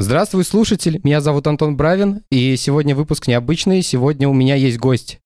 Здравствуй, 0.00 0.44
слушатель. 0.44 1.00
Меня 1.02 1.20
зовут 1.20 1.48
Антон 1.48 1.76
Бравин, 1.76 2.22
и 2.30 2.54
сегодня 2.54 2.94
выпуск 2.94 3.26
необычный. 3.26 3.82
Сегодня 3.82 4.28
у 4.28 4.32
меня 4.32 4.54
есть 4.54 4.78
гость. 4.78 5.18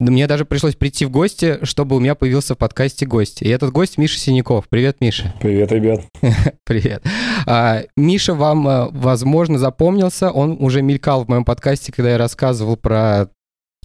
Мне 0.00 0.26
даже 0.26 0.46
пришлось 0.46 0.74
прийти 0.74 1.04
в 1.04 1.10
гости, 1.10 1.58
чтобы 1.64 1.96
у 1.96 2.00
меня 2.00 2.14
появился 2.14 2.54
в 2.54 2.58
подкасте 2.58 3.04
гость. 3.04 3.42
И 3.42 3.48
этот 3.50 3.72
гость 3.72 3.98
Миша 3.98 4.18
Синяков. 4.18 4.70
Привет, 4.70 5.02
Миша. 5.02 5.34
Привет, 5.38 5.70
ребят. 5.70 6.00
Привет. 6.64 7.04
А, 7.44 7.82
Миша 7.94 8.32
вам, 8.32 8.66
э, 8.66 8.88
возможно, 8.90 9.58
запомнился. 9.58 10.30
Он 10.30 10.56
уже 10.60 10.80
мелькал 10.80 11.26
в 11.26 11.28
моем 11.28 11.44
подкасте, 11.44 11.92
когда 11.92 12.12
я 12.12 12.18
рассказывал 12.18 12.78
про 12.78 13.28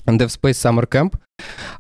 DevSpace 0.07 0.51
Summer 0.51 0.87
Camp. 0.87 1.13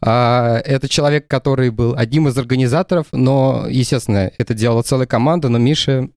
А, 0.01 0.57
это 0.65 0.89
человек, 0.89 1.25
который 1.29 1.69
был 1.69 1.95
одним 1.97 2.27
из 2.27 2.37
организаторов, 2.37 3.07
но, 3.13 3.65
естественно, 3.69 4.29
это 4.37 4.53
делала 4.53 4.81
целая 4.81 5.07
команда, 5.07 5.47
но 5.47 5.57
Миша 5.57 6.09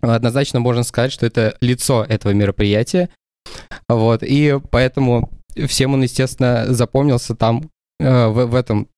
однозначно 0.00 0.60
можно 0.60 0.82
сказать, 0.82 1.12
что 1.12 1.26
это 1.26 1.56
лицо 1.60 2.04
этого 2.08 2.32
мероприятия. 2.32 3.08
Вот, 3.88 4.22
и 4.22 4.58
поэтому 4.70 5.30
всем 5.66 5.94
он, 5.94 6.02
естественно, 6.02 6.66
запомнился 6.68 7.34
там, 7.34 7.70
э, 8.00 8.26
в, 8.26 8.46
в 8.46 8.54
этом 8.54 8.88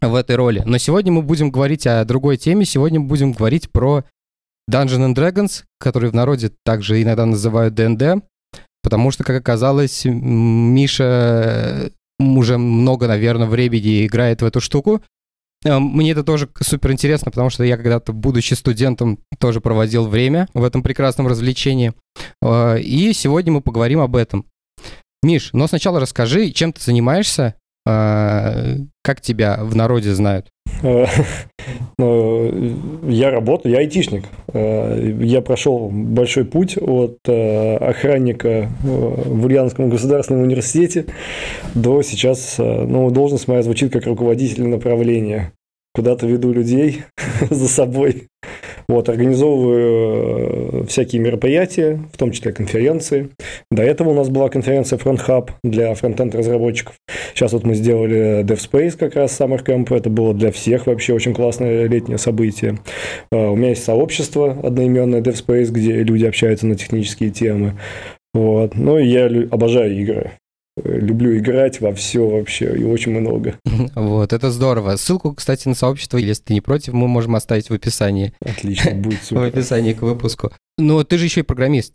в 0.00 0.14
этой 0.14 0.36
роли. 0.36 0.62
Но 0.64 0.78
сегодня 0.78 1.12
мы 1.12 1.22
будем 1.22 1.50
говорить 1.50 1.86
о 1.86 2.04
другой 2.04 2.36
теме. 2.36 2.64
Сегодня 2.64 3.00
мы 3.00 3.06
будем 3.06 3.32
говорить 3.32 3.70
про 3.70 4.04
Dungeons 4.70 5.12
and 5.12 5.14
Dragons, 5.14 5.64
который 5.78 6.10
в 6.10 6.14
народе 6.14 6.50
также 6.64 7.02
иногда 7.02 7.26
называют 7.26 7.74
D&D, 7.74 8.20
потому 8.82 9.10
что, 9.10 9.24
как 9.24 9.40
оказалось, 9.40 10.04
Миша 10.04 11.90
уже 12.18 12.58
много, 12.58 13.08
наверное, 13.08 13.48
времени 13.48 14.06
играет 14.06 14.42
в 14.42 14.44
эту 14.44 14.60
штуку. 14.60 15.02
Э, 15.64 15.78
мне 15.78 16.12
это 16.12 16.22
тоже 16.22 16.48
супер 16.60 16.92
интересно, 16.92 17.30
потому 17.30 17.50
что 17.50 17.64
я 17.64 17.76
когда-то, 17.76 18.12
будучи 18.12 18.54
студентом, 18.54 19.18
тоже 19.38 19.60
проводил 19.60 20.06
время 20.06 20.48
в 20.54 20.62
этом 20.62 20.82
прекрасном 20.82 21.26
развлечении. 21.26 21.92
Э, 22.42 22.78
и 22.78 23.12
сегодня 23.12 23.52
мы 23.52 23.60
поговорим 23.60 24.00
об 24.00 24.16
этом. 24.16 24.46
Миш, 25.22 25.50
но 25.52 25.66
сначала 25.66 26.00
расскажи, 26.00 26.50
чем 26.50 26.72
ты 26.72 26.82
занимаешься, 26.82 27.54
э, 27.86 28.76
как 29.02 29.20
тебя 29.20 29.58
в 29.62 29.74
народе 29.74 30.14
знают? 30.14 30.48
Ну, 31.96 33.08
я 33.08 33.30
работаю, 33.30 33.72
я 33.72 33.78
айтишник. 33.78 34.24
Я 34.52 35.40
прошел 35.42 35.90
большой 35.90 36.44
путь 36.44 36.76
от 36.76 37.18
охранника 37.24 38.68
в 38.82 39.46
Ульяновском 39.46 39.90
государственном 39.90 40.42
университете 40.42 41.06
до 41.74 42.02
сейчас, 42.02 42.56
ну, 42.58 43.10
должность 43.10 43.46
моя 43.46 43.62
звучит 43.62 43.92
как 43.92 44.06
руководитель 44.06 44.66
направления 44.66 45.52
куда-то 45.94 46.26
веду 46.26 46.52
людей 46.52 47.02
за 47.50 47.68
собой. 47.68 48.28
Вот, 48.86 49.08
организовываю 49.08 50.82
э, 50.82 50.86
всякие 50.86 51.22
мероприятия, 51.22 52.00
в 52.12 52.18
том 52.18 52.32
числе 52.32 52.52
конференции. 52.52 53.30
До 53.70 53.82
этого 53.82 54.10
у 54.10 54.14
нас 54.14 54.28
была 54.28 54.50
конференция 54.50 54.98
Front 54.98 55.26
Hub 55.26 55.50
для 55.62 55.94
фронтенд 55.94 56.34
разработчиков. 56.34 56.94
Сейчас 57.34 57.52
вот 57.52 57.64
мы 57.64 57.74
сделали 57.74 58.44
DevSpace 58.44 58.98
как 58.98 59.14
раз 59.14 59.40
Summer 59.40 59.64
Camp. 59.64 59.94
Это 59.94 60.10
было 60.10 60.34
для 60.34 60.52
всех 60.52 60.86
вообще 60.86 61.14
очень 61.14 61.32
классное 61.32 61.88
летнее 61.88 62.18
событие. 62.18 62.78
Э, 63.32 63.46
у 63.46 63.56
меня 63.56 63.70
есть 63.70 63.84
сообщество 63.84 64.58
одноименное 64.62 65.22
DevSpace, 65.22 65.70
где 65.70 66.02
люди 66.02 66.26
общаются 66.26 66.66
на 66.66 66.74
технические 66.74 67.30
темы. 67.30 67.78
Вот. 68.34 68.74
Ну 68.74 68.98
я 68.98 69.26
обожаю 69.50 69.96
игры 69.98 70.32
люблю 70.76 71.36
играть 71.38 71.80
во 71.80 71.94
все 71.94 72.26
вообще, 72.26 72.76
и 72.76 72.84
очень 72.84 73.12
много. 73.12 73.58
Вот, 73.94 74.32
это 74.32 74.50
здорово. 74.50 74.96
Ссылку, 74.96 75.34
кстати, 75.34 75.68
на 75.68 75.74
сообщество, 75.74 76.18
если 76.18 76.42
ты 76.44 76.54
не 76.54 76.60
против, 76.60 76.92
мы 76.92 77.06
можем 77.06 77.36
оставить 77.36 77.70
в 77.70 77.74
описании. 77.74 78.32
Отлично, 78.40 78.90
будет 78.94 79.22
супер. 79.22 79.42
В 79.42 79.44
описании 79.44 79.92
к 79.92 80.02
выпуску. 80.02 80.52
Но 80.78 81.04
ты 81.04 81.18
же 81.18 81.26
еще 81.26 81.40
и 81.40 81.44
программист. 81.44 81.92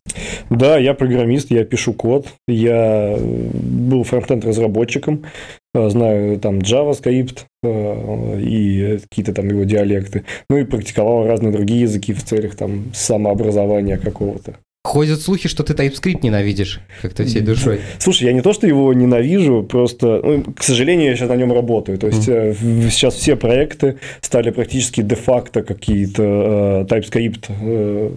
Да, 0.49 0.77
я 0.77 0.93
программист, 0.93 1.51
я 1.51 1.65
пишу 1.65 1.93
код, 1.93 2.27
я 2.47 3.17
был 3.19 4.03
фронтенд-разработчиком, 4.03 5.25
э, 5.73 5.89
знаю 5.89 6.39
там 6.39 6.59
JavaScript 6.59 7.39
э, 7.63 8.39
и 8.41 8.99
какие-то 9.09 9.33
там 9.33 9.49
его 9.49 9.63
диалекты, 9.65 10.23
ну 10.49 10.57
и 10.57 10.63
практиковал 10.63 11.27
разные 11.27 11.51
другие 11.51 11.81
языки 11.81 12.13
в 12.13 12.23
целях 12.23 12.55
там 12.55 12.85
самообразования 12.93 13.97
какого-то. 13.97 14.55
Ходят 14.89 15.21
слухи, 15.21 15.47
что 15.47 15.63
ты 15.63 15.73
TypeScript 15.73 16.21
ненавидишь 16.23 16.79
как-то 17.03 17.23
всей 17.23 17.41
душой. 17.41 17.81
Слушай, 17.99 18.23
я 18.23 18.33
не 18.33 18.41
то, 18.41 18.53
что 18.53 18.65
его 18.65 18.91
ненавижу, 18.91 19.61
просто, 19.61 20.19
ну, 20.23 20.43
к 20.51 20.63
сожалению, 20.63 21.11
я 21.11 21.15
сейчас 21.15 21.29
на 21.29 21.35
нем 21.35 21.53
работаю. 21.53 21.99
То 21.99 22.07
есть, 22.07 22.27
mm. 22.27 22.89
сейчас 22.89 23.13
все 23.13 23.35
проекты 23.35 23.99
стали 24.21 24.49
практически 24.49 25.03
де-факто 25.03 25.61
какие-то 25.61 26.87
э, 26.89 26.91
TypeScript 26.91 27.51
э, 27.61 28.11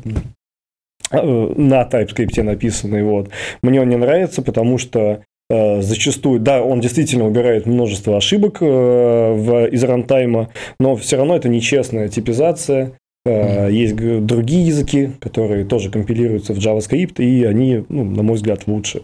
э, 1.10 1.52
на 1.56 1.82
TypeScript 1.82 2.42
написанные. 2.42 3.04
Вот. 3.04 3.28
Мне 3.62 3.82
он 3.82 3.90
не 3.90 3.96
нравится, 3.96 4.40
потому 4.40 4.78
что 4.78 5.24
э, 5.50 5.82
зачастую, 5.82 6.40
да, 6.40 6.62
он 6.62 6.80
действительно 6.80 7.26
убирает 7.26 7.66
множество 7.66 8.16
ошибок 8.16 8.62
э, 8.62 8.64
в, 8.64 9.66
из 9.66 9.84
рантайма, 9.84 10.48
но 10.80 10.96
все 10.96 11.18
равно 11.18 11.36
это 11.36 11.50
нечестная 11.50 12.08
типизация, 12.08 12.92
Э, 12.92 13.01
есть 13.24 13.94
другие 13.94 14.66
языки, 14.66 15.12
которые 15.20 15.64
тоже 15.64 15.90
компилируются 15.90 16.54
в 16.54 16.58
JavaScript, 16.58 17.22
и 17.22 17.44
они, 17.44 17.84
ну, 17.88 18.04
на 18.04 18.22
мой 18.22 18.36
взгляд, 18.36 18.66
лучше. 18.66 19.02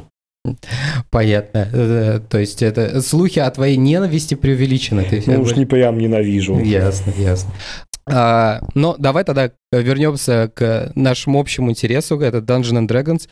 Понятно. 1.11 1.69
Э, 1.73 2.21
то 2.29 2.39
есть 2.39 2.63
это 2.63 3.03
слухи 3.03 3.39
о 3.39 3.51
твоей 3.51 3.77
ненависти 3.77 4.35
преувеличены. 4.35 5.05
Ты 5.05 5.23
ну 5.27 5.43
уж 5.43 5.57
не 5.57 5.67
прям 5.67 5.99
ненавижу. 5.99 6.59
Ясно, 6.59 7.13
ясно. 7.17 7.53
А, 8.11 8.63
но 8.75 8.97
давай 8.99 9.25
тогда 9.25 9.51
вернемся 9.71 10.51
к 10.55 10.93
нашему 10.95 11.39
общему 11.41 11.71
интересу, 11.71 12.19
это 12.21 12.39
Dungeons 12.39 12.87
and 12.87 12.89
Dragons. 12.89 13.29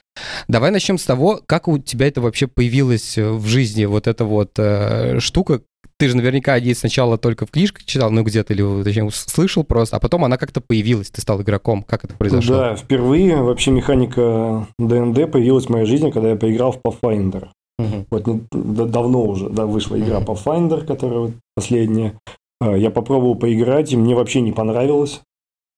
Давай 0.48 0.70
начнем 0.70 0.98
с 0.98 1.04
того, 1.04 1.40
как 1.46 1.66
у 1.68 1.78
тебя 1.78 2.08
это 2.08 2.20
вообще 2.20 2.46
появилось 2.46 3.16
в 3.16 3.46
жизни, 3.46 3.86
вот 3.86 4.06
эта 4.06 4.26
вот 4.26 4.52
э, 4.58 5.18
штука, 5.20 5.62
ты 5.98 6.08
же 6.08 6.16
наверняка 6.16 6.54
о 6.54 6.74
сначала 6.74 7.16
только 7.18 7.46
в 7.46 7.50
книжках 7.50 7.84
читал, 7.84 8.10
ну 8.10 8.22
где-то, 8.22 8.52
или 8.52 8.82
точнее, 8.82 9.10
слышал 9.10 9.64
просто, 9.64 9.96
а 9.96 10.00
потом 10.00 10.24
она 10.24 10.36
как-то 10.36 10.60
появилась, 10.60 11.10
ты 11.10 11.20
стал 11.20 11.40
игроком. 11.42 11.82
Как 11.82 12.04
это 12.04 12.14
произошло? 12.14 12.56
Да, 12.56 12.76
впервые 12.76 13.42
вообще 13.42 13.70
механика 13.70 14.66
ДНД 14.78 15.30
появилась 15.30 15.66
в 15.66 15.70
моей 15.70 15.86
жизни, 15.86 16.10
когда 16.10 16.30
я 16.30 16.36
поиграл 16.36 16.72
в 16.72 16.80
Pathfinder. 16.80 17.48
Угу. 17.78 18.06
Вот 18.10 18.26
не, 18.26 18.40
да, 18.52 18.84
давно 18.84 19.24
уже 19.24 19.48
да, 19.48 19.66
вышла 19.66 19.98
игра 19.98 20.18
угу. 20.18 20.32
Pathfinder, 20.32 20.84
которая 20.84 21.18
вот 21.20 21.32
последняя. 21.54 22.18
А, 22.60 22.76
я 22.76 22.90
попробовал 22.90 23.34
поиграть, 23.34 23.92
и 23.92 23.96
мне 23.96 24.14
вообще 24.14 24.40
не 24.40 24.52
понравилось. 24.52 25.20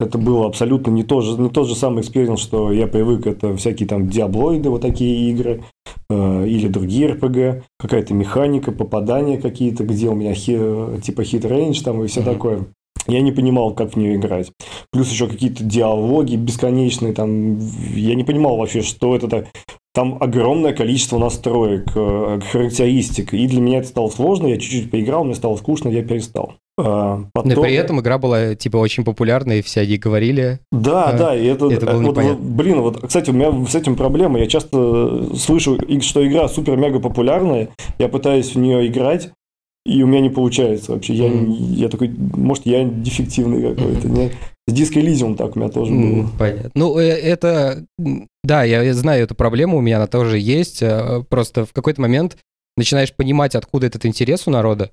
Это 0.00 0.16
было 0.16 0.46
абсолютно 0.46 0.92
не, 0.92 1.02
то 1.02 1.20
же, 1.20 1.40
не 1.40 1.48
тот 1.48 1.66
же 1.66 1.74
самый 1.74 2.02
experience, 2.02 2.38
что 2.38 2.70
я 2.70 2.86
привык, 2.86 3.26
это 3.26 3.56
всякие 3.56 3.88
там 3.88 4.08
диаблоиды, 4.08 4.70
вот 4.70 4.82
такие 4.82 5.28
игры, 5.30 5.64
э, 6.08 6.46
или 6.46 6.68
другие 6.68 7.08
РПГ, 7.08 7.64
какая-то 7.78 8.14
механика, 8.14 8.70
попадания 8.70 9.38
какие-то, 9.38 9.82
где 9.82 10.08
у 10.08 10.14
меня 10.14 10.34
хи, 10.34 10.56
типа 11.02 11.24
hit 11.24 11.46
range 11.46 11.82
там 11.82 12.04
и 12.04 12.06
все 12.06 12.20
mm-hmm. 12.20 12.24
такое. 12.24 12.66
Я 13.08 13.22
не 13.22 13.32
понимал, 13.32 13.72
как 13.74 13.94
в 13.94 13.96
нее 13.96 14.16
играть. 14.16 14.52
Плюс 14.92 15.10
еще 15.10 15.26
какие-то 15.26 15.64
диалоги 15.64 16.36
бесконечные, 16.36 17.12
там, 17.12 17.58
я 17.94 18.14
не 18.14 18.22
понимал 18.22 18.56
вообще, 18.56 18.82
что 18.82 19.16
это 19.16 19.28
так. 19.28 19.46
Там 19.94 20.18
огромное 20.20 20.72
количество 20.72 21.18
настроек, 21.18 21.90
э, 21.94 22.40
характеристик. 22.52 23.34
И 23.34 23.46
для 23.46 23.60
меня 23.60 23.78
это 23.78 23.88
стало 23.88 24.10
сложно. 24.10 24.46
Я 24.46 24.58
чуть-чуть 24.58 24.90
поиграл, 24.90 25.24
мне 25.24 25.34
стало 25.34 25.56
скучно, 25.56 25.88
я 25.88 26.02
перестал. 26.02 26.54
А, 26.78 27.24
потом... 27.32 27.52
Но 27.52 27.62
при 27.62 27.74
этом 27.74 28.00
игра 28.00 28.18
была 28.18 28.54
типа 28.54 28.76
очень 28.76 29.04
популярная, 29.04 29.58
и 29.58 29.62
все 29.62 29.80
они 29.80 29.96
говорили. 29.96 30.60
Да, 30.70 31.06
а, 31.06 31.18
да, 31.18 31.34
и 31.34 31.44
это, 31.46 31.68
это 31.68 31.86
было 31.86 32.02
вот, 32.02 32.16
вот, 32.16 32.38
блин, 32.38 32.80
вот, 32.82 33.04
кстати, 33.04 33.30
у 33.30 33.32
меня 33.32 33.52
с 33.66 33.74
этим 33.74 33.96
проблема. 33.96 34.38
Я 34.38 34.46
часто 34.46 35.34
слышу, 35.34 35.78
что 36.02 36.26
игра 36.26 36.48
супер-мега 36.48 37.00
популярная, 37.00 37.70
я 37.98 38.08
пытаюсь 38.08 38.54
в 38.54 38.58
нее 38.58 38.86
играть, 38.86 39.30
и 39.84 40.02
у 40.02 40.06
меня 40.06 40.20
не 40.20 40.30
получается 40.30 40.92
вообще. 40.92 41.14
Я, 41.14 41.28
mm. 41.28 41.52
я 41.74 41.88
такой, 41.88 42.10
может, 42.10 42.64
я 42.66 42.84
дефективный 42.84 43.74
какой-то. 43.74 44.06
Mm-hmm. 44.06 44.32
С 44.68 44.72
диско 44.72 45.00
Elysium 45.00 45.34
так 45.34 45.56
у 45.56 45.58
меня 45.58 45.70
тоже 45.70 45.90
было. 45.92 46.24
Mm, 46.24 46.28
понятно. 46.38 46.70
Ну, 46.74 46.98
э, 46.98 47.06
это, 47.06 47.86
да, 48.44 48.64
я 48.64 48.92
знаю 48.92 49.24
эту 49.24 49.34
проблему, 49.34 49.78
у 49.78 49.80
меня 49.80 49.96
она 49.96 50.06
тоже 50.06 50.38
есть. 50.38 50.82
Э, 50.82 51.24
просто 51.26 51.64
в 51.64 51.72
какой-то 51.72 52.02
момент 52.02 52.36
начинаешь 52.76 53.14
понимать, 53.14 53.54
откуда 53.54 53.86
этот 53.86 54.04
интерес 54.04 54.46
у 54.46 54.50
народа, 54.50 54.90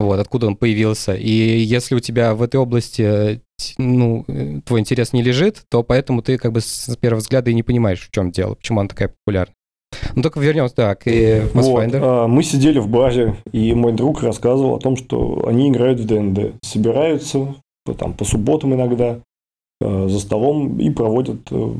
вот, 0.00 0.18
откуда 0.18 0.48
он 0.48 0.56
появился. 0.56 1.14
И 1.14 1.30
если 1.30 1.94
у 1.94 2.00
тебя 2.00 2.34
в 2.34 2.42
этой 2.42 2.56
области, 2.56 3.40
ну, 3.78 4.24
э, 4.26 4.60
твой 4.66 4.80
интерес 4.80 5.12
не 5.12 5.22
лежит, 5.22 5.62
то 5.70 5.84
поэтому 5.84 6.20
ты 6.22 6.36
как 6.36 6.50
бы 6.50 6.60
с 6.60 6.96
первого 6.96 7.20
взгляда 7.20 7.52
и 7.52 7.54
не 7.54 7.62
понимаешь, 7.62 8.00
в 8.00 8.10
чем 8.10 8.32
дело, 8.32 8.56
почему 8.56 8.80
она 8.80 8.88
такая 8.88 9.14
популярна. 9.24 9.54
Ну, 10.16 10.22
только 10.22 10.40
вернемся, 10.40 10.74
так, 10.74 11.06
и 11.06 11.42
Pathfinder. 11.54 12.00
Вот, 12.00 12.02
а, 12.02 12.26
мы 12.26 12.42
сидели 12.42 12.80
в 12.80 12.88
баре, 12.88 13.36
и 13.52 13.72
мой 13.72 13.92
друг 13.92 14.24
рассказывал 14.24 14.74
о 14.74 14.80
том, 14.80 14.96
что 14.96 15.46
они 15.46 15.68
играют 15.68 16.00
в 16.00 16.06
ДНД. 16.06 16.56
Собираются 16.64 17.54
там, 17.98 18.14
по 18.14 18.24
субботам 18.24 18.74
иногда 18.74 19.20
э, 19.80 20.08
за 20.08 20.20
столом 20.20 20.78
и 20.78 20.90
проводят 20.90 21.40
э, 21.50 21.74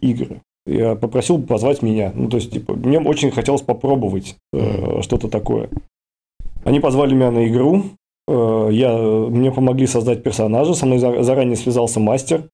игры. 0.00 0.40
Я 0.66 0.94
попросил 0.94 1.42
позвать 1.42 1.82
меня. 1.82 2.12
Ну, 2.14 2.28
то 2.28 2.36
есть, 2.36 2.52
типа, 2.52 2.74
мне 2.74 3.00
очень 3.00 3.30
хотелось 3.30 3.62
попробовать 3.62 4.36
э, 4.52 5.02
что-то 5.02 5.28
такое. 5.28 5.68
Они 6.64 6.78
позвали 6.80 7.14
меня 7.14 7.30
на 7.30 7.48
игру. 7.48 7.84
Э, 8.28 8.68
я, 8.70 8.96
мне 8.96 9.50
помогли 9.50 9.86
создать 9.86 10.22
персонажа. 10.22 10.74
Со 10.74 10.86
мной 10.86 10.98
заранее 10.98 11.56
связался 11.56 11.98
мастер. 11.98 12.48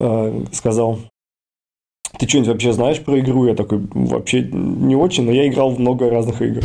Э, 0.00 0.44
сказал, 0.52 0.98
ты 2.18 2.28
что-нибудь 2.28 2.48
вообще 2.48 2.72
знаешь 2.72 3.02
про 3.02 3.18
игру? 3.20 3.46
Я 3.46 3.54
такой, 3.54 3.86
вообще 3.92 4.42
не 4.42 4.96
очень, 4.96 5.24
но 5.24 5.32
я 5.32 5.46
играл 5.48 5.70
в 5.70 5.78
много 5.78 6.10
разных 6.10 6.42
игр. 6.42 6.62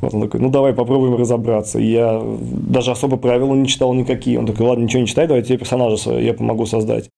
Вот 0.00 0.14
он 0.14 0.22
такой, 0.22 0.40
ну 0.40 0.50
давай 0.50 0.72
попробуем 0.72 1.16
разобраться. 1.16 1.78
И 1.78 1.86
я 1.86 2.22
даже 2.22 2.90
особо 2.90 3.16
правила 3.16 3.54
не 3.54 3.66
читал 3.66 3.92
никакие. 3.94 4.38
Он 4.38 4.46
такой, 4.46 4.66
ладно, 4.66 4.84
ничего 4.84 5.02
не 5.02 5.08
читай, 5.08 5.26
давай 5.26 5.42
тебе 5.42 5.58
персонажа 5.58 6.18
я 6.18 6.34
помогу 6.34 6.66
создать. 6.66 7.10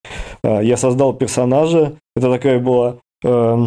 А, 0.43 0.61
я 0.61 0.77
создал 0.77 1.13
персонажа. 1.13 1.93
Это 2.15 2.29
такая 2.31 2.59
была 2.59 2.97
э, 3.23 3.65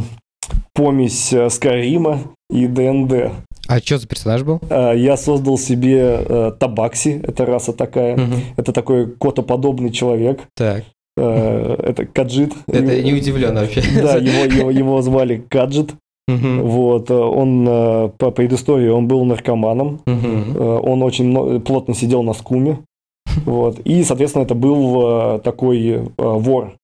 помесь 0.75 1.35
Скайрима 1.51 2.21
и 2.51 2.67
ДНД. 2.67 3.33
А 3.69 3.79
что 3.79 3.99
за 3.99 4.07
персонаж 4.07 4.43
был? 4.43 4.61
А, 4.69 4.93
я 4.93 5.17
создал 5.17 5.59
себе 5.59 6.25
э, 6.29 6.53
Табакси, 6.59 7.21
это 7.23 7.47
раса 7.47 7.73
такая. 7.73 8.15
Угу. 8.15 8.35
Это 8.57 8.73
такой 8.73 9.07
котоподобный 9.07 9.91
человек. 9.91 10.43
Так. 10.55 10.85
Э, 11.17 11.77
это 11.79 12.07
Каджит. 12.07 12.53
Это 12.67 13.03
не 13.03 13.13
удивлен 13.13 13.55
вообще. 13.55 13.83
Да, 14.03 14.17
его, 14.17 14.45
его, 14.45 14.71
его 14.71 15.03
звали 15.03 15.45
Каджит. 15.49 15.95
Угу. 16.29 16.67
Вот, 16.67 17.11
э, 17.11 17.15
он 17.15 17.67
э, 17.69 18.09
по 18.17 18.31
предыстории 18.31 18.89
он 18.89 19.09
был 19.09 19.25
наркоманом, 19.25 20.01
угу. 20.07 20.65
он 20.65 21.03
очень 21.03 21.61
плотно 21.61 21.95
сидел 21.95 22.23
на 22.23 22.33
скуме, 22.33 22.79
вот, 23.45 23.81
и, 23.81 24.05
соответственно, 24.05 24.45
это 24.45 24.55
был 24.55 25.41
такой 25.41 26.03
вор, 26.17 26.75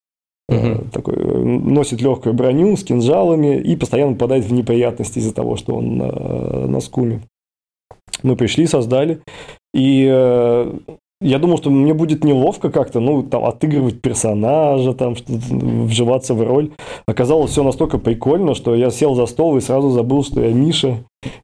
угу. 0.49 0.85
такой 0.93 1.17
носит 1.17 2.01
легкую 2.01 2.35
броню 2.35 2.77
с 2.77 2.83
кинжалами 2.83 3.59
и 3.59 3.77
постоянно 3.77 4.15
попадает 4.15 4.45
в 4.45 4.53
неприятности 4.53 5.21
из-за 5.21 5.33
того, 5.33 5.57
что 5.57 5.77
он 5.77 5.97
на, 5.97 6.67
на 6.67 6.81
скуме. 6.81 7.21
Мы 8.25 8.35
пришли, 8.35 8.67
создали, 8.67 9.21
и 9.73 10.05
я 11.21 11.39
думал, 11.39 11.59
что 11.59 11.71
мне 11.71 11.95
будет 11.95 12.23
неловко 12.23 12.71
как-то, 12.71 13.01
ну, 13.01 13.25
там, 13.25 13.45
отыгрывать 13.45 14.01
персонажа, 14.01 14.93
там, 14.95 15.17
вживаться 15.27 16.35
в 16.35 16.43
роль. 16.43 16.71
Оказалось 17.07 17.51
все 17.51 17.65
настолько 17.65 17.99
прикольно, 17.99 18.55
что 18.55 18.75
я 18.75 18.91
сел 18.91 19.15
за 19.17 19.27
стол 19.27 19.57
и 19.57 19.61
сразу 19.61 19.91
забыл, 19.91 20.23
что 20.23 20.41
я 20.43 20.53
Миша. 20.53 20.99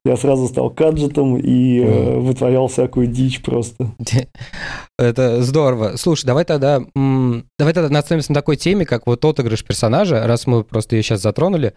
Я 0.05 0.15
сразу 0.15 0.47
стал 0.47 0.69
каджетом 0.69 1.37
и 1.37 1.81
э, 1.81 2.19
вытворял 2.19 2.67
всякую 2.69 3.07
дичь 3.07 3.41
просто. 3.41 3.91
Это 4.97 5.43
здорово. 5.43 5.97
Слушай, 5.97 6.27
давай 6.27 6.45
тогда, 6.45 6.79
давай 6.95 7.73
тогда 7.73 7.99
остановимся 7.99 8.31
на 8.31 8.35
такой 8.35 8.55
теме, 8.55 8.85
как 8.85 9.05
вот 9.05 9.25
отыгрыш 9.25 9.65
персонажа, 9.65 10.25
раз 10.25 10.47
мы 10.47 10.63
просто 10.63 10.95
ее 10.95 11.03
сейчас 11.03 11.21
затронули, 11.21 11.73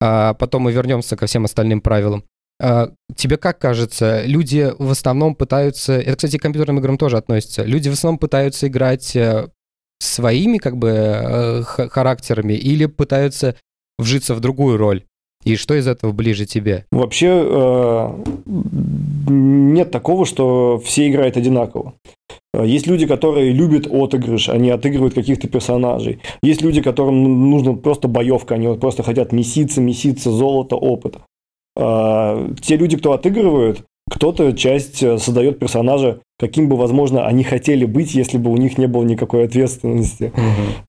а 0.00 0.32
потом 0.32 0.62
мы 0.62 0.72
вернемся 0.72 1.16
ко 1.16 1.26
всем 1.26 1.44
остальным 1.44 1.82
правилам. 1.82 2.24
А, 2.60 2.90
тебе 3.16 3.36
как 3.36 3.58
кажется, 3.58 4.24
люди 4.24 4.72
в 4.78 4.90
основном 4.90 5.34
пытаются, 5.34 5.94
это, 5.94 6.16
кстати, 6.16 6.38
к 6.38 6.42
компьютерным 6.42 6.78
играм 6.78 6.98
тоже 6.98 7.16
относится, 7.16 7.64
люди 7.64 7.88
в 7.88 7.94
основном 7.94 8.18
пытаются 8.18 8.68
играть 8.68 9.16
э, 9.16 9.48
своими 9.98 10.58
как 10.58 10.76
бы 10.76 10.88
э, 10.88 11.62
характерами 11.62 12.52
или 12.54 12.86
пытаются 12.86 13.56
вжиться 13.98 14.34
в 14.34 14.40
другую 14.40 14.76
роль? 14.76 15.04
И 15.44 15.56
что 15.56 15.74
из 15.74 15.86
этого 15.86 16.12
ближе 16.12 16.46
тебе? 16.46 16.86
Вообще 16.90 17.44
э, 17.44 18.24
нет 19.26 19.90
такого, 19.90 20.24
что 20.24 20.78
все 20.78 21.08
играют 21.08 21.36
одинаково. 21.36 21.94
Есть 22.62 22.86
люди, 22.86 23.06
которые 23.06 23.52
любят 23.52 23.86
отыгрыш, 23.90 24.48
они 24.48 24.70
отыгрывают 24.70 25.12
каких-то 25.12 25.48
персонажей. 25.48 26.20
Есть 26.42 26.62
люди, 26.62 26.80
которым 26.80 27.50
нужно 27.50 27.74
просто 27.74 28.06
боевка, 28.08 28.54
они 28.54 28.74
просто 28.76 29.02
хотят 29.02 29.32
меситься, 29.32 29.80
меситься, 29.80 30.30
золото, 30.30 30.76
опыт. 30.76 31.18
А, 31.76 32.48
те 32.60 32.76
люди, 32.76 32.96
кто 32.96 33.12
отыгрывают, 33.12 33.84
кто-то 34.10 34.52
часть 34.52 35.02
э, 35.02 35.18
создает 35.18 35.58
персонажа, 35.58 36.20
каким 36.38 36.68
бы, 36.68 36.76
возможно, 36.76 37.26
они 37.26 37.44
хотели 37.44 37.84
быть, 37.84 38.14
если 38.14 38.38
бы 38.38 38.50
у 38.50 38.56
них 38.56 38.78
не 38.78 38.86
было 38.86 39.02
никакой 39.04 39.44
ответственности 39.44 40.32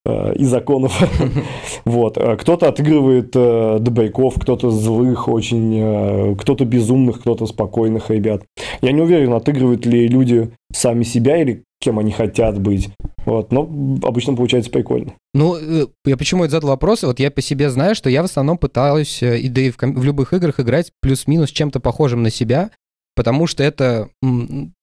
uh-huh. 0.04 0.36
и 0.36 0.44
законов. 0.44 1.00
вот. 1.84 2.18
А 2.18 2.36
кто-то 2.36 2.68
отыгрывает 2.68 3.30
э, 3.34 3.78
добряков, 3.80 4.34
кто-то 4.40 4.70
злых 4.70 5.28
очень, 5.28 6.36
кто-то 6.36 6.64
безумных, 6.64 7.20
кто-то 7.20 7.46
спокойных 7.46 8.10
ребят. 8.10 8.42
Я 8.82 8.92
не 8.92 9.00
уверен, 9.00 9.32
отыгрывают 9.32 9.86
ли 9.86 10.08
люди 10.08 10.50
сами 10.72 11.02
себя 11.02 11.40
или 11.40 11.64
кем 11.80 11.98
они 11.98 12.10
хотят 12.10 12.58
быть. 12.58 12.90
Вот, 13.24 13.50
но 13.50 13.62
обычно 14.02 14.34
получается 14.34 14.70
прикольно. 14.70 15.14
Ну, 15.34 15.56
э, 15.56 15.86
я 16.04 16.16
почему 16.16 16.44
это 16.44 16.52
задал 16.52 16.70
вопрос? 16.70 17.02
Вот 17.02 17.18
я 17.18 17.30
по 17.30 17.42
себе 17.42 17.70
знаю, 17.70 17.94
что 17.94 18.08
я 18.08 18.22
в 18.22 18.26
основном 18.26 18.56
пытаюсь, 18.56 19.22
э, 19.22 19.38
и 19.38 19.48
да 19.48 19.60
и 19.62 19.70
в, 19.70 19.76
в 19.78 20.04
любых 20.04 20.32
играх 20.32 20.60
играть 20.60 20.92
плюс-минус 21.02 21.50
чем-то 21.50 21.80
похожим 21.80 22.22
на 22.22 22.30
себя, 22.30 22.70
потому 23.16 23.48
что 23.48 23.64
это 23.64 24.10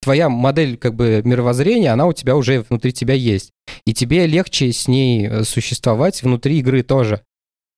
твоя 0.01 0.27
модель 0.27 0.75
как 0.77 0.95
бы 0.95 1.21
мировоззрения, 1.23 1.93
она 1.93 2.05
у 2.05 2.13
тебя 2.13 2.35
уже 2.35 2.65
внутри 2.67 2.91
тебя 2.91 3.13
есть. 3.13 3.51
И 3.85 3.93
тебе 3.93 4.27
легче 4.27 4.73
с 4.73 4.87
ней 4.89 5.27
э, 5.27 5.43
существовать 5.43 6.21
внутри 6.21 6.59
игры 6.59 6.83
тоже. 6.83 7.21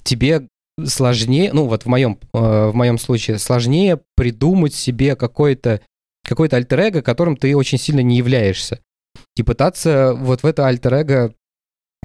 Тебе 0.03 0.47
сложнее, 0.83 1.53
ну 1.53 1.67
вот 1.67 1.83
в 1.83 1.85
моем, 1.87 2.19
в 2.33 2.73
моем 2.73 2.97
случае, 2.97 3.37
сложнее 3.37 4.01
придумать 4.15 4.73
себе 4.73 5.15
какой-то 5.15 5.81
какой-то 6.27 6.57
альтер 6.57 7.03
которым 7.03 7.37
ты 7.37 7.55
очень 7.55 7.77
сильно 7.77 7.99
не 7.99 8.17
являешься 8.17 8.79
и 9.35 9.43
пытаться 9.43 10.13
вот 10.13 10.43
в 10.43 10.45
это 10.45 10.67
альтер-эго 10.67 11.33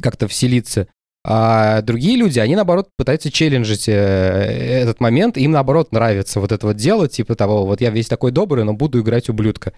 как-то 0.00 0.28
вселиться. 0.28 0.88
А 1.22 1.82
другие 1.82 2.16
люди, 2.16 2.38
они, 2.38 2.56
наоборот, 2.56 2.88
пытаются 2.96 3.30
челленджить 3.30 3.88
э, 3.88 3.92
этот 3.92 5.00
момент, 5.00 5.36
им, 5.36 5.50
наоборот, 5.50 5.92
нравится 5.92 6.40
вот 6.40 6.50
это 6.50 6.66
вот 6.66 6.76
дело, 6.76 7.08
типа 7.08 7.34
того, 7.34 7.66
вот 7.66 7.80
я 7.82 7.90
весь 7.90 8.08
такой 8.08 8.30
добрый, 8.30 8.64
но 8.64 8.72
буду 8.72 9.00
играть 9.00 9.28
ублюдка. 9.28 9.74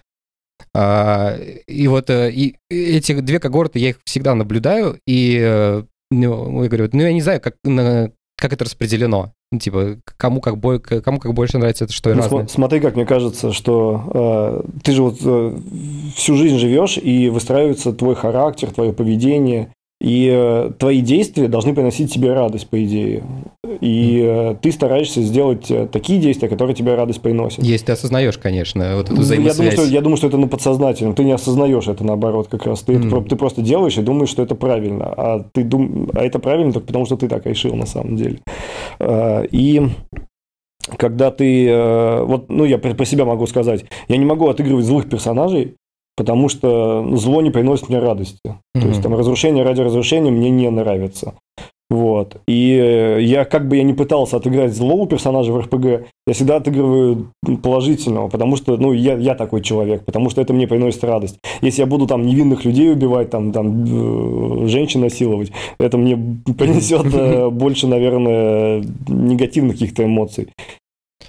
А, 0.73 1.35
и 1.67 1.87
вот 1.87 2.09
э, 2.09 2.31
и 2.31 2.55
эти 2.69 3.19
две 3.19 3.39
когорты, 3.39 3.79
я 3.79 3.89
их 3.89 3.99
всегда 4.05 4.35
наблюдаю, 4.35 4.99
и 5.05 5.37
э, 5.41 5.83
ну, 6.11 6.63
я 6.63 6.69
говорю, 6.69 6.89
ну, 6.93 7.01
я 7.01 7.13
не 7.13 7.21
знаю, 7.21 7.41
как, 7.41 7.55
как 7.63 8.53
это 8.53 8.65
распределено. 8.65 9.33
Ну, 9.51 9.59
типа, 9.59 9.97
кому 10.17 10.41
как, 10.41 10.57
бой, 10.57 10.79
кому 10.79 11.19
как 11.19 11.33
больше 11.33 11.57
нравится 11.57 11.85
это, 11.85 11.93
что 11.93 12.09
и 12.09 12.13
ну, 12.13 12.21
разное. 12.21 12.47
Смотри, 12.47 12.79
как 12.79 12.95
мне 12.95 13.05
кажется, 13.05 13.51
что 13.51 14.63
э, 14.73 14.79
ты 14.83 14.93
же 14.93 15.03
вот 15.03 15.19
э, 15.23 15.57
всю 16.15 16.35
жизнь 16.35 16.57
живешь, 16.57 16.97
и 16.97 17.29
выстраивается 17.29 17.93
твой 17.93 18.15
характер, 18.15 18.71
твое 18.71 18.93
поведение, 18.93 19.71
и 20.03 20.29
э, 20.29 20.71
твои 20.77 20.99
действия 20.99 21.47
должны 21.47 21.73
приносить 21.73 22.13
тебе 22.13 22.33
радость, 22.33 22.67
по 22.67 22.83
идее. 22.83 23.23
И 23.79 24.21
э, 24.21 24.55
ты 24.61 24.73
стараешься 24.73 25.21
сделать 25.21 25.71
э, 25.71 25.87
такие 25.87 26.19
действия, 26.19 26.49
которые 26.49 26.75
тебе 26.75 26.95
радость 26.95 27.21
приносят. 27.21 27.63
Если 27.63 27.85
ты 27.85 27.91
осознаешь, 27.93 28.37
конечно, 28.37 28.97
вот 28.97 29.09
эту 29.09 29.21
взаимосвязь. 29.21 29.57
Я 29.57 29.63
думаю, 29.63 29.71
что, 29.71 29.93
я 29.93 30.01
думаю, 30.01 30.17
что 30.17 30.27
это 30.27 30.37
на 30.37 30.47
подсознательном. 30.49 31.15
Ты 31.15 31.23
не 31.23 31.31
осознаешь 31.31 31.87
это 31.87 32.03
наоборот 32.03 32.49
как 32.49 32.65
раз. 32.65 32.81
Ты, 32.81 32.95
mm. 32.95 33.07
это, 33.07 33.29
ты 33.29 33.35
просто 33.37 33.61
делаешь 33.61 33.97
и 33.97 34.01
думаешь, 34.01 34.29
что 34.29 34.43
это 34.43 34.55
правильно. 34.55 35.05
А, 35.15 35.45
ты 35.53 35.63
дум... 35.63 36.09
а 36.13 36.25
это 36.25 36.37
правильно 36.39 36.73
только 36.73 36.87
потому, 36.87 37.05
что 37.05 37.15
ты 37.15 37.29
так 37.29 37.45
решил 37.45 37.73
на 37.75 37.85
самом 37.85 38.17
деле. 38.17 38.39
И 39.51 39.87
когда 40.97 41.31
ты... 41.31 42.23
Вот, 42.25 42.49
ну, 42.49 42.65
я 42.65 42.77
про 42.77 43.05
себя 43.05 43.23
могу 43.23 43.47
сказать. 43.47 43.85
Я 44.09 44.17
не 44.17 44.25
могу 44.25 44.49
отыгрывать 44.49 44.83
злых 44.83 45.07
персонажей, 45.07 45.75
потому 46.15 46.49
что 46.49 47.15
зло 47.15 47.41
не 47.41 47.51
приносит 47.51 47.89
мне 47.89 47.99
радости. 47.99 48.39
Mm-hmm. 48.45 48.81
То 48.81 48.87
есть 48.87 49.01
там 49.01 49.15
разрушение 49.15 49.63
ради 49.63 49.81
разрушения 49.81 50.31
мне 50.31 50.49
не 50.49 50.69
нравится. 50.69 51.33
Вот. 51.93 52.37
И 52.47 52.75
э, 52.75 53.21
я, 53.21 53.45
как 53.45 53.67
бы 53.67 53.77
я 53.77 53.83
не 53.83 53.93
пытался 53.93 54.37
отыграть 54.37 54.73
злого 54.73 55.07
персонажа 55.07 55.51
в 55.51 55.59
РПГ, 55.59 56.07
я 56.25 56.33
всегда 56.33 56.55
отыгрываю 56.55 57.27
положительного, 57.61 58.29
потому 58.29 58.55
что, 58.55 58.77
ну, 58.77 58.93
я, 58.93 59.15
я 59.15 59.35
такой 59.35 59.61
человек, 59.61 60.03
потому 60.03 60.31
что 60.31 60.41
это 60.41 60.53
мне 60.53 60.67
приносит 60.67 61.03
радость. 61.03 61.37
Если 61.61 61.81
я 61.81 61.85
буду 61.85 62.07
там 62.07 62.25
невинных 62.25 62.65
людей 62.65 62.91
убивать, 62.91 63.29
там, 63.29 63.51
там, 63.51 63.83
э, 63.85 64.67
женщин 64.69 65.01
насиловать, 65.01 65.51
это 65.77 65.99
мне 65.99 66.17
принесет 66.57 67.05
э, 67.13 67.49
больше, 67.49 67.85
наверное, 67.85 68.83
негативных 69.07 69.73
каких-то 69.73 70.03
эмоций 70.03 70.47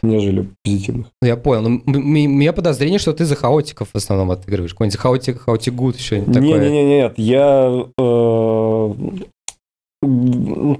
нежели 0.02 0.48
позитивных. 0.62 1.08
Я 1.22 1.36
понял. 1.36 1.62
Но 1.62 1.80
у 1.86 2.02
меня 2.02 2.52
подозрение, 2.52 2.98
что 2.98 3.12
ты 3.12 3.24
за 3.24 3.36
хаотиков 3.36 3.88
в 3.92 3.96
основном 3.96 4.30
отыгрываешь. 4.30 4.72
Какой-нибудь 4.72 4.98
хаотик, 4.98 5.40
хаотик 5.40 5.74
гуд, 5.74 5.96
еще 5.96 6.22
такое. 6.22 6.40
Не-не-не, 6.40 6.84
нет. 6.84 7.14
Я... 7.16 7.86
Э, 7.98 8.94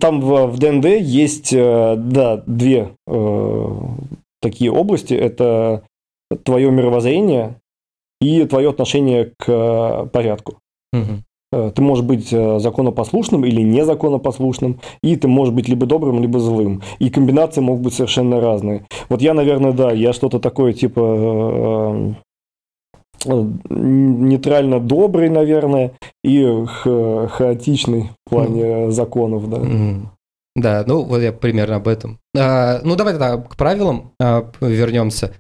там 0.00 0.20
в, 0.20 0.46
в 0.46 0.58
ДНД 0.58 0.86
есть, 1.00 1.52
э, 1.52 1.96
да, 1.96 2.42
две 2.46 2.90
э, 3.06 3.68
такие 4.40 4.70
области. 4.70 5.14
Это 5.14 5.82
твое 6.44 6.70
мировоззрение 6.70 7.56
и 8.20 8.44
твое 8.44 8.70
отношение 8.70 9.32
к 9.38 10.06
порядку. 10.12 10.58
Угу. 10.92 11.22
Э, 11.54 11.70
ты 11.72 11.82
можешь 11.82 12.04
быть 12.04 12.32
э, 12.32 12.58
законопослушным 12.58 13.44
или 13.44 13.62
незаконопослушным, 13.62 14.80
и 15.02 15.14
ты 15.14 15.28
можешь 15.28 15.54
быть 15.54 15.68
либо 15.68 15.86
добрым, 15.86 16.20
либо 16.20 16.40
злым. 16.40 16.82
И 16.98 17.10
комбинации 17.10 17.60
могут 17.60 17.82
быть 17.82 17.94
совершенно 17.94 18.40
разные. 18.40 18.86
Вот 19.08 19.22
я, 19.22 19.34
наверное, 19.34 19.72
да, 19.72 19.92
я 19.92 20.12
что-то 20.12 20.40
такое 20.40 20.72
типа 20.72 22.14
э, 23.26 23.34
нейтрально 23.70 24.80
добрый, 24.80 25.28
наверное, 25.28 25.92
и 26.24 26.44
ха 26.66 27.28
хаотичный 27.28 28.10
в 28.26 28.30
плане 28.30 28.62
mm. 28.62 28.90
законов, 28.90 29.48
да. 29.48 29.58
Mm. 29.58 30.00
Да, 30.56 30.84
ну 30.86 31.02
вот 31.02 31.20
я 31.20 31.32
примерно 31.32 31.76
об 31.76 31.88
этом. 31.88 32.18
А, 32.36 32.80
ну 32.82 32.96
давай 32.96 33.14
тогда 33.14 33.36
к 33.38 33.56
правилам 33.56 34.12
а, 34.20 34.50
вернемся. 34.60 35.32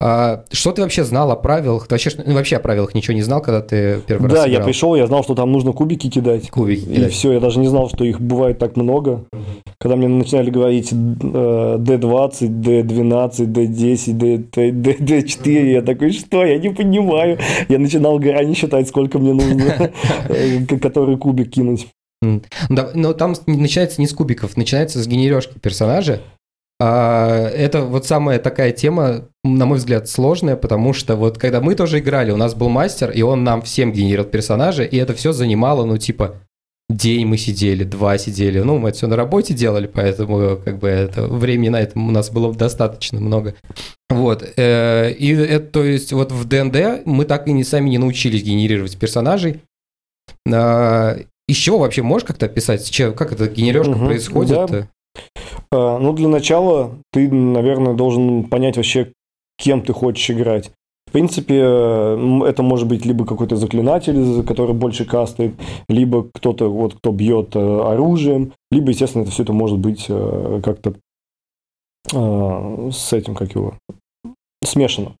А, 0.00 0.44
что 0.52 0.70
ты 0.70 0.82
вообще 0.82 1.02
знал 1.02 1.32
о 1.32 1.36
правилах? 1.36 1.88
Ты 1.88 1.94
вообще, 1.94 2.10
ну, 2.24 2.34
вообще 2.34 2.56
о 2.56 2.60
правилах 2.60 2.94
ничего 2.94 3.14
не 3.14 3.22
знал, 3.22 3.42
когда 3.42 3.60
ты 3.60 4.00
первый 4.06 4.28
да, 4.28 4.34
раз 4.34 4.44
Да, 4.44 4.50
я 4.50 4.60
пришел, 4.60 4.94
я 4.94 5.08
знал, 5.08 5.24
что 5.24 5.34
там 5.34 5.50
нужно 5.50 5.72
кубики 5.72 6.08
кидать. 6.08 6.50
Кубики 6.50 6.84
И 6.84 6.94
кидать. 6.94 7.12
все, 7.12 7.32
я 7.32 7.40
даже 7.40 7.58
не 7.58 7.66
знал, 7.66 7.88
что 7.88 8.04
их 8.04 8.20
бывает 8.20 8.58
так 8.58 8.76
много. 8.76 9.24
Угу. 9.32 9.42
Когда 9.80 9.96
мне 9.96 10.06
начинали 10.06 10.50
говорить 10.50 10.92
D20, 10.92 12.48
D12, 12.48 13.46
D10, 13.46 14.50
D4, 14.52 15.72
я 15.72 15.82
такой, 15.82 16.12
что? 16.12 16.44
Я 16.44 16.58
не 16.58 16.70
понимаю. 16.70 17.38
Я 17.68 17.80
начинал 17.80 18.20
грани 18.20 18.54
считать, 18.54 18.86
сколько 18.88 19.18
мне 19.18 19.32
нужно, 19.32 19.90
э, 20.28 20.64
который 20.80 21.16
кубик 21.16 21.50
кинуть. 21.50 21.88
Но 22.68 23.12
там 23.12 23.34
начинается 23.46 24.00
не 24.00 24.06
с 24.06 24.12
кубиков, 24.12 24.56
начинается 24.56 25.02
с 25.02 25.06
генережки 25.06 25.58
персонажа. 25.58 26.20
А, 26.80 27.48
это 27.48 27.82
вот 27.82 28.06
самая 28.06 28.38
такая 28.38 28.72
тема, 28.72 29.24
на 29.42 29.66
мой 29.66 29.78
взгляд, 29.78 30.08
сложная, 30.08 30.56
потому 30.56 30.92
что 30.92 31.16
вот 31.16 31.38
когда 31.38 31.60
мы 31.60 31.74
тоже 31.74 31.98
играли, 31.98 32.30
у 32.30 32.36
нас 32.36 32.54
был 32.54 32.68
мастер, 32.68 33.10
и 33.10 33.22
он 33.22 33.42
нам 33.42 33.62
всем 33.62 33.92
генерил 33.92 34.24
персонажи, 34.24 34.86
и 34.86 34.96
это 34.96 35.14
все 35.14 35.32
занимало, 35.32 35.84
ну, 35.84 35.98
типа, 35.98 36.36
день 36.88 37.26
мы 37.26 37.36
сидели, 37.36 37.84
два 37.84 38.16
сидели. 38.16 38.60
Ну, 38.60 38.78
мы 38.78 38.90
это 38.90 38.98
все 38.98 39.06
на 39.08 39.16
работе 39.16 39.54
делали, 39.54 39.86
поэтому 39.86 40.56
как 40.56 40.78
бы 40.78 40.88
это 40.88 41.26
времени 41.26 41.68
на 41.68 41.80
этом 41.80 42.08
у 42.08 42.10
нас 42.12 42.30
было 42.30 42.54
достаточно 42.54 43.20
много. 43.20 43.54
Вот. 44.08 44.48
Э, 44.56 45.10
и 45.12 45.34
это, 45.34 45.66
то 45.66 45.84
есть, 45.84 46.12
вот 46.12 46.32
в 46.32 46.46
ДНД 46.46 47.04
мы 47.04 47.24
так 47.24 47.46
и 47.48 47.52
не 47.52 47.64
сами 47.64 47.90
не 47.90 47.98
научились 47.98 48.42
генерировать 48.42 48.96
персонажей. 48.96 49.60
А, 50.50 51.18
чего 51.50 51.78
вообще 51.78 52.02
можешь 52.02 52.26
как-то 52.26 52.46
описать, 52.46 52.90
как 53.16 53.32
эта 53.32 53.48
генережка 53.48 53.90
угу, 53.90 54.06
происходит? 54.06 54.70
Да. 54.70 54.88
А, 55.70 55.98
ну, 55.98 56.12
для 56.12 56.28
начала 56.28 56.92
ты, 57.12 57.30
наверное, 57.30 57.94
должен 57.94 58.44
понять 58.44 58.76
вообще, 58.76 59.12
кем 59.56 59.82
ты 59.82 59.92
хочешь 59.92 60.30
играть. 60.30 60.70
В 61.06 61.12
принципе, 61.12 61.56
это 61.56 62.62
может 62.62 62.86
быть 62.86 63.06
либо 63.06 63.24
какой-то 63.24 63.56
заклинатель, 63.56 64.44
который 64.44 64.74
больше 64.74 65.06
кастает, 65.06 65.54
либо 65.88 66.28
кто-то, 66.34 66.68
вот, 66.70 66.96
кто 66.96 67.12
бьет 67.12 67.56
э, 67.56 67.60
оружием, 67.60 68.52
либо, 68.70 68.90
естественно, 68.90 69.22
это 69.22 69.30
все 69.30 69.42
это 69.42 69.54
может 69.54 69.78
быть 69.78 70.04
э, 70.08 70.60
как-то 70.62 70.94
с 72.10 73.12
этим, 73.12 73.34
как 73.34 73.54
его, 73.54 73.74
смешано. 74.64 75.12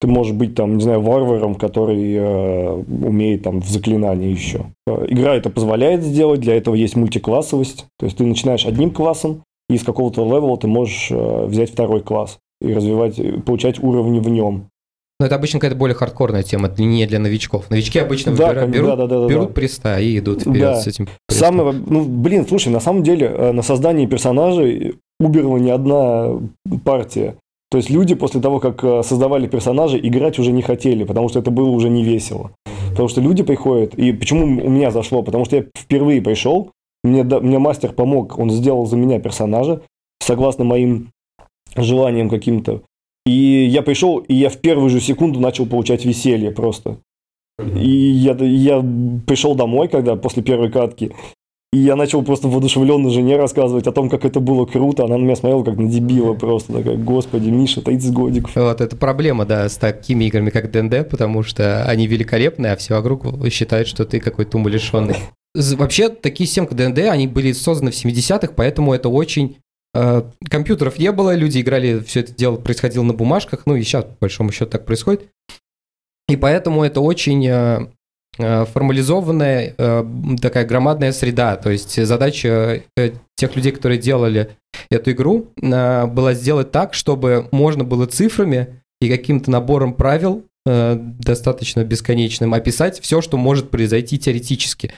Ты 0.00 0.06
можешь 0.06 0.34
быть 0.34 0.54
там, 0.54 0.76
не 0.76 0.82
знаю, 0.82 1.00
варваром, 1.00 1.54
который 1.54 2.14
э, 2.14 2.72
умеет 2.72 3.44
там 3.44 3.60
в 3.60 3.68
заклинании 3.68 4.30
еще. 4.30 4.66
Игра 4.86 5.34
это 5.34 5.48
позволяет 5.48 6.02
сделать, 6.02 6.40
для 6.40 6.54
этого 6.54 6.74
есть 6.74 6.96
мультиклассовость. 6.96 7.86
То 7.98 8.04
есть 8.04 8.18
ты 8.18 8.26
начинаешь 8.26 8.66
одним 8.66 8.90
классом, 8.90 9.42
и 9.68 9.74
из 9.74 9.82
какого-то 9.82 10.24
левела 10.24 10.56
ты 10.56 10.66
можешь 10.66 11.08
э, 11.10 11.46
взять 11.46 11.70
второй 11.70 12.02
класс 12.02 12.38
и 12.60 12.72
развивать, 12.72 13.20
получать 13.44 13.82
уровни 13.82 14.20
в 14.20 14.28
нем. 14.28 14.68
Но 15.18 15.26
это 15.26 15.36
обычно 15.36 15.58
какая-то 15.58 15.78
более 15.78 15.94
хардкорная 15.94 16.42
тема, 16.42 16.70
не 16.76 17.06
для 17.06 17.18
новичков. 17.18 17.70
Новички 17.70 17.98
обычно 17.98 18.36
да, 18.36 18.48
выбирают, 18.48 18.70
берут, 18.70 18.88
да, 18.90 18.96
да, 18.96 19.06
да, 19.06 19.26
берут 19.26 19.48
да. 19.48 19.54
приста 19.54 19.98
и 19.98 20.18
идут 20.18 20.42
вперед 20.42 20.60
да. 20.60 20.80
с 20.80 20.86
этим. 20.86 21.08
Самое, 21.30 21.72
ну, 21.72 22.04
блин, 22.04 22.46
слушай, 22.46 22.68
на 22.68 22.80
самом 22.80 23.02
деле 23.02 23.26
э, 23.26 23.52
на 23.52 23.62
создании 23.62 24.04
персонажей 24.06 24.96
уберла 25.18 25.58
не 25.58 25.70
одна 25.70 26.38
партия. 26.84 27.36
То 27.70 27.78
есть 27.78 27.88
люди 27.88 28.14
после 28.14 28.40
того, 28.42 28.60
как 28.60 28.84
э, 28.84 29.02
создавали 29.02 29.46
персонажей, 29.46 30.00
играть 30.06 30.38
уже 30.38 30.52
не 30.52 30.62
хотели, 30.62 31.04
потому 31.04 31.30
что 31.30 31.38
это 31.38 31.50
было 31.50 31.70
уже 31.70 31.88
не 31.88 32.04
весело. 32.04 32.52
Потому 32.90 33.08
что 33.08 33.20
люди 33.20 33.42
приходят, 33.42 33.94
и 33.94 34.12
почему 34.12 34.44
у 34.44 34.70
меня 34.70 34.90
зашло? 34.90 35.22
Потому 35.22 35.46
что 35.46 35.56
я 35.56 35.64
впервые 35.76 36.20
пришел, 36.20 36.72
мне, 37.06 37.22
мне 37.22 37.58
мастер 37.58 37.92
помог, 37.92 38.38
он 38.38 38.50
сделал 38.50 38.86
за 38.86 38.96
меня 38.96 39.18
персонажа, 39.20 39.82
согласно 40.20 40.64
моим 40.64 41.10
желаниям 41.76 42.28
каким-то. 42.28 42.82
И 43.24 43.32
я 43.32 43.82
пришел, 43.82 44.18
и 44.18 44.34
я 44.34 44.48
в 44.48 44.58
первую 44.58 44.90
же 44.90 45.00
секунду 45.00 45.40
начал 45.40 45.66
получать 45.66 46.04
веселье 46.04 46.50
просто. 46.52 46.98
И 47.58 47.88
я, 47.88 48.32
я 48.38 48.84
пришел 49.26 49.54
домой, 49.54 49.88
когда 49.88 50.14
после 50.16 50.42
первой 50.42 50.70
катки, 50.70 51.12
и 51.76 51.80
я 51.80 51.94
начал 51.94 52.22
просто 52.22 52.48
воодушевленно 52.48 53.10
жене 53.10 53.36
рассказывать 53.36 53.86
о 53.86 53.92
том, 53.92 54.08
как 54.08 54.24
это 54.24 54.40
было 54.40 54.64
круто. 54.64 55.04
Она 55.04 55.18
на 55.18 55.22
меня 55.22 55.36
смотрела 55.36 55.62
как 55.62 55.76
на 55.76 55.90
дебила 55.90 56.32
просто. 56.32 56.72
Такая, 56.72 56.96
господи, 56.96 57.50
Миша, 57.50 57.82
30 57.82 58.12
годиков. 58.14 58.56
Вот, 58.56 58.80
это 58.80 58.96
проблема, 58.96 59.44
да, 59.44 59.68
с 59.68 59.76
такими 59.76 60.24
играми, 60.24 60.48
как 60.48 60.70
ДНД, 60.70 61.06
потому 61.06 61.42
что 61.42 61.84
они 61.84 62.06
великолепны, 62.06 62.68
а 62.68 62.76
все 62.76 62.94
вокруг 62.94 63.26
считают, 63.50 63.88
что 63.88 64.06
ты 64.06 64.20
какой-то 64.20 64.56
умалишенный. 64.56 65.16
Вообще, 65.54 66.08
такие 66.08 66.46
системы, 66.46 66.68
ДНД, 66.70 66.98
они 67.10 67.26
были 67.26 67.52
созданы 67.52 67.90
в 67.90 67.94
70-х, 67.94 68.54
поэтому 68.56 68.94
это 68.94 69.10
очень... 69.10 69.58
Э, 69.94 70.22
компьютеров 70.48 70.98
не 70.98 71.12
было, 71.12 71.34
люди 71.34 71.60
играли, 71.60 72.00
все 72.00 72.20
это 72.20 72.34
дело 72.34 72.56
происходило 72.56 73.02
на 73.02 73.12
бумажках, 73.12 73.64
ну 73.66 73.76
и 73.76 73.82
сейчас, 73.82 74.04
по 74.04 74.16
большому 74.22 74.50
счету, 74.50 74.70
так 74.70 74.86
происходит. 74.86 75.28
И 76.28 76.36
поэтому 76.36 76.84
это 76.84 77.02
очень 77.02 77.46
э 77.46 77.86
формализованная 78.36 79.74
э, 79.76 80.04
такая 80.40 80.66
громадная 80.66 81.12
среда. 81.12 81.56
То 81.56 81.70
есть 81.70 82.04
задача 82.04 82.82
э, 82.96 83.10
тех 83.36 83.56
людей, 83.56 83.72
которые 83.72 83.98
делали 83.98 84.50
эту 84.90 85.12
игру, 85.12 85.48
э, 85.60 86.06
была 86.06 86.34
сделать 86.34 86.70
так, 86.70 86.94
чтобы 86.94 87.48
можно 87.50 87.84
было 87.84 88.06
цифрами 88.06 88.82
и 89.00 89.08
каким-то 89.08 89.50
набором 89.50 89.94
правил 89.94 90.44
Э, 90.68 90.96
достаточно 90.98 91.84
бесконечным, 91.84 92.52
описать 92.52 92.98
все, 93.00 93.20
что 93.20 93.36
может 93.36 93.70
произойти 93.70 94.18
теоретически. 94.18 94.90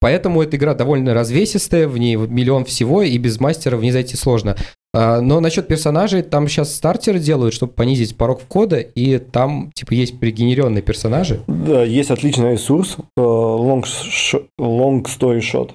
Поэтому 0.00 0.42
эта 0.42 0.58
игра 0.58 0.74
довольно 0.74 1.14
развесистая, 1.14 1.88
в 1.88 1.96
ней 1.96 2.16
миллион 2.16 2.66
всего, 2.66 3.00
и 3.00 3.16
без 3.16 3.40
мастера 3.40 3.78
в 3.78 3.82
ней 3.82 3.90
зайти 3.90 4.16
сложно. 4.16 4.54
А, 4.92 5.22
но 5.22 5.40
насчет 5.40 5.66
персонажей, 5.66 6.20
там 6.20 6.46
сейчас 6.46 6.74
стартеры 6.74 7.20
делают, 7.20 7.54
чтобы 7.54 7.72
понизить 7.72 8.18
порог 8.18 8.42
входа, 8.42 8.80
и 8.80 9.16
там, 9.16 9.70
типа, 9.72 9.94
есть 9.94 10.20
пригенеренные 10.20 10.82
персонажи. 10.82 11.40
Да, 11.46 11.84
есть 11.84 12.10
отличный 12.10 12.52
ресурс, 12.52 12.98
э, 12.98 13.20
long, 13.20 13.84
long 14.60 15.06
Story 15.06 15.40
Shot, 15.40 15.70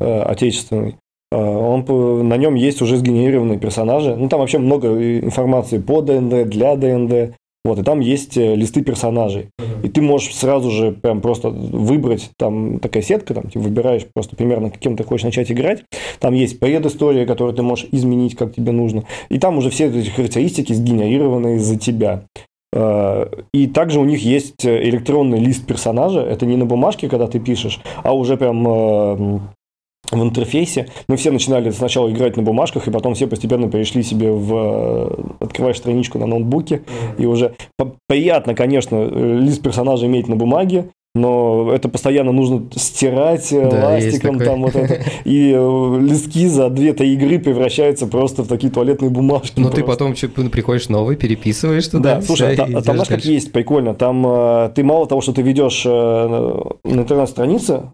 э, 0.00 0.20
отечественный. 0.20 0.96
Он, 1.30 1.84
на 2.28 2.36
нем 2.36 2.54
есть 2.54 2.82
уже 2.82 2.98
сгенерированные 2.98 3.58
персонажи. 3.58 4.14
Ну, 4.14 4.28
там 4.28 4.40
вообще 4.40 4.58
много 4.58 4.88
информации 5.20 5.78
по 5.78 6.02
ДНД, 6.02 6.48
для 6.48 6.76
ДНД. 6.76 7.34
Вот, 7.68 7.78
и 7.78 7.82
там 7.82 8.00
есть 8.00 8.38
э, 8.38 8.54
листы 8.54 8.80
персонажей. 8.80 9.48
И 9.82 9.90
ты 9.90 10.00
можешь 10.00 10.34
сразу 10.34 10.70
же 10.70 10.92
прям 10.92 11.20
просто 11.20 11.50
выбрать, 11.50 12.30
там 12.38 12.78
такая 12.78 13.02
сетка, 13.02 13.34
там 13.34 13.50
ты 13.50 13.58
выбираешь 13.58 14.06
просто 14.06 14.36
примерно, 14.36 14.70
каким 14.70 14.96
ты 14.96 15.04
хочешь 15.04 15.24
начать 15.24 15.52
играть. 15.52 15.84
Там 16.18 16.32
есть 16.32 16.60
предыстория, 16.60 17.26
которую 17.26 17.54
ты 17.54 17.62
можешь 17.62 17.86
изменить, 17.92 18.36
как 18.36 18.54
тебе 18.54 18.72
нужно. 18.72 19.04
И 19.28 19.38
там 19.38 19.58
уже 19.58 19.68
все 19.68 19.88
эти 19.88 20.08
характеристики 20.08 20.72
сгенерированы 20.72 21.58
за 21.58 21.78
тебя. 21.78 22.22
Э, 22.72 23.26
и 23.52 23.66
также 23.66 24.00
у 24.00 24.04
них 24.06 24.22
есть 24.22 24.64
электронный 24.64 25.38
лист 25.38 25.66
персонажа. 25.66 26.20
Это 26.20 26.46
не 26.46 26.56
на 26.56 26.64
бумажке, 26.64 27.06
когда 27.06 27.26
ты 27.26 27.38
пишешь, 27.38 27.80
а 28.02 28.14
уже 28.14 28.38
прям 28.38 28.66
э, 28.66 29.38
в 30.10 30.22
интерфейсе. 30.22 30.88
Мы 31.08 31.16
все 31.16 31.30
начинали 31.30 31.70
сначала 31.70 32.10
играть 32.10 32.36
на 32.36 32.42
бумажках, 32.42 32.88
и 32.88 32.90
потом 32.90 33.14
все 33.14 33.26
постепенно 33.26 33.70
перешли 33.70 34.02
себе 34.02 34.30
в... 34.30 34.54
Э, 34.54 35.44
открываешь 35.44 35.78
страничку 35.78 36.18
на 36.18 36.26
ноутбуке, 36.26 36.82
и 37.18 37.26
уже 37.26 37.54
приятно, 38.06 38.54
конечно, 38.54 38.96
э, 38.96 39.38
лист 39.40 39.62
персонажа 39.62 40.06
иметь 40.06 40.28
на 40.28 40.36
бумаге, 40.36 40.90
но 41.14 41.72
это 41.72 41.88
постоянно 41.88 42.32
нужно 42.32 42.68
стирать 42.76 43.52
э, 43.52 43.68
да, 43.70 43.88
ластиком 43.88 44.38
там 44.38 44.62
вот 44.62 44.76
это. 44.76 45.02
И 45.24 45.50
листки 45.50 46.46
за 46.46 46.66
2-3 46.66 47.04
игры 47.14 47.38
превращаются 47.38 48.06
просто 48.06 48.44
в 48.44 48.48
такие 48.48 48.72
туалетные 48.72 49.10
бумажки. 49.10 49.58
Но 49.58 49.70
ты 49.70 49.82
потом 49.82 50.14
приходишь 50.14 50.88
новый, 50.88 51.16
переписываешь 51.16 51.88
туда. 51.88 52.16
Да, 52.16 52.22
слушай, 52.22 52.54
а, 52.54 52.62
а 52.62 52.82
там 52.82 52.96
знаешь, 52.96 53.08
как 53.08 53.24
есть, 53.24 53.52
прикольно. 53.52 53.94
Там 53.94 54.70
ты 54.74 54.84
мало 54.84 55.06
того, 55.06 55.20
что 55.20 55.32
ты 55.32 55.42
ведешь 55.42 55.84
на 55.84 56.72
интернет-странице, 56.84 57.90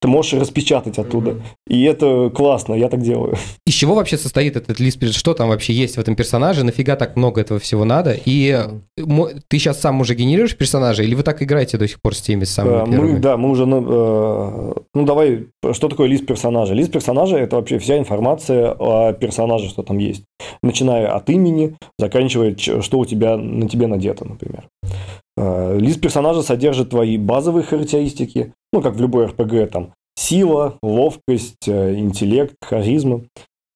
ты 0.00 0.08
можешь 0.08 0.34
распечатать 0.34 0.98
оттуда. 0.98 1.30
Mm-hmm. 1.30 1.42
И 1.68 1.82
это 1.84 2.30
классно, 2.34 2.74
я 2.74 2.88
так 2.88 3.00
делаю. 3.00 3.36
Из 3.66 3.72
чего 3.72 3.94
вообще 3.94 4.18
состоит 4.18 4.56
этот 4.56 4.78
лист? 4.78 5.02
Что 5.12 5.34
там 5.34 5.48
вообще 5.48 5.72
есть 5.72 5.96
в 5.96 6.00
этом 6.00 6.16
персонаже? 6.16 6.64
Нафига 6.64 6.96
так 6.96 7.16
много 7.16 7.40
этого 7.40 7.58
всего 7.58 7.84
надо? 7.84 8.12
И 8.24 8.50
mm-hmm. 8.50 9.42
ты 9.48 9.58
сейчас 9.58 9.80
сам 9.80 10.00
уже 10.00 10.14
генерируешь 10.14 10.56
персонажа, 10.56 11.02
или 11.02 11.14
вы 11.14 11.22
так 11.22 11.42
играете 11.42 11.78
до 11.78 11.88
сих 11.88 12.00
пор 12.00 12.14
с 12.14 12.20
теми 12.20 12.44
самыми 12.44 12.90
да, 12.90 13.02
Мы, 13.02 13.18
да, 13.18 13.36
мы 13.36 13.50
уже... 13.50 13.64
Э, 13.64 14.72
ну, 14.94 15.04
давай, 15.04 15.46
что 15.72 15.88
такое 15.88 16.08
лист 16.08 16.26
персонажа? 16.26 16.74
Лист 16.74 16.92
персонажа– 16.92 17.36
это 17.38 17.56
вообще 17.56 17.78
вся 17.78 17.98
информация 17.98 18.72
о 18.72 19.12
персонаже, 19.12 19.68
что 19.68 19.82
там 19.82 19.98
есть. 19.98 20.24
Начиная 20.62 21.08
от 21.08 21.30
имени, 21.30 21.74
заканчивая, 21.98 22.56
что 22.56 22.98
у 22.98 23.06
тебя 23.06 23.36
на 23.36 23.68
тебе 23.68 23.86
надето, 23.86 24.26
например. 24.26 24.68
Э, 25.36 25.76
лист 25.78 26.00
персонажа 26.00 26.42
содержит 26.42 26.90
твои 26.90 27.18
базовые 27.18 27.62
характеристики, 27.62 28.54
ну, 28.72 28.80
как 28.80 28.94
в 28.94 29.00
любой 29.00 29.26
РПГ, 29.26 29.70
там, 29.70 29.92
сила, 30.16 30.78
ловкость, 30.82 31.68
э, 31.68 31.94
интеллект, 31.96 32.54
харизма. 32.62 33.22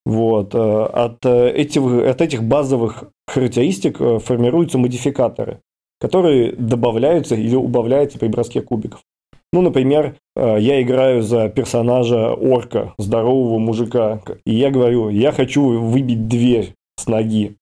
Вот. 0.07 0.55
Э, 0.55 0.85
от 0.85 1.25
этих, 1.26 1.83
от 1.83 2.21
этих 2.23 2.43
базовых 2.43 3.05
характеристик 3.26 3.99
формируются 3.99 4.79
модификаторы, 4.79 5.61
которые 6.00 6.52
добавляются 6.52 7.35
или 7.35 7.55
убавляются 7.55 8.19
при 8.19 8.29
броске 8.29 8.62
кубиков. 8.62 9.02
Ну, 9.52 9.62
например, 9.62 10.14
я 10.37 10.81
играю 10.81 11.23
за 11.23 11.49
персонажа 11.49 12.35
орка, 12.35 12.95
здорового 12.99 13.59
мужика, 13.59 14.23
и 14.47 14.55
я 14.55 14.71
говорю, 14.71 15.09
я 15.09 15.33
хочу 15.33 15.81
выбить 15.81 16.29
дверь 16.29 16.75
с 16.97 17.09
ноги. 17.09 17.57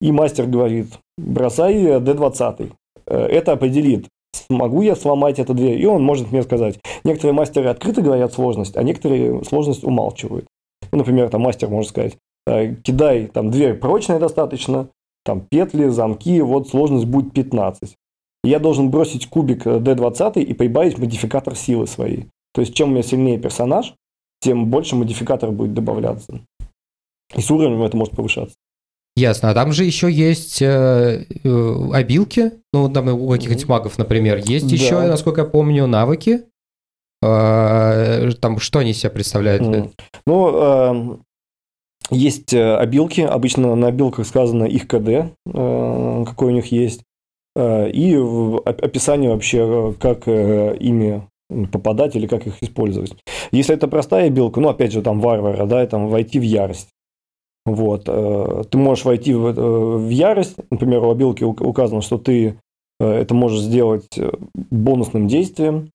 И 0.00 0.12
мастер 0.12 0.46
говорит, 0.46 0.86
бросай 1.18 1.98
D20. 1.98 2.70
Это 3.10 3.52
определит, 3.52 4.06
смогу 4.32 4.82
я 4.82 4.94
сломать 4.94 5.38
эту 5.38 5.52
дверь, 5.52 5.80
и 5.80 5.86
он 5.86 6.02
может 6.02 6.30
мне 6.30 6.42
сказать. 6.42 6.78
Некоторые 7.04 7.34
мастеры 7.34 7.68
открыто 7.68 8.00
говорят 8.00 8.32
сложность, 8.32 8.76
а 8.76 8.82
некоторые 8.82 9.44
сложность 9.44 9.84
умалчивают. 9.84 10.46
Ну, 10.92 10.98
например, 10.98 11.28
там 11.28 11.42
мастер 11.42 11.68
может 11.68 11.90
сказать, 11.90 12.16
кидай, 12.46 13.26
там 13.26 13.50
дверь 13.50 13.74
прочная 13.74 14.18
достаточно, 14.18 14.88
там 15.24 15.40
петли, 15.40 15.88
замки, 15.88 16.40
вот 16.40 16.68
сложность 16.68 17.06
будет 17.06 17.32
15. 17.32 17.94
Я 18.42 18.58
должен 18.58 18.90
бросить 18.90 19.26
кубик 19.28 19.66
D20 19.66 20.42
и 20.42 20.54
прибавить 20.54 20.98
модификатор 20.98 21.54
силы 21.54 21.86
своей. 21.86 22.28
То 22.54 22.62
есть, 22.62 22.74
чем 22.74 22.88
у 22.88 22.92
меня 22.92 23.02
сильнее 23.02 23.38
персонаж, 23.38 23.94
тем 24.40 24.70
больше 24.70 24.96
модификатор 24.96 25.50
будет 25.50 25.74
добавляться. 25.74 26.40
И 27.36 27.40
с 27.40 27.50
уровнем 27.50 27.82
это 27.82 27.96
может 27.96 28.16
повышаться. 28.16 28.54
Ясно. 29.20 29.50
А 29.50 29.54
там 29.54 29.72
же 29.72 29.84
еще 29.84 30.10
есть 30.10 30.62
э, 30.62 31.26
э, 31.44 31.88
обилки, 31.92 32.52
ну, 32.72 32.88
там 32.88 33.08
у 33.08 33.28
каких-нибудь 33.28 33.68
магов, 33.68 33.98
например. 33.98 34.38
Есть 34.38 34.68
да. 34.68 34.74
еще, 34.74 35.00
насколько 35.02 35.42
я 35.42 35.46
помню, 35.46 35.86
навыки. 35.86 36.44
Э, 37.22 38.30
там 38.40 38.58
что 38.58 38.78
они 38.78 38.94
себя 38.94 39.10
представляют? 39.10 39.62
Mm. 39.62 39.92
Ну, 40.26 40.50
э, 40.54 41.18
есть 42.10 42.54
э, 42.54 42.76
обилки. 42.76 43.20
Обычно 43.20 43.74
на 43.74 43.88
обилках 43.88 44.26
сказано 44.26 44.64
их 44.64 44.88
КД, 44.88 45.08
э, 45.08 46.24
какой 46.26 46.48
у 46.48 46.54
них 46.54 46.72
есть. 46.72 47.02
Э, 47.54 47.90
и 47.90 48.14
описание 48.64 49.30
вообще, 49.30 49.94
как 50.00 50.28
э, 50.28 50.78
ими 50.80 51.28
попадать 51.70 52.16
или 52.16 52.26
как 52.26 52.46
их 52.46 52.62
использовать. 52.62 53.12
Если 53.52 53.74
это 53.74 53.86
простая 53.86 54.30
белка, 54.30 54.60
ну, 54.60 54.70
опять 54.70 54.92
же, 54.92 55.02
там 55.02 55.20
варвара, 55.20 55.66
да, 55.66 55.86
там 55.86 56.08
войти 56.08 56.38
в 56.38 56.42
ярость. 56.42 56.88
Вот. 57.66 58.04
Э, 58.06 58.62
ты 58.70 58.78
можешь 58.78 59.04
войти 59.04 59.34
в, 59.34 59.46
э, 59.46 59.96
в 59.96 60.08
ярость, 60.08 60.56
например, 60.70 61.04
у 61.04 61.10
обилки 61.10 61.44
указано, 61.44 62.00
что 62.00 62.18
ты 62.18 62.56
э, 62.98 63.06
это 63.06 63.34
можешь 63.34 63.60
сделать 63.60 64.18
бонусным 64.70 65.28
действием. 65.28 65.90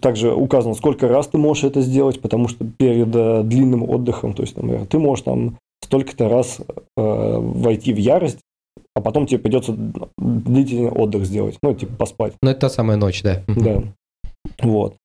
Также 0.00 0.34
указано, 0.34 0.74
сколько 0.74 1.06
раз 1.06 1.28
ты 1.28 1.38
можешь 1.38 1.62
это 1.62 1.80
сделать, 1.80 2.20
потому 2.20 2.48
что 2.48 2.64
перед 2.64 3.08
длинным 3.46 3.88
отдыхом, 3.88 4.34
то 4.34 4.42
есть, 4.42 4.56
например, 4.56 4.84
ты 4.86 4.98
можешь 4.98 5.24
там 5.24 5.58
столько-то 5.80 6.28
раз 6.28 6.60
войти 6.96 7.92
в 7.92 7.98
ярость, 7.98 8.38
а 8.96 9.00
потом 9.00 9.26
тебе 9.26 9.38
придется 9.38 9.76
длительный 10.18 10.90
отдых 10.90 11.24
сделать, 11.24 11.56
ну, 11.62 11.72
типа 11.72 11.94
поспать. 11.94 12.32
Ну, 12.42 12.50
это 12.50 12.62
та 12.62 12.68
самая 12.68 12.96
ночь, 12.96 13.22
да. 13.22 13.44
Да. 13.46 13.84
Вот. 14.60 14.96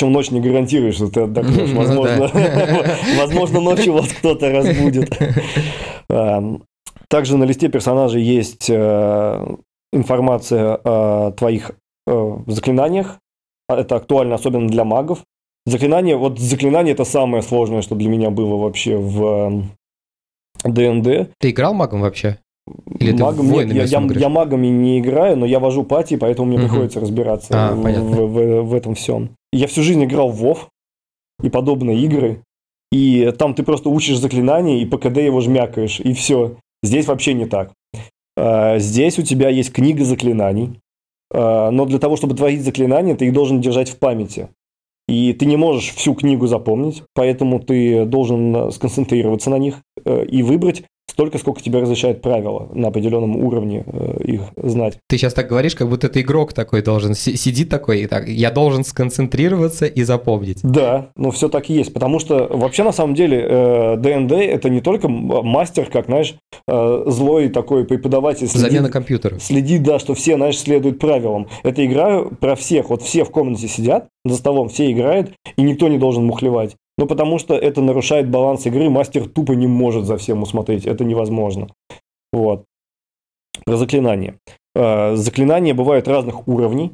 Причем 0.00 0.12
ночь 0.12 0.30
не 0.30 0.40
гарантирует, 0.40 0.94
что 0.94 1.08
ты 1.08 1.20
отдохнешь. 1.20 1.68
Ну 1.74 1.76
возможно, 1.76 2.30
возможно 3.18 3.60
ночью 3.60 3.92
вас 3.92 4.10
кто-то 4.10 4.50
разбудит. 4.50 5.14
Эм, 6.08 6.62
также 7.08 7.36
на 7.36 7.44
листе 7.44 7.68
персонажей 7.68 8.22
есть 8.22 8.70
э, 8.70 9.56
информация 9.92 10.80
о 10.82 11.32
твоих 11.32 11.72
э, 12.06 12.36
заклинаниях. 12.46 13.18
Это 13.68 13.96
актуально 13.96 14.36
особенно 14.36 14.68
для 14.68 14.84
магов. 14.84 15.18
Заклинание, 15.66 16.16
вот 16.16 16.38
заклинание 16.38 16.94
это 16.94 17.04
самое 17.04 17.42
сложное, 17.42 17.82
что 17.82 17.94
для 17.94 18.08
меня 18.08 18.30
было 18.30 18.56
вообще 18.56 18.96
в 18.96 19.64
ДНД. 20.64 21.06
Эм, 21.06 21.28
ты 21.38 21.50
играл 21.50 21.74
магом 21.74 22.00
вообще? 22.00 22.38
Или 22.98 23.12
магом, 23.12 23.50
нет, 23.52 23.70
я, 23.70 23.84
я, 23.84 24.00
я 24.00 24.28
магами 24.30 24.68
не 24.68 25.00
играю, 25.00 25.36
но 25.36 25.44
я 25.44 25.58
вожу 25.58 25.84
пати, 25.84 26.16
поэтому 26.16 26.48
мне 26.48 26.56
угу. 26.56 26.68
приходится 26.68 27.00
разбираться 27.00 27.48
а, 27.52 27.74
в, 27.74 27.82
в, 27.82 28.26
в, 28.26 28.62
в 28.62 28.74
этом 28.74 28.94
всем. 28.94 29.36
Я 29.52 29.66
всю 29.66 29.82
жизнь 29.82 30.04
играл 30.04 30.30
в 30.30 30.44
WoW 30.44 30.58
и 31.42 31.50
подобные 31.50 31.98
игры, 32.00 32.42
и 32.92 33.32
там 33.38 33.54
ты 33.54 33.62
просто 33.62 33.88
учишь 33.88 34.18
заклинание 34.18 34.80
и 34.80 34.86
по 34.86 34.98
КД 34.98 35.18
его 35.18 35.40
жмякаешь, 35.40 36.00
и 36.00 36.12
все. 36.12 36.56
Здесь 36.82 37.06
вообще 37.06 37.34
не 37.34 37.46
так. 37.46 37.72
А, 38.36 38.78
здесь 38.78 39.18
у 39.18 39.22
тебя 39.22 39.48
есть 39.48 39.72
книга 39.72 40.04
заклинаний, 40.04 40.80
а, 41.32 41.70
но 41.70 41.84
для 41.86 41.98
того, 41.98 42.16
чтобы 42.16 42.34
творить 42.34 42.62
заклинания, 42.62 43.16
ты 43.16 43.26
их 43.26 43.32
должен 43.32 43.60
держать 43.60 43.90
в 43.90 43.98
памяти. 43.98 44.48
И 45.08 45.32
ты 45.32 45.46
не 45.46 45.56
можешь 45.56 45.92
всю 45.92 46.14
книгу 46.14 46.46
запомнить, 46.46 47.02
поэтому 47.14 47.58
ты 47.58 48.04
должен 48.04 48.70
сконцентрироваться 48.70 49.50
на 49.50 49.58
них 49.58 49.80
э, 50.04 50.24
и 50.24 50.44
выбрать 50.44 50.84
столько, 51.20 51.36
сколько 51.36 51.60
тебе 51.60 51.80
разрешает 51.80 52.22
правила 52.22 52.70
на 52.72 52.88
определенном 52.88 53.36
уровне 53.36 53.84
э, 53.86 54.22
их 54.24 54.40
знать. 54.56 54.96
Ты 55.06 55.18
сейчас 55.18 55.34
так 55.34 55.48
говоришь, 55.48 55.74
как 55.74 55.86
будто 55.86 56.06
это 56.06 56.18
игрок 56.22 56.54
такой 56.54 56.80
должен, 56.80 57.14
сидит 57.14 57.68
такой 57.68 58.00
и 58.00 58.06
так, 58.06 58.26
я 58.26 58.50
должен 58.50 58.84
сконцентрироваться 58.84 59.84
и 59.84 60.02
запомнить. 60.02 60.60
Да, 60.62 61.10
ну 61.16 61.30
все 61.30 61.50
так 61.50 61.68
и 61.68 61.74
есть, 61.74 61.92
потому 61.92 62.20
что 62.20 62.48
вообще 62.50 62.84
на 62.84 62.92
самом 62.92 63.14
деле 63.14 63.96
ДНД 63.98 64.32
э, 64.32 64.44
это 64.46 64.70
не 64.70 64.80
только 64.80 65.08
мастер, 65.08 65.90
как, 65.92 66.06
знаешь, 66.06 66.36
э, 66.66 67.02
злой 67.06 67.50
такой 67.50 67.84
преподаватель. 67.84 68.48
Следит, 68.48 68.70
Замена 68.70 68.88
компьютера. 68.88 69.38
Следит, 69.40 69.82
да, 69.82 69.98
что 69.98 70.14
все, 70.14 70.36
знаешь, 70.36 70.58
следуют 70.58 70.98
правилам. 70.98 71.48
Это 71.64 71.84
игра 71.84 72.24
про 72.24 72.56
всех, 72.56 72.88
вот 72.88 73.02
все 73.02 73.24
в 73.24 73.30
комнате 73.30 73.68
сидят 73.68 74.08
за 74.24 74.36
столом, 74.36 74.70
все 74.70 74.90
играют, 74.90 75.32
и 75.58 75.62
никто 75.62 75.88
не 75.88 75.98
должен 75.98 76.24
мухлевать. 76.24 76.76
Ну, 77.00 77.06
потому 77.06 77.38
что 77.38 77.54
это 77.54 77.80
нарушает 77.80 78.28
баланс 78.28 78.66
игры, 78.66 78.90
мастер 78.90 79.26
тупо 79.26 79.52
не 79.52 79.66
может 79.66 80.04
за 80.04 80.18
всем 80.18 80.42
усмотреть, 80.42 80.84
это 80.84 81.02
невозможно. 81.02 81.68
Вот. 82.30 82.64
Про 83.64 83.78
заклинания. 83.78 84.34
Э, 84.74 85.16
заклинания 85.16 85.72
бывают 85.72 86.06
разных 86.06 86.46
уровней, 86.46 86.92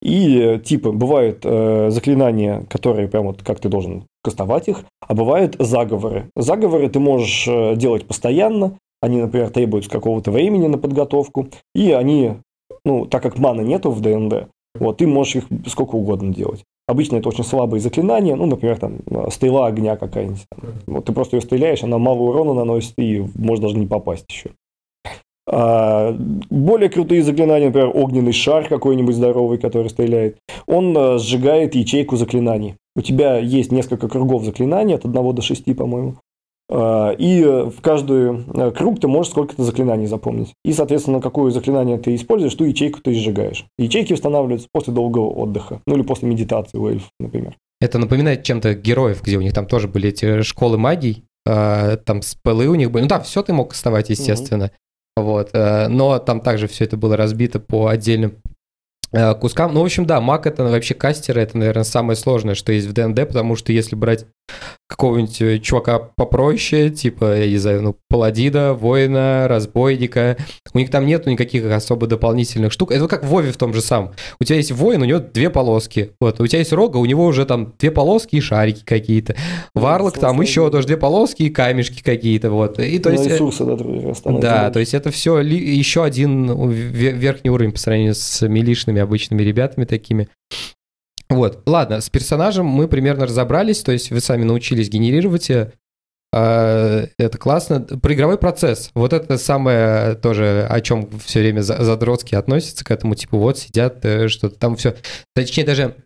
и 0.00 0.58
типа 0.64 0.92
бывают 0.92 1.40
э, 1.44 1.90
заклинания, 1.90 2.64
которые 2.70 3.08
прям 3.08 3.26
вот 3.26 3.42
как 3.42 3.60
ты 3.60 3.68
должен 3.68 4.06
кастовать 4.24 4.68
их, 4.68 4.86
а 5.06 5.12
бывают 5.12 5.56
заговоры. 5.58 6.30
Заговоры 6.34 6.88
ты 6.88 6.98
можешь 6.98 7.46
э, 7.46 7.76
делать 7.76 8.06
постоянно, 8.06 8.78
они, 9.02 9.20
например, 9.20 9.50
требуют 9.50 9.86
какого-то 9.86 10.30
времени 10.30 10.66
на 10.66 10.78
подготовку, 10.78 11.48
и 11.74 11.92
они, 11.92 12.36
ну, 12.86 13.04
так 13.04 13.22
как 13.22 13.36
маны 13.36 13.60
нету 13.60 13.90
в 13.90 14.00
ДНД, 14.00 14.48
вот, 14.76 14.96
ты 14.96 15.06
можешь 15.06 15.36
их 15.36 15.44
сколько 15.66 15.96
угодно 15.96 16.32
делать. 16.32 16.64
Обычно 16.88 17.16
это 17.16 17.28
очень 17.28 17.44
слабые 17.44 17.80
заклинания, 17.80 18.34
ну, 18.34 18.46
например, 18.46 18.78
там, 18.78 18.98
стрела 19.30 19.66
огня 19.66 19.96
какая-нибудь. 19.96 20.44
Вот 20.86 21.04
ты 21.04 21.12
просто 21.12 21.36
ее 21.36 21.40
стреляешь, 21.40 21.84
она 21.84 21.98
мало 21.98 22.18
урона 22.18 22.54
наносит, 22.54 22.94
и 22.98 23.24
может 23.34 23.62
даже 23.62 23.76
не 23.76 23.86
попасть 23.86 24.26
еще. 24.28 24.50
А, 25.48 26.14
более 26.50 26.88
крутые 26.88 27.22
заклинания, 27.22 27.66
например, 27.66 27.90
огненный 27.94 28.32
шар 28.32 28.68
какой-нибудь 28.68 29.14
здоровый, 29.14 29.58
который 29.58 29.88
стреляет, 29.88 30.38
он 30.66 30.96
а, 30.96 31.18
сжигает 31.18 31.74
ячейку 31.74 32.16
заклинаний. 32.16 32.76
У 32.94 33.00
тебя 33.00 33.38
есть 33.38 33.72
несколько 33.72 34.08
кругов 34.08 34.44
заклинаний, 34.44 34.94
от 34.94 35.04
1 35.04 35.34
до 35.34 35.42
6, 35.42 35.76
по-моему. 35.76 36.16
А, 36.70 37.10
и 37.10 37.44
в 37.44 37.80
каждый 37.80 38.44
э, 38.54 38.70
круг 38.70 39.00
ты 39.00 39.08
можешь 39.08 39.32
сколько-то 39.32 39.62
заклинаний 39.62 40.06
запомнить. 40.06 40.54
И, 40.64 40.72
соответственно, 40.72 41.20
какое 41.20 41.50
заклинание 41.50 41.98
ты 41.98 42.14
используешь, 42.14 42.54
ту 42.54 42.64
ячейку 42.64 43.00
ты 43.00 43.14
сжигаешь. 43.14 43.66
Ячейки 43.78 44.12
устанавливаются 44.12 44.68
после 44.72 44.92
долгого 44.92 45.28
отдыха. 45.30 45.80
Ну 45.86 45.96
или 45.96 46.02
после 46.02 46.28
медитации 46.28 46.78
у 46.78 46.88
эльфов, 46.88 47.10
например. 47.20 47.56
Это 47.80 47.98
напоминает 47.98 48.44
чем-то 48.44 48.74
героев, 48.74 49.22
где 49.22 49.36
у 49.36 49.42
них 49.42 49.52
там 49.52 49.66
тоже 49.66 49.88
были 49.88 50.10
эти 50.10 50.42
школы 50.42 50.78
магий, 50.78 51.24
э, 51.46 51.96
там 52.04 52.22
спелы 52.22 52.68
у 52.68 52.74
них 52.74 52.90
были. 52.90 53.02
Ну 53.02 53.08
да, 53.08 53.20
все 53.20 53.42
ты 53.42 53.52
мог 53.52 53.72
вставать, 53.72 54.08
естественно. 54.10 54.70
Угу. 55.16 55.26
Вот. 55.26 55.50
Э, 55.52 55.88
но 55.88 56.18
там 56.20 56.40
также 56.40 56.68
все 56.68 56.84
это 56.84 56.96
было 56.96 57.16
разбито 57.16 57.60
по 57.60 57.88
отдельным 57.88 58.36
кускам. 59.42 59.74
Ну, 59.74 59.82
в 59.82 59.84
общем, 59.84 60.06
да, 60.06 60.22
маг 60.22 60.46
это 60.46 60.64
вообще 60.64 60.94
кастеры, 60.94 61.42
это, 61.42 61.58
наверное, 61.58 61.84
самое 61.84 62.16
сложное, 62.16 62.54
что 62.54 62.72
есть 62.72 62.86
в 62.86 62.94
ДНД, 62.94 63.28
потому 63.28 63.56
что 63.56 63.70
если 63.70 63.94
брать 63.94 64.24
какого-нибудь 64.92 65.42
э, 65.42 65.58
чувака 65.58 65.98
попроще, 65.98 66.90
типа, 66.90 67.36
я 67.38 67.46
не 67.48 67.58
знаю, 67.58 67.82
ну, 67.82 67.96
паладина, 68.08 68.74
воина, 68.74 69.46
разбойника. 69.48 70.36
У 70.74 70.78
них 70.78 70.90
там 70.90 71.06
нету 71.06 71.30
никаких 71.30 71.64
особо 71.70 72.06
дополнительных 72.06 72.72
штук. 72.72 72.92
Это 72.92 73.08
как 73.08 73.24
в 73.24 73.28
Вове 73.28 73.52
в 73.52 73.56
том 73.56 73.74
же 73.74 73.80
самом. 73.80 74.12
У 74.40 74.44
тебя 74.44 74.56
есть 74.56 74.72
воин, 74.72 75.02
у 75.02 75.04
него 75.04 75.18
две 75.18 75.50
полоски. 75.50 76.10
Вот, 76.20 76.40
у 76.40 76.46
тебя 76.46 76.60
есть 76.60 76.72
рога, 76.72 76.98
у 76.98 77.04
него 77.04 77.24
уже 77.24 77.44
там 77.46 77.72
две 77.78 77.90
полоски 77.90 78.36
и 78.36 78.40
шарики 78.40 78.84
какие-то. 78.84 79.34
Варлок 79.74 80.18
там 80.18 80.40
еще 80.40 80.70
тоже 80.70 80.86
две 80.86 80.96
полоски 80.96 81.44
и 81.44 81.50
камешки 81.50 82.02
какие-то. 82.02 82.50
Вот. 82.50 82.78
И 82.78 82.98
то 82.98 83.10
есть... 83.10 83.26
Э, 83.26 83.34
ресурсы, 83.34 83.64
да, 83.64 84.40
да, 84.40 84.70
то 84.70 84.78
есть 84.78 84.94
это 84.94 85.10
все 85.10 85.38
еще 85.40 86.04
один 86.04 86.70
верхний 86.70 87.50
уровень 87.50 87.72
по 87.72 87.78
сравнению 87.78 88.14
с 88.14 88.46
милишными 88.46 89.00
обычными 89.00 89.42
ребятами 89.42 89.84
такими. 89.84 90.28
Вот, 91.32 91.62
ладно, 91.66 92.00
с 92.00 92.10
персонажем 92.10 92.66
мы 92.66 92.88
примерно 92.88 93.24
разобрались, 93.24 93.80
то 93.80 93.90
есть 93.92 94.10
вы 94.10 94.20
сами 94.20 94.44
научились 94.44 94.90
генерировать 94.90 95.50
э, 95.50 95.70
это 96.32 97.38
классно. 97.38 97.80
Про 97.80 98.12
игровой 98.12 98.36
процесс. 98.36 98.90
Вот 98.94 99.12
это 99.14 99.38
самое 99.38 100.14
тоже, 100.14 100.66
о 100.68 100.80
чем 100.80 101.08
все 101.24 101.40
время 101.40 101.62
задротски 101.62 102.34
относятся 102.34 102.84
к 102.84 102.90
этому, 102.90 103.14
типа 103.14 103.38
вот 103.38 103.58
сидят, 103.58 104.04
э, 104.04 104.28
что-то 104.28 104.58
там 104.58 104.76
все. 104.76 104.94
Точнее, 105.34 105.64
даже 105.64 105.96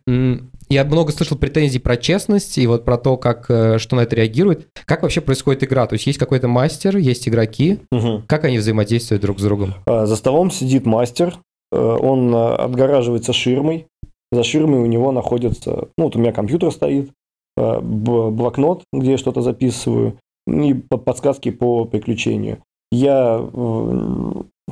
я 0.69 0.85
много 0.85 1.11
слышал 1.11 1.37
претензий 1.37 1.79
про 1.79 1.97
честность 1.97 2.57
и 2.57 2.65
вот 2.65 2.85
про 2.85 2.97
то, 2.97 3.17
как, 3.17 3.47
э, 3.49 3.77
что 3.79 3.97
на 3.97 4.01
это 4.01 4.15
реагирует. 4.15 4.67
Как 4.85 5.03
вообще 5.03 5.19
происходит 5.19 5.63
игра? 5.63 5.87
То 5.87 5.93
есть 5.93 6.07
есть 6.07 6.19
какой-то 6.19 6.47
мастер, 6.47 6.95
есть 6.95 7.27
игроки. 7.27 7.79
Угу. 7.91 8.23
Как 8.27 8.45
они 8.45 8.59
взаимодействуют 8.59 9.21
друг 9.21 9.39
с 9.39 9.43
другом? 9.43 9.75
А, 9.85 10.05
за 10.05 10.15
столом 10.15 10.51
сидит 10.51 10.85
мастер, 10.85 11.37
он 11.69 12.33
отгораживается 12.33 13.33
ширмой, 13.33 13.87
за 14.31 14.43
ширмой 14.43 14.79
у 14.79 14.85
него 14.85 15.11
находится, 15.11 15.89
ну 15.97 16.05
вот 16.05 16.15
у 16.15 16.19
меня 16.19 16.31
компьютер 16.31 16.71
стоит, 16.71 17.11
э, 17.57 17.79
блокнот, 17.81 18.83
где 18.93 19.11
я 19.11 19.17
что-то 19.17 19.41
записываю, 19.41 20.17
и 20.47 20.73
подсказки 20.73 21.51
по 21.51 21.85
приключению. 21.85 22.59
Я 22.91 23.45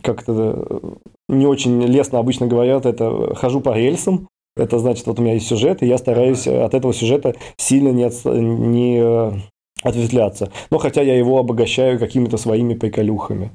как-то 0.01 0.97
не 1.27 1.45
очень 1.45 1.81
лестно 1.83 2.19
обычно 2.19 2.47
говорят, 2.47 2.85
это 2.85 3.35
хожу 3.35 3.61
по 3.61 3.75
рельсам. 3.75 4.29
Это 4.57 4.79
значит, 4.79 5.05
вот 5.05 5.19
у 5.19 5.21
меня 5.21 5.33
есть 5.33 5.47
сюжет, 5.47 5.83
и 5.83 5.85
я 5.85 5.97
стараюсь 5.97 6.47
от 6.47 6.73
этого 6.73 6.93
сюжета 6.93 7.35
сильно 7.57 7.89
не, 7.89 8.03
от, 8.03 8.23
не 8.23 9.03
ответвляться. 9.83 10.49
Но 10.71 10.77
хотя 10.77 11.01
я 11.01 11.17
его 11.17 11.39
обогащаю 11.39 11.99
какими-то 11.99 12.37
своими 12.37 12.73
приколюхами. 12.73 13.51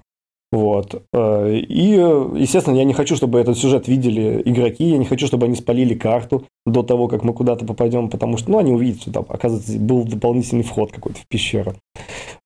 Вот. 0.53 1.03
Э, 1.13 1.55
и, 1.55 1.91
естественно, 1.91 2.77
я 2.77 2.85
не 2.85 2.93
хочу, 2.93 3.15
чтобы 3.15 3.39
этот 3.39 3.57
сюжет 3.57 3.87
видели 3.87 4.43
игроки, 4.45 4.85
я 4.85 4.99
не 4.99 5.05
хочу, 5.05 5.27
чтобы 5.27 5.47
они 5.47 5.55
спалили 5.55 5.95
карту 5.95 6.45
до 6.67 6.83
того, 6.83 7.07
как 7.07 7.23
мы 7.23 7.33
куда-то 7.33 7.65
попадем, 7.65 8.11
потому 8.11 8.37
что, 8.37 8.51
ну, 8.51 8.59
они 8.59 8.73
увидят, 8.73 9.03
что 9.03 9.13
там, 9.13 9.27
оказывается, 9.29 9.79
был 9.79 10.05
дополнительный 10.05 10.65
вход 10.65 10.91
какой-то 10.91 11.21
в 11.21 11.29
пещеру. 11.29 11.75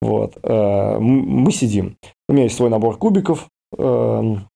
Вот. 0.02 0.36
Э, 0.42 0.98
мы 0.98 1.50
сидим. 1.50 1.96
У 2.28 2.34
меня 2.34 2.44
есть 2.44 2.56
свой 2.56 2.68
набор 2.68 2.98
кубиков, 2.98 3.48
эм, 3.78 4.48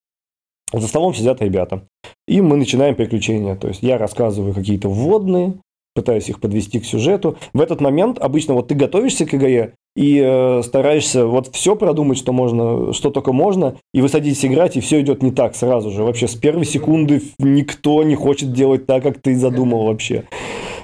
за 0.72 0.86
столом 0.86 1.14
сидят 1.14 1.40
ребята. 1.40 1.82
И 2.26 2.40
мы 2.40 2.56
начинаем 2.56 2.94
приключения. 2.94 3.56
То 3.56 3.68
есть 3.68 3.82
я 3.82 3.96
рассказываю 3.98 4.54
какие-то 4.54 4.88
вводные, 4.88 5.54
пытаюсь 5.98 6.28
их 6.28 6.38
подвести 6.38 6.78
к 6.78 6.84
сюжету. 6.84 7.36
В 7.52 7.60
этот 7.60 7.80
момент 7.80 8.20
обычно 8.20 8.54
вот 8.54 8.68
ты 8.68 8.76
готовишься 8.76 9.26
к 9.26 9.34
игре 9.34 9.74
и 9.96 10.22
э, 10.24 10.62
стараешься 10.62 11.26
вот 11.26 11.48
все 11.52 11.74
продумать, 11.74 12.18
что 12.18 12.32
можно, 12.32 12.92
что 12.92 13.10
только 13.10 13.32
можно, 13.32 13.74
и 13.92 14.00
вы 14.00 14.08
садитесь 14.08 14.44
играть, 14.44 14.76
и 14.76 14.80
все 14.80 15.00
идет 15.00 15.24
не 15.24 15.32
так 15.32 15.56
сразу 15.56 15.90
же. 15.90 16.04
Вообще 16.04 16.28
с 16.28 16.36
первой 16.36 16.66
секунды 16.66 17.20
никто 17.40 18.04
не 18.04 18.14
хочет 18.14 18.52
делать 18.52 18.86
так, 18.86 19.02
как 19.02 19.20
ты 19.20 19.34
задумал 19.34 19.86
вообще. 19.86 20.22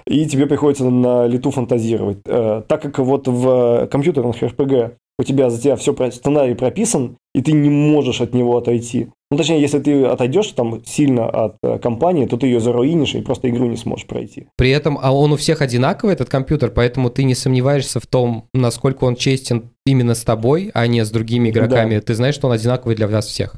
И 0.09 0.27
тебе 0.27 0.47
приходится 0.47 0.91
на 0.91 1.29
лету 1.29 1.53
фантазировать. 1.53 2.19
Э, 2.27 2.63
так 2.67 2.83
как 2.83 2.99
вот 2.99 3.29
в 3.29 3.87
компьютерных 3.87 4.43
RPG 4.43 4.95
у 5.21 5.23
тебя 5.23 5.49
за 5.49 5.63
тебя 5.63 5.77
все 5.77 5.95
сценарий 6.11 6.55
прописан, 6.55 7.17
и 7.37 7.41
ты 7.41 7.53
не 7.53 7.71
можешь 7.71 8.21
от 8.21 8.35
него 8.35 8.57
отойти. 8.57 9.11
Ну, 9.35 9.39
точнее, 9.39 9.61
если 9.61 9.81
ты 9.81 10.05
отойдешь 10.05 10.47
там 10.53 10.85
сильно 10.85 11.29
от 11.29 11.57
э, 11.65 11.79
компании, 11.81 12.25
то 12.27 12.37
ты 12.37 12.47
ее 12.47 12.61
заруинишь 12.61 13.17
и 13.17 13.21
просто 13.21 13.51
игру 13.51 13.67
не 13.67 13.77
сможешь 13.77 14.07
пройти. 14.07 14.47
При 14.57 14.71
этом, 14.71 14.97
а 15.03 15.13
он 15.13 15.33
у 15.33 15.37
всех 15.37 15.61
одинаковый, 15.61 16.15
этот 16.15 16.29
компьютер, 16.29 16.71
поэтому 16.71 17.11
ты 17.11 17.25
не 17.25 17.35
сомневаешься 17.35 17.99
в 17.99 18.07
том, 18.07 18.45
насколько 18.55 19.03
он 19.03 19.17
честен 19.17 19.71
именно 19.85 20.15
с 20.15 20.23
тобой, 20.23 20.71
а 20.73 20.87
не 20.87 21.05
с 21.05 21.11
другими 21.11 21.49
игроками. 21.49 21.97
Да. 21.97 22.01
Ты 22.01 22.15
знаешь, 22.15 22.37
что 22.37 22.47
он 22.47 22.53
одинаковый 22.53 22.95
для 22.95 23.09
вас 23.09 23.27
всех. 23.27 23.57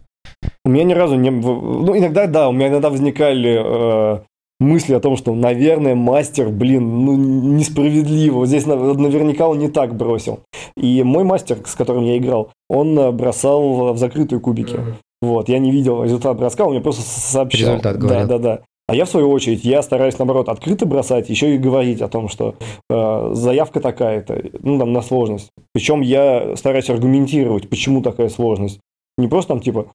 У 0.65 0.71
меня 0.71 0.85
ни 0.85 0.95
разу 0.95 1.17
не... 1.17 1.29
Ну, 1.29 1.95
иногда, 1.95 2.27
да, 2.27 2.49
у 2.49 2.53
меня 2.53 2.69
иногда 2.69 2.89
возникали 2.89 3.61
э, 3.63 4.21
мысли 4.59 4.95
о 4.95 5.01
том, 5.01 5.19
что, 5.19 5.35
наверное, 5.35 5.95
мастер, 5.95 6.49
блин, 6.49 7.05
ну, 7.05 7.17
несправедливо. 7.17 8.37
Вот 8.37 8.49
здесь 8.49 8.65
наверняка 8.65 9.47
он 9.47 9.59
не 9.59 9.69
так 9.69 9.95
бросил. 9.95 10.41
И 10.75 11.03
мой 11.03 11.25
мастер, 11.25 11.59
с 11.67 11.75
которым 11.75 12.05
я 12.05 12.17
играл, 12.17 12.51
он 12.71 12.99
э, 12.99 13.13
бросал 13.13 13.93
в 13.93 13.99
закрытые 13.99 14.41
кубики. 14.41 14.77
Uh-huh. 14.77 14.95
Вот, 15.23 15.49
я 15.49 15.59
не 15.59 15.71
видел 15.71 16.05
результат 16.05 16.37
броска, 16.37 16.65
он 16.65 16.73
мне 16.73 16.81
просто 16.81 17.03
сообщал. 17.03 17.71
Результат 17.71 17.99
говорил. 17.99 18.27
Да, 18.27 18.39
да, 18.39 18.39
да. 18.39 18.63
А 18.89 18.95
я, 18.95 19.05
в 19.05 19.09
свою 19.09 19.31
очередь, 19.31 19.65
я 19.65 19.83
стараюсь, 19.83 20.17
наоборот, 20.19 20.49
открыто 20.49 20.87
бросать, 20.87 21.29
еще 21.29 21.55
и 21.55 21.59
говорить 21.59 22.01
о 22.01 22.09
том, 22.09 22.29
что 22.29 22.55
э, 22.89 23.31
заявка 23.33 23.81
такая-то, 23.81 24.45
ну, 24.61 24.79
там, 24.79 24.93
на 24.93 25.03
сложность. 25.03 25.51
Причем 25.73 26.03
я 26.03 26.55
стараюсь 26.55 26.89
аргументировать, 26.89 27.69
почему 27.69 28.01
такая 28.01 28.29
сложность. 28.29 28.79
Не 29.19 29.27
просто 29.27 29.55
там, 29.55 29.61
типа, 29.61 29.87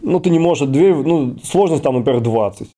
ну, 0.00 0.20
ты 0.20 0.30
не 0.30 0.38
можешь 0.38 0.68
дверь, 0.68 0.94
ну, 0.94 1.36
сложность 1.42 1.82
там, 1.82 1.96
например, 1.96 2.20
20. 2.20 2.68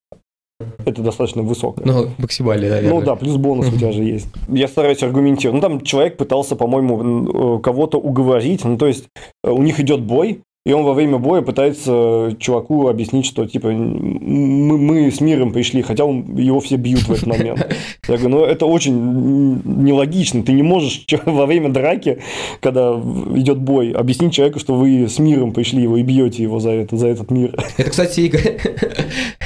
Это 0.87 1.03
достаточно 1.03 1.43
высокое. 1.43 1.87
Ну, 1.87 2.09
максимально, 2.19 2.69
наверное. 2.69 2.91
Ну 2.91 3.05
да, 3.05 3.15
плюс 3.15 3.37
бонус 3.37 3.69
у 3.69 3.77
тебя 3.77 3.93
же 3.93 4.03
есть. 4.03 4.27
Я 4.49 4.69
стараюсь 4.69 5.03
аргументировать. 5.03 5.63
Ну, 5.63 5.69
там 5.69 5.81
человек 5.83 6.17
пытался, 6.17 6.57
по-моему, 6.57 7.59
э, 7.59 7.61
кого-то 7.61 7.99
уговорить. 7.99 8.65
Ну, 8.65 8.79
то 8.79 8.87
есть, 8.87 9.05
э, 9.45 9.51
у 9.51 9.63
них 9.63 9.79
идет 9.79 10.01
бой, 10.01 10.41
и 10.67 10.73
он 10.73 10.85
во 10.85 10.93
время 10.93 11.19
боя 11.19 11.41
пытается 11.41 12.37
чуваку 12.39 12.89
объяснить, 12.89 13.25
что 13.25 13.47
типа 13.47 13.71
мы, 13.71 14.77
мы 14.77 15.11
с 15.11 15.21
миром 15.21 15.53
пришли, 15.53 15.81
хотя 15.81 16.05
он, 16.05 16.37
его 16.37 16.61
все 16.61 16.77
бьют 16.77 17.09
в 17.09 17.13
этот 17.13 17.27
момент. 17.27 17.75
Я 18.07 18.19
говорю, 18.19 18.29
ну 18.29 18.45
это 18.45 18.67
очень 18.67 19.63
нелогично. 19.65 20.43
Ты 20.43 20.53
не 20.53 20.63
можешь 20.63 21.07
во 21.25 21.47
время 21.47 21.71
драки, 21.71 22.19
когда 22.61 22.93
идет 23.35 23.59
бой, 23.59 23.93
объяснить 23.93 24.35
человеку, 24.35 24.59
что 24.59 24.75
вы 24.75 25.09
с 25.09 25.19
миром 25.19 25.53
пришли 25.53 25.83
его 25.83 25.97
и 25.97 26.03
бьете 26.03 26.43
его 26.43 26.61
за, 26.61 26.71
это, 26.71 26.97
за 26.97 27.09
этот 27.09 27.31
мир. 27.31 27.55
Это, 27.79 27.91
кстати, 27.91 28.21
Игорь... 28.21 28.59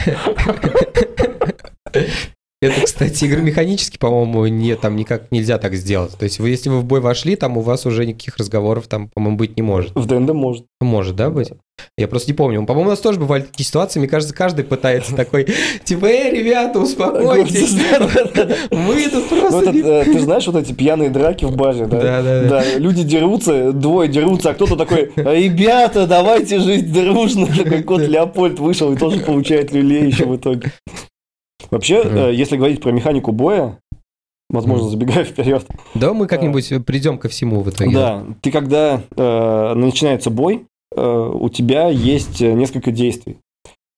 Это, 2.62 2.80
кстати, 2.82 3.24
игры 3.24 3.42
механически, 3.42 3.98
по-моему, 3.98 4.46
не, 4.46 4.76
там 4.76 4.94
никак 4.94 5.32
нельзя 5.32 5.58
так 5.58 5.74
сделать. 5.74 6.16
То 6.16 6.22
есть, 6.22 6.38
вы, 6.38 6.48
если 6.50 6.68
вы 6.68 6.78
в 6.78 6.84
бой 6.84 7.00
вошли, 7.00 7.34
там 7.34 7.58
у 7.58 7.60
вас 7.60 7.86
уже 7.86 8.06
никаких 8.06 8.36
разговоров 8.36 8.86
там, 8.86 9.08
по-моему, 9.08 9.36
быть 9.36 9.56
не 9.56 9.62
может. 9.64 9.90
В 9.96 10.06
ДНД 10.06 10.32
может. 10.32 10.64
Может, 10.80 11.16
да, 11.16 11.30
быть? 11.30 11.50
Я 11.98 12.06
просто 12.06 12.30
не 12.30 12.36
помню. 12.36 12.64
По-моему, 12.64 12.90
у 12.90 12.92
нас 12.92 13.00
тоже 13.00 13.18
бывали 13.18 13.42
такие 13.42 13.66
ситуации. 13.66 13.98
Мне 13.98 14.08
кажется, 14.08 14.32
каждый 14.32 14.64
пытается 14.64 15.16
такой, 15.16 15.48
типа, 15.84 16.06
эй, 16.06 16.38
ребята, 16.38 16.78
успокойтесь. 16.78 17.74
Мы 18.70 19.08
тут 19.08 19.28
просто... 19.28 19.70
Э, 19.70 20.04
ты 20.04 20.20
знаешь 20.20 20.46
вот 20.46 20.54
эти 20.54 20.72
пьяные 20.72 21.10
драки 21.10 21.44
в 21.44 21.56
базе, 21.56 21.86
да? 21.86 22.00
Да, 22.00 22.22
да, 22.22 22.42
да. 22.48 22.78
Люди 22.78 23.02
дерутся, 23.02 23.72
двое 23.72 24.08
дерутся, 24.08 24.50
а 24.50 24.54
кто-то 24.54 24.76
такой, 24.76 25.10
ребята, 25.16 26.06
давайте 26.06 26.60
жить 26.60 26.92
дружно. 26.92 27.46
Такой 27.62 27.82
кот 27.82 28.02
Леопольд 28.02 28.60
вышел 28.60 28.92
и 28.92 28.96
тоже 28.96 29.18
получает 29.18 29.72
люлей 29.72 30.06
еще 30.06 30.26
в 30.26 30.36
итоге. 30.36 30.72
Вообще, 31.70 32.02
mm. 32.02 32.34
если 32.34 32.56
говорить 32.56 32.80
про 32.80 32.90
механику 32.90 33.32
боя, 33.32 33.78
возможно, 34.52 34.88
забегая 34.88 35.24
вперед. 35.24 35.66
Да, 35.94 36.12
мы 36.12 36.26
как-нибудь 36.26 36.70
э, 36.70 36.80
придем 36.80 37.18
ко 37.18 37.28
всему 37.28 37.62
в 37.62 37.70
итоге. 37.70 37.92
Да, 37.92 38.24
ты 38.40 38.52
когда 38.52 39.02
э, 39.16 39.74
начинается 39.74 40.30
бой, 40.30 40.66
э, 40.94 41.30
у 41.34 41.48
тебя 41.48 41.88
есть 41.88 42.40
несколько 42.40 42.92
действий. 42.92 43.38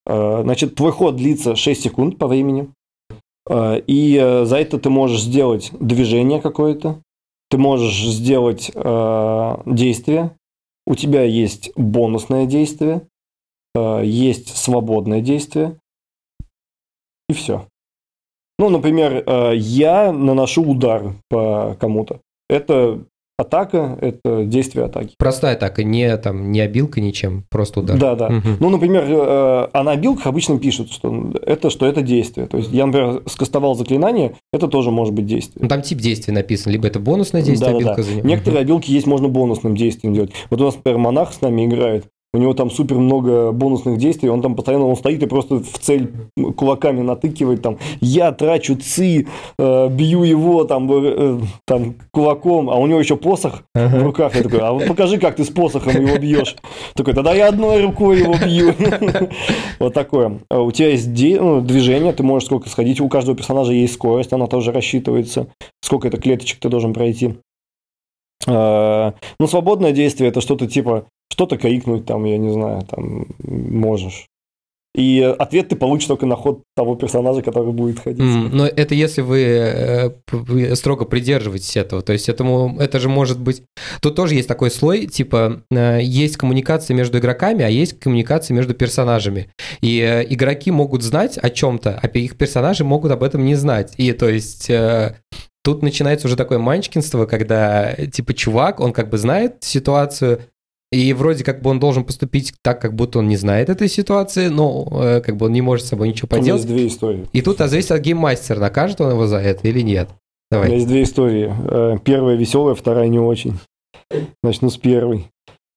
Э, 0.06 0.40
значит, 0.42 0.76
твой 0.76 0.92
ход 0.92 1.16
длится 1.16 1.56
6 1.56 1.82
секунд 1.82 2.18
по 2.18 2.28
времени, 2.28 2.68
э, 3.50 3.80
и 3.86 4.16
э, 4.16 4.44
за 4.44 4.58
это 4.58 4.78
ты 4.78 4.88
можешь 4.88 5.22
сделать 5.22 5.70
движение 5.78 6.40
какое-то, 6.40 7.00
ты 7.50 7.58
можешь 7.58 8.00
сделать 8.06 8.70
э, 8.74 9.56
действие, 9.66 10.30
у 10.86 10.94
тебя 10.94 11.22
есть 11.22 11.72
бонусное 11.76 12.46
действие, 12.46 13.02
э, 13.74 14.02
есть 14.04 14.56
свободное 14.56 15.20
действие, 15.20 15.78
и 17.28 17.32
все. 17.32 17.66
Ну, 18.58 18.68
например, 18.68 19.24
э, 19.26 19.52
я 19.56 20.12
наношу 20.12 20.62
удар 20.62 21.14
по 21.28 21.76
кому-то. 21.80 22.20
Это 22.48 23.00
атака, 23.36 23.98
это 24.00 24.44
действие 24.44 24.84
атаки. 24.84 25.14
Простая 25.18 25.54
атака, 25.54 25.82
не 25.82 26.16
там 26.18 26.52
не 26.52 26.60
обилка 26.60 27.00
ничем, 27.00 27.44
просто 27.50 27.80
удар. 27.80 27.98
Да, 27.98 28.14
да. 28.14 28.26
Угу. 28.26 28.48
Ну, 28.60 28.70
например, 28.70 29.04
э, 29.08 29.68
а 29.72 29.82
на 29.82 29.92
обилках 29.92 30.26
обычно 30.26 30.58
пишут, 30.58 30.92
что 30.92 31.32
это, 31.42 31.70
что 31.70 31.86
это 31.86 32.02
действие. 32.02 32.46
То 32.46 32.58
есть 32.58 32.72
я, 32.72 32.86
например, 32.86 33.22
скастовал 33.26 33.74
заклинание, 33.74 34.36
это 34.52 34.68
тоже 34.68 34.90
может 34.90 35.14
быть 35.14 35.26
действие. 35.26 35.62
Ну, 35.62 35.68
там 35.68 35.82
тип 35.82 35.98
действия 35.98 36.32
написан, 36.32 36.72
либо 36.72 36.86
это 36.86 37.00
бонусное 37.00 37.42
действие, 37.42 37.72
да, 37.72 37.76
обилка 37.76 37.96
да, 37.96 38.02
да. 38.02 38.02
за 38.02 38.14
него. 38.16 38.28
Некоторые 38.28 38.60
обилки 38.60 38.90
есть 38.90 39.06
можно 39.06 39.28
бонусным 39.28 39.76
действием 39.76 40.14
делать. 40.14 40.30
Вот 40.50 40.60
у 40.60 40.64
нас, 40.64 40.76
например, 40.76 40.98
монах 40.98 41.32
с 41.32 41.40
нами 41.40 41.66
играет, 41.66 42.06
у 42.34 42.38
него 42.38 42.52
там 42.52 42.70
супер 42.70 42.96
много 42.96 43.52
бонусных 43.52 43.96
действий, 43.96 44.28
он 44.28 44.42
там 44.42 44.56
постоянно 44.56 44.86
он 44.86 44.96
стоит 44.96 45.22
и 45.22 45.26
просто 45.26 45.60
в 45.60 45.78
цель 45.78 46.12
кулаками 46.56 47.00
натыкивает, 47.00 47.62
там, 47.62 47.78
я 48.00 48.32
трачу 48.32 48.74
ци, 48.74 49.28
э, 49.56 49.88
бью 49.88 50.24
его 50.24 50.64
там, 50.64 50.90
э, 50.92 51.38
там 51.64 51.94
кулаком, 52.10 52.68
а 52.70 52.74
у 52.74 52.86
него 52.86 52.98
еще 52.98 53.16
посох 53.16 53.62
ага. 53.74 53.98
в 53.98 54.02
руках. 54.02 54.34
Я 54.34 54.42
такой, 54.42 54.58
а 54.58 54.72
вот 54.72 54.86
покажи, 54.86 55.18
как 55.18 55.36
ты 55.36 55.44
с 55.44 55.50
посохом 55.50 55.94
его 55.94 56.18
бьешь. 56.18 56.56
Такой, 56.94 57.14
тогда 57.14 57.32
я 57.32 57.48
одной 57.48 57.82
рукой 57.82 58.18
его 58.18 58.34
бью. 58.34 58.74
Вот 59.78 59.94
такое. 59.94 60.40
А 60.50 60.60
у 60.60 60.70
тебя 60.70 60.90
есть 60.90 61.08
ну, 61.40 61.60
движение, 61.60 62.12
ты 62.12 62.22
можешь 62.22 62.46
сколько 62.46 62.68
сходить, 62.68 63.00
у 63.00 63.08
каждого 63.08 63.36
персонажа 63.36 63.72
есть 63.72 63.94
скорость, 63.94 64.32
она 64.32 64.46
тоже 64.46 64.72
рассчитывается, 64.72 65.46
сколько 65.82 66.08
это 66.08 66.16
клеточек 66.16 66.58
ты 66.58 66.68
должен 66.68 66.92
пройти. 66.92 67.34
А, 68.46 69.14
ну, 69.38 69.46
свободное 69.46 69.92
действие 69.92 70.30
это 70.30 70.40
что-то 70.40 70.66
типа 70.66 71.06
что-то 71.34 71.56
крикнуть 71.56 72.06
там, 72.06 72.24
я 72.24 72.38
не 72.38 72.52
знаю, 72.52 72.82
там 72.82 73.26
можешь. 73.42 74.28
И 74.94 75.20
ответ 75.20 75.68
ты 75.68 75.74
получишь 75.74 76.06
только 76.06 76.26
на 76.26 76.36
ход 76.36 76.62
того 76.76 76.94
персонажа, 76.94 77.42
который 77.42 77.72
будет 77.72 77.98
ходить. 77.98 78.20
Mm, 78.20 78.50
но 78.52 78.66
это 78.66 78.94
если 78.94 79.22
вы, 79.22 79.40
э, 79.40 80.74
строго 80.76 81.04
придерживаетесь 81.04 81.76
этого. 81.76 82.02
То 82.02 82.12
есть 82.12 82.28
этому, 82.28 82.76
это 82.78 83.00
же 83.00 83.08
может 83.08 83.40
быть... 83.40 83.64
Тут 84.00 84.14
тоже 84.14 84.36
есть 84.36 84.46
такой 84.46 84.70
слой, 84.70 85.06
типа, 85.06 85.62
э, 85.72 85.98
есть 86.00 86.36
коммуникация 86.36 86.94
между 86.94 87.18
игроками, 87.18 87.64
а 87.64 87.68
есть 87.68 87.98
коммуникация 87.98 88.54
между 88.54 88.74
персонажами. 88.74 89.48
И 89.80 89.98
э, 89.98 90.24
игроки 90.32 90.70
могут 90.70 91.02
знать 91.02 91.38
о 91.38 91.50
чем-то, 91.50 91.98
а 92.00 92.06
их 92.06 92.36
персонажи 92.36 92.84
могут 92.84 93.10
об 93.10 93.24
этом 93.24 93.44
не 93.44 93.56
знать. 93.56 93.94
И 93.96 94.12
то 94.12 94.28
есть 94.28 94.70
Тут 95.64 95.82
начинается 95.82 96.26
уже 96.26 96.36
такое 96.36 96.58
манчкинство, 96.58 97.24
когда, 97.24 97.94
типа, 97.94 98.34
чувак, 98.34 98.80
он 98.80 98.92
как 98.92 99.08
бы 99.08 99.16
знает 99.16 99.56
ситуацию, 99.60 100.42
и 100.94 101.12
вроде 101.12 101.44
как 101.44 101.62
бы 101.62 101.70
он 101.70 101.80
должен 101.80 102.04
поступить 102.04 102.54
так, 102.62 102.80
как 102.80 102.94
будто 102.94 103.18
он 103.18 103.28
не 103.28 103.36
знает 103.36 103.68
этой 103.68 103.88
ситуации, 103.88 104.48
но 104.48 104.86
э, 104.92 105.20
как 105.20 105.36
бы 105.36 105.46
он 105.46 105.52
не 105.52 105.62
может 105.62 105.86
с 105.86 105.88
собой 105.88 106.08
ничего 106.08 106.28
поделать. 106.28 106.46
У 106.46 106.52
меня 106.52 106.54
есть 106.54 106.68
две 106.68 106.86
истории. 106.86 107.26
И 107.32 107.42
тут 107.42 107.60
а 107.60 107.68
зависит 107.68 107.90
от 107.90 108.00
гейммастера, 108.00 108.60
накажет 108.60 109.00
он 109.00 109.10
его 109.10 109.26
за 109.26 109.38
это 109.38 109.66
или 109.68 109.80
нет. 109.80 110.08
Давай. 110.50 110.66
У 110.66 110.70
меня 110.70 110.76
есть 110.76 110.88
две 110.88 111.02
истории. 111.02 111.52
Э, 111.68 111.98
первая 112.04 112.36
веселая, 112.36 112.74
вторая 112.74 113.08
не 113.08 113.18
очень. 113.18 113.58
Начну 114.42 114.70
с 114.70 114.76
первой. 114.76 115.26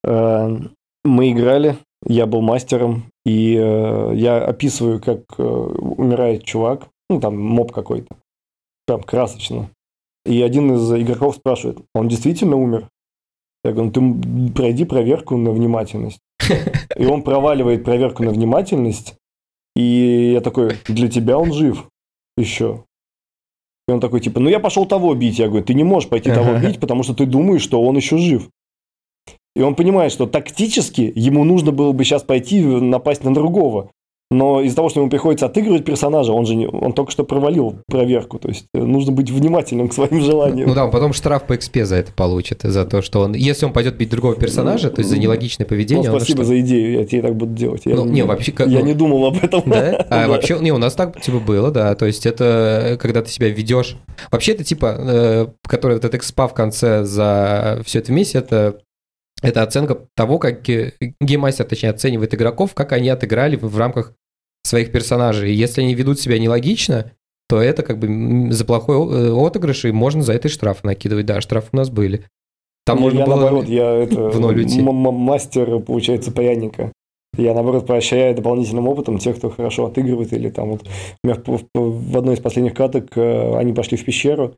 Э, 0.04 0.56
мы 1.04 1.32
играли 1.32 1.76
я 2.06 2.26
был 2.26 2.42
мастером, 2.42 3.10
и 3.24 3.52
я 3.52 4.44
описываю, 4.44 5.00
как 5.00 5.38
умирает 5.38 6.44
чувак, 6.44 6.88
ну, 7.10 7.20
там, 7.20 7.38
моб 7.38 7.72
какой-то, 7.72 8.16
прям 8.86 9.02
красочно. 9.02 9.68
И 10.24 10.42
один 10.42 10.74
из 10.74 10.92
игроков 10.92 11.36
спрашивает, 11.36 11.78
он 11.94 12.08
действительно 12.08 12.56
умер? 12.56 12.88
Я 13.64 13.72
говорю, 13.72 13.90
ты 13.90 14.52
пройди 14.52 14.84
проверку 14.84 15.36
на 15.36 15.50
внимательность. 15.50 16.20
И 16.96 17.04
он 17.04 17.22
проваливает 17.22 17.84
проверку 17.84 18.22
на 18.22 18.30
внимательность, 18.30 19.16
и 19.76 20.32
я 20.32 20.40
такой, 20.40 20.76
для 20.86 21.08
тебя 21.08 21.38
он 21.38 21.52
жив 21.52 21.88
еще. 22.36 22.84
И 23.86 23.92
он 23.92 24.00
такой, 24.00 24.20
типа, 24.20 24.40
ну 24.40 24.50
я 24.50 24.60
пошел 24.60 24.86
того 24.86 25.14
бить. 25.14 25.38
Я 25.38 25.48
говорю, 25.48 25.64
ты 25.64 25.74
не 25.74 25.84
можешь 25.84 26.08
пойти 26.08 26.30
того 26.30 26.58
бить, 26.58 26.80
потому 26.80 27.02
что 27.02 27.14
ты 27.14 27.26
думаешь, 27.26 27.62
что 27.62 27.82
он 27.82 27.96
еще 27.96 28.18
жив. 28.18 28.50
И 29.54 29.62
он 29.62 29.74
понимает, 29.74 30.12
что 30.12 30.26
тактически 30.26 31.12
ему 31.14 31.44
нужно 31.44 31.72
было 31.72 31.92
бы 31.92 32.04
сейчас 32.04 32.22
пойти 32.22 32.62
напасть 32.62 33.24
на 33.24 33.32
другого. 33.32 33.90
Но 34.30 34.60
из-за 34.60 34.76
того, 34.76 34.90
что 34.90 35.00
ему 35.00 35.08
приходится 35.08 35.46
отыгрывать 35.46 35.86
персонажа, 35.86 36.32
он 36.32 36.44
же 36.44 36.54
не, 36.54 36.66
он 36.66 36.92
только 36.92 37.10
что 37.10 37.24
провалил 37.24 37.78
проверку. 37.86 38.38
То 38.38 38.48
есть 38.48 38.66
э, 38.74 38.78
нужно 38.78 39.10
быть 39.10 39.30
внимательным 39.30 39.88
к 39.88 39.94
своим 39.94 40.20
желаниям. 40.20 40.68
Ну 40.68 40.74
да, 40.74 40.84
он 40.84 40.90
потом 40.90 41.14
штраф 41.14 41.44
по 41.44 41.54
XP 41.54 41.84
за 41.84 41.96
это 41.96 42.12
получит, 42.12 42.60
за 42.62 42.84
то, 42.84 43.00
что 43.00 43.20
он... 43.20 43.32
Если 43.32 43.64
он 43.64 43.72
пойдет 43.72 43.96
бить 43.96 44.10
другого 44.10 44.34
персонажа, 44.34 44.90
то 44.90 45.00
есть 45.00 45.10
за 45.10 45.18
нелогичное 45.18 45.66
поведение... 45.66 46.10
Ну, 46.10 46.16
спасибо 46.18 46.44
за 46.44 46.60
идею, 46.60 46.92
я 46.92 47.06
тебе 47.06 47.22
так 47.22 47.36
буду 47.36 47.54
делать. 47.54 47.82
Я, 47.86 47.94
ну, 47.94 48.04
не, 48.04 48.22
вообще... 48.22 48.52
Как, 48.52 48.68
я 48.68 48.80
ну, 48.80 48.86
не 48.86 48.94
думал 48.94 49.26
об 49.26 49.42
этом. 49.42 49.62
Да? 49.64 49.96
А 49.96 50.04
да. 50.10 50.28
вообще, 50.28 50.58
не, 50.60 50.72
у 50.72 50.78
нас 50.78 50.94
так 50.94 51.18
типа 51.20 51.38
было, 51.38 51.70
да. 51.70 51.94
То 51.94 52.04
есть 52.04 52.26
это 52.26 52.98
когда 53.00 53.22
ты 53.22 53.30
себя 53.30 53.48
ведешь... 53.48 53.96
Вообще 54.30 54.52
это 54.52 54.62
типа, 54.62 54.96
э, 54.98 55.46
который 55.62 55.94
вот 55.94 56.04
этот 56.04 56.16
экспа 56.16 56.48
в 56.48 56.54
конце 56.54 57.04
за 57.04 57.80
все 57.86 58.00
это 58.00 58.12
вместе, 58.12 58.38
это 58.38 58.80
это 59.42 59.62
оценка 59.62 60.06
того, 60.14 60.38
как 60.38 60.62
гейммастер, 60.62 61.64
точнее, 61.64 61.90
оценивает 61.90 62.34
игроков, 62.34 62.74
как 62.74 62.92
они 62.92 63.08
отыграли 63.08 63.56
в, 63.56 63.62
в 63.62 63.78
рамках 63.78 64.14
своих 64.64 64.92
персонажей. 64.92 65.52
И 65.52 65.54
если 65.54 65.82
они 65.82 65.94
ведут 65.94 66.20
себя 66.20 66.38
нелогично, 66.38 67.12
то 67.48 67.60
это 67.60 67.82
как 67.82 67.98
бы 67.98 68.52
за 68.52 68.64
плохой 68.64 68.96
э, 68.96 69.32
отыгрыш, 69.32 69.86
и 69.86 69.92
можно 69.92 70.22
за 70.22 70.34
это 70.34 70.48
и 70.48 70.50
штраф 70.50 70.84
накидывать. 70.84 71.26
Да, 71.26 71.40
штрафы 71.40 71.68
у 71.72 71.76
нас 71.76 71.88
были. 71.88 72.24
Там 72.84 72.98
ну, 72.98 73.04
можно 73.04 73.18
я 73.20 73.26
было 73.26 73.36
наоборот, 73.36 73.68
я 73.68 73.90
это 73.94 74.28
в 74.28 74.40
ноль 74.40 74.58
уйти. 74.58 74.80
мастер, 74.80 75.80
получается, 75.80 76.32
пряника. 76.32 76.92
Я, 77.36 77.54
наоборот, 77.54 77.86
прощаю 77.86 78.34
дополнительным 78.34 78.88
опытом 78.88 79.18
тех, 79.18 79.36
кто 79.36 79.50
хорошо 79.50 79.86
отыгрывает, 79.86 80.32
или 80.32 80.50
там 80.50 80.70
вот 80.70 80.82
у 81.22 81.26
меня 81.26 81.40
в, 81.46 81.62
в 81.74 82.16
одной 82.16 82.34
из 82.34 82.40
последних 82.40 82.74
каток 82.74 83.16
э, 83.16 83.56
они 83.56 83.72
пошли 83.72 83.96
в 83.96 84.04
пещеру, 84.04 84.56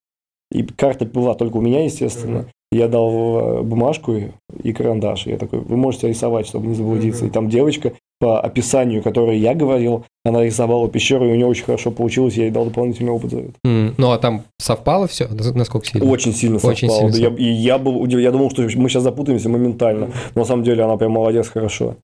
и 0.50 0.62
карта 0.62 1.04
была 1.04 1.34
только 1.34 1.58
у 1.58 1.60
меня, 1.60 1.84
естественно. 1.84 2.46
Я 2.72 2.86
дал 2.86 3.60
э, 3.60 3.62
бумажку 3.62 4.16
и 4.62 4.72
карандаш. 4.72 5.26
Я 5.26 5.38
такой, 5.38 5.58
вы 5.58 5.76
можете 5.76 6.08
рисовать, 6.08 6.46
чтобы 6.46 6.68
не 6.68 6.74
заблудиться. 6.74 7.26
И 7.26 7.30
там 7.30 7.48
девочка 7.48 7.92
по 8.20 8.38
описанию, 8.40 9.02
которое 9.02 9.38
я 9.38 9.54
говорил, 9.54 10.04
она 10.24 10.44
рисовала 10.44 10.88
пещеру, 10.88 11.26
и 11.26 11.32
у 11.32 11.34
нее 11.34 11.46
очень 11.46 11.64
хорошо 11.64 11.90
получилось, 11.90 12.34
я 12.34 12.44
ей 12.44 12.50
дал 12.50 12.66
дополнительный 12.66 13.10
опыт 13.10 13.30
за 13.30 13.38
это. 13.38 13.52
Mm, 13.66 13.94
ну, 13.96 14.10
а 14.12 14.18
там 14.18 14.44
совпало 14.58 15.08
все? 15.08 15.26
Насколько 15.28 15.86
сильно? 15.86 16.08
Очень 16.08 16.34
сильно 16.34 16.58
очень 16.62 16.88
совпало. 16.88 17.12
Сильно. 17.12 17.30
Да, 17.30 17.42
я, 17.42 17.48
и 17.48 17.52
я 17.52 17.78
был 17.78 18.00
удивлен, 18.00 18.24
я 18.24 18.30
думал, 18.30 18.50
что 18.50 18.62
мы 18.62 18.88
сейчас 18.90 19.02
запутаемся 19.02 19.48
моментально, 19.48 20.10
но 20.34 20.42
на 20.42 20.44
самом 20.44 20.64
деле 20.64 20.84
она 20.84 20.98
прям 20.98 21.12
молодец, 21.12 21.48
хорошо. 21.48 21.96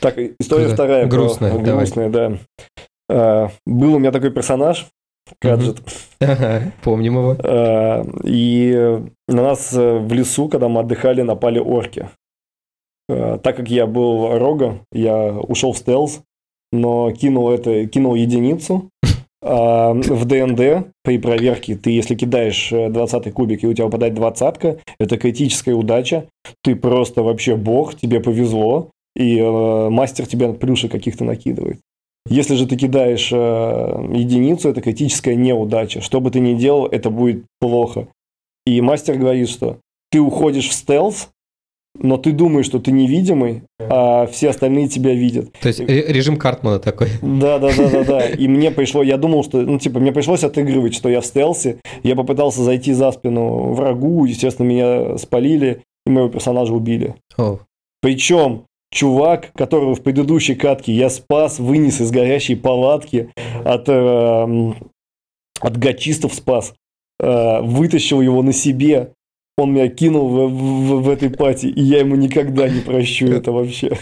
Так, 0.00 0.18
история 0.18 0.66
Круто. 0.66 0.74
вторая. 0.74 1.06
Грустная, 1.06 1.54
про, 1.54 1.58
грустная, 1.62 2.10
да. 2.10 2.38
А, 3.08 3.50
был 3.66 3.94
у 3.94 3.98
меня 3.98 4.12
такой 4.12 4.30
персонаж, 4.30 4.86
Гаджет. 5.40 5.82
Ага, 6.20 6.72
помним 6.82 7.16
его. 7.16 7.36
А, 7.38 8.04
и 8.24 9.00
на 9.28 9.42
нас 9.42 9.72
э, 9.74 9.98
в 9.98 10.12
лесу, 10.12 10.48
когда 10.48 10.68
мы 10.68 10.80
отдыхали, 10.80 11.22
напали 11.22 11.58
орки. 11.58 12.08
А, 13.08 13.38
так 13.38 13.56
как 13.56 13.68
я 13.68 13.86
был 13.86 14.38
рога, 14.38 14.80
я 14.92 15.32
ушел 15.32 15.72
в 15.72 15.78
стелс, 15.78 16.22
но 16.72 17.10
кинул 17.10 17.50
это, 17.50 17.86
кинул 17.86 18.14
единицу. 18.14 18.90
А 19.42 19.92
в 19.92 20.24
ДНД 20.24 20.88
при 21.04 21.18
проверке 21.18 21.76
ты, 21.76 21.90
если 21.90 22.14
кидаешь 22.14 22.70
20 22.70 23.26
э, 23.26 23.30
кубик 23.30 23.62
и 23.62 23.66
у 23.66 23.74
тебя 23.74 23.84
выпадает 23.84 24.14
двадцатка, 24.14 24.78
это 24.98 25.18
критическая 25.18 25.74
удача. 25.74 26.26
Ты 26.62 26.74
просто 26.74 27.22
вообще 27.22 27.54
бог, 27.54 27.94
тебе 27.94 28.20
повезло, 28.20 28.90
и 29.14 29.38
э, 29.38 29.88
мастер 29.88 30.26
тебе 30.26 30.52
плюши 30.52 30.88
каких-то 30.88 31.24
накидывает. 31.24 31.78
Если 32.28 32.54
же 32.54 32.66
ты 32.66 32.76
кидаешь 32.76 33.30
э, 33.32 33.36
единицу, 34.14 34.68
это 34.68 34.80
критическая 34.80 35.36
неудача. 35.36 36.00
Что 36.00 36.20
бы 36.20 36.30
ты 36.30 36.40
ни 36.40 36.54
делал, 36.54 36.86
это 36.86 37.10
будет 37.10 37.44
плохо. 37.60 38.08
И 38.64 38.80
мастер 38.80 39.16
говорит, 39.16 39.48
что 39.48 39.78
ты 40.10 40.20
уходишь 40.20 40.68
в 40.68 40.72
стелс, 40.72 41.28
но 41.98 42.16
ты 42.16 42.32
думаешь, 42.32 42.66
что 42.66 42.78
ты 42.78 42.90
невидимый, 42.90 43.62
а 43.78 44.26
все 44.26 44.50
остальные 44.50 44.88
тебя 44.88 45.14
видят. 45.14 45.52
То 45.52 45.68
есть 45.68 45.80
режим 45.80 46.36
Картмана 46.36 46.78
такой. 46.78 47.08
Да, 47.22 47.58
да, 47.58 47.70
да, 47.74 47.90
да, 47.90 48.04
да. 48.04 48.28
И 48.28 48.48
мне 48.48 48.70
пришло, 48.70 49.02
я 49.02 49.16
думал, 49.16 49.44
что, 49.44 49.62
ну, 49.62 49.78
типа, 49.78 50.00
мне 50.00 50.12
пришлось 50.12 50.44
отыгрывать, 50.44 50.94
что 50.94 51.08
я 51.08 51.20
в 51.20 51.26
стелсе. 51.26 51.78
Я 52.02 52.16
попытался 52.16 52.62
зайти 52.62 52.92
за 52.92 53.12
спину 53.12 53.72
врагу, 53.72 54.24
естественно, 54.24 54.66
меня 54.66 55.18
спалили, 55.18 55.82
и 56.04 56.10
моего 56.10 56.28
персонажа 56.28 56.74
убили. 56.74 57.14
Oh. 57.38 57.60
Причем 58.02 58.65
чувак, 58.90 59.52
которого 59.54 59.94
в 59.94 60.02
предыдущей 60.02 60.54
катке 60.54 60.92
я 60.92 61.10
спас, 61.10 61.58
вынес 61.58 62.00
из 62.00 62.10
горящей 62.10 62.56
палатки, 62.56 63.30
от, 63.64 63.88
э, 63.88 64.72
от 65.60 65.76
гачистов 65.76 66.34
спас, 66.34 66.74
э, 67.20 67.60
вытащил 67.62 68.20
его 68.20 68.42
на 68.42 68.52
себе, 68.52 69.12
он 69.58 69.72
меня 69.72 69.88
кинул 69.88 70.28
в, 70.28 70.48
в, 70.50 71.02
в 71.02 71.08
этой 71.08 71.30
пати, 71.30 71.66
и 71.66 71.80
я 71.80 72.00
ему 72.00 72.14
никогда 72.14 72.68
не 72.68 72.80
прощу 72.80 73.26
это 73.26 73.52
вообще. 73.52 73.96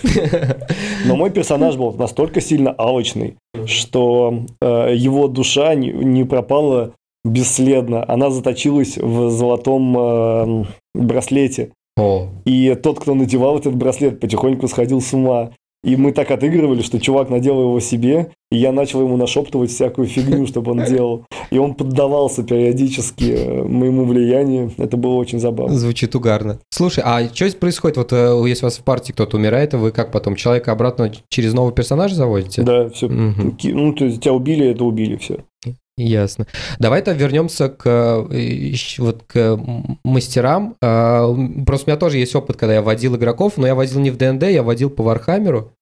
Но 1.06 1.14
мой 1.14 1.30
персонаж 1.30 1.76
был 1.76 1.92
настолько 1.92 2.40
сильно 2.40 2.74
алочный, 2.76 3.36
что 3.64 4.46
э, 4.60 4.94
его 4.96 5.28
душа 5.28 5.76
не, 5.76 5.92
не 5.92 6.24
пропала 6.24 6.94
бесследно. 7.24 8.04
Она 8.08 8.30
заточилась 8.30 8.98
в 8.98 9.30
золотом 9.30 9.96
э, 9.96 10.64
браслете. 10.94 11.70
О. 11.96 12.28
И 12.44 12.74
тот, 12.74 13.00
кто 13.00 13.14
надевал 13.14 13.58
этот 13.58 13.74
браслет, 13.76 14.20
потихоньку 14.20 14.68
сходил 14.68 15.00
с 15.00 15.12
ума. 15.12 15.52
И 15.84 15.96
мы 15.96 16.12
так 16.12 16.30
отыгрывали, 16.30 16.80
что 16.80 16.98
чувак 16.98 17.28
надел 17.28 17.60
его 17.60 17.78
себе, 17.78 18.30
и 18.50 18.56
я 18.56 18.72
начал 18.72 19.02
ему 19.02 19.18
нашептывать 19.18 19.70
всякую 19.70 20.06
фигню, 20.06 20.46
чтобы 20.48 20.72
он 20.72 20.84
делал. 20.84 21.26
И 21.50 21.58
он 21.58 21.74
поддавался 21.74 22.42
периодически 22.42 23.24
э, 23.24 23.62
моему 23.64 24.06
влиянию. 24.06 24.72
Это 24.78 24.96
было 24.96 25.14
очень 25.14 25.38
забавно. 25.38 25.76
Звучит 25.76 26.14
угарно. 26.14 26.58
Слушай, 26.70 27.04
а 27.06 27.22
что 27.26 27.46
здесь 27.46 27.60
происходит? 27.60 27.98
Вот 27.98 28.12
э, 28.14 28.42
если 28.48 28.64
у 28.64 28.68
вас 28.68 28.78
в 28.78 28.82
партии 28.82 29.12
кто-то 29.12 29.36
умирает, 29.36 29.74
а 29.74 29.78
вы 29.78 29.90
как 29.92 30.10
потом 30.10 30.36
человека 30.36 30.72
обратно 30.72 31.12
через 31.28 31.52
нового 31.52 31.72
персонажа 31.72 32.14
заводите? 32.14 32.62
Да, 32.62 32.88
все. 32.88 33.06
Угу. 33.06 33.56
Ну, 33.62 33.92
то 33.92 34.06
есть 34.06 34.22
тебя 34.22 34.32
убили, 34.32 34.66
это 34.68 34.84
убили, 34.84 35.16
все. 35.16 35.44
Ясно. 35.96 36.46
Давай-то 36.80 37.12
вернемся 37.12 37.68
к, 37.68 37.86
э, 37.86 38.74
вот, 38.98 39.22
к 39.24 39.60
мастерам. 40.04 40.74
А, 40.82 41.32
просто 41.64 41.86
у 41.86 41.90
меня 41.90 41.98
тоже 41.98 42.18
есть 42.18 42.34
опыт, 42.34 42.56
когда 42.56 42.74
я 42.74 42.82
водил 42.82 43.14
игроков, 43.16 43.56
но 43.56 43.66
я 43.66 43.74
водил 43.76 44.00
не 44.00 44.10
в 44.10 44.16
ДНД, 44.16 44.44
я 44.44 44.62
водил 44.62 44.90
по 44.90 45.04
Вархаммеру. 45.04 45.72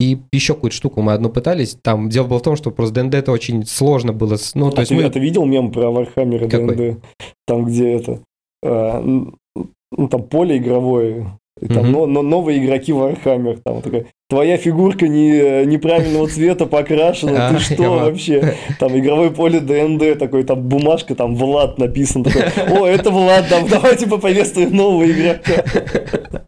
И 0.00 0.18
еще 0.32 0.54
какую-то 0.54 0.76
штуку 0.76 1.00
мы 1.00 1.12
одну 1.12 1.30
пытались. 1.30 1.76
Там 1.80 2.10
дело 2.10 2.26
было 2.26 2.38
в 2.40 2.42
том, 2.42 2.56
что 2.56 2.70
просто 2.72 3.02
ДНД 3.02 3.14
это 3.14 3.32
очень 3.32 3.64
сложно 3.64 4.12
было. 4.12 4.36
Ну, 4.54 4.70
то 4.70 4.78
а 4.78 4.80
есть 4.80 4.90
ты, 4.90 4.96
мы... 4.96 5.08
ты 5.08 5.18
видел 5.18 5.46
мем 5.46 5.72
про 5.72 5.90
Вархаммер 5.90 6.44
и 6.44 6.48
ДНД? 6.48 7.02
Там, 7.46 7.64
где 7.64 7.92
это... 7.92 8.20
А, 8.62 9.00
ну, 9.00 10.08
там 10.08 10.24
поле 10.24 10.58
игровое, 10.58 11.38
и 11.60 11.68
там 11.68 11.84
mm-hmm. 11.84 11.90
но, 11.90 12.06
но 12.06 12.22
новые 12.22 12.64
игроки 12.64 12.90
Warhammer, 12.90 13.60
там 13.64 13.80
такая, 13.80 14.06
твоя 14.28 14.56
фигурка 14.56 15.06
не, 15.06 15.64
неправильного 15.64 16.26
цвета 16.26 16.66
покрашена, 16.66 17.50
ты 17.50 17.58
что 17.60 17.90
вообще? 17.90 18.56
Там 18.80 18.98
игровое 18.98 19.30
поле 19.30 19.60
ДНД, 19.60 20.18
такой, 20.18 20.42
там 20.42 20.62
бумажка, 20.62 21.14
там 21.14 21.36
Влад 21.36 21.78
написан, 21.78 22.24
такой, 22.24 22.42
о, 22.42 22.86
это 22.86 23.10
Влад, 23.10 23.48
там, 23.48 23.68
давайте 23.68 24.08
поприветствуем 24.08 24.74
нового 24.74 25.08
игрока. 25.10 25.62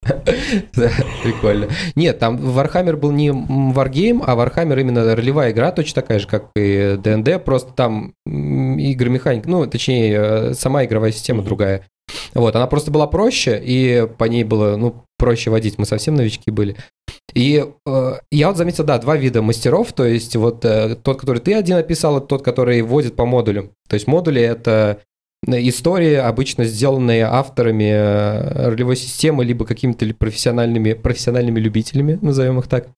Да, 0.75 0.90
прикольно. 1.23 1.69
Нет, 1.95 2.19
там 2.19 2.37
Warhammer 2.37 2.97
был 2.97 3.11
не 3.11 3.29
wargame, 3.29 4.23
а 4.25 4.37
Warhammer 4.37 4.81
именно 4.81 5.14
ролевая 5.14 5.53
игра, 5.53 5.73
точно 5.73 6.03
такая 6.03 6.19
же, 6.19 6.27
как 6.27 6.51
и 6.57 6.97
ДНД, 7.03 7.45
просто 7.45 7.73
там 7.73 8.12
игры 8.27 9.11
механик, 9.11 9.47
ну, 9.47 9.66
точнее, 9.66 10.14
э, 10.16 10.55
сама 10.55 10.85
игровая 10.85 11.12
система 11.12 11.42
другая. 11.42 11.83
Вот, 12.37 12.55
она 12.55 12.66
просто 12.66 12.90
была 12.90 13.07
проще, 13.07 13.61
и 13.64 14.07
по 14.18 14.25
ней 14.25 14.44
было, 14.44 14.77
ну, 14.77 15.05
проще 15.18 15.51
водить. 15.51 15.79
Мы 15.79 15.87
совсем 15.87 16.14
новички 16.14 16.51
были. 16.51 16.77
И 17.35 17.64
э, 17.87 18.12
я 18.31 18.49
вот 18.49 18.57
заметил, 18.57 18.85
да, 18.85 18.99
два 18.99 19.16
вида 19.16 19.40
мастеров. 19.40 19.92
То 19.92 20.05
есть 20.05 20.37
вот 20.37 20.64
э, 20.64 20.96
тот, 20.96 21.18
который 21.18 21.38
ты 21.38 21.55
один 21.55 21.77
описал, 21.77 22.18
это 22.18 22.27
тот, 22.27 22.42
который 22.42 22.83
водит 22.83 23.16
по 23.16 23.25
модулям. 23.25 23.70
То 23.88 23.94
есть 23.94 24.07
модули— 24.07 24.42
это 24.42 25.01
истории, 25.46 26.14
обычно 26.14 26.64
сделанные 26.64 27.25
авторами 27.25 27.90
э, 27.90 28.68
ролевой 28.68 28.96
системы, 28.96 29.44
либо 29.44 29.64
какими-то 29.64 30.07
профессиональными, 30.14 30.92
профессиональными 30.92 31.59
любителями, 31.59 32.18
назовем 32.20 32.59
их 32.59 32.68
так. 32.68 32.88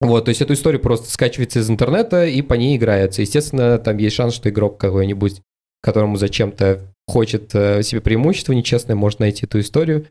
Вот, 0.00 0.24
то 0.24 0.30
есть 0.30 0.42
эту 0.42 0.54
историю 0.54 0.80
просто 0.82 1.08
скачивается 1.10 1.60
из 1.60 1.70
интернета 1.70 2.26
и 2.26 2.42
по 2.42 2.54
ней 2.54 2.76
играется. 2.76 3.22
Естественно, 3.22 3.78
там 3.78 3.96
есть 3.98 4.16
шанс, 4.16 4.34
что 4.34 4.50
игрок 4.50 4.78
какой-нибудь, 4.78 5.40
которому 5.82 6.16
зачем-то 6.16 6.80
хочет 7.06 7.54
э, 7.54 7.82
себе 7.82 8.00
преимущество 8.00 8.52
нечестное, 8.52 8.96
может 8.96 9.20
найти 9.20 9.46
эту 9.46 9.60
историю. 9.60 10.06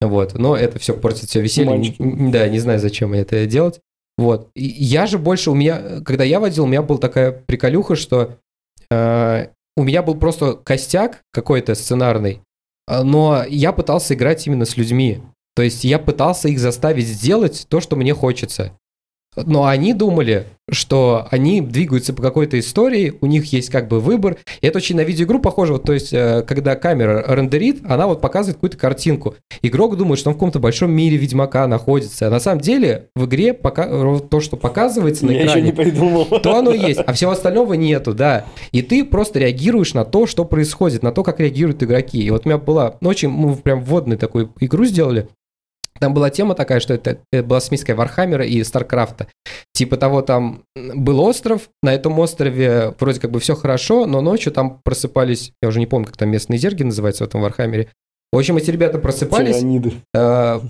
Вот, 0.00 0.34
но 0.34 0.56
это 0.56 0.78
все 0.78 0.94
портит 0.94 1.28
все 1.28 1.40
веселье. 1.40 1.70
Мальчики. 1.70 1.96
Да, 2.30 2.48
не 2.48 2.58
знаю, 2.58 2.78
зачем 2.78 3.12
это 3.12 3.44
делать. 3.46 3.80
Вот. 4.16 4.50
И 4.54 4.64
я 4.64 5.06
же 5.06 5.18
больше, 5.18 5.50
у 5.50 5.54
меня, 5.54 6.00
когда 6.04 6.24
я 6.24 6.40
водил, 6.40 6.64
у 6.64 6.66
меня 6.66 6.82
была 6.82 6.98
такая 6.98 7.32
приколюха, 7.32 7.96
что 7.96 8.36
э, 8.90 9.46
у 9.76 9.82
меня 9.82 10.02
был 10.02 10.14
просто 10.14 10.54
костяк 10.54 11.22
какой-то 11.32 11.74
сценарный, 11.74 12.42
а, 12.86 13.02
но 13.02 13.44
я 13.48 13.72
пытался 13.72 14.14
играть 14.14 14.46
именно 14.46 14.64
с 14.64 14.76
людьми. 14.76 15.22
То 15.54 15.62
есть 15.62 15.84
я 15.84 15.98
пытался 15.98 16.48
их 16.48 16.58
заставить 16.58 17.06
сделать 17.06 17.66
то, 17.68 17.80
что 17.80 17.96
мне 17.96 18.14
хочется. 18.14 18.72
Но 19.46 19.66
они 19.66 19.94
думали, 19.94 20.46
что 20.70 21.26
они 21.30 21.60
двигаются 21.60 22.12
по 22.12 22.22
какой-то 22.22 22.58
истории, 22.58 23.14
у 23.20 23.26
них 23.26 23.52
есть 23.52 23.70
как 23.70 23.88
бы 23.88 24.00
выбор. 24.00 24.36
И 24.60 24.66
это 24.66 24.78
очень 24.78 24.96
на 24.96 25.02
видеоигру 25.02 25.40
похоже. 25.40 25.74
Вот, 25.74 25.84
то 25.84 25.92
есть, 25.92 26.12
э, 26.12 26.44
когда 26.46 26.76
камера 26.76 27.24
рендерит, 27.26 27.80
она 27.84 28.06
вот 28.06 28.20
показывает 28.20 28.56
какую-то 28.56 28.76
картинку. 28.76 29.34
Игрок 29.62 29.96
думает, 29.96 30.18
что 30.18 30.30
он 30.30 30.34
в 30.34 30.36
каком-то 30.36 30.60
большом 30.60 30.92
мире 30.92 31.16
Ведьмака 31.16 31.66
находится. 31.66 32.28
А 32.28 32.30
на 32.30 32.40
самом 32.40 32.60
деле 32.60 33.08
в 33.14 33.26
игре 33.26 33.52
пока... 33.52 34.18
то, 34.18 34.40
что 34.40 34.56
показывается 34.56 35.26
на 35.26 35.32
Я 35.32 35.44
экране, 35.44 35.62
не 35.62 35.72
придумал. 35.72 36.24
то 36.42 36.56
оно 36.56 36.72
есть, 36.72 37.00
а 37.04 37.12
всего 37.12 37.32
остального 37.32 37.74
нету, 37.74 38.14
да. 38.14 38.46
И 38.72 38.82
ты 38.82 39.04
просто 39.04 39.40
реагируешь 39.40 39.94
на 39.94 40.04
то, 40.04 40.26
что 40.26 40.44
происходит, 40.44 41.02
на 41.02 41.12
то, 41.12 41.22
как 41.22 41.40
реагируют 41.40 41.82
игроки. 41.82 42.22
И 42.22 42.30
вот 42.30 42.46
у 42.46 42.48
меня 42.48 42.58
была, 42.58 42.96
ну, 43.00 43.08
очень, 43.08 43.28
мы 43.28 43.56
прям 43.56 43.82
вводную 43.82 44.18
такую 44.18 44.52
игру 44.60 44.84
сделали. 44.84 45.28
Там 46.00 46.14
была 46.14 46.30
тема 46.30 46.54
такая, 46.54 46.80
что 46.80 46.94
это, 46.94 47.18
это 47.30 47.42
была 47.44 47.60
смеска 47.60 47.94
Вархаммера 47.94 48.44
и 48.44 48.62
Старкрафта. 48.64 49.28
Типа 49.72 49.96
того, 49.96 50.22
там 50.22 50.64
был 50.74 51.20
остров, 51.20 51.68
на 51.82 51.92
этом 51.94 52.18
острове 52.18 52.94
вроде 52.98 53.20
как 53.20 53.30
бы 53.30 53.40
все 53.40 53.54
хорошо, 53.54 54.06
но 54.06 54.20
ночью 54.20 54.52
там 54.52 54.80
просыпались, 54.82 55.52
я 55.62 55.68
уже 55.68 55.78
не 55.78 55.86
помню, 55.86 56.06
как 56.06 56.16
там 56.16 56.30
местные 56.30 56.58
зерги 56.58 56.82
называются 56.82 57.24
в 57.24 57.28
этом 57.28 57.42
Вархаммере. 57.42 57.90
В 58.32 58.38
общем, 58.38 58.56
эти 58.56 58.70
ребята 58.70 58.98
просыпались, 58.98 59.56
Тираниды. 59.56 59.92
Э, 60.14 60.60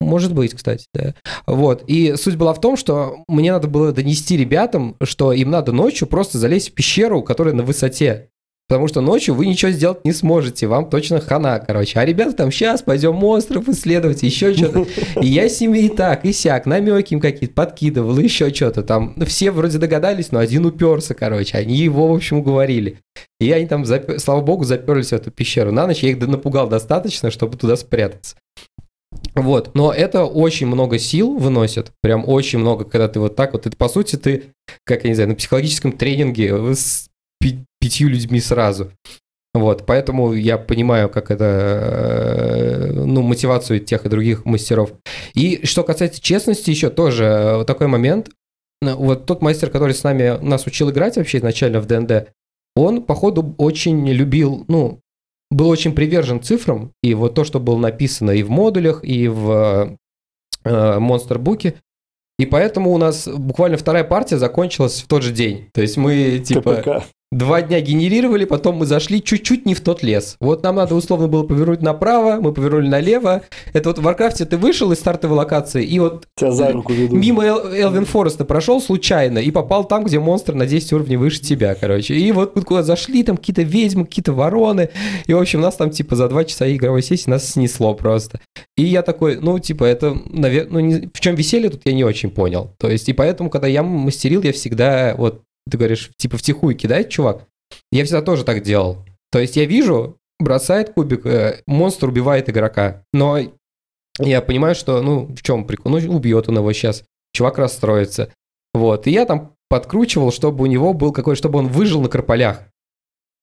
Может 0.00 0.34
быть, 0.34 0.52
кстати, 0.52 0.86
да. 0.92 1.14
Вот. 1.46 1.84
И 1.86 2.16
суть 2.16 2.34
была 2.34 2.52
в 2.52 2.60
том, 2.60 2.76
что 2.76 3.18
мне 3.28 3.52
надо 3.52 3.68
было 3.68 3.92
донести 3.92 4.36
ребятам, 4.36 4.96
что 5.00 5.32
им 5.32 5.50
надо 5.50 5.70
ночью 5.70 6.08
просто 6.08 6.38
залезть 6.38 6.70
в 6.70 6.74
пещеру, 6.74 7.22
которая 7.22 7.54
на 7.54 7.62
высоте. 7.62 8.30
Потому 8.66 8.88
что 8.88 9.02
ночью 9.02 9.34
вы 9.34 9.44
ничего 9.46 9.70
сделать 9.72 10.04
не 10.06 10.12
сможете, 10.12 10.66
вам 10.66 10.88
точно 10.88 11.20
хана, 11.20 11.58
короче. 11.58 11.98
А 11.98 12.04
ребята 12.04 12.32
там, 12.32 12.50
сейчас 12.50 12.80
пойдем 12.80 13.22
остров 13.22 13.68
исследовать, 13.68 14.22
еще 14.22 14.54
что-то. 14.54 14.86
И 15.20 15.26
я 15.26 15.50
с 15.50 15.60
ними 15.60 15.80
и 15.80 15.88
так, 15.90 16.24
и 16.24 16.32
сяк, 16.32 16.64
намеки 16.64 17.12
им 17.12 17.20
какие-то 17.20 17.54
подкидывал, 17.54 18.16
еще 18.18 18.52
что-то 18.54 18.82
там. 18.82 19.12
Ну, 19.16 19.26
Все 19.26 19.50
вроде 19.50 19.76
догадались, 19.76 20.32
но 20.32 20.38
один 20.38 20.64
уперся, 20.64 21.12
короче. 21.14 21.58
Они 21.58 21.76
его, 21.76 22.08
в 22.08 22.14
общем, 22.14 22.38
уговорили. 22.38 23.00
И 23.38 23.52
они 23.52 23.66
там, 23.66 23.82
запер- 23.82 24.18
слава 24.18 24.40
богу, 24.40 24.64
заперлись 24.64 25.08
в 25.10 25.12
эту 25.12 25.30
пещеру 25.30 25.70
на 25.70 25.86
ночь. 25.86 26.02
Я 26.02 26.10
их 26.10 26.18
напугал 26.26 26.66
достаточно, 26.66 27.30
чтобы 27.30 27.58
туда 27.58 27.76
спрятаться. 27.76 28.36
Вот, 29.34 29.74
но 29.74 29.92
это 29.92 30.24
очень 30.24 30.66
много 30.66 30.98
сил 30.98 31.36
выносит, 31.36 31.92
прям 32.02 32.28
очень 32.28 32.60
много, 32.60 32.84
когда 32.84 33.08
ты 33.08 33.20
вот 33.20 33.34
так 33.36 33.52
вот, 33.52 33.66
это 33.66 33.76
по 33.76 33.88
сути 33.88 34.16
ты, 34.16 34.44
как 34.84 35.04
я 35.04 35.10
не 35.10 35.14
знаю, 35.14 35.30
на 35.30 35.34
психологическом 35.34 35.92
тренинге 35.92 36.74
с 36.74 37.08
пи- 37.40 37.64
пятью 37.84 38.08
людьми 38.08 38.40
сразу. 38.40 38.92
Вот, 39.52 39.84
поэтому 39.86 40.32
я 40.32 40.56
понимаю, 40.56 41.10
как 41.10 41.30
это, 41.30 41.44
э, 41.44 42.92
ну, 42.92 43.20
мотивацию 43.22 43.78
тех 43.78 44.06
и 44.06 44.08
других 44.08 44.46
мастеров. 44.46 44.94
И 45.34 45.64
что 45.64 45.84
касается 45.84 46.20
честности, 46.20 46.70
еще 46.70 46.88
тоже 46.88 47.24
э, 47.24 47.56
вот 47.58 47.66
такой 47.66 47.86
момент. 47.86 48.30
Ну, 48.82 48.96
Вот 48.96 49.26
тот 49.26 49.42
мастер, 49.42 49.70
который 49.70 49.94
с 49.94 50.02
нами 50.02 50.38
нас 50.42 50.66
учил 50.66 50.90
играть 50.90 51.16
вообще 51.16 51.38
изначально 51.38 51.80
в 51.80 51.86
ДНД, 51.86 52.30
он, 52.74 53.02
походу, 53.02 53.54
очень 53.58 54.08
любил, 54.08 54.64
ну, 54.66 55.00
был 55.50 55.68
очень 55.68 55.92
привержен 55.92 56.42
цифрам, 56.42 56.90
и 57.02 57.14
вот 57.14 57.34
то, 57.34 57.44
что 57.44 57.60
было 57.60 57.76
написано 57.76 58.32
и 58.32 58.42
в 58.42 58.50
модулях, 58.50 59.04
и 59.04 59.28
в 59.28 59.96
э, 60.64 60.98
monster 60.98 61.39
book 61.39 61.62
е, 61.62 61.74
и 62.38 62.46
поэтому 62.46 62.92
у 62.92 62.98
нас 62.98 63.28
буквально 63.28 63.76
вторая 63.76 64.04
партия 64.04 64.38
закончилась 64.38 65.02
в 65.02 65.06
тот 65.06 65.22
же 65.22 65.32
день. 65.32 65.68
То 65.72 65.82
есть 65.82 65.96
мы, 65.96 66.42
типа, 66.44 66.76
ТПК. 66.76 67.04
Два 67.36 67.62
дня 67.62 67.80
генерировали, 67.80 68.44
потом 68.44 68.76
мы 68.76 68.86
зашли 68.86 69.22
чуть-чуть 69.22 69.66
не 69.66 69.74
в 69.74 69.80
тот 69.80 70.02
лес. 70.02 70.36
Вот 70.40 70.62
нам 70.62 70.76
надо 70.76 70.94
условно 70.94 71.28
было 71.28 71.42
повернуть 71.44 71.82
направо, 71.82 72.40
мы 72.40 72.52
повернули 72.52 72.88
налево. 72.88 73.42
Это 73.72 73.90
вот 73.90 73.98
в 73.98 74.02
Варкрафте 74.02 74.44
ты 74.44 74.56
вышел 74.56 74.92
из 74.92 74.98
стартовой 74.98 75.36
локации, 75.36 75.84
и 75.84 75.98
вот 75.98 76.26
Тебя 76.36 76.52
за 76.52 76.72
руку 76.72 76.92
ведут. 76.92 77.18
мимо 77.18 77.44
Эл- 77.44 77.72
Elwynn 77.74 78.04
Forest 78.04 78.38
а 78.38 78.44
прошел 78.44 78.80
случайно 78.80 79.38
и 79.38 79.50
попал 79.50 79.84
там, 79.84 80.04
где 80.04 80.18
монстр 80.18 80.54
на 80.54 80.66
10 80.66 80.92
уровней 80.92 81.16
выше 81.16 81.40
тебя, 81.40 81.74
короче. 81.74 82.14
И 82.14 82.32
вот 82.32 82.54
куда 82.64 82.82
зашли, 82.82 83.22
там 83.22 83.36
какие-то 83.36 83.62
ведьмы, 83.62 84.04
какие-то 84.04 84.32
вороны. 84.32 84.90
И, 85.26 85.32
в 85.34 85.38
общем, 85.38 85.60
нас 85.60 85.76
там, 85.76 85.90
типа, 85.90 86.16
за 86.16 86.28
два 86.28 86.44
часа 86.44 86.70
игровой 86.72 87.02
сессии 87.02 87.28
нас 87.30 87.48
снесло 87.50 87.94
просто. 87.94 88.40
И 88.76 88.84
я 88.84 89.02
такой, 89.02 89.36
ну, 89.40 89.58
типа, 89.58 89.84
это, 89.84 90.16
наверное, 90.30 90.72
ну, 90.72 90.80
не- 90.80 91.10
в 91.12 91.20
чем 91.20 91.34
веселье 91.34 91.70
тут 91.70 91.82
я 91.84 91.92
не 91.92 92.04
очень 92.04 92.30
понял. 92.30 92.72
То 92.78 92.88
есть, 92.88 93.08
и 93.08 93.12
поэтому, 93.12 93.50
когда 93.50 93.66
я 93.66 93.82
мастерил, 93.82 94.42
я 94.42 94.52
всегда, 94.52 95.14
вот, 95.16 95.42
ты 95.70 95.78
говоришь, 95.78 96.10
типа, 96.16 96.36
втихую 96.36 96.76
кидает 96.76 97.10
чувак, 97.10 97.46
я 97.90 98.04
всегда 98.04 98.22
тоже 98.22 98.44
так 98.44 98.62
делал. 98.62 99.04
То 99.30 99.38
есть, 99.38 99.56
я 99.56 99.64
вижу, 99.64 100.18
бросает 100.38 100.92
кубик, 100.94 101.26
э, 101.26 101.62
монстр 101.66 102.08
убивает 102.08 102.48
игрока, 102.48 103.02
но 103.12 103.38
я 104.18 104.42
понимаю, 104.42 104.74
что, 104.74 105.02
ну, 105.02 105.26
в 105.26 105.42
чем 105.42 105.66
прикол? 105.66 105.92
Ну, 105.92 106.14
убьет 106.14 106.48
он 106.48 106.58
его 106.58 106.72
сейчас. 106.72 107.04
Чувак 107.32 107.58
расстроится. 107.58 108.32
Вот. 108.72 109.06
И 109.06 109.10
я 109.10 109.26
там 109.26 109.54
подкручивал, 109.68 110.30
чтобы 110.30 110.64
у 110.64 110.66
него 110.66 110.92
был 110.92 111.12
какой 111.12 111.36
чтобы 111.36 111.58
он 111.58 111.68
выжил 111.68 112.00
на 112.00 112.08
карполях. 112.08 112.62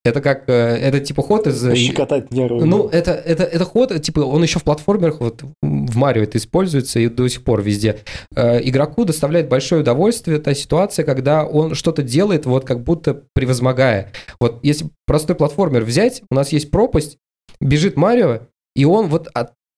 Это 0.04 0.20
как, 0.20 0.48
э, 0.48 0.52
это 0.52 0.98
типа 0.98 1.22
ход 1.22 1.46
из... 1.46 1.62
Щекотать 1.76 2.32
нервы. 2.32 2.64
Ну, 2.64 2.88
это, 2.88 3.12
это, 3.12 3.44
это 3.44 3.64
ход, 3.64 4.02
типа, 4.02 4.20
он 4.20 4.42
еще 4.42 4.58
в 4.58 4.64
платформерах, 4.64 5.20
вот 5.20 5.42
в 5.62 5.96
Марио 5.96 6.24
это 6.24 6.38
используется 6.38 6.98
и 6.98 7.08
до 7.08 7.28
сих 7.28 7.44
пор 7.44 7.62
везде. 7.62 7.98
Э, 8.34 8.60
игроку 8.60 9.04
доставляет 9.04 9.48
большое 9.48 9.82
удовольствие 9.82 10.38
та 10.38 10.54
ситуация, 10.54 11.04
когда 11.04 11.44
он 11.44 11.74
что-то 11.74 12.02
делает, 12.02 12.46
вот 12.46 12.64
как 12.64 12.82
будто 12.82 13.22
превозмогая. 13.32 14.12
Вот 14.40 14.58
если 14.64 14.90
простой 15.06 15.36
платформер 15.36 15.84
взять, 15.84 16.22
у 16.30 16.34
нас 16.34 16.50
есть 16.50 16.72
пропасть, 16.72 17.18
бежит 17.60 17.96
Марио, 17.96 18.40
и 18.74 18.84
он 18.84 19.06
вот 19.06 19.28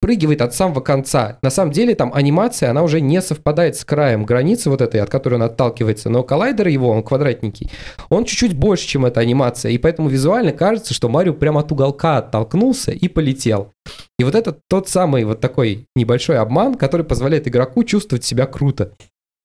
отпрыгивает 0.04 0.42
от 0.42 0.54
самого 0.54 0.80
конца. 0.80 1.38
На 1.42 1.48
самом 1.48 1.72
деле 1.72 1.94
там 1.94 2.12
анимация, 2.12 2.70
она 2.70 2.82
уже 2.82 3.00
не 3.00 3.22
совпадает 3.22 3.76
с 3.76 3.84
краем 3.86 4.26
границы 4.26 4.68
вот 4.68 4.82
этой, 4.82 5.00
от 5.00 5.08
которой 5.08 5.36
он 5.36 5.42
отталкивается, 5.42 6.10
но 6.10 6.22
коллайдер 6.22 6.68
его, 6.68 6.90
он 6.90 7.02
квадратненький, 7.02 7.70
он 8.10 8.26
чуть-чуть 8.26 8.54
больше, 8.54 8.86
чем 8.86 9.06
эта 9.06 9.20
анимация, 9.20 9.72
и 9.72 9.78
поэтому 9.78 10.10
визуально 10.10 10.52
кажется, 10.52 10.92
что 10.92 11.08
Марио 11.08 11.32
прямо 11.32 11.60
от 11.60 11.72
уголка 11.72 12.18
оттолкнулся 12.18 12.92
и 12.92 13.08
полетел. 13.08 13.72
И 14.18 14.24
вот 14.24 14.34
это 14.34 14.54
тот 14.68 14.88
самый 14.88 15.24
вот 15.24 15.40
такой 15.40 15.86
небольшой 15.96 16.38
обман, 16.38 16.74
который 16.74 17.06
позволяет 17.06 17.48
игроку 17.48 17.82
чувствовать 17.82 18.24
себя 18.24 18.46
круто. 18.46 18.92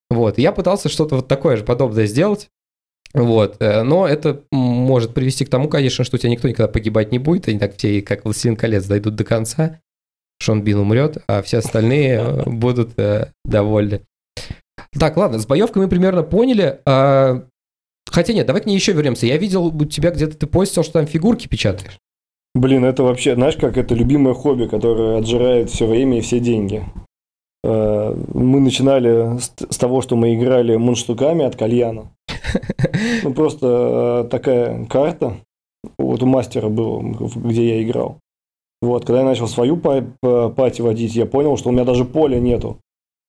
Вот, 0.09 0.37
я 0.37 0.51
пытался 0.51 0.89
что-то 0.89 1.15
вот 1.15 1.27
такое 1.29 1.55
же 1.55 1.63
подобное 1.63 2.05
сделать. 2.05 2.49
Вот, 3.13 3.55
э, 3.59 3.81
но 3.83 4.07
это 4.07 4.43
может 4.51 5.13
привести 5.13 5.45
к 5.45 5.49
тому, 5.49 5.67
конечно, 5.67 6.03
что 6.03 6.17
у 6.17 6.19
тебя 6.19 6.31
никто 6.31 6.47
никогда 6.47 6.71
погибать 6.71 7.11
не 7.11 7.17
будет, 7.17 7.47
они 7.47 7.57
так 7.57 7.75
все, 7.75 8.01
как 8.01 8.25
«Властелин 8.25 8.55
колец», 8.55 8.85
дойдут 8.85 9.15
до 9.15 9.23
конца, 9.23 9.79
Шон 10.41 10.61
Бин 10.61 10.77
умрет, 10.79 11.17
а 11.27 11.41
все 11.41 11.57
остальные 11.57 12.19
э, 12.19 12.43
будут 12.49 12.97
э, 12.97 13.31
довольны. 13.45 14.01
Так, 14.97 15.17
ладно, 15.17 15.39
с 15.39 15.45
боевкой 15.45 15.83
мы 15.83 15.89
примерно 15.89 16.23
поняли. 16.23 16.79
а, 16.85 17.43
Хотя 18.09 18.33
нет, 18.33 18.47
давай 18.47 18.61
к 18.61 18.65
ней 18.65 18.75
еще 18.75 18.93
вернемся. 18.93 19.27
Я 19.27 19.37
видел 19.37 19.65
у 19.67 19.85
тебя 19.85 20.11
где-то 20.11 20.37
ты 20.37 20.47
постил, 20.47 20.83
что 20.83 20.93
там 20.93 21.05
фигурки 21.05 21.47
печатаешь. 21.47 21.99
Блин, 22.55 22.83
это 22.85 23.03
вообще, 23.03 23.35
знаешь, 23.35 23.55
как 23.57 23.77
это 23.77 23.93
любимое 23.93 24.33
хобби, 24.33 24.65
которое 24.65 25.19
отжирает 25.19 25.69
все 25.69 25.85
время 25.85 26.17
и 26.17 26.21
все 26.21 26.39
деньги. 26.39 26.83
Э, 27.63 28.15
Мы 28.33 28.61
начинали 28.61 29.37
с 29.37 29.77
того, 29.77 30.01
что 30.01 30.15
мы 30.15 30.33
играли 30.35 30.75
мундштуками 30.75 31.45
от 31.45 31.55
кальяна. 31.55 32.11
Ну, 33.23 33.33
просто 33.33 34.27
такая 34.31 34.85
карта, 34.85 35.37
вот 35.97 36.23
у 36.23 36.25
мастера 36.25 36.69
было, 36.69 37.01
где 37.01 37.77
я 37.77 37.83
играл. 37.83 38.19
Вот, 38.81 39.05
когда 39.05 39.19
я 39.19 39.25
начал 39.25 39.47
свою 39.47 39.77
па- 39.77 40.05
па- 40.21 40.49
пати 40.49 40.81
водить, 40.81 41.15
я 41.15 41.25
понял, 41.25 41.57
что 41.57 41.69
у 41.69 41.71
меня 41.71 41.83
даже 41.83 42.05
поля 42.05 42.39
нету. 42.39 42.77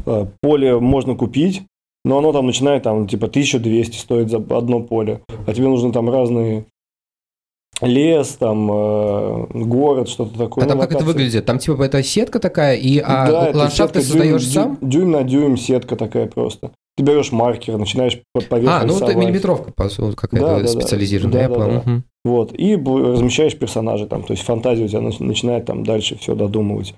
Э, 0.06 0.26
Поле 0.40 0.78
можно 0.78 1.14
купить, 1.16 1.62
но 2.04 2.18
оно 2.18 2.32
там 2.32 2.46
начинает 2.46 2.82
там 2.84 3.06
типа 3.08 3.26
1200 3.26 3.96
стоит 3.98 4.30
за 4.30 4.36
одно 4.38 4.80
поле. 4.80 5.20
А 5.46 5.52
тебе 5.52 5.66
нужно 5.68 5.92
там 5.92 6.08
разные 6.08 6.64
лес, 7.82 8.36
там 8.38 8.70
э, 8.70 9.46
город, 9.54 10.08
что-то 10.08 10.38
такое. 10.38 10.64
А 10.64 10.68
там 10.68 10.76
Ну, 10.78 10.82
как 10.82 10.90
это 10.92 10.98
локации. 11.00 11.12
выглядит? 11.18 11.46
Там 11.46 11.58
типа 11.58 11.82
это 11.82 12.02
сетка 12.02 12.38
такая, 12.38 12.76
и 12.76 12.98
а, 12.98 13.26
Да, 13.30 13.48
это 13.48 13.58
ландшафт 13.58 13.94
ты 13.94 14.02
создаешь 14.02 14.42
дюйм- 14.42 14.52
сам? 14.52 14.78
Дюйм 14.80 15.10
на 15.10 15.22
дюйм 15.24 15.56
сетка 15.56 15.96
такая 15.96 16.26
просто. 16.26 16.70
Ты 17.00 17.06
берешь 17.06 17.32
маркер, 17.32 17.78
начинаешь 17.78 18.20
по 18.34 18.42
поверх 18.42 18.72
А, 18.82 18.84
ну 18.84 18.94
это 18.98 19.14
миллиметровка 19.14 19.72
какая-то 20.14 20.46
Да, 20.46 20.56
да, 20.56 20.62
да. 20.62 20.68
специализированная. 20.68 21.48
Да, 21.48 21.48
да, 21.48 21.54
понял. 21.54 21.82
да. 21.84 21.90
Мгм. 21.90 22.04
Вот, 22.26 22.52
и 22.52 22.76
размещаешь 22.76 23.56
персонажей 23.56 24.06
там, 24.06 24.22
то 24.22 24.34
есть 24.34 24.42
фантазия 24.44 24.84
у 24.84 24.88
тебя 24.88 25.00
нач- 25.00 25.22
начинает 25.24 25.64
там 25.64 25.82
дальше 25.84 26.18
все 26.18 26.34
додумывать. 26.34 26.94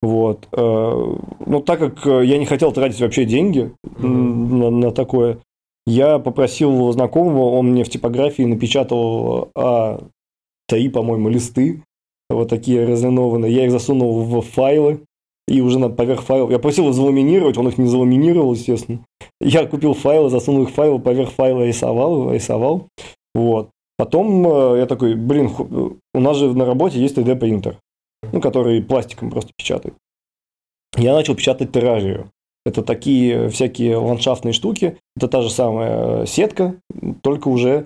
Вот. 0.00 0.48
э, 0.52 1.14
Ну, 1.46 1.60
так 1.60 1.78
как 1.78 2.06
э, 2.06 2.24
я 2.24 2.38
не 2.38 2.46
хотел 2.46 2.72
тратить 2.72 3.00
вообще 3.02 3.26
деньги 3.26 3.70
м, 3.98 4.58
на, 4.58 4.70
на 4.70 4.90
такое, 4.92 5.38
я 5.86 6.18
попросил 6.18 6.90
знакомого, 6.92 7.50
он 7.58 7.72
мне 7.72 7.84
в 7.84 7.90
типографии 7.90 8.44
напечатал 8.44 9.50
А3, 9.54 10.88
по-моему, 10.90 11.28
листы, 11.28 11.82
вот 12.30 12.48
такие 12.48 12.86
разлинованные. 12.86 13.52
Я 13.52 13.66
их 13.66 13.70
засунул 13.70 14.22
в 14.22 14.40
файлы, 14.40 15.00
и 15.46 15.60
уже 15.60 15.78
на 15.78 15.90
поверх 15.90 16.22
файлов. 16.22 16.50
Я 16.50 16.58
просил 16.58 16.84
его 16.84 16.92
заламинировать, 16.92 17.58
он 17.58 17.68
их 17.68 17.78
не 17.78 17.86
заламинировал, 17.86 18.54
естественно. 18.54 19.00
Я 19.40 19.66
купил 19.66 19.94
файлы, 19.94 20.30
засунул 20.30 20.64
их 20.64 20.70
в 20.70 20.74
файл, 20.74 20.98
поверх 20.98 21.30
файла 21.30 21.64
рисовал, 21.64 22.32
рисовал. 22.32 22.88
Вот. 23.34 23.70
Потом 23.96 24.46
э, 24.46 24.78
я 24.78 24.86
такой, 24.86 25.14
блин, 25.14 25.50
у 26.14 26.20
нас 26.20 26.36
же 26.36 26.52
на 26.52 26.64
работе 26.64 27.00
есть 27.00 27.16
3D 27.16 27.36
принтер, 27.36 27.78
ну, 28.32 28.40
который 28.40 28.82
пластиком 28.82 29.30
просто 29.30 29.52
печатает. 29.56 29.94
Я 30.96 31.14
начал 31.14 31.34
печатать 31.34 31.72
террарию. 31.72 32.30
Это 32.66 32.82
такие 32.82 33.50
всякие 33.50 33.96
ландшафтные 33.96 34.52
штуки. 34.52 34.96
Это 35.16 35.28
та 35.28 35.42
же 35.42 35.50
самая 35.50 36.24
сетка, 36.26 36.76
только 37.22 37.48
уже 37.48 37.70
э, 37.70 37.84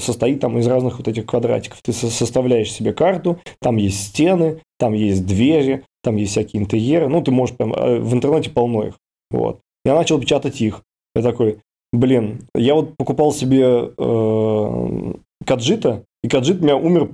состоит 0.00 0.40
там 0.40 0.58
из 0.58 0.66
разных 0.66 0.98
вот 0.98 1.08
этих 1.08 1.26
квадратиков. 1.26 1.80
Ты 1.82 1.92
составляешь 1.92 2.72
себе 2.72 2.92
карту, 2.92 3.38
там 3.60 3.76
есть 3.76 4.08
стены, 4.08 4.60
там 4.78 4.92
есть 4.92 5.26
двери, 5.26 5.84
там 6.02 6.16
есть 6.16 6.32
всякие 6.32 6.62
интерьеры. 6.62 7.08
Ну, 7.08 7.22
ты 7.22 7.30
можешь 7.30 7.56
прям... 7.56 7.74
Э, 7.74 7.98
в 7.98 8.14
интернете 8.14 8.50
полно 8.50 8.84
их. 8.84 8.94
Вот. 9.30 9.60
Я 9.84 9.94
начал 9.94 10.20
печатать 10.20 10.60
их. 10.60 10.82
Я 11.14 11.22
такой, 11.22 11.58
блин, 11.92 12.46
я 12.54 12.74
вот 12.74 12.96
покупал 12.96 13.32
себе 13.32 13.92
э, 13.96 15.12
Каджита, 15.44 16.04
и 16.24 16.28
Каджит 16.28 16.60
у 16.60 16.64
меня 16.64 16.76
умер, 16.76 17.10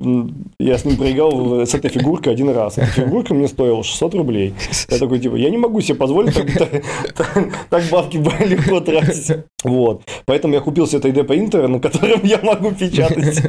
я 0.59 0.79
с 0.79 0.87
ним 0.87 0.97
проиграл 0.97 1.67
с 1.67 1.75
этой 1.75 1.91
фигуркой 1.91 2.33
один 2.33 2.49
раз. 2.49 2.79
Эта 2.79 2.87
фигурка 2.87 3.35
мне 3.35 3.49
стоила 3.49 3.85
600 3.85 4.15
рублей. 4.15 4.55
Я 4.89 4.99
такой, 4.99 5.19
типа, 5.19 5.37
я 5.37 5.51
не 5.51 5.59
могу 5.59 5.83
себе 5.83 5.97
позволить 5.97 6.35
так, 6.35 6.71
так, 7.15 7.69
так 7.69 7.85
бабки 7.91 8.17
легко 8.17 8.81
тратить. 8.81 9.45
Вот. 9.63 10.03
Поэтому 10.25 10.55
я 10.55 10.61
купил 10.61 10.87
себе 10.87 11.01
3D 11.01 11.25
принтер, 11.25 11.69
на 11.69 11.81
котором 11.81 12.21
я 12.25 12.41
могу 12.43 12.71
печатать 12.73 13.43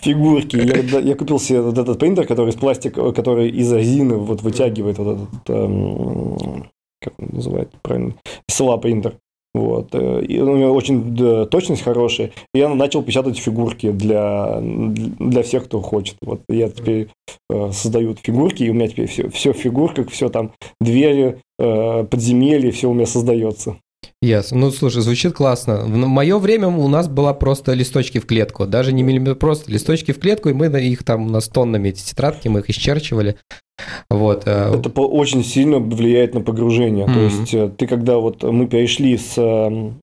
фигурки. 0.00 0.56
Я, 0.56 1.00
я 1.00 1.14
купил 1.14 1.38
себе 1.38 1.60
вот 1.60 1.76
этот 1.76 1.98
принтер, 1.98 2.26
который 2.26 2.50
из 2.50 2.56
пластика, 2.56 3.12
который 3.12 3.50
из 3.50 3.70
резины 3.70 4.16
вот 4.16 4.40
вытягивает 4.40 4.96
вот 4.96 5.18
этот, 5.18 5.50
эм, 5.50 6.70
как 7.02 7.12
он 7.18 7.28
называется 7.32 7.76
правильно, 7.82 8.14
SLA 8.50 8.80
принтер. 8.80 9.16
Вот. 9.54 9.94
Э, 9.94 10.22
и 10.22 10.40
у 10.40 10.56
него 10.56 10.72
очень 10.72 11.14
да, 11.14 11.46
точность 11.46 11.82
хорошая. 11.82 12.32
И 12.52 12.58
я 12.58 12.68
начал 12.68 13.02
печатать 13.02 13.38
фигурки 13.38 13.92
для, 13.92 14.58
для 14.60 15.42
всех, 15.42 15.64
кто 15.64 15.80
хочет. 15.80 16.16
Вот 16.22 16.40
я 16.48 16.68
теперь 16.68 17.08
э, 17.48 17.70
создаю 17.72 18.16
фигурки, 18.20 18.64
и 18.64 18.70
у 18.70 18.74
меня 18.74 18.88
теперь 18.88 19.06
все, 19.06 19.28
все 19.30 19.52
в 19.52 19.56
фигурках, 19.56 20.10
все 20.10 20.28
там, 20.28 20.52
двери, 20.80 21.38
э, 21.58 22.04
подземелья, 22.04 22.72
все 22.72 22.90
у 22.90 22.94
меня 22.94 23.06
создается. 23.06 23.76
Ясно. 24.22 24.56
Yes. 24.56 24.58
Ну, 24.60 24.70
слушай, 24.70 25.02
звучит 25.02 25.34
классно. 25.34 25.80
В 25.84 25.88
мое 25.88 26.38
время 26.38 26.68
у 26.68 26.88
нас 26.88 27.08
была 27.08 27.34
просто 27.34 27.72
листочки 27.72 28.18
в 28.18 28.26
клетку. 28.26 28.66
Даже 28.66 28.92
не 28.92 29.02
миллиметр, 29.02 29.36
просто 29.36 29.70
листочки 29.70 30.12
в 30.12 30.18
клетку, 30.18 30.48
и 30.48 30.52
мы 30.52 30.66
их 30.66 31.04
там, 31.04 31.26
у 31.26 31.30
нас 31.30 31.48
тоннами 31.48 31.88
эти 31.88 32.02
тетрадки, 32.04 32.48
мы 32.48 32.60
их 32.60 32.70
исчерчивали. 32.70 33.36
Вот. 34.10 34.44
Э, 34.46 34.74
Это 34.74 34.88
очень 35.00 35.44
сильно 35.44 35.78
влияет 35.78 36.34
на 36.34 36.40
погружение. 36.40 37.06
Mm-hmm. 37.06 37.14
То 37.14 37.20
есть 37.20 37.54
э, 37.54 37.70
ты 37.76 37.86
когда 37.86 38.18
вот 38.18 38.42
мы 38.42 38.66
перешли 38.66 39.16
с 39.16 39.36
эм, 39.36 40.00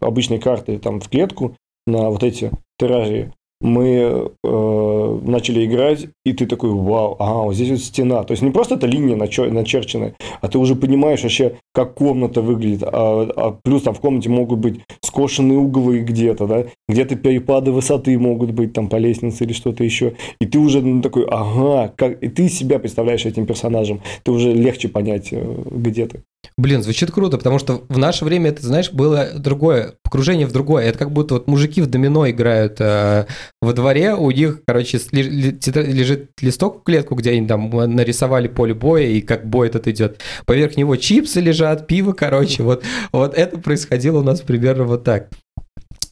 обычной 0.00 0.38
карты 0.38 0.78
там 0.78 1.00
в 1.00 1.08
клетку 1.08 1.56
на 1.86 2.10
вот 2.10 2.22
эти 2.22 2.50
террарии, 2.78 3.32
мы 3.60 4.30
э, 4.42 5.18
начали 5.22 5.66
играть, 5.66 6.08
и 6.24 6.32
ты 6.32 6.46
такой, 6.46 6.70
вау, 6.70 7.16
ага, 7.18 7.42
вот 7.44 7.54
здесь 7.54 7.70
вот 7.70 7.80
стена. 7.80 8.24
То 8.24 8.32
есть 8.32 8.42
не 8.42 8.50
просто 8.50 8.76
эта 8.76 8.86
линия 8.86 9.16
начерченная, 9.16 10.14
а 10.40 10.48
ты 10.48 10.58
уже 10.58 10.76
понимаешь 10.76 11.22
вообще, 11.22 11.56
как 11.74 11.94
комната 11.94 12.40
выглядит. 12.40 12.82
А, 12.84 13.28
а 13.36 13.58
плюс 13.62 13.82
там 13.82 13.94
в 13.94 14.00
комнате 14.00 14.30
могут 14.30 14.60
быть 14.60 14.80
скошенные 15.04 15.58
углы 15.58 16.00
где-то, 16.00 16.46
да, 16.46 16.64
где-то 16.88 17.16
перепады 17.16 17.70
высоты 17.70 18.18
могут 18.18 18.52
быть 18.52 18.72
там 18.72 18.88
по 18.88 18.96
лестнице 18.96 19.44
или 19.44 19.52
что-то 19.52 19.84
еще. 19.84 20.14
И 20.40 20.46
ты 20.46 20.58
уже 20.58 20.80
ну, 20.80 21.02
такой, 21.02 21.26
ага, 21.28 21.92
как... 21.96 22.22
и 22.22 22.28
ты 22.28 22.48
себя 22.48 22.78
представляешь 22.78 23.26
этим 23.26 23.46
персонажем. 23.46 24.00
Ты 24.22 24.32
уже 24.32 24.52
легче 24.52 24.88
понять, 24.88 25.28
э, 25.32 25.54
где 25.70 26.06
ты. 26.06 26.22
Блин, 26.56 26.82
звучит 26.82 27.10
круто, 27.10 27.38
потому 27.38 27.58
что 27.58 27.84
в 27.88 27.98
наше 27.98 28.24
время 28.24 28.50
это, 28.50 28.66
знаешь, 28.66 28.92
было 28.92 29.28
другое, 29.34 29.94
погружение 30.02 30.46
в 30.46 30.52
другое. 30.52 30.86
Это 30.86 30.98
как 30.98 31.12
будто 31.12 31.34
вот 31.34 31.46
мужики 31.46 31.80
в 31.80 31.86
домино 31.86 32.28
играют 32.28 32.80
э, 32.80 33.26
во 33.62 33.72
дворе, 33.72 34.14
у 34.14 34.30
них, 34.30 34.62
короче, 34.66 34.98
лежит 35.12 36.30
листок 36.40 36.80
в 36.80 36.82
клетку, 36.82 37.14
где 37.14 37.30
они 37.30 37.46
там 37.46 37.70
нарисовали 37.70 38.48
поле 38.48 38.74
боя, 38.74 39.06
и 39.06 39.20
как 39.20 39.46
бой 39.48 39.68
этот 39.68 39.86
идет. 39.88 40.20
Поверх 40.46 40.76
него 40.76 40.96
чипсы 40.96 41.40
лежат, 41.40 41.86
пиво, 41.86 42.12
короче, 42.12 42.62
вот, 42.62 42.84
вот 43.12 43.34
это 43.34 43.58
происходило 43.58 44.20
у 44.20 44.22
нас 44.22 44.40
примерно 44.40 44.84
вот 44.84 45.04
так. 45.04 45.28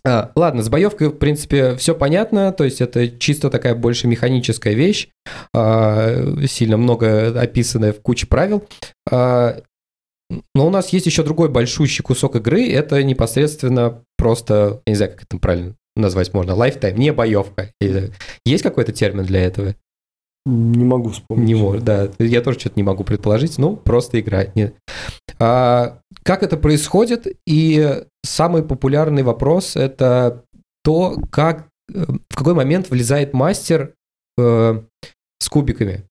А, 0.07 0.31
ладно, 0.37 0.63
с 0.63 0.69
боевкой, 0.69 1.09
в 1.09 1.19
принципе, 1.19 1.75
все 1.77 1.95
понятно, 1.95 2.53
то 2.53 2.65
есть 2.65 2.81
это 2.81 3.09
чисто 3.09 3.51
такая 3.51 3.75
больше 3.75 4.07
механическая 4.07 4.75
вещь, 4.75 5.09
а, 5.55 6.37
сильно 6.47 6.77
много 6.77 7.39
описанная 7.39 7.93
в 7.93 8.01
куче 8.01 8.27
правил. 8.27 8.67
А, 9.11 9.61
но 10.55 10.67
у 10.67 10.71
нас 10.71 10.91
есть 10.91 11.07
еще 11.07 11.23
другой 11.23 11.49
большущий 11.49 12.03
кусок 12.03 12.37
игры, 12.37 12.71
это 12.71 13.03
непосредственно 13.03 14.03
просто, 14.17 14.83
я 14.87 14.93
не 14.93 14.97
знаю, 14.97 15.13
как 15.13 15.23
это 15.25 15.39
правильно 15.39 15.75
назвать 16.01 16.33
можно, 16.35 16.53
lifetime, 16.53 16.97
не 16.97 17.13
боевка. 17.13 17.73
Есть 18.45 18.63
какой-то 18.63 18.93
термин 18.93 19.25
для 19.25 19.45
этого? 19.45 19.75
Не 20.47 20.85
могу 20.85 21.11
вспомнить. 21.11 21.47
Не 21.47 21.55
может, 21.55 21.85
да. 21.85 22.09
Я 22.19 22.41
тоже 22.41 22.59
что-то 22.59 22.77
не 22.77 22.83
могу 22.83 23.05
предположить, 23.05 23.59
ну, 23.59 23.77
просто 23.77 24.19
играть. 24.19 24.57
Нет. 24.57 24.75
А, 25.39 26.01
как 26.23 26.43
это 26.43 26.57
происходит? 26.57 27.27
И 27.47 28.03
самый 28.25 28.63
популярный 28.63 29.23
вопрос– 29.23 29.77
это 29.77 30.45
то, 30.83 31.19
как, 31.31 31.69
в 31.89 32.35
какой 32.35 32.55
момент 32.55 32.89
влезает 32.89 33.35
мастер 33.35 33.95
э, 34.39 34.83
с 35.39 35.49
кубиками. 35.49 36.05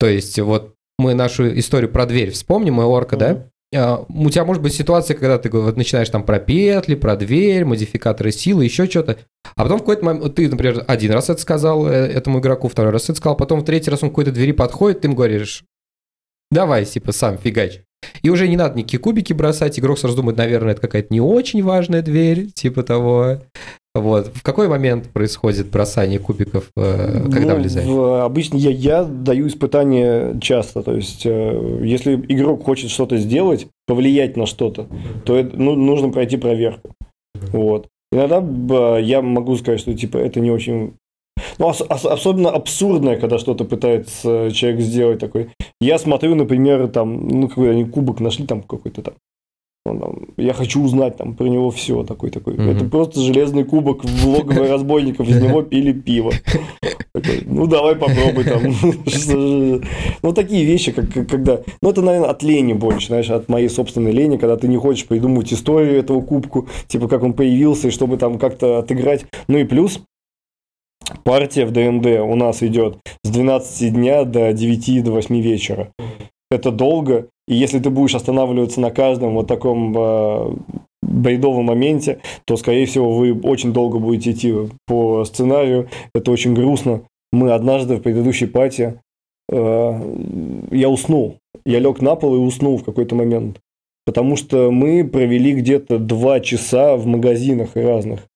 То 0.00 0.08
есть 0.08 0.38
вот 0.40 0.74
мы 0.98 1.14
нашу 1.14 1.58
историю 1.58 1.90
про 1.90 2.06
дверь 2.06 2.30
вспомним, 2.32 2.74
мы 2.74 2.84
орка, 2.84 3.16
mm-hmm. 3.16 3.18
да? 3.18 3.50
А, 3.76 4.04
у 4.08 4.30
тебя 4.30 4.44
может 4.44 4.62
быть 4.62 4.74
ситуация, 4.74 5.16
когда 5.16 5.38
ты 5.38 5.50
вот 5.50 5.76
начинаешь 5.76 6.08
там 6.08 6.24
про 6.24 6.38
петли, 6.38 6.94
про 6.94 7.16
дверь, 7.16 7.64
модификаторы 7.64 8.32
силы, 8.32 8.64
еще 8.64 8.86
что-то. 8.86 9.18
А 9.54 9.62
потом 9.62 9.78
в 9.78 9.80
какой-то 9.80 10.04
момент 10.04 10.34
ты, 10.34 10.48
например, 10.48 10.84
один 10.86 11.12
раз 11.12 11.30
это 11.30 11.40
сказал 11.40 11.86
э, 11.86 11.92
этому 11.92 12.40
игроку, 12.40 12.68
второй 12.68 12.92
раз 12.92 13.04
это 13.04 13.14
сказал, 13.14 13.36
потом 13.36 13.60
в 13.60 13.64
третий 13.64 13.90
раз 13.90 14.02
он 14.02 14.08
к 14.08 14.12
какой-то 14.12 14.32
двери 14.32 14.52
подходит, 14.52 15.00
ты 15.00 15.08
ему 15.08 15.16
говоришь, 15.16 15.64
давай, 16.50 16.84
типа, 16.84 17.12
сам 17.12 17.38
фигач. 17.38 17.82
И 18.22 18.30
уже 18.30 18.48
не 18.48 18.56
надо 18.56 18.78
никакие 18.78 19.00
кубики 19.00 19.32
бросать, 19.32 19.78
игрок 19.78 19.98
сразу 19.98 20.16
думает, 20.16 20.38
наверное, 20.38 20.72
это 20.72 20.80
какая-то 20.80 21.12
не 21.12 21.20
очень 21.20 21.62
важная 21.62 22.02
дверь, 22.02 22.50
типа 22.52 22.82
того. 22.82 23.42
Вот. 24.00 24.28
В 24.34 24.42
какой 24.42 24.68
момент 24.68 25.08
происходит 25.08 25.70
бросание 25.70 26.18
кубиков, 26.18 26.70
э, 26.76 27.24
когда 27.32 27.54
ну, 27.54 27.60
влезаешь? 27.60 27.86
В, 27.86 28.24
обычно 28.24 28.56
я, 28.56 28.70
я 28.70 29.04
даю 29.04 29.46
испытания 29.48 30.38
часто. 30.40 30.82
То 30.82 30.94
есть, 30.94 31.24
э, 31.24 31.80
если 31.82 32.14
игрок 32.28 32.64
хочет 32.64 32.90
что-то 32.90 33.16
сделать, 33.16 33.66
повлиять 33.86 34.36
на 34.36 34.46
что-то, 34.46 34.86
то 35.24 35.36
это, 35.36 35.56
ну, 35.56 35.74
нужно 35.74 36.10
пройти 36.10 36.36
проверку. 36.36 36.90
Вот. 37.52 37.86
Иногда 38.12 38.98
я 38.98 39.22
могу 39.22 39.56
сказать, 39.56 39.80
что 39.80 39.94
типа 39.94 40.18
это 40.18 40.40
не 40.40 40.50
очень 40.50 40.94
ну, 41.58 41.66
ос- 41.66 41.82
особенно 41.82 42.50
абсурдное, 42.50 43.16
когда 43.16 43.38
что-то 43.38 43.64
пытается 43.64 44.50
человек 44.52 44.80
сделать 44.80 45.18
такой. 45.18 45.50
Я 45.80 45.98
смотрю, 45.98 46.34
например, 46.34 46.88
там, 46.88 47.28
ну, 47.28 47.48
какой 47.48 47.70
они 47.72 47.84
кубок 47.84 48.20
нашли, 48.20 48.46
там 48.46 48.62
какой-то 48.62 49.02
там 49.02 49.14
я 50.36 50.52
хочу 50.52 50.82
узнать 50.82 51.16
там 51.16 51.34
про 51.34 51.46
него 51.46 51.70
все 51.70 52.02
такой 52.04 52.30
такой. 52.30 52.54
Mm-hmm. 52.54 52.76
Это 52.76 52.84
просто 52.86 53.20
железный 53.20 53.64
кубок 53.64 54.04
в 54.04 54.26
логово 54.26 54.68
разбойников, 54.68 55.28
из 55.28 55.40
него 55.40 55.62
пили 55.62 55.92
пиво. 55.92 56.32
Такой, 57.12 57.42
ну 57.46 57.66
давай 57.66 57.96
попробуй 57.96 58.44
там. 58.44 59.82
Ну 60.22 60.32
такие 60.32 60.64
вещи, 60.64 60.92
как 60.92 61.12
когда, 61.28 61.60
ну 61.80 61.90
это 61.90 62.02
наверное 62.02 62.30
от 62.30 62.42
лени 62.42 62.72
больше, 62.72 63.08
знаешь, 63.08 63.30
от 63.30 63.48
моей 63.48 63.68
собственной 63.68 64.12
лени, 64.12 64.36
когда 64.36 64.56
ты 64.56 64.68
не 64.68 64.76
хочешь 64.76 65.06
придумывать 65.06 65.52
историю 65.52 65.98
этого 65.98 66.20
кубку, 66.20 66.68
типа 66.88 67.08
как 67.08 67.22
он 67.22 67.32
появился, 67.32 67.88
и 67.88 67.90
чтобы 67.90 68.16
там 68.16 68.38
как-то 68.38 68.78
отыграть. 68.78 69.26
Ну 69.48 69.58
и 69.58 69.64
плюс 69.64 70.00
партия 71.24 71.66
в 71.66 71.72
ДНД 71.72 72.20
у 72.20 72.34
нас 72.34 72.62
идет 72.62 72.98
с 73.22 73.30
12 73.30 73.92
дня 73.92 74.24
до 74.24 74.52
9 74.52 75.04
до 75.04 75.12
8 75.12 75.40
вечера. 75.40 75.90
Это 76.50 76.70
долго, 76.70 77.28
и 77.48 77.54
если 77.54 77.78
ты 77.78 77.90
будешь 77.90 78.14
останавливаться 78.14 78.80
на 78.80 78.90
каждом 78.90 79.34
вот 79.34 79.46
таком 79.46 79.94
э, 79.96 80.56
бредовом 81.02 81.66
моменте, 81.66 82.20
то, 82.44 82.56
скорее 82.56 82.86
всего, 82.86 83.12
вы 83.12 83.38
очень 83.40 83.72
долго 83.72 83.98
будете 83.98 84.32
идти 84.32 84.54
по 84.86 85.24
сценарию. 85.24 85.88
Это 86.14 86.30
очень 86.30 86.54
грустно. 86.54 87.02
Мы 87.32 87.52
однажды 87.52 87.96
в 87.96 88.02
предыдущей 88.02 88.46
пати 88.46 89.00
э, 89.50 90.66
я 90.70 90.88
уснул. 90.88 91.36
Я 91.64 91.78
лег 91.78 92.00
на 92.00 92.16
пол 92.16 92.34
и 92.34 92.38
уснул 92.38 92.78
в 92.78 92.84
какой-то 92.84 93.14
момент. 93.14 93.60
Потому 94.04 94.36
что 94.36 94.70
мы 94.70 95.04
провели 95.04 95.52
где-то 95.52 95.98
два 95.98 96.40
часа 96.40 96.96
в 96.96 97.06
магазинах 97.06 97.70
разных. 97.74 98.26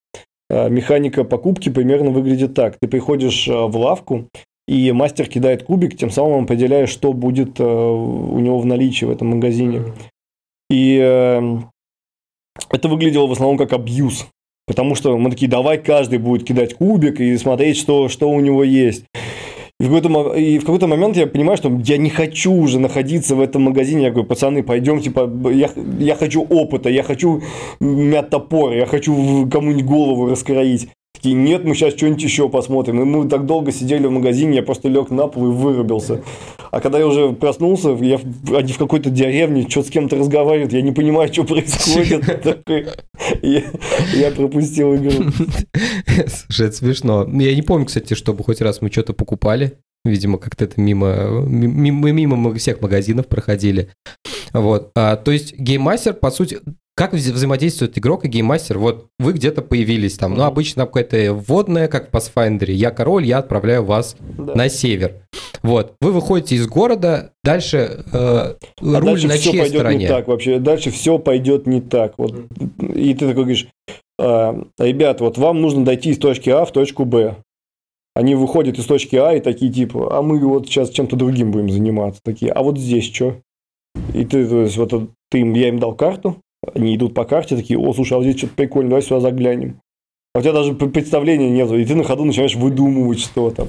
Э, 0.48 0.68
механика 0.68 1.24
покупки 1.24 1.68
примерно 1.68 2.10
выглядит 2.10 2.54
так. 2.54 2.76
Ты 2.80 2.88
приходишь 2.88 3.48
э, 3.48 3.52
в 3.52 3.76
лавку, 3.76 4.26
и 4.70 4.92
мастер 4.92 5.26
кидает 5.26 5.64
кубик, 5.64 5.96
тем 5.96 6.10
самым 6.10 6.44
определяя, 6.44 6.86
что 6.86 7.12
будет 7.12 7.58
э, 7.58 7.64
у 7.64 8.38
него 8.38 8.60
в 8.60 8.66
наличии 8.66 9.04
в 9.04 9.10
этом 9.10 9.30
магазине. 9.30 9.82
И 10.70 10.96
э, 11.02 11.58
это 12.70 12.88
выглядело 12.88 13.26
в 13.26 13.32
основном 13.32 13.58
как 13.58 13.72
абьюз. 13.72 14.28
Потому 14.68 14.94
что 14.94 15.18
мы 15.18 15.30
такие, 15.30 15.50
давай 15.50 15.78
каждый 15.78 16.20
будет 16.20 16.46
кидать 16.46 16.74
кубик 16.74 17.18
и 17.18 17.36
смотреть, 17.36 17.78
что, 17.78 18.08
что 18.08 18.30
у 18.30 18.38
него 18.38 18.62
есть. 18.62 19.06
И 19.80 19.84
в, 19.84 19.88
какой-то, 19.88 20.34
и 20.34 20.58
в 20.58 20.60
какой-то 20.60 20.86
момент 20.86 21.16
я 21.16 21.26
понимаю, 21.26 21.56
что 21.56 21.76
я 21.84 21.96
не 21.96 22.10
хочу 22.10 22.52
уже 22.52 22.78
находиться 22.78 23.34
в 23.34 23.40
этом 23.40 23.62
магазине. 23.62 24.04
Я 24.04 24.10
говорю, 24.10 24.28
пацаны, 24.28 24.62
пойдем, 24.62 25.00
типа, 25.00 25.28
я, 25.50 25.70
я 25.98 26.14
хочу 26.14 26.42
опыта, 26.44 26.90
я 26.90 27.02
хочу 27.02 27.42
мять 27.80 28.30
топор, 28.30 28.72
я 28.74 28.86
хочу 28.86 29.48
кому-нибудь 29.50 29.84
голову 29.84 30.28
раскроить. 30.28 30.90
Такие, 31.20 31.34
нет, 31.34 31.64
мы 31.64 31.74
сейчас 31.74 31.92
что-нибудь 31.92 32.22
еще 32.22 32.48
посмотрим. 32.48 33.02
И 33.02 33.04
мы 33.04 33.28
так 33.28 33.44
долго 33.44 33.72
сидели 33.72 34.06
в 34.06 34.10
магазине, 34.10 34.56
я 34.56 34.62
просто 34.62 34.88
лег 34.88 35.10
на 35.10 35.26
пол 35.26 35.50
и 35.50 35.54
вырубился. 35.54 36.22
А 36.70 36.80
когда 36.80 36.98
я 36.98 37.06
уже 37.06 37.32
проснулся, 37.32 37.90
я, 37.90 38.18
они 38.56 38.72
в 38.72 38.78
какой-то 38.78 39.10
деревне, 39.10 39.68
что 39.68 39.82
с 39.82 39.90
кем-то 39.90 40.16
разговаривают, 40.16 40.72
я 40.72 40.80
не 40.80 40.92
понимаю, 40.92 41.30
что 41.30 41.44
происходит. 41.44 42.24
Я 43.42 44.30
пропустил 44.30 44.96
игру. 44.96 45.30
Слушай, 46.26 46.68
это 46.68 46.76
смешно. 46.76 47.28
Я 47.30 47.54
не 47.54 47.62
помню, 47.62 47.84
кстати, 47.84 48.14
чтобы 48.14 48.42
хоть 48.42 48.62
раз 48.62 48.80
мы 48.80 48.90
что-то 48.90 49.12
покупали. 49.12 49.78
Видимо, 50.04 50.38
как-то 50.38 50.64
это 50.64 50.80
мимо, 50.80 51.44
мимо, 51.46 52.10
мимо 52.10 52.54
всех 52.54 52.80
магазинов 52.80 53.28
проходили. 53.28 53.90
Вот. 54.54 54.90
А, 54.94 55.16
то 55.16 55.30
есть 55.30 55.58
гейммастер, 55.58 56.14
по 56.14 56.30
сути, 56.30 56.60
как 57.00 57.14
взаимодействует 57.14 57.96
игрок 57.96 58.26
и 58.26 58.28
гейммастер? 58.28 58.76
Вот 58.76 59.06
вы 59.18 59.32
где-то 59.32 59.62
появились 59.62 60.18
там, 60.18 60.34
ну, 60.34 60.44
обычно 60.44 60.84
какое-то 60.84 61.32
вводное, 61.32 61.88
как 61.88 62.10
в 62.10 62.14
Pathfinder. 62.14 62.70
Я 62.70 62.90
король, 62.90 63.24
я 63.24 63.38
отправляю 63.38 63.86
вас 63.86 64.16
да. 64.20 64.54
на 64.54 64.68
север. 64.68 65.22
Вот, 65.62 65.94
вы 66.02 66.12
выходите 66.12 66.56
из 66.56 66.68
города, 66.68 67.32
дальше 67.42 68.04
э, 68.12 68.12
а 68.12 68.56
руль 68.82 69.02
дальше 69.02 69.28
на 69.28 69.32
все 69.32 69.50
чьей 69.50 69.60
пойдет 69.60 69.78
стороне? 69.78 69.98
не 69.98 70.08
так 70.08 70.28
вообще. 70.28 70.58
Дальше 70.58 70.90
все 70.90 71.18
пойдет 71.18 71.66
не 71.66 71.80
так. 71.80 72.18
Вот. 72.18 72.34
И 72.94 73.14
ты 73.14 73.28
такой 73.28 73.44
говоришь, 73.44 73.68
э, 74.18 74.62
ребят, 74.78 75.22
вот 75.22 75.38
вам 75.38 75.62
нужно 75.62 75.86
дойти 75.86 76.10
из 76.10 76.18
точки 76.18 76.50
А 76.50 76.66
в 76.66 76.72
точку 76.72 77.06
Б. 77.06 77.36
Они 78.14 78.34
выходят 78.34 78.78
из 78.78 78.84
точки 78.84 79.16
А 79.16 79.32
и 79.32 79.40
такие 79.40 79.72
типа, 79.72 80.18
а 80.18 80.20
мы 80.20 80.38
вот 80.46 80.66
сейчас 80.66 80.90
чем-то 80.90 81.16
другим 81.16 81.50
будем 81.50 81.70
заниматься. 81.70 82.20
Такие, 82.22 82.52
а 82.52 82.62
вот 82.62 82.76
здесь 82.76 83.10
что? 83.10 83.36
И 84.12 84.26
ты, 84.26 84.46
то 84.46 84.60
есть, 84.60 84.76
вот 84.76 84.92
ты 85.30 85.38
им, 85.38 85.54
я 85.54 85.70
им 85.70 85.78
дал 85.78 85.94
карту, 85.94 86.42
они 86.74 86.96
идут 86.96 87.14
по 87.14 87.24
карте, 87.24 87.56
такие, 87.56 87.78
о, 87.78 87.92
слушай, 87.92 88.14
а 88.14 88.16
вот 88.16 88.24
здесь 88.24 88.38
что-то 88.38 88.54
прикольно, 88.54 88.90
давай 88.90 89.02
сюда 89.02 89.20
заглянем. 89.20 89.80
А 90.34 90.38
у 90.38 90.42
тебя 90.42 90.52
даже 90.52 90.74
представления 90.74 91.50
нет, 91.50 91.70
и 91.72 91.84
ты 91.84 91.94
на 91.94 92.04
ходу 92.04 92.24
начинаешь 92.24 92.54
выдумывать 92.54 93.20
что-то. 93.20 93.68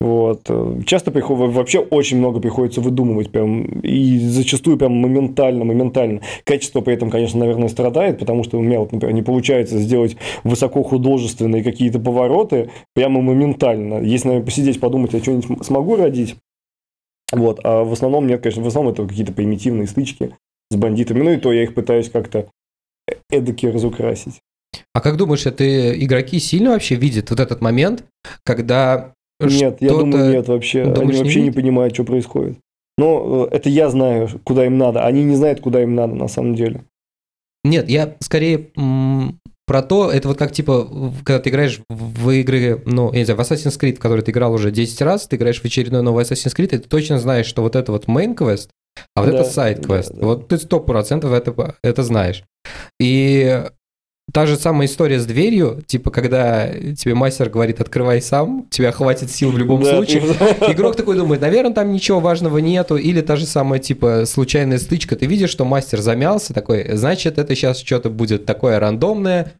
Вот. 0.00 0.50
Часто 0.84 1.12
приходит, 1.12 1.54
вообще 1.54 1.78
очень 1.78 2.18
много 2.18 2.40
приходится 2.40 2.80
выдумывать, 2.80 3.30
прям, 3.30 3.62
и 3.82 4.18
зачастую 4.18 4.76
прям 4.76 4.92
моментально, 4.94 5.64
моментально. 5.64 6.22
Качество 6.42 6.80
при 6.80 6.94
этом, 6.94 7.08
конечно, 7.08 7.38
наверное, 7.38 7.68
страдает, 7.68 8.18
потому 8.18 8.42
что 8.42 8.58
у 8.58 8.62
меня, 8.62 8.80
вот, 8.80 8.90
например, 8.90 9.14
не 9.14 9.22
получается 9.22 9.78
сделать 9.78 10.16
высокохудожественные 10.42 11.62
какие-то 11.62 12.00
повороты 12.00 12.70
прямо 12.94 13.20
моментально. 13.20 14.00
Если, 14.02 14.26
наверное, 14.26 14.46
посидеть, 14.46 14.80
подумать, 14.80 15.12
я 15.12 15.20
что-нибудь 15.20 15.64
смогу 15.64 15.94
родить, 15.94 16.34
вот, 17.32 17.60
а 17.62 17.84
в 17.84 17.92
основном 17.92 18.26
нет, 18.26 18.42
конечно, 18.42 18.62
в 18.62 18.66
основном 18.66 18.92
это 18.92 19.06
какие-то 19.06 19.32
примитивные 19.32 19.86
стычки, 19.86 20.34
с 20.70 20.76
бандитами. 20.76 21.22
Ну 21.22 21.32
и 21.32 21.36
то 21.36 21.52
я 21.52 21.62
их 21.62 21.74
пытаюсь 21.74 22.10
как-то 22.10 22.48
эдаки 23.30 23.68
разукрасить. 23.68 24.40
А 24.94 25.00
как 25.00 25.16
думаешь, 25.16 25.46
это 25.46 25.64
игроки 25.98 26.38
сильно 26.38 26.70
вообще 26.70 26.94
видят 26.94 27.30
вот 27.30 27.40
этот 27.40 27.60
момент, 27.60 28.04
когда 28.44 29.14
Нет, 29.40 29.78
я 29.80 29.88
думаю, 29.88 30.32
нет 30.32 30.48
вообще. 30.48 30.84
Думаешь, 30.84 31.14
Они 31.14 31.18
вообще 31.24 31.40
не, 31.40 31.46
не 31.46 31.52
понимают, 31.52 31.94
что 31.94 32.04
происходит. 32.04 32.58
Но 32.98 33.48
э, 33.50 33.56
это 33.56 33.68
я 33.68 33.88
знаю, 33.88 34.28
куда 34.44 34.66
им 34.66 34.78
надо. 34.78 35.04
Они 35.04 35.24
не 35.24 35.36
знают, 35.36 35.60
куда 35.60 35.82
им 35.82 35.94
надо 35.94 36.14
на 36.14 36.28
самом 36.28 36.54
деле. 36.54 36.84
Нет, 37.64 37.88
я 37.88 38.16
скорее 38.20 38.70
про 39.66 39.82
то, 39.82 40.10
это 40.10 40.28
вот 40.28 40.38
как 40.38 40.52
типа, 40.52 41.12
когда 41.24 41.38
ты 41.38 41.50
играешь 41.50 41.80
в 41.88 42.30
игры, 42.30 42.82
ну, 42.84 43.12
я 43.12 43.20
не 43.20 43.24
знаю, 43.24 43.38
в 43.38 43.40
Assassin's 43.40 43.78
Creed, 43.80 43.96
в 43.96 44.00
который 44.00 44.22
ты 44.22 44.32
играл 44.32 44.52
уже 44.52 44.70
10 44.70 45.00
раз, 45.02 45.26
ты 45.26 45.36
играешь 45.36 45.60
в 45.60 45.64
очередной 45.64 46.02
новый 46.02 46.24
Assassin's 46.24 46.54
Creed, 46.54 46.74
и 46.74 46.78
ты 46.78 46.88
точно 46.88 47.18
знаешь, 47.18 47.46
что 47.46 47.62
вот 47.62 47.76
это 47.76 47.92
вот 47.92 48.06
main 48.06 48.36
quest, 48.36 48.68
а 49.14 49.22
вот 49.22 49.30
да, 49.30 49.38
это 49.38 49.44
сайт-квест. 49.50 50.12
Да, 50.12 50.20
да. 50.20 50.26
Вот 50.26 50.48
ты 50.48 50.58
сто 50.58 50.80
процентов 50.80 51.32
это, 51.32 51.76
это 51.82 52.02
знаешь. 52.02 52.44
И 53.00 53.62
та 54.32 54.46
же 54.46 54.56
самая 54.56 54.86
история 54.86 55.18
с 55.18 55.26
дверью, 55.26 55.82
типа, 55.86 56.10
когда 56.10 56.68
тебе 56.68 57.14
мастер 57.14 57.50
говорит, 57.50 57.80
открывай 57.80 58.22
сам, 58.22 58.66
тебя 58.70 58.92
хватит 58.92 59.30
сил 59.30 59.50
в 59.50 59.58
любом 59.58 59.82
да, 59.82 59.96
случае. 59.96 60.20
Ты... 60.20 60.72
Игрок 60.72 60.96
такой 60.96 61.16
думает, 61.16 61.40
наверное, 61.40 61.74
там 61.74 61.92
ничего 61.92 62.20
важного 62.20 62.58
нету, 62.58 62.96
или 62.96 63.20
та 63.20 63.36
же 63.36 63.46
самая, 63.46 63.80
типа, 63.80 64.24
случайная 64.26 64.78
стычка. 64.78 65.16
Ты 65.16 65.26
видишь, 65.26 65.50
что 65.50 65.64
мастер 65.64 66.00
замялся, 66.00 66.54
такой, 66.54 66.96
значит, 66.96 67.38
это 67.38 67.54
сейчас 67.54 67.80
что-то 67.80 68.10
будет 68.10 68.46
такое 68.46 68.78
рандомное, 68.78 69.52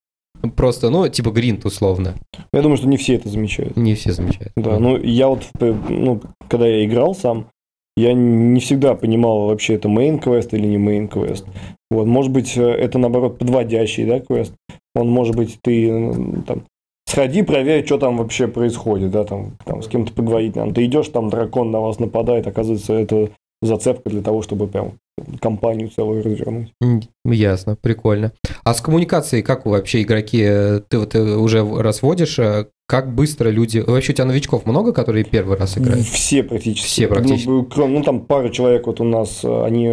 просто, 0.57 0.91
ну, 0.91 1.09
типа 1.09 1.31
гринт 1.31 1.65
условно. 1.65 2.15
Я 2.53 2.63
думаю, 2.63 2.77
что 2.77 2.89
не 2.89 2.97
все 2.97 3.15
это 3.15 3.29
замечают. 3.29 3.77
Не 3.77 3.95
все 3.95 4.13
замечают. 4.13 4.53
Да, 4.57 4.79
ну, 4.79 4.97
я 4.99 5.29
вот, 5.29 5.45
ну, 5.61 6.21
когда 6.49 6.67
я 6.67 6.85
играл 6.85 7.15
сам, 7.15 7.49
я 7.97 8.15
не 8.15 8.61
всегда 8.61 8.95
понимал 8.95 9.47
вообще, 9.47 9.75
это 9.75 9.89
main 9.89 10.19
квест 10.19 10.55
или 10.55 10.67
не 10.67 10.77
main 10.77 11.09
квест. 11.09 11.45
Вот, 11.91 12.07
может 12.07 12.33
быть, 12.33 12.57
э, 12.57 12.63
это 12.63 12.99
наоборот 12.99 13.39
подводящий, 13.39 14.07
да, 14.07 14.21
квест. 14.21 14.55
Он 14.95 15.11
может 15.11 15.37
быть, 15.37 15.59
ты 15.63 15.89
там 16.47 16.63
сходи, 17.07 17.43
проверь, 17.43 17.85
что 17.85 17.99
там 17.99 18.17
вообще 18.17 18.49
происходит, 18.49 19.11
да, 19.11 19.25
там, 19.25 19.59
там 19.65 19.83
с 19.83 19.89
кем-то 19.89 20.13
поговорить 20.13 20.57
нам. 20.57 20.73
Ты 20.73 20.87
идешь, 20.87 21.09
там 21.09 21.29
дракон 21.29 21.71
на 21.71 21.81
вас 21.81 21.99
нападает, 21.99 22.47
оказывается, 22.47 22.95
это 22.95 23.31
зацепка 23.61 24.11
для 24.11 24.23
того, 24.23 24.43
чтобы 24.43 24.67
прям 24.67 24.95
компанию 25.41 25.89
целую 25.89 26.23
развернуть. 26.23 26.73
Ясно, 27.25 27.77
прикольно. 27.77 28.33
А 28.65 28.75
с 28.75 28.81
коммуникацией 28.81 29.43
как 29.43 29.67
вообще 29.67 30.03
игроки? 30.03 30.43
Э, 30.43 30.81
ты 30.81 30.99
вот 30.99 31.15
э, 31.15 31.21
уже 31.37 31.63
разводишь, 31.63 32.39
как 32.87 33.15
быстро 33.15 33.49
люди... 33.49 33.79
Вообще 33.79 34.13
у 34.13 34.15
тебя 34.17 34.27
новичков 34.27 34.67
много, 34.67 34.93
которые 34.93 35.25
первый 35.25 35.57
раз 35.57 35.79
играют? 35.79 36.05
Все 36.05 36.43
практически. 36.43 36.87
Все 36.87 37.09
практически. 37.09 37.49
Ну, 37.49 37.65
кроме, 37.65 37.99
ну 37.99 38.05
там 38.05 38.21
пара 38.21 38.51
человек 38.51 38.87
вот 38.87 39.01
у 39.01 39.05
нас, 39.05 39.45
они 39.45 39.89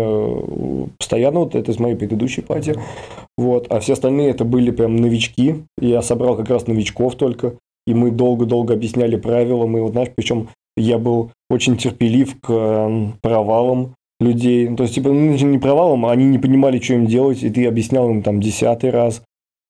постоянно, 0.97 1.39
вот 1.39 1.55
это 1.55 1.71
из 1.71 1.79
моей 1.79 1.95
предыдущей 1.95 2.41
пати, 2.41 2.75
вот, 3.37 3.67
а 3.69 3.79
все 3.79 3.93
остальные 3.93 4.31
это 4.31 4.43
были 4.43 4.71
прям 4.71 4.97
новички. 4.97 5.63
Я 5.79 6.01
собрал 6.01 6.35
как 6.35 6.49
раз 6.49 6.67
новичков 6.67 7.15
только, 7.15 7.53
и 7.87 7.93
мы 7.93 8.11
долго-долго 8.11 8.73
объясняли 8.73 9.15
правила, 9.15 9.65
мы 9.65 9.81
вот, 9.81 9.93
знаешь, 9.93 10.09
причем 10.15 10.49
я 10.75 10.97
был 10.97 11.31
очень 11.49 11.77
терпелив 11.77 12.39
к 12.41 13.13
провалам 13.21 13.95
людей. 14.19 14.67
Ну, 14.67 14.75
то 14.75 14.83
есть, 14.83 14.95
типа, 14.95 15.09
ну, 15.09 15.33
не 15.33 15.57
провалом, 15.57 16.05
они 16.05 16.25
не 16.25 16.39
понимали, 16.39 16.79
что 16.79 16.95
им 16.95 17.07
делать, 17.07 17.43
и 17.43 17.49
ты 17.49 17.65
объяснял 17.65 18.09
им 18.09 18.21
там 18.23 18.41
десятый 18.41 18.89
раз. 18.89 19.21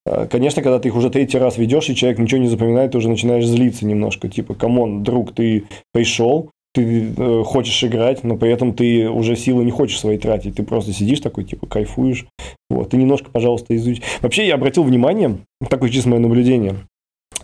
А, 0.09 0.25
конечно, 0.25 0.63
когда 0.63 0.79
ты 0.79 0.87
их 0.87 0.95
уже 0.95 1.09
третий 1.09 1.37
раз 1.37 1.57
ведешь, 1.57 1.89
и 1.89 1.95
человек 1.95 2.19
ничего 2.19 2.41
не 2.41 2.47
запоминает, 2.47 2.91
ты 2.91 2.97
уже 2.97 3.09
начинаешь 3.09 3.45
злиться 3.45 3.85
немножко. 3.85 4.27
Типа, 4.27 4.55
come 4.55 4.83
on, 4.83 5.03
друг, 5.03 5.33
ты 5.33 5.65
пришел, 5.93 6.49
ты 6.73 7.13
э, 7.15 7.43
хочешь 7.45 7.83
играть, 7.83 8.23
но 8.23 8.35
при 8.35 8.51
этом 8.51 8.73
ты 8.73 9.07
уже 9.07 9.35
силы 9.35 9.63
не 9.63 9.71
хочешь 9.71 9.99
свои 9.99 10.17
тратить. 10.17 10.55
Ты 10.55 10.63
просто 10.63 10.93
сидишь 10.93 11.19
такой, 11.19 11.43
типа, 11.43 11.67
кайфуешь. 11.67 12.25
Вот, 12.69 12.89
ты 12.89 12.97
немножко, 12.97 13.29
пожалуйста, 13.31 13.75
изучи. 13.75 14.01
Вообще, 14.21 14.47
я 14.47 14.55
обратил 14.55 14.83
внимание, 14.83 15.37
такое 15.69 15.89
чисто 15.89 16.09
мое 16.09 16.19
наблюдение, 16.19 16.75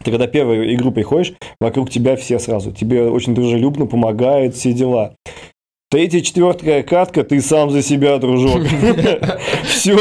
ты 0.04 0.12
когда 0.12 0.28
первую 0.28 0.74
игру 0.76 0.92
приходишь, 0.92 1.34
вокруг 1.60 1.90
тебя 1.90 2.16
все 2.16 2.38
сразу. 2.40 2.72
Тебе 2.72 3.08
очень 3.08 3.34
дружелюбно 3.34 3.86
помогают, 3.86 4.56
все 4.56 4.74
дела. 4.74 5.16
Третья, 5.96 6.20
четвертая 6.20 6.84
катка, 6.84 7.24
ты 7.24 7.40
сам 7.40 7.70
за 7.70 7.82
себя, 7.82 8.18
дружок. 8.18 8.64
Все. 9.64 9.98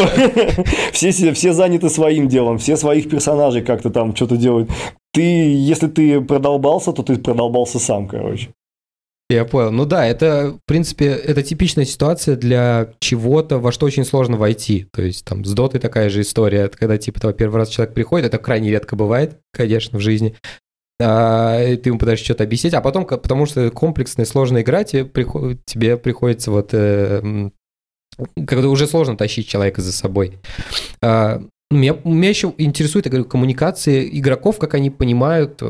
Все, 0.92 1.53
заняты 1.53 1.88
своим 1.88 2.26
делом, 2.26 2.59
все 2.59 2.76
своих 2.76 3.09
персонажей 3.09 3.62
как-то 3.62 3.90
там 3.90 4.16
что-то 4.16 4.36
делают. 4.36 4.68
Ты, 5.12 5.22
если 5.22 5.86
ты 5.86 6.20
продолбался, 6.20 6.92
то 6.92 7.05
ты 7.05 7.16
продолбался 7.16 7.78
сам, 7.78 8.09
короче. 8.09 8.49
Я 9.30 9.45
понял. 9.45 9.70
Ну 9.70 9.84
да, 9.84 10.05
это, 10.05 10.59
в 10.64 10.66
принципе, 10.66 11.07
это 11.11 11.45
типичная 11.45 11.84
ситуация 11.84 12.34
для 12.34 12.88
чего-то, 12.99 13.61
во 13.61 13.70
что 13.70 13.86
очень 13.86 14.05
сложно 14.05 14.36
войти. 14.36 14.88
То 14.92 15.01
есть 15.01 15.24
там 15.24 15.45
с 15.45 15.53
дотой 15.53 15.80
такая 15.80 16.11
же 16.11 16.22
история, 16.22 16.68
когда 16.70 16.99
типа 16.99 17.20
того 17.20 17.32
первый 17.32 17.59
раз 17.59 17.68
человек 17.68 17.95
приходит, 17.95 18.26
это 18.26 18.38
крайне 18.38 18.72
редко 18.72 18.97
бывает, 18.97 19.38
конечно, 19.53 20.01
в 20.01 20.03
жизни. 20.03 20.34
А, 21.01 21.59
ты 21.76 21.90
ему 21.90 21.99
пытаешься 21.99 22.24
что-то 22.24 22.45
объяснить, 22.45 22.74
а 22.74 22.80
потом, 22.80 23.05
потому 23.05 23.47
что 23.47 23.70
комплексная, 23.70 24.26
сложная 24.26 24.62
игра, 24.62 24.84
тебе, 24.84 25.05
приход, 25.05 25.59
тебе 25.64 25.97
приходится 25.97 26.51
вот... 26.51 26.70
Э, 26.72 27.51
когда 28.47 28.68
уже 28.68 28.86
сложно 28.86 29.16
тащить 29.16 29.49
человека 29.49 29.82
за 29.82 29.92
собой. 29.92 30.38
А, 31.03 31.42
меня, 31.70 31.97
меня 32.05 32.28
еще 32.28 32.55
интересует, 32.59 33.07
я 33.07 33.11
говорю, 33.11 33.28
коммуникации 33.28 34.09
игроков, 34.18 34.59
как 34.59 34.74
они 34.74 34.90
понимают 34.90 35.62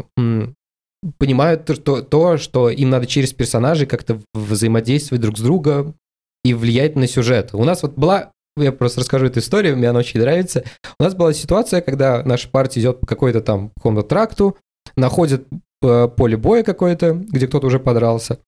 понимают 1.18 1.66
то, 1.66 2.03
то, 2.03 2.37
что 2.39 2.70
им 2.70 2.91
надо 2.91 3.07
через 3.07 3.33
персонажей 3.33 3.87
как-то 3.87 4.20
взаимодействовать 4.33 5.20
друг 5.20 5.39
с 5.39 5.41
другом 5.43 5.97
и 6.45 6.55
влиять 6.55 6.97
на 6.97 7.07
сюжет. 7.07 7.51
У 7.53 7.64
нас 7.64 7.83
вот 7.83 7.95
была, 7.95 8.31
я 8.57 8.72
просто 8.72 9.01
расскажу 9.01 9.27
эту 9.27 9.41
историю, 9.41 9.77
мне 9.77 9.89
она 9.89 9.99
очень 9.99 10.20
нравится. 10.20 10.64
У 10.99 11.03
нас 11.03 11.14
была 11.14 11.33
ситуация, 11.33 11.81
когда 11.81 12.22
наша 12.22 12.49
партия 12.49 12.81
идет 12.81 13.01
по 13.01 13.07
какой-то 13.07 13.41
там 13.41 13.70
какому-то 13.77 14.09
тракту, 14.09 14.57
находит 14.97 15.47
э, 15.82 16.09
поле 16.09 16.37
боя 16.37 16.62
какое-то, 16.62 17.14
где 17.14 17.47
кто-то 17.47 17.66
уже 17.66 17.78
подрался, 17.78 18.39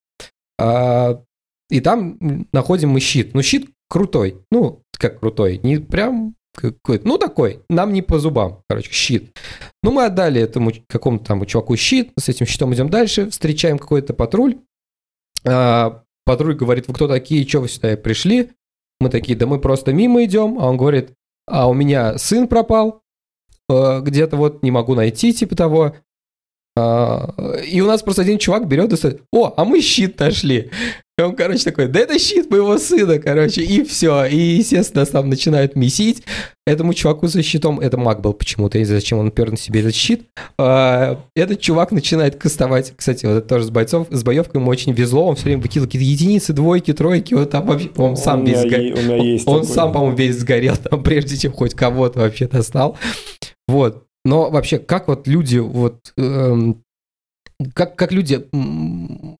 а, 0.58 1.22
и 1.70 1.80
там 1.80 2.18
находим 2.52 2.90
мы 2.90 3.00
щит. 3.00 3.34
Ну, 3.34 3.42
щит 3.42 3.70
крутой. 3.88 4.42
Ну, 4.50 4.82
как 4.98 5.20
крутой, 5.20 5.58
не 5.62 5.78
прям 5.78 6.34
какой-то, 6.54 7.06
ну 7.06 7.18
такой, 7.18 7.62
нам 7.68 7.92
не 7.92 8.00
по 8.00 8.18
зубам, 8.18 8.62
короче, 8.68 8.90
щит. 8.90 9.36
Ну 9.82 9.92
мы 9.92 10.06
отдали 10.06 10.40
этому 10.40 10.72
какому-то 10.88 11.26
там 11.26 11.44
чуваку 11.44 11.76
щит, 11.76 12.12
с 12.18 12.30
этим 12.30 12.46
щитом 12.46 12.72
идем 12.72 12.88
дальше, 12.88 13.28
встречаем 13.28 13.78
какой-то 13.78 14.14
патруль. 14.14 14.58
А, 15.44 16.02
патруль 16.24 16.54
говорит, 16.54 16.88
вы 16.88 16.94
кто 16.94 17.08
такие, 17.08 17.46
что 17.46 17.60
вы 17.60 17.68
сюда 17.68 17.96
пришли? 17.96 18.52
Мы 19.00 19.10
такие, 19.10 19.36
да 19.36 19.46
мы 19.46 19.60
просто 19.60 19.92
мимо 19.92 20.24
идем, 20.24 20.58
а 20.58 20.68
он 20.68 20.78
говорит, 20.78 21.12
а 21.46 21.68
у 21.68 21.74
меня 21.74 22.16
сын 22.16 22.48
пропал, 22.48 23.02
э, 23.68 24.00
где-то 24.00 24.36
вот 24.36 24.62
не 24.62 24.70
могу 24.70 24.94
найти, 24.94 25.34
типа 25.34 25.54
того. 25.54 25.96
А, 26.78 27.34
и 27.66 27.80
у 27.80 27.86
нас 27.86 28.02
просто 28.02 28.22
один 28.22 28.38
чувак 28.38 28.68
берет 28.68 28.92
и 28.92 28.96
говорит, 28.96 29.22
о, 29.32 29.54
а 29.56 29.64
мы 29.64 29.80
щит 29.80 30.18
нашли. 30.20 30.70
И 31.18 31.22
он, 31.22 31.34
короче, 31.34 31.64
такой, 31.64 31.88
да 31.88 32.00
это 32.00 32.18
щит 32.18 32.50
моего 32.50 32.76
сына, 32.76 33.18
короче, 33.18 33.62
и 33.62 33.82
все. 33.82 34.26
И, 34.26 34.36
естественно, 34.36 35.06
там 35.06 35.30
начинают 35.30 35.74
месить. 35.74 36.22
Этому 36.66 36.92
чуваку 36.92 37.26
за 37.28 37.42
щитом, 37.42 37.80
это 37.80 37.96
маг 37.96 38.20
был 38.20 38.34
почему-то, 38.34 38.76
я 38.76 38.82
не 38.82 38.84
знаю, 38.84 39.00
зачем 39.00 39.18
он 39.18 39.30
пер 39.30 39.50
на 39.50 39.56
себе 39.56 39.80
этот 39.80 39.94
щит. 39.94 40.26
А, 40.58 41.24
этот 41.34 41.60
чувак 41.60 41.92
начинает 41.92 42.36
кастовать, 42.36 42.92
кстати, 42.94 43.24
вот 43.24 43.38
это 43.38 43.48
тоже 43.48 43.64
с 43.64 43.70
бойцов, 43.70 44.08
с 44.10 44.22
боевкой 44.22 44.60
ему 44.60 44.70
очень 44.70 44.92
везло, 44.92 45.26
он 45.26 45.36
все 45.36 45.44
время 45.44 45.62
выкидывал 45.62 45.86
какие-то 45.86 46.04
единицы, 46.04 46.52
двойки, 46.52 46.92
тройки, 46.92 47.32
вот 47.32 47.50
там 47.50 47.66
вообще, 47.66 47.88
он 47.96 48.18
сам 48.18 48.44
весь 48.44 48.60
сгорел. 48.60 49.42
Он, 49.46 49.56
он 49.56 49.64
сам, 49.64 49.92
по-моему, 49.92 50.16
весь 50.16 50.36
сгорел 50.36 50.76
там, 50.76 51.02
прежде 51.04 51.38
чем 51.38 51.52
хоть 51.52 51.72
кого-то 51.72 52.18
вообще 52.18 52.46
достал. 52.46 52.98
Вот. 53.68 54.05
Но 54.26 54.50
вообще, 54.50 54.80
как 54.80 55.06
вот 55.06 55.28
люди 55.28 55.58
вот 55.58 56.12
эм, 56.16 56.82
как, 57.74 57.94
как 57.94 58.10
люди, 58.10 58.48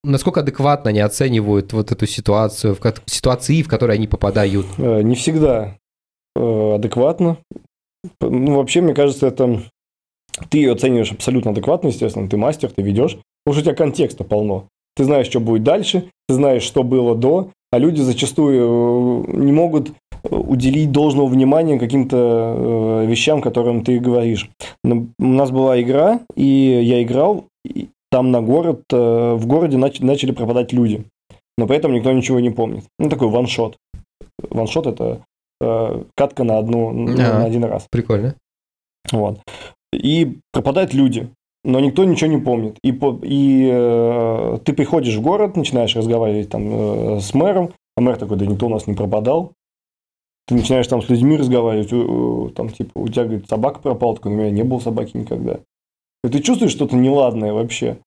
насколько 0.04 0.40
адекватно 0.40 0.90
они 0.90 1.00
оценивают 1.00 1.72
вот 1.72 1.90
эту 1.90 2.06
ситуацию, 2.06 2.76
в 2.76 2.80
ситуации, 3.06 3.62
в 3.62 3.68
которой 3.68 3.96
они 3.96 4.06
попадают? 4.06 4.66
Э, 4.78 5.02
не 5.02 5.16
всегда 5.16 5.76
э, 6.36 6.74
адекватно. 6.76 7.38
Ну, 8.20 8.54
вообще, 8.54 8.80
мне 8.80 8.94
кажется, 8.94 9.26
это 9.26 9.60
ты 10.50 10.58
ее 10.58 10.72
оцениваешь 10.72 11.10
абсолютно 11.10 11.50
адекватно, 11.50 11.88
естественно, 11.88 12.28
ты 12.28 12.36
мастер, 12.36 12.70
ты 12.70 12.82
ведешь, 12.82 13.18
потому 13.44 13.54
что 13.54 13.62
у 13.62 13.64
тебя 13.64 13.74
контекста 13.74 14.22
полно. 14.22 14.68
Ты 14.94 15.02
знаешь, 15.02 15.26
что 15.26 15.40
будет 15.40 15.64
дальше, 15.64 16.10
ты 16.28 16.36
знаешь, 16.36 16.62
что 16.62 16.84
было 16.84 17.16
до, 17.16 17.50
а 17.72 17.78
люди 17.78 18.02
зачастую 18.02 19.26
э, 19.26 19.36
не 19.36 19.50
могут 19.50 19.90
уделить 20.30 20.92
должного 20.92 21.26
внимания 21.26 21.78
каким-то 21.78 23.04
вещам, 23.06 23.40
которым 23.40 23.84
ты 23.84 23.98
говоришь. 23.98 24.50
У 24.84 25.06
нас 25.18 25.50
была 25.50 25.80
игра, 25.80 26.20
и 26.34 26.44
я 26.44 27.02
играл, 27.02 27.44
там 28.10 28.30
на 28.30 28.40
город, 28.40 28.82
э, 28.92 29.34
в 29.34 29.46
городе 29.46 29.76
начали 29.76 30.32
пропадать 30.32 30.72
люди. 30.72 31.04
Но 31.58 31.66
при 31.66 31.76
этом 31.76 31.92
никто 31.92 32.12
ничего 32.12 32.40
не 32.40 32.50
помнит. 32.50 32.84
Ну, 32.98 33.08
такой 33.08 33.28
ваншот. 33.28 33.76
Ваншот– 34.50 34.86
это 34.86 35.20
э, 35.60 36.02
катка 36.14 36.44
на, 36.44 36.58
одну, 36.58 36.90
а, 36.90 36.92
на 36.94 37.44
один 37.44 37.64
раз. 37.64 37.86
Прикольно. 37.90 38.34
Вот. 39.10 39.40
И 39.92 40.38
пропадают 40.52 40.94
люди, 40.94 41.28
но 41.64 41.80
никто 41.80 42.04
ничего 42.04 42.30
не 42.30 42.38
помнит. 42.38 42.78
И, 42.82 42.90
и 43.22 43.70
э, 43.72 44.58
ты 44.64 44.72
приходишь 44.72 45.16
в 45.16 45.22
город, 45.22 45.56
начинаешь 45.56 45.96
разговаривать 45.96 46.50
там 46.50 47.16
э, 47.16 47.20
с 47.20 47.34
мэром, 47.34 47.72
а 47.96 48.00
мэр 48.00 48.16
такой, 48.16 48.36
да 48.36 48.46
никто 48.46 48.66
у 48.66 48.70
нас 48.70 48.86
не 48.86 48.94
пропадал. 48.94 49.52
Ты 50.46 50.54
начинаешь 50.54 50.86
там 50.86 51.02
с 51.02 51.08
людьми 51.08 51.36
разговаривать, 51.36 52.54
там 52.54 52.68
типа, 52.68 52.92
у 52.94 53.08
тебя, 53.08 53.24
говорит, 53.24 53.48
собака 53.48 53.80
пропала, 53.80 54.14
такой, 54.14 54.32
у 54.32 54.34
меня 54.36 54.50
не 54.50 54.62
было 54.62 54.78
собаки 54.78 55.16
никогда. 55.16 55.58
И 56.22 56.28
ты 56.28 56.40
чувствуешь 56.40 56.72
что-то 56.72 56.96
неладное 56.96 57.52
вообще. 57.52 57.98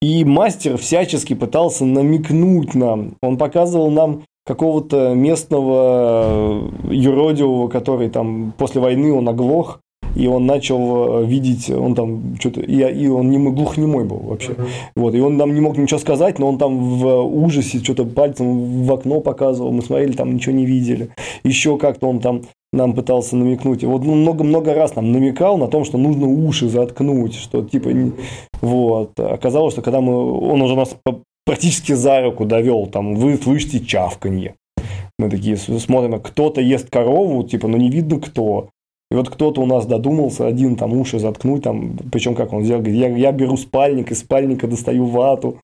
И 0.00 0.24
мастер 0.24 0.76
всячески 0.76 1.34
пытался 1.34 1.84
намекнуть 1.84 2.74
нам. 2.74 3.16
Он 3.22 3.38
показывал 3.38 3.90
нам 3.90 4.24
какого-то 4.44 5.14
местного 5.14 6.70
юродивого, 6.90 7.68
который 7.68 8.10
там 8.10 8.52
после 8.58 8.80
войны 8.80 9.12
он 9.12 9.28
оглох, 9.28 9.80
и 10.14 10.26
он 10.26 10.46
начал 10.46 11.22
э, 11.22 11.26
видеть, 11.26 11.70
он 11.70 11.94
там 11.94 12.36
что-то, 12.38 12.60
и, 12.60 13.04
и 13.04 13.08
он 13.08 13.30
не 13.30 13.38
глухонемой 13.38 14.04
был 14.04 14.18
вообще. 14.18 14.52
Uh-huh. 14.52 14.66
Вот, 14.96 15.14
и 15.14 15.20
он 15.20 15.36
нам 15.36 15.54
не 15.54 15.60
мог 15.60 15.76
ничего 15.76 15.98
сказать, 15.98 16.38
но 16.38 16.48
он 16.48 16.58
там 16.58 16.98
в 16.98 17.22
ужасе 17.22 17.78
что-то 17.78 18.04
пальцем 18.04 18.84
в 18.84 18.92
окно 18.92 19.20
показывал, 19.20 19.72
мы 19.72 19.82
смотрели, 19.82 20.12
там 20.12 20.34
ничего 20.34 20.54
не 20.54 20.66
видели. 20.66 21.10
Еще 21.42 21.76
как-то 21.78 22.08
он 22.08 22.20
там 22.20 22.42
нам 22.74 22.92
пытался 22.92 23.36
намекнуть. 23.36 23.82
И 23.82 23.86
вот 23.86 24.02
много-много 24.02 24.74
раз 24.74 24.96
нам 24.96 25.12
намекал 25.12 25.56
на 25.58 25.68
том, 25.68 25.84
что 25.84 25.96
нужно 25.96 26.26
уши 26.26 26.68
заткнуть, 26.68 27.34
что 27.34 27.62
типа... 27.62 27.90
Вот. 28.60 29.18
Оказалось, 29.18 29.74
что 29.74 29.82
когда 29.82 30.00
мы... 30.00 30.12
Он 30.50 30.60
уже 30.60 30.74
нас 30.74 30.96
практически 31.46 31.92
за 31.92 32.20
руку 32.22 32.44
довел, 32.44 32.86
там, 32.86 33.14
вы 33.14 33.36
слышите 33.36 33.80
чавканье. 33.80 34.54
Мы 35.18 35.30
такие 35.30 35.56
смотрим, 35.56 36.20
кто-то 36.20 36.60
ест 36.60 36.90
корову, 36.90 37.44
типа, 37.44 37.68
но 37.68 37.76
не 37.76 37.90
видно 37.90 38.18
кто. 38.18 38.70
И 39.10 39.14
вот 39.14 39.28
кто-то 39.28 39.60
у 39.60 39.66
нас 39.66 39.86
додумался 39.86 40.46
один 40.46 40.76
там 40.76 40.92
уши 40.92 41.18
заткнуть, 41.18 41.62
там, 41.62 41.96
причем 42.10 42.34
как 42.34 42.52
он 42.52 42.64
сделал, 42.64 42.80
говорит, 42.80 42.98
я, 42.98 43.08
я 43.08 43.32
беру 43.32 43.56
спальник, 43.56 44.10
из 44.10 44.20
спальника 44.20 44.66
достаю 44.66 45.06
вату, 45.06 45.60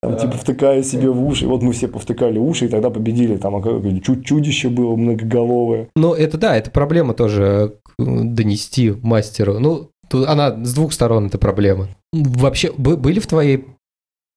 там, 0.00 0.16
типа 0.16 0.32
втыкаю 0.32 0.82
себе 0.82 1.10
в 1.10 1.24
уши. 1.24 1.44
И 1.44 1.48
вот 1.48 1.62
мы 1.62 1.72
все 1.72 1.88
повтыкали 1.88 2.38
уши, 2.38 2.66
и 2.66 2.68
тогда 2.68 2.90
победили. 2.90 3.36
Там 3.36 3.62
чуть 4.02 4.24
чудище 4.24 4.68
было 4.68 4.96
многоголовое. 4.96 5.88
Ну, 5.96 6.12
это 6.12 6.38
да, 6.38 6.56
это 6.56 6.70
проблема 6.70 7.14
тоже 7.14 7.76
э, 7.98 8.04
донести 8.04 8.94
мастеру. 9.02 9.58
Ну, 9.58 9.90
она 10.26 10.64
с 10.64 10.74
двух 10.74 10.92
сторон, 10.92 11.26
эта 11.26 11.38
проблема. 11.38 11.88
Вообще, 12.12 12.72
были 12.72 13.20
в 13.20 13.26
твоей 13.26 13.64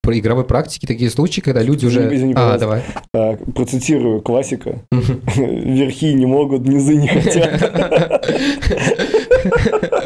про 0.06 0.18
игровой 0.20 0.46
практике 0.46 0.88
такие 0.88 1.10
случаи, 1.10 1.42
когда 1.42 1.62
люди 1.64 1.86
уже... 1.86 2.14
Извини, 2.14 2.34
а, 2.38 2.58
давай. 2.58 2.84
А, 3.14 3.36
процитирую 3.36 4.22
классика. 4.22 4.84
Верхи 4.92 6.14
не 6.14 6.26
могут, 6.26 6.68
низы 6.68 6.96
не 6.96 7.08
хотят. 7.08 7.74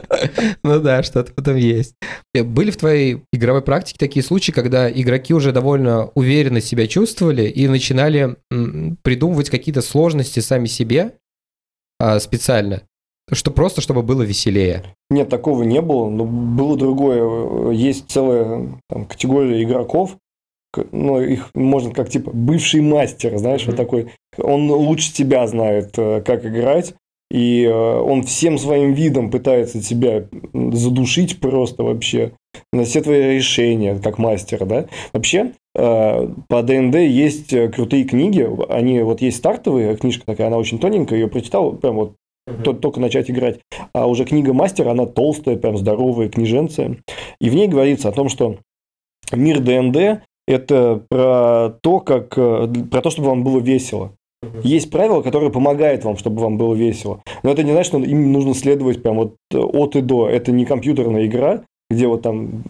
Ну 0.64 0.82
да, 0.82 1.02
что-то 1.02 1.32
в 1.34 1.40
этом 1.40 1.56
есть. 1.56 1.96
Э, 2.34 2.44
были 2.44 2.72
в 2.72 2.78
твоей 2.78 3.24
игровой 3.32 3.62
практике 3.62 3.98
такие 3.98 4.22
случаи, 4.24 4.52
когда 4.52 4.92
игроки 4.92 5.34
уже 5.34 5.54
довольно 5.54 6.08
уверенно 6.16 6.60
себя 6.60 6.88
чувствовали 6.88 7.44
и 7.44 7.68
начинали 7.70 8.36
придумывать 9.02 9.50
какие-то 9.50 9.82
сложности 9.82 10.42
сами 10.42 10.66
себе 10.66 11.14
а, 12.00 12.20
специально? 12.20 12.82
Что 13.32 13.52
просто, 13.52 13.82
чтобы 13.82 14.02
было 14.04 14.24
веселее. 14.24 14.84
Нет, 15.10 15.30
такого 15.30 15.64
не 15.64 15.82
было, 15.82 16.10
но 16.10 16.26
было 16.26 16.78
другое. 16.78 17.72
Есть 17.72 18.10
целая 18.10 18.80
там, 18.90 19.06
категория 19.06 19.64
игроков, 19.64 20.16
ну, 20.92 21.22
их 21.22 21.50
можно 21.54 21.92
как 21.92 22.10
типа 22.10 22.32
бывший 22.32 22.82
мастер, 22.82 23.38
знаешь, 23.38 23.64
mm-hmm. 23.64 23.68
вот 23.68 23.76
такой. 23.76 24.08
Он 24.38 24.70
лучше 24.70 25.14
тебя 25.14 25.46
знает, 25.48 25.98
э, 25.98 26.22
как 26.22 26.46
играть, 26.46 26.94
и 27.32 27.64
э, 27.64 27.72
он 27.72 28.24
всем 28.24 28.58
своим 28.58 28.94
видом 28.94 29.32
пытается 29.32 29.82
тебя 29.82 30.26
задушить 30.54 31.40
просто 31.40 31.84
вообще 31.84 32.34
на 32.72 32.86
все 32.86 33.02
твои 33.02 33.36
решения, 33.36 34.00
как 34.02 34.18
мастер, 34.18 34.66
да. 34.66 34.86
Вообще, 35.12 35.54
э, 35.76 36.30
по 36.48 36.64
ДНД 36.64 36.96
есть 36.96 37.50
крутые 37.74 38.04
книги, 38.04 38.48
они 38.70 39.02
вот 39.02 39.22
есть 39.22 39.38
стартовые, 39.38 39.98
книжка 39.98 40.26
такая, 40.26 40.48
она 40.48 40.58
очень 40.58 40.80
тоненькая, 40.80 41.20
ее 41.20 41.28
прочитал, 41.28 41.74
прям 41.74 41.96
вот 41.96 42.14
только 42.64 43.00
начать 43.00 43.30
играть. 43.30 43.60
А 43.94 44.08
уже 44.08 44.26
книга 44.26 44.54
мастера, 44.54 44.92
она 44.92 45.06
толстая, 45.06 45.58
прям 45.58 45.78
здоровая 45.78 46.30
книженция. 46.30 46.98
И 47.40 47.50
в 47.50 47.56
ней 47.56 47.68
говорится 47.68 48.10
о 48.10 48.14
том, 48.14 48.30
что 48.30 48.58
мир 49.32 49.60
ДНД– 49.60 50.24
это 50.48 51.04
про 51.10 51.78
то, 51.82 52.00
как, 52.00 52.38
э, 52.38 52.68
про 52.90 53.02
то, 53.02 53.10
чтобы 53.10 53.30
вам 53.30 53.44
было 53.44 53.60
весело. 53.60 54.14
Есть 54.64 54.90
правила, 54.90 55.22
которые 55.22 55.52
помогают 55.52 56.06
вам, 56.06 56.18
чтобы 56.18 56.42
вам 56.42 56.58
было 56.58 56.74
весело. 56.74 57.22
Но 57.44 57.52
это 57.52 57.64
не 57.64 57.72
значит, 57.72 57.90
что 57.90 58.00
им 58.00 58.32
нужно 58.32 58.54
следовать 58.54 59.04
прям 59.04 59.18
вот 59.18 59.36
от 59.52 59.96
и 59.96 60.02
до. 60.02 60.30
Это 60.30 60.52
не 60.52 60.66
компьютерная 60.66 61.26
игра, 61.26 61.64
где 61.90 62.08
вот 62.08 62.22
там 62.22 62.64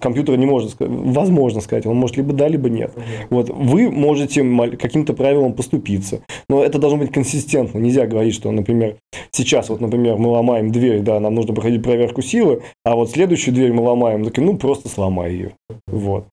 компьютер 0.00 0.36
не 0.36 0.46
может, 0.46 0.74
возможно 0.78 1.60
сказать, 1.60 1.86
он 1.86 1.96
может 1.96 2.16
либо 2.16 2.32
да, 2.32 2.48
либо 2.48 2.68
нет. 2.68 2.92
Вот 3.30 3.48
вы 3.48 3.90
можете 3.90 4.42
каким-то 4.76 5.14
правилам 5.14 5.52
поступиться, 5.52 6.20
но 6.48 6.64
это 6.64 6.78
должно 6.78 6.98
быть 6.98 7.12
консистентно. 7.12 7.78
Нельзя 7.78 8.06
говорить, 8.06 8.34
что, 8.34 8.50
например, 8.50 8.96
сейчас 9.30 9.68
вот, 9.68 9.80
например, 9.80 10.16
мы 10.16 10.30
ломаем 10.30 10.72
дверь, 10.72 11.00
да, 11.00 11.20
нам 11.20 11.34
нужно 11.34 11.54
проходить 11.54 11.82
проверку 11.82 12.22
силы, 12.22 12.62
а 12.84 12.96
вот 12.96 13.10
следующую 13.10 13.54
дверь 13.54 13.72
мы 13.72 13.82
ломаем, 13.82 14.24
так, 14.24 14.36
ну 14.38 14.56
просто 14.56 14.88
сломай 14.88 15.32
ее, 15.32 15.52
вот, 15.86 16.26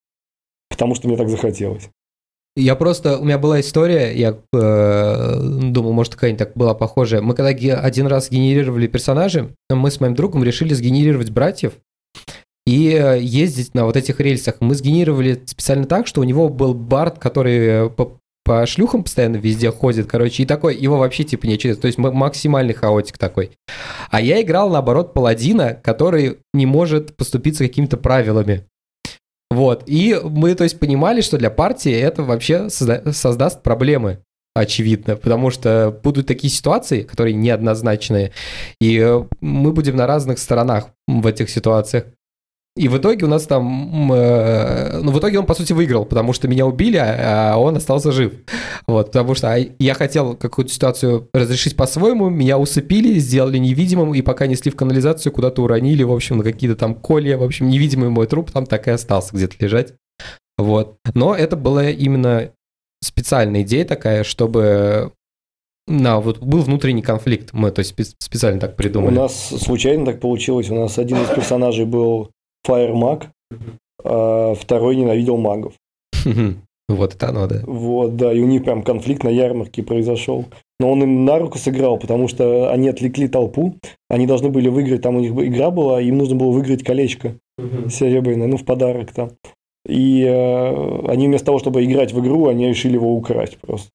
потому 0.70 0.96
что 0.96 1.08
мне 1.08 1.18
так 1.18 1.30
захотелось. 1.30 1.90
Я 2.58 2.76
просто, 2.76 3.18
у 3.18 3.24
меня 3.24 3.38
была 3.38 3.62
история, 3.62 4.12
я 4.14 4.38
э, 4.54 5.40
думал, 5.70 5.94
может, 5.94 6.16
какая-нибудь 6.16 6.40
так 6.40 6.58
была 6.58 6.74
похожая. 6.74 7.22
Мы 7.22 7.34
когда 7.34 7.50
один 7.80 8.08
раз 8.08 8.30
генерировали 8.30 8.88
персонажи, 8.88 9.56
мы 9.70 9.90
с 9.90 10.02
моим 10.02 10.16
другом 10.16 10.44
решили 10.44 10.74
сгенерировать 10.74 11.30
братьев, 11.30 11.76
и 12.66 12.90
э, 12.94 13.20
ездить 13.22 13.74
на 13.74 13.86
вот 13.86 13.98
этих 13.98 14.20
рельсах. 14.20 14.58
Мы 14.60 14.76
сгенерировали 14.76 15.42
специально 15.46 15.86
так, 15.86 16.08
что 16.08 16.22
у 16.22 16.24
него 16.24 16.50
был 16.50 16.74
бард, 16.74 17.20
который 17.20 17.68
э, 17.68 17.90
по, 17.90 18.18
по 18.44 18.66
шлюхам 18.66 19.04
постоянно 19.04 19.38
везде 19.38 19.72
ходит, 19.72 20.08
короче, 20.08 20.44
и 20.44 20.46
такой, 20.46 20.76
его 20.76 20.98
вообще 20.98 21.24
типа 21.24 21.48
не 21.48 21.58
через, 21.58 21.78
то 21.78 21.88
есть 21.88 21.98
максимальный 21.98 22.74
хаотик 22.74 23.18
такой. 23.18 23.52
А 24.10 24.22
я 24.22 24.42
играл, 24.42 24.70
наоборот, 24.70 25.14
паладина, 25.14 25.74
который 25.74 26.38
не 26.54 26.66
может 26.66 27.16
поступиться 27.16 27.66
какими-то 27.66 27.98
правилами. 27.98 28.66
Вот, 29.50 29.84
и 29.86 30.18
мы, 30.24 30.56
то 30.56 30.64
есть, 30.64 30.80
понимали, 30.80 31.20
что 31.20 31.38
для 31.38 31.50
партии 31.50 31.92
это 31.92 32.24
вообще 32.24 32.68
созда- 32.68 33.12
создаст 33.12 33.62
проблемы. 33.64 34.20
Очевидно, 34.54 35.16
потому 35.16 35.50
что 35.50 35.98
будут 36.04 36.28
такие 36.28 36.52
ситуации, 36.52 37.04
которые 37.04 37.34
неоднозначные, 37.34 38.32
и 38.80 38.98
э, 38.98 39.24
мы 39.40 39.72
будем 39.72 39.96
на 39.96 40.08
разных 40.08 40.40
сторонах 40.40 40.88
в 41.08 41.26
этих 41.26 41.50
ситуациях. 41.50 42.06
И 42.78 42.88
в 42.88 42.98
итоге 42.98 43.26
у 43.26 43.28
нас 43.28 43.48
там, 43.48 44.14
э, 44.14 45.02
ну 45.02 45.12
в 45.12 45.20
итоге 45.20 45.40
он 45.40 45.46
по 45.46 45.54
сути 45.54 45.74
выиграл, 45.74 46.06
потому 46.06 46.32
что 46.32 46.48
меня 46.48 46.66
убили, 46.66 46.96
а, 46.96 47.54
а 47.54 47.58
он 47.58 47.76
остался 47.76 48.14
жив. 48.14 48.34
Вот, 48.88 49.08
потому 49.08 49.36
что 49.36 49.58
я 49.78 49.94
хотел 49.94 50.36
какую-то 50.36 50.72
ситуацию 50.72 51.30
разрешить 51.34 51.76
по-своему, 51.76 52.30
меня 52.30 52.58
усыпили, 52.58 53.20
сделали 53.20 53.58
невидимым, 53.58 54.14
и 54.16 54.22
пока 54.22 54.48
несли 54.48 54.72
в 54.72 54.78
канализацию, 54.78 55.34
куда-то 55.34 55.64
уронили, 55.64 56.04
в 56.04 56.14
общем, 56.14 56.38
на 56.38 56.46
какие-то 56.46 56.78
там 56.78 56.96
колья, 56.96 57.38
в 57.38 57.44
общем, 57.44 57.68
невидимый 57.68 58.10
мой 58.10 58.26
труп 58.28 58.52
там 58.52 58.66
так 58.66 58.88
и 58.88 58.92
остался 58.92 59.36
где-то 59.36 59.56
лежать. 59.60 59.94
Вот. 60.58 60.98
Но 61.14 61.36
это 61.36 61.58
была 61.58 61.90
именно 61.90 62.52
специальная 63.04 63.64
идея 63.64 63.86
такая, 63.86 64.24
чтобы 64.24 65.12
на, 65.88 66.20
вот 66.20 66.40
был 66.40 66.62
внутренний 66.62 67.02
конфликт. 67.02 67.54
Мы 67.54 67.72
то 67.72 67.80
есть 67.80 67.96
специально 68.20 68.60
так 68.60 68.76
придумали. 68.76 69.14
У 69.14 69.22
нас 69.22 69.50
случайно 69.50 70.06
так 70.06 70.20
получилось. 70.20 70.70
У 70.70 70.76
нас 70.76 70.98
один 70.98 71.18
из 71.18 71.28
персонажей 71.30 71.86
был 71.86 72.32
Fire 72.68 72.94
Mag, 72.94 73.28
а 74.04 74.56
второй 74.56 74.96
ненавидел 74.96 75.38
магов. 75.38 75.74
Вот 76.88 77.16
это 77.16 77.30
оно, 77.30 77.48
да. 77.48 77.62
Вот, 77.66 78.18
да, 78.18 78.34
и 78.34 78.42
у 78.42 78.48
них 78.48 78.66
прям 78.66 78.84
конфликт 78.84 79.24
на 79.24 79.30
ярмарке 79.30 79.82
произошел. 79.82 80.46
Но 80.80 80.92
он 80.92 81.02
им 81.04 81.26
на 81.26 81.40
руку 81.40 81.58
сыграл, 81.58 81.98
потому 81.98 82.28
что 82.28 82.70
они 82.72 82.90
отвлекли 82.90 83.28
толпу. 83.30 83.76
Они 84.10 84.28
должны 84.28 84.50
были 84.50 84.68
выиграть, 84.68 85.02
там 85.02 85.16
у 85.16 85.22
них 85.22 85.32
игра 85.32 85.72
была, 85.72 86.02
им 86.02 86.18
нужно 86.18 86.36
было 86.36 86.52
выиграть 86.52 86.84
колечко 86.84 87.36
серебряное, 87.58 88.48
ну, 88.48 88.58
в 88.58 88.66
подарок 88.66 89.14
там. 89.14 89.32
И 89.88 90.24
э, 90.24 91.08
они 91.08 91.28
вместо 91.28 91.48
того, 91.48 91.60
чтобы 91.60 91.84
играть 91.84 92.14
в 92.14 92.20
игру, 92.20 92.48
они 92.48 92.68
решили 92.68 92.94
его 92.94 93.16
украсть 93.16 93.58
просто. 93.58 93.90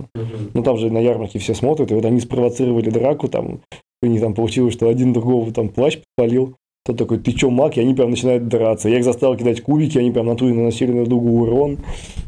Ну, 0.55 0.63
там 0.63 0.77
же 0.79 0.91
на 0.91 0.99
ярмарке 0.99 1.39
все 1.39 1.55
смотрят, 1.55 1.91
и 1.91 1.95
вот 1.95 2.05
они 2.05 2.21
спровоцировали 2.21 2.91
драку, 2.91 3.29
там, 3.29 3.61
у 4.03 4.07
них 4.07 4.21
там 4.21 4.35
получилось, 4.35 4.75
что 4.75 4.89
один 4.89 5.13
другого 5.13 5.53
там 5.53 5.69
плащ 5.69 5.99
подпалил, 5.99 6.57
тот 6.87 6.99
такой, 6.99 7.19
ты 7.19 7.33
чё, 7.33 7.51
маг? 7.51 7.77
И 7.77 7.81
они 7.81 7.95
прям 7.95 8.11
начинают 8.11 8.47
драться. 8.47 8.89
Я 8.89 8.99
их 8.99 9.05
заставил 9.05 9.37
кидать 9.37 9.61
кубики, 9.61 9.99
они 9.99 10.13
прям 10.13 10.27
на 10.27 10.37
ту 10.37 10.49
и 10.49 10.53
наносили 10.53 10.93
на 10.93 11.05
другу 11.05 11.43
урон. 11.43 11.79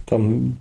Там 0.06 0.61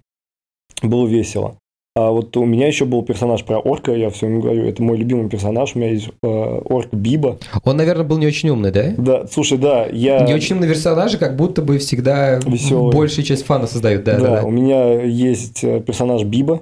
было 0.84 1.08
весело. 1.08 1.58
А 1.98 2.12
вот 2.12 2.38
у 2.38 2.46
меня 2.46 2.68
еще 2.68 2.86
был 2.86 3.02
персонаж 3.02 3.44
про 3.44 3.58
орка, 3.58 3.92
я 3.92 4.12
все 4.12 4.28
время 4.28 4.42
говорю, 4.42 4.70
это 4.70 4.84
мой 4.84 4.98
любимый 4.98 5.30
персонаж, 5.30 5.76
у 5.76 5.80
меня 5.80 5.90
есть 5.90 6.10
э, 6.22 6.62
орк 6.70 6.94
Биба. 6.94 7.40
Он, 7.64 7.76
наверное, 7.76 8.06
был 8.06 8.20
не 8.20 8.28
очень 8.28 8.50
умный, 8.50 8.70
да? 8.72 8.94
Да, 9.00 9.26
слушай, 9.26 9.58
да, 9.58 9.88
я... 9.92 10.20
Не 10.20 10.36
очень 10.36 10.58
умный 10.58 10.68
персонажи 10.68 11.18
как 11.18 11.36
будто 11.36 11.64
бы 11.64 11.80
всегда 11.80 12.40
Веселый. 12.46 12.94
большую 12.94 13.26
часть 13.26 13.46
фана 13.48 13.66
создают, 13.66 14.04
да, 14.04 14.20
да, 14.20 14.20
да, 14.20 14.42
да. 14.42 14.44
у 14.44 14.52
меня 14.52 15.02
есть 15.02 15.64
э, 15.64 15.80
персонаж 15.80 16.24
Биба, 16.24 16.62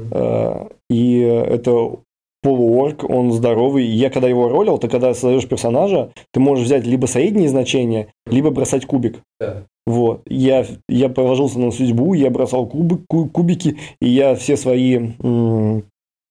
э, 0.00 0.66
и 0.90 1.18
это 1.20 1.98
полуорк, 2.42 3.08
он 3.08 3.32
здоровый. 3.32 3.86
Я 3.86 4.10
когда 4.10 4.28
его 4.28 4.48
ролил, 4.48 4.78
ты 4.78 4.88
когда 4.88 5.14
создаешь 5.14 5.48
персонажа, 5.48 6.10
ты 6.32 6.40
можешь 6.40 6.66
взять 6.66 6.84
либо 6.86 7.06
средние 7.06 7.48
значения, 7.48 8.08
либо 8.26 8.50
бросать 8.50 8.86
кубик. 8.86 9.20
Да. 9.40 9.64
Вот. 9.86 10.22
Я, 10.28 10.66
я 10.88 11.08
положился 11.08 11.58
на 11.58 11.70
судьбу, 11.70 12.14
я 12.14 12.30
бросал 12.30 12.66
кубик, 12.66 13.02
кубики, 13.08 13.76
и 14.00 14.08
я 14.08 14.34
все 14.34 14.56
свои 14.56 15.10
м- 15.20 15.84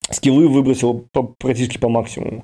скиллы 0.09 0.47
выбросил 0.47 1.05
по, 1.12 1.34
практически 1.39 1.78
по 1.78 1.89
максимуму. 1.89 2.43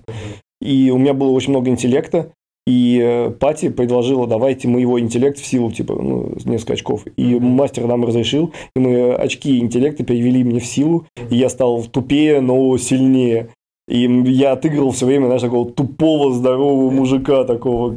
И 0.62 0.90
у 0.90 0.98
меня 0.98 1.14
было 1.14 1.32
очень 1.32 1.52
много 1.52 1.70
интеллекта, 1.70 2.32
и 2.68 3.00
э, 3.02 3.30
Пати 3.32 3.70
предложила, 3.70 4.28
давайте 4.28 4.68
мы 4.68 4.82
его 4.82 5.00
интеллект 5.00 5.40
в 5.40 5.46
силу, 5.46 5.72
типа, 5.72 5.96
ну, 5.96 6.34
несколько 6.44 6.74
очков. 6.74 7.06
И 7.16 7.40
мастер 7.40 7.88
нам 7.88 8.04
разрешил, 8.04 8.52
и 8.76 8.80
мы 8.80 9.14
очки 9.14 9.60
интеллекта 9.60 10.04
перевели 10.04 10.44
мне 10.44 10.60
в 10.60 10.66
силу, 10.66 11.06
и 11.30 11.38
я 11.38 11.48
стал 11.48 11.84
тупее, 11.84 12.42
но 12.42 12.78
сильнее. 12.78 13.50
И 13.88 14.02
я 14.02 14.52
отыгрывал 14.52 14.92
все 14.92 15.06
время, 15.06 15.28
знаешь, 15.28 15.42
такого 15.42 15.72
тупого, 15.72 16.34
здорового 16.34 16.92
мужика 16.92 17.46
такого. 17.46 17.96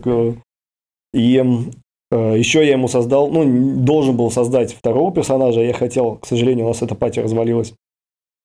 И 1.12 1.36
э, 1.36 2.38
еще 2.38 2.64
я 2.64 2.72
ему 2.72 2.86
создал, 2.86 3.30
ну, 3.30 3.82
должен 3.82 4.16
был 4.16 4.30
создать 4.30 4.72
второго 4.72 5.12
персонажа, 5.12 5.60
я 5.60 5.72
хотел, 5.72 6.16
к 6.16 6.26
сожалению, 6.26 6.66
у 6.66 6.68
нас 6.68 6.82
эта 6.82 6.94
пати 6.94 7.18
развалилась. 7.18 7.74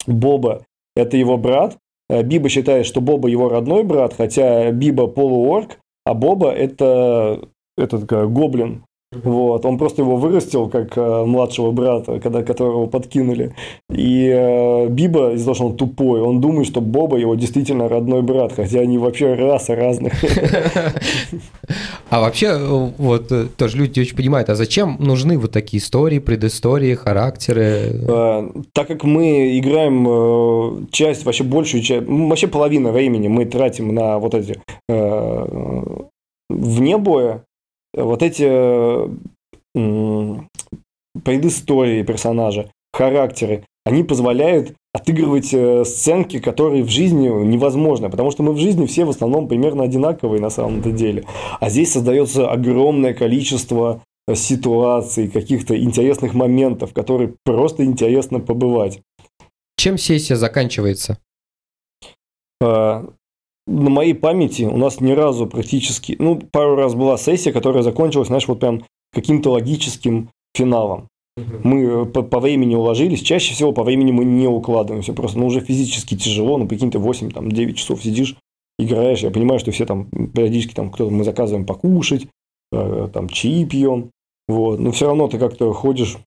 Боба– 0.07 0.65
это 0.95 1.17
его 1.17 1.37
брат. 1.37 1.77
Э, 2.09 2.23
Биба 2.23 2.49
считает, 2.49 2.87
что 2.87 3.01
Боба 3.01 3.29
его 3.29 3.49
родной 3.49 3.83
брат, 3.83 4.15
хотя 4.15 4.71
Биба 4.71 5.07
полуорк, 5.07 5.77
а 6.03 6.15
Боба– 6.15 6.51
это 6.51 7.47
этот 7.77 8.07
как, 8.07 8.31
гоблин. 8.31 8.83
Вот, 9.23 9.65
он 9.65 9.77
просто 9.77 10.01
его 10.01 10.17
вырастил 10.17 10.69
как 10.69 10.97
э, 10.97 11.23
младшего 11.25 11.71
брата, 11.71 12.19
когда 12.19 12.43
которого 12.43 12.87
подкинули. 12.87 13.55
И 13.89 14.29
э, 14.31 14.87
Биба 14.87 15.33
из-за 15.33 15.45
того, 15.45 15.55
что 15.55 15.65
он 15.67 15.77
тупой, 15.77 16.21
он 16.21 16.41
думает, 16.41 16.67
что 16.67 16.81
Боба 16.81 17.17
его 17.17 17.35
действительно 17.35 17.87
родной 17.87 18.21
брат, 18.21 18.53
хотя 18.53 18.79
они 18.79 18.97
вообще 18.97 19.33
раса 19.33 19.75
разных. 19.75 20.13
А 22.09 22.19
вообще, 22.19 22.47
э, 22.47 22.89
вот 22.97 23.31
э, 23.31 23.47
тоже 23.57 23.77
люди 23.77 23.99
очень 23.99 24.15
понимают, 24.15 24.49
а 24.49 24.55
зачем 24.55 24.97
нужны 24.99 25.37
вот 25.37 25.51
такие 25.51 25.81
истории, 25.81 26.19
предыстории, 26.19 26.93
характеры? 26.93 28.01
А, 28.07 28.51
так 28.73 28.87
как 28.87 29.03
мы 29.03 29.57
играем 29.57 30.87
часть, 30.91 31.25
вообще 31.25 31.43
большую 31.43 31.81
часть, 31.81 32.05
вообще 32.07 32.47
половина 32.47 32.91
времени 32.91 33.27
мы 33.27 33.45
тратим 33.45 33.93
на 33.93 34.19
вот 34.19 34.35
эти 34.35 34.61
вне 36.49 36.97
боя, 36.97 37.43
вот 37.95 38.21
эти 38.21 39.09
предыстории 41.23 42.03
персонажа, 42.03 42.71
характеры, 42.93 43.65
они 43.85 44.03
позволяют 44.03 44.73
отыгрывать 44.93 45.53
э, 45.53 45.85
сценки, 45.85 46.39
которые 46.39 46.83
в 46.83 46.89
жизни 46.89 47.27
невозможны, 47.27 48.09
потому 48.09 48.31
что 48.31 48.41
мы 48.41 48.53
в 48.53 48.57
жизни 48.57 48.85
все 48.85 49.05
в 49.05 49.09
основном 49.09 49.47
примерно 49.47 49.83
одинаковые 49.83 50.41
на 50.41 50.49
самом-то 50.49 50.91
деле. 50.91 51.25
А 51.59 51.69
здесь 51.69 51.91
создается 51.91 52.49
огромное 52.49 53.13
количество 53.13 54.01
э, 54.27 54.35
ситуаций, 54.35 55.29
каких-то 55.29 55.77
интересных 55.77 56.33
моментов, 56.33 56.93
которые 56.93 57.35
просто 57.43 57.83
интересно 57.83 58.39
побывать. 58.39 59.01
Чем 59.77 59.97
сессия 59.97 60.35
заканчивается? 60.35 61.19
На 63.67 63.89
моей 63.89 64.13
памяти 64.13 64.63
у 64.63 64.77
нас 64.77 65.01
ни 65.01 65.11
разу 65.11 65.47
практически, 65.47 66.15
ну, 66.19 66.39
пару 66.51 66.75
раз 66.75 66.93
была 66.93 67.17
сессия, 67.17 67.51
которая 67.51 67.81
закончилась, 67.81 68.27
знаешь, 68.27 68.47
вот 68.47 68.59
прям 68.59 68.83
каким-то 69.11 69.51
логическим 69.51 70.29
финалом. 70.53 71.07
Мы 71.63 71.83
э, 71.83 72.05
по, 72.05 72.21
по 72.21 72.39
времени 72.39 72.75
уложились. 72.75 73.21
Чаще 73.21 73.53
всего 73.53 73.73
по 73.73 73.83
времени 73.83 74.11
мы 74.11 74.23
не 74.23 74.47
укладываемся. 74.47 75.13
Просто 75.13 75.39
ну, 75.39 75.47
уже 75.47 75.59
физически 75.59 76.15
тяжело. 76.15 76.57
Ну, 76.57 76.67
прикинь, 76.67 76.91
ты 76.91 76.99
8, 76.99 77.31
там, 77.31 77.51
9 77.51 77.77
часов 77.77 78.01
сидишь, 78.01 78.35
играешь. 78.79 79.19
Я 79.19 79.31
понимаю, 79.31 79.59
что 79.59 79.71
все 79.71 79.85
там 79.85 80.05
периодически 80.05 80.73
там 80.73 80.91
кто-то 80.91 81.11
мы 81.11 81.23
заказываем 81.23 81.65
покушать, 81.65 82.27
э, 82.71 83.09
там 83.11 83.27
чаи 83.29 83.65
пьем. 83.65 84.11
Вот. 84.47 84.79
Но 84.79 84.91
все 84.91 85.07
равно 85.07 85.27
ты 85.27 85.37
как-то 85.37 85.73
ходишь. 85.73 86.17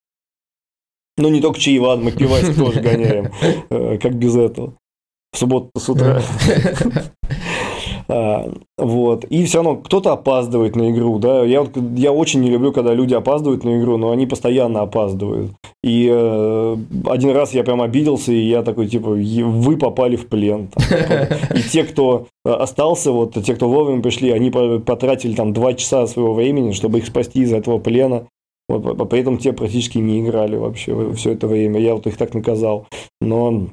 Ну, 1.16 1.30
не 1.30 1.40
только 1.40 1.58
чаи, 1.58 1.78
ладно, 1.78 2.06
мы 2.06 2.12
пивасик 2.12 2.56
тоже 2.56 2.80
гоняем. 2.80 3.32
Э, 3.70 3.98
как 3.98 4.14
без 4.14 4.36
этого 4.36 4.74
в 5.32 5.38
субботу 5.38 5.70
с 5.78 5.88
утра. 5.88 6.20
А, 8.10 8.50
вот. 8.78 9.24
И 9.24 9.44
все 9.44 9.58
равно 9.58 9.76
кто-то 9.76 10.12
опаздывает 10.12 10.76
на 10.76 10.90
игру, 10.90 11.18
да. 11.18 11.44
Я, 11.44 11.60
вот, 11.60 11.76
я 11.94 12.10
очень 12.10 12.40
не 12.40 12.48
люблю, 12.48 12.72
когда 12.72 12.94
люди 12.94 13.12
опаздывают 13.12 13.64
на 13.64 13.78
игру, 13.78 13.98
но 13.98 14.10
они 14.10 14.26
постоянно 14.26 14.80
опаздывают. 14.80 15.52
И 15.82 16.08
э, 16.10 16.76
один 17.06 17.30
раз 17.32 17.52
я 17.52 17.64
прям 17.64 17.82
обиделся, 17.82 18.32
и 18.32 18.48
я 18.48 18.62
такой, 18.62 18.88
типа, 18.88 19.10
вы 19.10 19.76
попали 19.76 20.16
в 20.16 20.26
плен. 20.26 20.70
И 21.54 21.60
те, 21.68 21.84
кто 21.84 22.28
остался, 22.44 23.12
вот 23.12 23.34
те, 23.44 23.54
кто 23.54 23.68
вовремя 23.68 24.00
пришли, 24.00 24.30
они 24.30 24.50
потратили 24.50 25.34
там 25.34 25.52
два 25.52 25.74
часа 25.74 26.06
своего 26.06 26.32
времени, 26.32 26.72
чтобы 26.72 26.98
их 26.98 27.06
спасти 27.06 27.40
из 27.40 27.52
этого 27.52 27.78
плена. 27.78 28.26
Вот, 28.70 29.08
при 29.08 29.20
этом 29.20 29.38
те 29.38 29.52
практически 29.52 29.98
не 29.98 30.20
играли 30.20 30.56
вообще 30.56 31.12
все 31.12 31.32
это 31.32 31.46
время. 31.46 31.80
Я 31.80 31.94
вот 31.94 32.06
их 32.06 32.16
так 32.16 32.34
наказал. 32.34 32.86
Но 33.20 33.68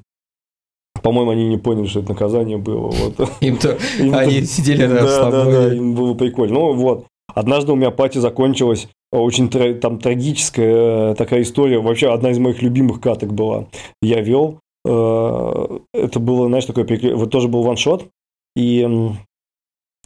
по-моему, 1.05 1.29
они 1.29 1.47
не 1.47 1.57
поняли, 1.57 1.85
что 1.85 1.99
это 1.99 2.09
наказание 2.09 2.57
было. 2.57 2.89
Вот. 2.89 3.29
Им-то 3.39 3.77
они 3.99 4.41
сидели 4.41 4.87
да, 4.87 5.03
да, 5.03 5.29
да, 5.29 5.45
да, 5.45 5.75
им 5.75 5.93
было 5.93 6.15
прикольно. 6.15 6.55
Ну 6.55 6.73
вот, 6.73 7.05
однажды 7.31 7.73
у 7.73 7.75
меня 7.75 7.91
пати 7.91 8.17
закончилась 8.17 8.87
очень 9.11 9.47
там 9.79 9.99
трагическая 9.99 11.11
э, 11.11 11.15
такая 11.15 11.43
история. 11.43 11.77
Вообще 11.77 12.11
одна 12.11 12.31
из 12.31 12.39
моих 12.39 12.63
любимых 12.63 13.01
каток 13.01 13.33
была. 13.33 13.67
Я 14.01 14.21
вел. 14.21 14.61
Э, 14.83 15.77
это 15.93 16.19
было, 16.19 16.47
знаешь, 16.47 16.65
такое 16.65 16.87
Вот 17.15 17.29
тоже 17.29 17.49
был 17.49 17.61
ваншот. 17.61 18.07
И 18.55 18.89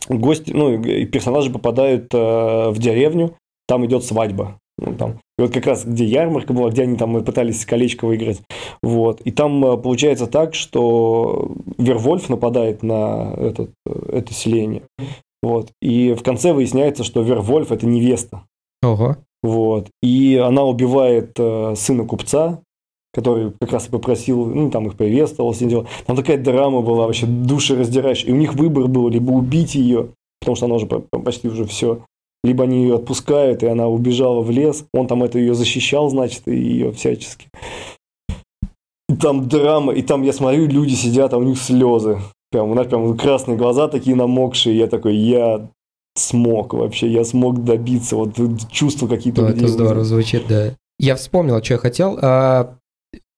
гости, 0.10 0.52
ну, 0.52 0.84
персонажи 1.06 1.50
попадают 1.50 2.14
э, 2.14 2.18
в 2.72 2.78
деревню. 2.78 3.36
Там 3.70 3.86
идет 3.86 4.04
свадьба. 4.04 4.60
Ну, 4.82 4.96
там. 4.96 5.20
И 5.38 5.42
вот 5.42 5.54
как 5.54 5.66
раз 5.66 5.86
где 5.86 6.06
ярмарка 6.06 6.54
была, 6.54 6.70
где 6.70 6.84
они 6.84 6.96
там 6.96 7.24
пытались 7.24 7.66
колечко 7.66 8.06
выиграть. 8.06 8.42
Вот. 8.82 9.22
И 9.22 9.32
там 9.32 9.64
э, 9.66 9.78
получается 9.78 10.28
так, 10.28 10.56
что 10.56 11.52
Вервольф 11.78 12.30
нападает 12.30 12.82
на 12.82 13.34
этот, 13.38 13.72
э, 13.86 14.10
это 14.14 14.34
селение. 14.34 14.84
Вот. 15.42 15.72
И 15.82 16.14
в 16.14 16.24
конце 16.24 16.54
выясняется, 16.54 17.04
что 17.04 17.22
Вервольф 17.22 17.72
это 17.72 17.86
невеста. 17.86 18.44
Ого. 18.82 19.18
Вот. 19.44 19.88
И 20.02 20.38
она 20.38 20.64
убивает 20.64 21.34
э, 21.38 21.74
сына 21.76 22.06
купца, 22.06 22.62
который 23.14 23.52
как 23.60 23.74
раз 23.74 23.88
и 23.88 23.92
попросил, 23.92 24.46
ну, 24.46 24.70
там 24.70 24.88
их 24.88 24.96
приветствовал, 24.96 25.54
ним 25.60 25.70
делал. 25.70 25.88
Там 26.06 26.16
такая 26.16 26.38
драма 26.38 26.82
была 26.82 27.06
вообще 27.06 27.26
душераздирающая. 27.26 28.30
И 28.30 28.34
у 28.34 28.38
них 28.38 28.54
выбор 28.54 28.88
был 28.88 29.10
либо 29.10 29.32
убить 29.32 29.76
ее, 29.76 30.10
потому 30.40 30.56
что 30.56 30.66
она 30.68 30.76
уже 30.76 30.86
почти 30.86 31.50
уже 31.50 31.66
все, 31.66 32.04
либо 32.44 32.64
они 32.64 32.84
ее 32.84 32.96
отпускают, 32.96 33.64
и 33.64 33.68
она 33.68 33.88
убежала 33.88 34.42
в 34.42 34.50
лес. 34.50 34.86
Он 34.94 35.08
там 35.08 35.24
это 35.24 35.40
ее 35.40 35.54
защищал, 35.54 36.10
значит, 36.10 36.48
и 36.48 36.56
ее 36.56 36.92
всячески. 36.92 37.48
И 39.10 39.16
там 39.16 39.48
драма, 39.48 39.94
и 39.94 40.02
там 40.02 40.22
я 40.22 40.34
смотрю, 40.34 40.68
люди 40.68 40.94
сидят, 40.94 41.34
а 41.34 41.38
у 41.38 41.44
них 41.44 41.60
слезы. 41.60 42.20
Прям, 42.52 42.72
у 42.72 42.74
нас 42.74 42.88
прям 42.88 43.18
красные 43.18 43.58
глаза 43.58 43.88
такие 43.88 44.16
намокшие. 44.16 44.78
Я 44.78 44.88
такой, 44.88 45.16
я 45.16 45.68
смог 46.16 46.74
вообще, 46.74 47.08
я 47.08 47.24
смог 47.24 47.64
добиться, 47.64 48.16
вот 48.16 48.36
чувства 48.72 49.08
какие-то. 49.08 49.42
Ну, 49.42 49.48
это 49.50 49.68
здорово 49.68 50.04
звучит, 50.04 50.44
да. 50.48 50.76
Я 51.00 51.16
вспомнил, 51.16 51.64
что 51.64 51.76
я 51.76 51.80
хотел. 51.80 52.20
А, 52.22 52.76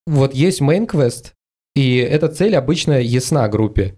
вот 0.08 0.34
есть 0.34 0.62
main 0.62 0.88
quest, 0.88 1.34
и 1.76 1.98
эта 1.98 2.28
цель 2.28 2.56
обычно 2.56 3.00
ясна 3.00 3.48
группе. 3.48 3.96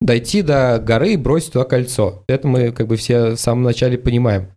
Дойти 0.00 0.42
до 0.42 0.78
горы 0.78 1.12
и 1.12 1.16
бросить 1.16 1.52
туда 1.52 1.64
кольцо. 1.64 2.24
Это 2.26 2.48
мы 2.48 2.72
как 2.72 2.86
бы 2.86 2.96
все 2.96 3.32
в 3.32 3.36
самом 3.36 3.62
начале 3.64 3.98
понимаем. 3.98 4.48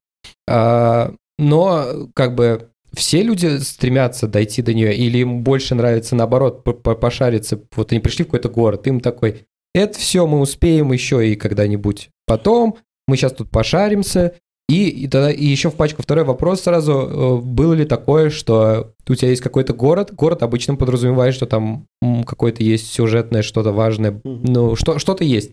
А, 0.48 1.14
но 1.38 2.10
как 2.14 2.36
бы 2.36 2.70
все 2.94 3.24
люди 3.24 3.58
стремятся 3.58 4.28
дойти 4.28 4.62
до 4.62 4.74
нее, 4.74 4.96
или 4.96 5.20
им 5.20 5.44
больше 5.44 5.76
нравится 5.76 6.16
наоборот 6.16 6.64
пошариться. 6.64 7.60
Вот 7.76 7.92
они 7.92 8.00
пришли 8.00 8.24
в 8.24 8.28
какой-то 8.28 8.50
город, 8.50 8.88
им 8.88 9.00
такой, 9.00 9.46
это 9.74 9.98
все 9.98 10.28
мы 10.28 10.40
успеем 10.40 10.92
еще 10.92 11.28
и 11.28 11.36
когда-нибудь 11.36 12.10
потом, 12.28 12.78
мы 13.08 13.18
сейчас 13.18 13.34
тут 13.34 13.50
пошаримся, 13.50 14.36
и, 14.70 14.88
и, 14.90 15.08
тогда, 15.08 15.32
и 15.32 15.46
еще 15.46 15.70
в 15.70 15.76
пачку 15.76 16.02
второй 16.02 16.24
вопрос 16.24 16.62
сразу. 16.62 16.94
Э, 16.94 17.42
было 17.42 17.74
ли 17.74 17.86
такое, 17.86 18.30
что 18.30 18.94
у 19.08 19.16
тебя 19.16 19.30
есть 19.30 19.42
какой-то 19.42 19.74
город? 19.74 20.14
Город 20.14 20.42
обычно 20.42 20.76
подразумевает, 20.76 21.36
что 21.36 21.46
там 21.46 21.86
какое-то 22.26 22.64
есть 22.64 22.92
сюжетное, 22.92 23.42
что-то 23.42 23.72
важное. 23.72 24.22
Ну, 24.24 24.76
что, 24.76 25.00
что-то 25.00 25.24
есть. 25.24 25.52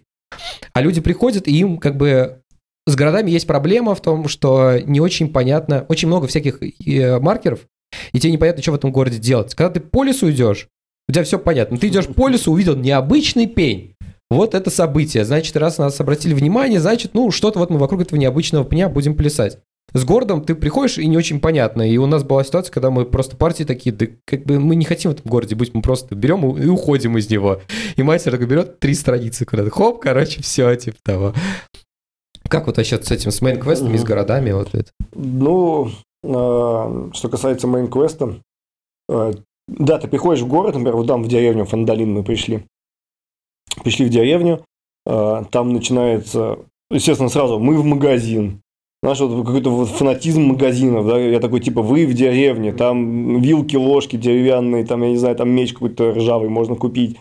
А 0.73 0.81
люди 0.81 1.01
приходят, 1.01 1.49
и 1.49 1.59
им 1.59 1.79
как 1.79 1.97
бы 1.97 2.41
с 2.87 2.95
городами 2.95 3.31
есть 3.31 3.47
проблема 3.47 3.95
в 3.95 4.01
том, 4.01 4.29
что 4.29 4.79
не 4.79 5.01
очень 5.01 5.33
понятно, 5.33 5.85
очень 5.89 6.09
много 6.09 6.29
всяких 6.29 6.61
э, 6.63 7.19
маркеров, 7.19 7.61
и 8.13 8.21
тебе 8.21 8.33
непонятно, 8.33 8.63
что 8.63 8.73
в 8.73 8.77
этом 8.77 8.93
городе 8.93 9.19
делать. 9.19 9.55
Когда 9.55 9.75
ты 9.75 9.81
по 9.81 10.05
лесу 10.05 10.31
идешь, 10.31 10.69
у 11.09 11.13
тебя 11.13 11.25
все 11.25 11.39
понятно. 11.39 11.77
Ты 11.77 11.89
идешь 11.89 12.07
по 12.07 12.29
лесу, 12.29 12.53
увидел 12.53 12.77
необычный 12.77 13.49
пень. 13.49 13.97
Вот 14.31 14.55
это 14.55 14.71
событие. 14.71 15.25
Значит, 15.25 15.57
раз 15.57 15.79
нас 15.79 16.01
обратили 16.01 16.35
внимание, 16.35 16.81
значит, 16.81 17.15
ну, 17.15 17.31
что-то 17.31 17.59
вот 17.59 17.71
мы 17.71 17.79
вокруг 17.79 18.03
этого 18.03 18.19
необычного 18.19 18.65
пня 18.65 18.89
будем 18.89 19.17
плясать. 19.17 19.59
С 19.93 20.05
городом 20.05 20.43
ты 20.43 20.55
приходишь 20.55 20.99
и 20.99 21.07
не 21.07 21.17
очень 21.17 21.41
понятно. 21.41 21.83
И 21.83 21.97
у 21.97 22.07
нас 22.07 22.23
была 22.23 22.45
ситуация, 22.45 22.73
когда 22.73 22.91
мы 22.91 23.05
просто 23.05 23.37
партии 23.37 23.65
такие, 23.65 23.93
да 23.93 24.07
как 24.25 24.45
бы 24.45 24.61
мы 24.61 24.77
не 24.77 24.85
хотим 24.85 25.11
в 25.11 25.15
этом 25.15 25.29
городе 25.29 25.57
быть, 25.57 25.75
мы 25.75 25.83
просто 25.83 26.15
берем 26.15 26.49
и 26.57 26.67
уходим 26.67 27.19
из 27.19 27.29
него. 27.29 27.61
И 27.97 28.03
мастер 28.03 28.33
такой 28.33 28.47
берет 28.47 28.79
три 28.79 28.95
страницы 28.95 29.45
куда-то. 29.45 29.71
Хоп, 29.71 30.01
короче, 30.01 30.43
все, 30.43 30.75
типа 30.77 30.99
того. 31.03 31.35
Как 32.49 32.67
вот 32.67 32.77
вообще 32.77 33.03
с 33.03 33.11
этим, 33.11 33.31
с 33.33 33.43
мейн-квестами, 33.43 33.97
с 33.97 34.05
городами 34.05 34.53
вот 34.53 34.75
это? 34.75 34.91
Ну, 35.15 35.91
э, 36.23 37.11
что 37.13 37.29
касается 37.29 37.67
main-квеста, 37.67 38.41
э, 39.09 39.33
да, 39.69 39.99
ты 39.99 40.09
приходишь 40.09 40.43
в 40.43 40.49
город, 40.49 40.75
например, 40.75 40.97
вот 40.97 41.07
там 41.07 41.23
в 41.23 41.29
деревню 41.29 41.65
Фандалин 41.65 42.13
мы 42.13 42.23
пришли. 42.25 42.65
Пришли 43.83 44.07
в 44.07 44.11
деревню, 44.11 44.65
э, 45.07 45.45
там 45.51 45.73
начинается, 45.73 46.59
естественно, 46.91 47.29
сразу 47.29 47.59
мы 47.59 47.77
в 47.77 47.85
магазин. 47.85 48.63
Знаешь, 49.03 49.19
вот 49.21 49.47
какой-то 49.47 49.71
вот 49.71 49.89
фанатизм 49.89 50.43
магазинов, 50.43 51.07
да, 51.07 51.19
я 51.19 51.41
такой, 51.41 51.61
типа, 51.61 51.81
вы 51.81 52.07
в 52.07 52.13
деревне, 52.13 52.75
там 52.75 53.41
вилки, 53.41 53.75
ложки 53.75 54.17
деревянные, 54.17 54.85
там, 54.85 55.03
я 55.03 55.09
не 55.09 55.17
знаю, 55.17 55.37
там 55.37 55.49
меч 55.49 55.73
какой-то 55.73 56.13
ржавый 56.13 56.51
можно 56.51 56.75
купить. 56.75 57.17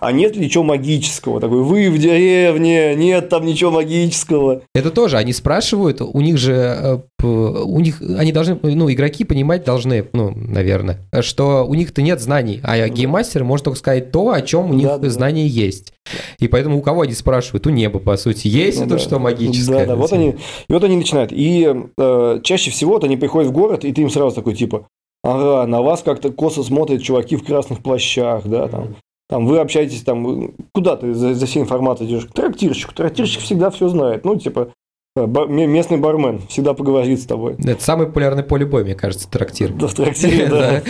А 0.00 0.12
нет 0.12 0.34
ли 0.36 0.46
ничего 0.46 0.64
магического? 0.64 1.38
Такой, 1.38 1.62
вы 1.62 1.90
в 1.90 1.98
деревне, 1.98 2.94
нет 2.94 3.28
там 3.28 3.44
ничего 3.44 3.70
магического. 3.70 4.62
Это 4.74 4.90
тоже, 4.90 5.18
они 5.18 5.34
спрашивают, 5.34 6.00
у 6.00 6.20
них 6.22 6.38
же, 6.38 7.02
э, 7.22 7.26
у 7.26 7.80
них, 7.80 8.00
они 8.00 8.32
должны, 8.32 8.58
ну, 8.62 8.90
игроки 8.90 9.24
понимать 9.24 9.62
должны, 9.64 10.06
ну, 10.14 10.32
наверное, 10.34 11.00
что 11.20 11.66
у 11.68 11.74
них-то 11.74 12.00
нет 12.00 12.22
знаний, 12.22 12.60
а 12.64 12.88
гейммастер 12.88 13.44
может 13.44 13.64
только 13.64 13.78
сказать 13.78 14.10
то, 14.10 14.30
о 14.32 14.40
чем 14.40 14.70
у 14.70 14.72
них 14.72 14.86
да, 14.86 15.10
знания 15.10 15.44
да. 15.44 15.48
есть. 15.50 15.92
И 16.38 16.48
поэтому 16.48 16.78
у 16.78 16.82
кого 16.82 17.02
они 17.02 17.12
спрашивают? 17.12 17.66
У 17.66 17.70
неба, 17.70 17.98
по 17.98 18.16
сути, 18.16 18.48
есть 18.48 18.78
ну, 18.78 18.86
это 18.86 18.94
да. 18.94 18.98
что 18.98 19.18
магическое? 19.18 19.86
Да, 19.86 19.86
да, 19.86 19.96
вот 19.96 20.12
они, 20.12 20.36
и 20.68 20.72
вот 20.72 20.84
они 20.84 20.96
начинают. 20.96 21.32
И 21.32 21.74
э, 21.98 22.40
чаще 22.42 22.70
всего 22.70 22.94
вот 22.94 23.04
они 23.04 23.16
приходят 23.16 23.50
в 23.50 23.52
город, 23.52 23.84
и 23.84 23.92
ты 23.92 24.02
им 24.02 24.10
сразу 24.10 24.34
такой, 24.34 24.54
типа, 24.54 24.86
ага, 25.22 25.66
на 25.66 25.82
вас 25.82 26.02
как-то 26.02 26.30
косо 26.30 26.62
смотрят 26.62 27.02
чуваки 27.02 27.36
в 27.36 27.44
красных 27.44 27.82
плащах, 27.82 28.46
да, 28.46 28.68
там, 28.68 28.96
там 29.30 29.46
вы 29.46 29.60
общаетесь, 29.60 30.02
там, 30.02 30.54
куда 30.72 30.96
ты 30.96 31.14
за, 31.14 31.34
за 31.34 31.46
всей 31.46 31.62
информацией 31.62 32.10
идешь? 32.10 32.26
К 32.26 32.32
трактирщику. 32.32 32.92
Трактирщик 32.92 33.40
всегда 33.42 33.70
все 33.70 33.88
знает. 33.88 34.24
Ну, 34.24 34.34
типа, 34.34 34.72
э, 35.14 35.24
местный 35.24 35.98
бармен 35.98 36.40
всегда 36.48 36.74
поговорит 36.74 37.20
с 37.20 37.26
тобой. 37.26 37.54
Это 37.64 37.82
самый 37.82 38.08
популярный 38.08 38.42
поле 38.42 38.66
боя, 38.66 38.82
мне 38.82 38.96
кажется, 38.96 39.30
трактир. 39.30 39.72
Да, 39.72 39.86
в 39.86 39.94
трактире, 39.94 40.46
да. 40.50 40.82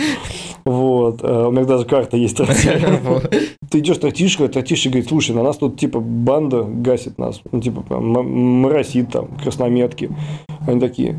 Вот. 0.65 1.23
Э, 1.23 1.47
у 1.47 1.51
меня 1.51 1.65
даже 1.65 1.85
карта 1.85 2.17
есть. 2.17 2.37
Ты 3.69 3.79
идешь 3.79 3.97
трактирщик, 3.97 4.51
трактирщик 4.51 4.91
говорит, 4.91 5.09
слушай, 5.09 5.35
на 5.35 5.43
нас 5.43 5.57
тут 5.57 5.79
типа 5.79 5.99
банда 5.99 6.63
гасит 6.63 7.17
нас. 7.17 7.41
Ну, 7.51 7.61
типа, 7.61 7.99
моросит 7.99 9.11
там, 9.11 9.29
краснометки. 9.41 10.09
Они 10.67 10.79
такие, 10.79 11.17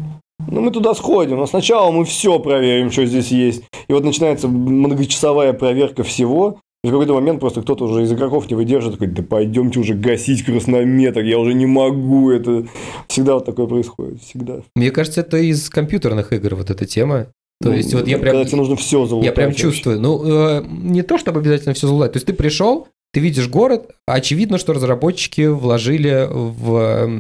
ну, 0.48 0.60
мы 0.60 0.70
туда 0.70 0.94
сходим, 0.94 1.36
но 1.36 1.46
сначала 1.46 1.90
мы 1.90 2.04
все 2.04 2.38
проверим, 2.38 2.90
что 2.90 3.06
здесь 3.06 3.30
есть. 3.30 3.64
И 3.88 3.92
вот 3.92 4.04
начинается 4.04 4.48
многочасовая 4.48 5.52
проверка 5.52 6.02
всего, 6.02 6.58
и 6.84 6.88
в 6.88 6.90
какой-то 6.90 7.14
момент 7.14 7.38
просто 7.38 7.62
кто-то 7.62 7.84
уже 7.84 8.02
из 8.02 8.12
игроков 8.12 8.50
не 8.50 8.56
выдержит, 8.56 8.94
такой, 8.94 9.06
да 9.06 9.22
пойдемте 9.22 9.78
уже 9.78 9.94
гасить 9.94 10.44
краснометок, 10.44 11.24
я 11.24 11.38
уже 11.38 11.54
не 11.54 11.66
могу, 11.66 12.30
это 12.30 12.66
всегда 13.06 13.34
вот 13.34 13.44
такое 13.44 13.66
происходит, 13.66 14.20
всегда. 14.20 14.62
Мне 14.74 14.90
кажется, 14.90 15.20
это 15.20 15.36
из 15.36 15.70
компьютерных 15.70 16.32
игр 16.32 16.56
вот 16.56 16.70
эта 16.70 16.84
тема. 16.84 17.28
То 17.62 17.68
ну, 17.68 17.76
есть 17.76 17.94
вот 17.94 18.06
я 18.08 18.18
прям... 18.18 18.44
Тебе 18.44 18.56
нужно 18.56 18.76
все 18.76 19.06
залутать. 19.06 19.26
Я 19.26 19.32
прям 19.32 19.54
чувствую. 19.54 20.00
Ну, 20.00 20.22
э, 20.24 20.64
не 20.68 21.02
то, 21.02 21.16
чтобы 21.16 21.40
обязательно 21.40 21.74
все 21.74 21.86
залутать. 21.86 22.12
То 22.12 22.16
есть 22.16 22.26
ты 22.26 22.32
пришел, 22.32 22.88
ты 23.12 23.20
видишь 23.20 23.48
город, 23.48 23.92
очевидно, 24.06 24.58
что 24.58 24.72
разработчики 24.72 25.46
вложили 25.46 26.26
в 26.30 27.10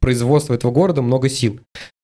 производство 0.00 0.54
этого 0.54 0.70
города 0.70 1.02
много 1.02 1.28
сил. 1.28 1.58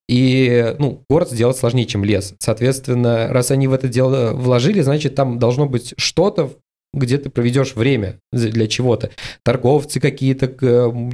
И, 0.08 0.74
ну, 0.78 1.02
город 1.08 1.30
сделать 1.30 1.56
сложнее, 1.56 1.86
чем 1.86 2.04
лес. 2.04 2.34
Соответственно, 2.38 3.28
раз 3.30 3.50
они 3.50 3.68
в 3.68 3.72
это 3.72 3.88
дело 3.88 4.32
вложили, 4.34 4.80
значит, 4.80 5.14
там 5.14 5.38
должно 5.38 5.66
быть 5.66 5.94
что-то, 5.96 6.50
где 6.94 7.18
ты 7.18 7.30
проведешь 7.30 7.76
время 7.76 8.20
для 8.32 8.66
чего-то. 8.66 9.10
Торговцы 9.42 10.00
какие-то, 10.00 10.46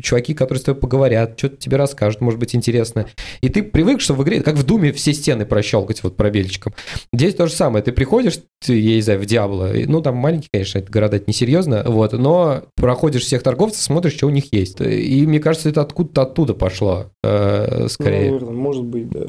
чуваки, 0.02 0.34
которые 0.34 0.60
с 0.60 0.64
тобой 0.64 0.80
поговорят, 0.80 1.38
что-то 1.38 1.56
тебе 1.56 1.76
расскажут, 1.76 2.20
может 2.20 2.38
быть, 2.38 2.54
интересно. 2.54 3.06
И 3.40 3.48
ты 3.48 3.62
привык, 3.62 4.00
что 4.00 4.14
в 4.14 4.22
игре, 4.22 4.42
как 4.42 4.56
в 4.56 4.64
Думе, 4.64 4.92
все 4.92 5.12
стены 5.12 5.46
прощелкать 5.46 6.02
вот 6.02 6.16
пробельчиком. 6.16 6.74
Здесь 7.12 7.34
то 7.34 7.46
же 7.46 7.52
самое. 7.52 7.84
Ты 7.84 7.92
приходишь, 7.92 8.38
ты, 8.64 8.78
я 8.78 8.96
не 8.96 9.02
знаю, 9.02 9.20
в 9.20 9.26
Диабло, 9.26 9.70
ну, 9.86 10.00
там 10.00 10.16
маленький, 10.16 10.48
конечно, 10.52 10.78
это 10.78 10.90
города 10.90 11.16
это 11.16 11.24
несерьезно, 11.28 11.82
вот, 11.86 12.12
но 12.12 12.64
проходишь 12.76 13.22
всех 13.22 13.42
торговцев, 13.42 13.80
смотришь, 13.80 14.14
что 14.14 14.26
у 14.26 14.30
них 14.30 14.52
есть. 14.52 14.80
И 14.80 15.26
мне 15.26 15.40
кажется, 15.40 15.68
это 15.68 15.82
откуда-то 15.82 16.22
оттуда 16.22 16.54
пошло, 16.54 17.10
э, 17.22 17.88
скорее. 17.88 18.38
Ну, 18.38 18.52
может 18.52 18.84
быть, 18.84 19.08
да. 19.08 19.26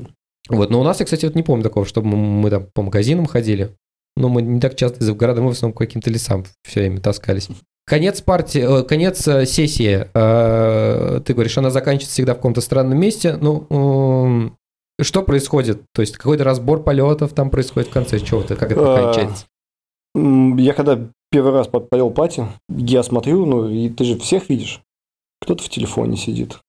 Вот, 0.49 0.69
но 0.69 0.81
у 0.81 0.83
нас, 0.83 0.99
я, 0.99 1.05
кстати, 1.05 1.25
вот 1.25 1.35
не 1.35 1.43
помню 1.43 1.63
такого, 1.63 1.85
чтобы 1.85 2.09
мы, 2.09 2.17
мы 2.17 2.49
там 2.49 2.67
по 2.73 2.81
магазинам 2.81 3.25
ходили. 3.25 3.75
Но 4.15 4.29
мы 4.29 4.41
не 4.41 4.59
так 4.59 4.75
часто 4.75 5.03
из 5.03 5.09
города, 5.11 5.41
мы 5.41 5.49
в 5.49 5.51
основном 5.51 5.73
к 5.73 5.79
каким-то 5.79 6.09
лесам 6.09 6.43
все 6.63 6.81
время 6.81 6.99
таскались. 6.99 7.49
Конец 7.85 8.21
партии, 8.21 8.81
э, 8.81 8.83
конец 8.83 9.27
э, 9.27 9.45
сессии, 9.45 10.07
э, 10.13 11.21
ты 11.25 11.33
говоришь, 11.33 11.57
она 11.57 11.71
заканчивается 11.71 12.13
всегда 12.13 12.33
в 12.33 12.37
каком-то 12.37 12.61
странном 12.61 12.99
месте. 12.99 13.37
Ну, 13.37 14.55
что 15.01 15.23
происходит? 15.23 15.81
То 15.93 16.01
есть 16.01 16.17
какой-то 16.17 16.43
разбор 16.43 16.83
полетов 16.83 17.33
там 17.33 17.49
происходит 17.49 17.89
в 17.89 17.93
конце 17.93 18.19
чего-то, 18.19 18.55
как 18.55 18.71
это 18.71 18.81
а, 18.81 19.03
кончается? 19.03 19.45
Я 20.15 20.73
когда 20.73 20.99
первый 21.31 21.53
раз 21.53 21.67
подпалил 21.67 22.11
пати, 22.11 22.45
я 22.69 23.01
смотрю, 23.01 23.45
ну, 23.45 23.67
и 23.67 23.89
ты 23.89 24.03
же 24.03 24.17
всех 24.19 24.49
видишь. 24.49 24.81
Кто-то 25.41 25.63
в 25.63 25.69
телефоне 25.69 26.17
сидит, 26.17 26.59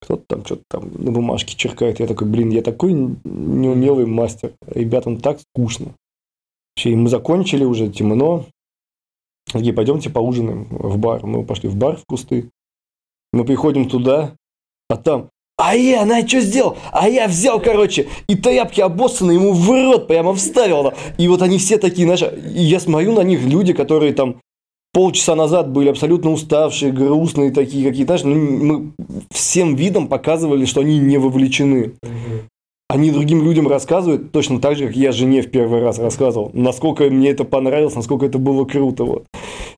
кто-то 0.00 0.24
там 0.26 0.44
что-то 0.44 0.62
там 0.68 0.90
на 0.98 1.12
бумажке 1.12 1.54
черкает. 1.56 2.00
Я 2.00 2.06
такой, 2.06 2.26
блин, 2.26 2.50
я 2.50 2.62
такой 2.62 2.92
неумелый 2.92 4.06
мастер. 4.06 4.52
Ребятам 4.66 5.20
так 5.20 5.38
скучно. 5.40 5.94
И 6.86 6.94
мы 6.94 7.08
закончили, 7.08 7.64
уже 7.64 7.88
темно. 7.88 8.46
Такие, 9.52 9.72
пойдемте 9.72 10.10
поужинаем 10.10 10.66
в 10.70 10.98
бар. 10.98 11.24
Мы 11.26 11.44
пошли 11.44 11.68
в 11.68 11.76
бар 11.76 11.96
в 11.96 12.04
кусты. 12.06 12.50
Мы 13.32 13.44
приходим 13.44 13.88
туда, 13.88 14.34
а 14.88 14.96
там 14.96 15.30
а 15.60 15.74
я, 15.74 16.06
на 16.06 16.26
что 16.26 16.40
сделал? 16.40 16.78
А 16.90 17.06
я 17.06 17.28
взял, 17.28 17.60
короче, 17.60 18.08
и 18.28 18.34
тряпки 18.34 18.80
обоссанные 18.80 19.34
ему 19.34 19.52
в 19.52 19.70
рот 19.70 20.08
прямо 20.08 20.34
вставил. 20.34 20.94
И 21.18 21.28
вот 21.28 21.42
они 21.42 21.58
все 21.58 21.76
такие, 21.76 22.06
знаешь, 22.06 22.22
и 22.22 22.62
я 22.62 22.80
смотрю 22.80 23.12
на 23.12 23.20
них, 23.20 23.42
люди, 23.44 23.74
которые 23.74 24.14
там 24.14 24.40
полчаса 24.94 25.34
назад 25.34 25.70
были 25.70 25.90
абсолютно 25.90 26.30
уставшие, 26.30 26.92
грустные 26.92 27.50
такие 27.50 27.86
какие-то, 27.86 28.16
знаешь, 28.16 28.38
ну, 28.38 28.64
мы 28.64 28.92
всем 29.30 29.76
видом 29.76 30.08
показывали, 30.08 30.64
что 30.64 30.80
они 30.80 30.98
не 30.98 31.18
вовлечены. 31.18 31.92
Они 32.90 33.10
другим 33.12 33.44
людям 33.44 33.68
рассказывают 33.68 34.32
точно 34.32 34.60
так 34.60 34.76
же, 34.76 34.88
как 34.88 34.96
я 34.96 35.12
жене 35.12 35.42
в 35.42 35.50
первый 35.50 35.80
раз 35.80 35.98
рассказывал, 35.98 36.50
насколько 36.52 37.04
мне 37.04 37.30
это 37.30 37.44
понравилось, 37.44 37.94
насколько 37.94 38.26
это 38.26 38.38
было 38.38 38.64
круто. 38.64 39.04
Вот. 39.04 39.24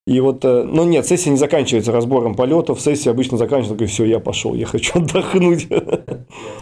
И 0.07 0.19
вот, 0.21 0.45
э, 0.45 0.65
ну 0.65 0.85
нет, 0.85 1.07
сессия 1.07 1.31
не 1.31 1.37
заканчивается 1.37 1.93
разбором 1.93 2.35
полетов, 2.35 2.81
сессия 2.81 3.11
обычно 3.11 3.37
заканчивается, 3.37 3.75
такой, 3.75 3.87
все, 3.87 4.05
я 4.05 4.19
пошел, 4.19 4.55
я 4.55 4.67
хочу 4.67 4.93
отдохнуть. 4.99 5.69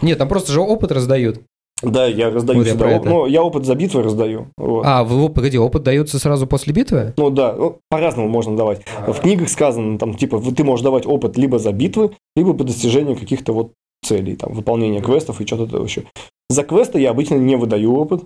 Нет, 0.01 0.17
там 0.17 0.27
просто 0.27 0.51
же 0.51 0.59
опыт 0.59 0.91
раздают. 0.91 1.39
Да, 1.81 2.05
я 2.05 2.29
раздаю 2.29 2.59
Вот 2.59 2.67
я 2.67 2.73
всегда. 2.73 2.85
про 2.85 2.97
оп-. 2.97 3.05
Ну, 3.05 3.25
я 3.25 3.41
опыт 3.41 3.65
за 3.65 3.73
битвой 3.73 4.03
раздаю. 4.03 4.47
Вот. 4.57 4.85
А, 4.85 5.03
вы, 5.03 5.29
погоди, 5.29 5.57
опыт 5.57 5.83
дается 5.83 6.19
сразу 6.19 6.45
после 6.45 6.73
битвы? 6.73 7.13
Ну 7.17 7.29
да, 7.31 7.55
ну, 7.57 7.79
по-разному 7.89 8.27
можно 8.27 8.55
давать. 8.55 8.81
В 9.07 9.19
книгах 9.19 9.49
сказано, 9.49 9.97
там, 9.97 10.13
типа, 10.13 10.39
ты 10.55 10.63
можешь 10.63 10.83
давать 10.83 11.07
опыт 11.07 11.37
либо 11.37 11.57
за 11.57 11.71
битвы, 11.71 12.11
либо 12.35 12.53
по 12.53 12.63
достижению 12.63 13.15
каких-то 13.15 13.53
вот 13.53 13.71
целей, 14.03 14.35
там, 14.35 14.53
выполнения 14.53 15.01
квестов 15.01 15.41
и 15.41 15.45
что-то 15.47 15.83
еще. 15.83 16.03
За 16.51 16.63
квесты 16.63 16.99
я 16.99 17.11
обычно 17.11 17.35
не 17.35 17.55
выдаю 17.55 17.93
опыт. 17.93 18.23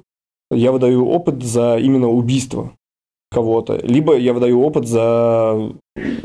Я 0.50 0.72
выдаю 0.72 1.06
опыт 1.08 1.44
за 1.44 1.78
именно 1.78 2.10
убийство 2.10 2.72
кого-то. 3.32 3.80
Либо 3.84 4.18
я 4.18 4.34
выдаю 4.34 4.62
опыт 4.62 4.88
за 4.88 5.72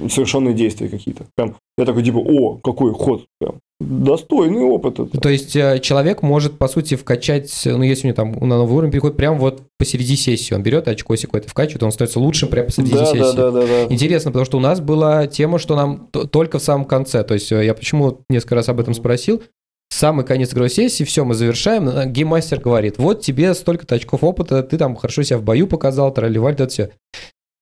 совершенные 0.09 0.55
действия 0.55 0.89
какие-то. 0.89 1.27
Прям 1.37 1.57
я 1.77 1.85
такой, 1.85 2.03
типа, 2.03 2.17
о, 2.19 2.57
какой 2.63 2.95
ход. 2.95 3.27
Прям, 3.39 3.57
достойный 3.81 4.63
опыт. 4.63 4.99
это. 4.99 5.21
То 5.21 5.29
есть 5.29 5.55
э, 5.57 5.79
человек 5.81 6.23
может, 6.23 6.57
по 6.57 6.69
сути, 6.69 6.95
вкачать, 6.97 7.53
ну, 7.67 7.83
если 7.83 8.07
у 8.07 8.09
него 8.09 8.17
там 8.17 8.33
на 8.49 8.57
новый 8.57 8.77
уровень 8.77 8.93
переходит, 8.93 9.19
прям 9.19 9.39
вот 9.39 9.63
посреди 9.79 10.17
сессии. 10.17 10.55
Он 10.55 10.63
берет 10.63 10.89
очкосик 10.89 11.29
какой-то 11.29 11.49
вкачивает, 11.49 11.83
он 11.83 11.93
становится 11.93 12.19
лучшим 12.21 12.49
прямо 12.49 12.67
посреди 12.67 12.93
Да, 12.93 13.05
сессии. 13.05 13.19
да, 13.19 13.33
да, 13.33 13.51
да, 13.51 13.67
да. 13.67 13.85
Интересно, 13.93 14.31
потому 14.31 14.47
что 14.47 14.57
у 14.57 14.61
нас 14.61 14.81
была 14.81 15.27
тема, 15.27 15.59
что 15.59 15.77
нам 15.77 16.09
только 16.31 16.59
в 16.59 16.63
самом 16.63 16.87
конце. 16.87 17.25
То 17.25 17.35
есть 17.35 17.53
э, 17.53 17.63
я 17.65 17.75
почему 17.75 18.21
несколько 18.31 18.55
раз 18.55 18.71
об 18.71 18.81
этом 18.81 18.95
спросил. 18.95 19.43
Самый 19.91 20.25
конец 20.25 20.53
игровой 20.53 20.71
сессии, 20.71 21.05
все, 21.05 21.25
мы 21.25 21.35
завершаем. 21.35 21.89
э, 21.89 22.07
Гейммастер 22.07 22.61
говорит, 22.61 22.97
вот 22.99 23.23
тебе 23.23 23.53
столько-то 23.55 23.97
очков 23.97 24.23
опыта, 24.23 24.63
ты 24.63 24.79
там 24.79 24.97
хорошо 24.97 25.23
себя 25.23 25.39
в 25.39 25.43
бою 25.43 25.67
показал, 25.67 26.15
тролливаль, 26.15 26.55
это 26.55 26.69
все. 26.69 26.91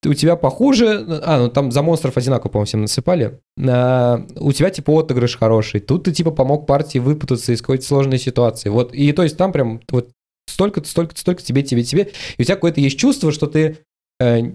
У 0.07 0.15
тебя 0.15 0.37
похуже, 0.37 1.05
а, 1.25 1.39
ну 1.39 1.49
там 1.49 1.73
за 1.73 1.83
монстров 1.83 2.17
одинаково, 2.17 2.51
по-моему, 2.51 2.67
всем 2.67 2.83
насыпали. 2.83 3.41
А, 3.59 4.25
у 4.37 4.53
тебя 4.53 4.71
типа 4.71 5.01
отыгрыш 5.01 5.37
хороший. 5.37 5.81
Тут 5.81 6.05
ты 6.05 6.13
типа 6.13 6.31
помог 6.31 6.67
партии 6.67 6.99
выпутаться 6.99 7.53
из 7.53 7.61
какой-то 7.61 7.85
сложной 7.85 8.19
ситуации. 8.19 8.69
Вот, 8.69 8.95
и 8.95 9.11
то 9.13 9.25
есть 9.25 9.37
там 9.37 9.51
прям 9.51 9.81
вот 9.91 10.11
столько-то, 10.47 10.89
столько-то, 10.89 11.21
столько 11.21 11.43
тебе, 11.43 11.63
тебе, 11.63 11.83
тебе. 11.83 12.11
И 12.37 12.43
у 12.43 12.45
тебя 12.45 12.55
какое-то 12.55 12.81
есть 12.81 12.99
чувство, 12.99 13.33
что 13.33 13.47
ты 13.47 13.79
э, 14.21 14.53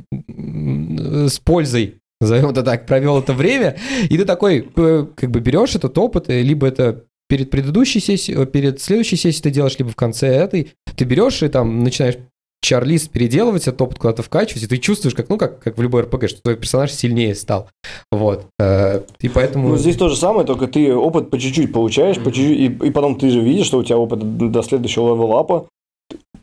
с 1.28 1.40
пользой 1.40 1.96
назовем 2.22 2.50
это 2.50 2.64
так, 2.64 2.86
провел 2.86 3.20
это 3.20 3.34
время, 3.34 3.78
и 4.10 4.18
ты 4.18 4.24
такой, 4.24 4.70
э, 4.76 5.06
как 5.16 5.30
бы 5.30 5.42
берешь 5.42 5.76
этот 5.76 5.98
опыт, 5.98 6.30
э, 6.30 6.42
либо 6.42 6.68
это 6.68 7.04
перед 7.34 7.50
предыдущей 7.50 8.00
сессией, 8.00 8.46
перед 8.46 8.80
следующей 8.80 9.16
сессией 9.16 9.42
ты 9.42 9.50
делаешь, 9.50 9.80
либо 9.80 9.90
в 9.90 9.96
конце 9.96 10.28
этой, 10.28 10.74
ты 10.96 11.04
берешь 11.04 11.42
и 11.42 11.48
там 11.48 11.84
начинаешь 11.84 12.18
чарлист 12.62 13.10
переделывать, 13.10 13.64
этот 13.64 13.82
опыт 13.82 13.98
куда-то 13.98 14.22
вкачивать, 14.22 14.62
и 14.62 14.68
ты 14.68 14.78
чувствуешь, 14.78 15.16
как, 15.16 15.30
ну, 15.30 15.40
как, 15.40 15.58
как 15.58 15.76
в 15.76 15.82
любой 15.82 16.04
РПГ, 16.04 16.30
что 16.30 16.44
твой 16.44 16.58
персонаж 16.58 16.92
сильнее 16.92 17.34
стал. 17.34 17.70
Вот. 18.12 18.46
Э, 18.60 19.02
И 19.20 19.30
поэтому... 19.30 19.70
Ну, 19.70 19.78
здесь 19.78 19.98
то 19.98 20.10
же 20.10 20.16
самое, 20.16 20.46
только 20.46 20.68
ты 20.68 20.94
опыт 20.94 21.32
по 21.32 21.40
чуть-чуть 21.40 21.74
получаешь, 21.74 22.20
по 22.20 22.32
чуть-чуть, 22.32 22.60
и, 22.60 22.66
и 22.66 22.92
потом 22.92 23.18
ты 23.18 23.32
же 23.32 23.42
видишь, 23.42 23.66
что 23.66 23.80
у 23.80 23.84
тебя 23.84 23.98
опыт 23.98 24.52
до 24.52 24.62
следующего 24.62 25.16
левелапа. 25.16 25.66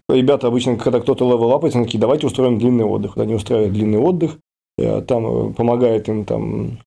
Ребята 0.09 0.49
обычно, 0.49 0.76
когда 0.76 0.99
кто-то 0.99 1.24
левелапает, 1.24 1.76
они 1.76 1.84
такие, 1.84 2.01
давайте 2.01 2.26
устроим 2.26 2.59
длинный 2.59 2.84
отдых. 2.84 3.14
Вот 3.14 3.22
Они 3.22 3.34
устраивают 3.34 3.72
длинный 3.72 3.99
отдых, 4.01 4.38
э, 4.76 5.03
там 5.03 5.51
э, 5.51 5.53
помогает 5.53 6.09
им 6.09 6.24
там 6.24 6.80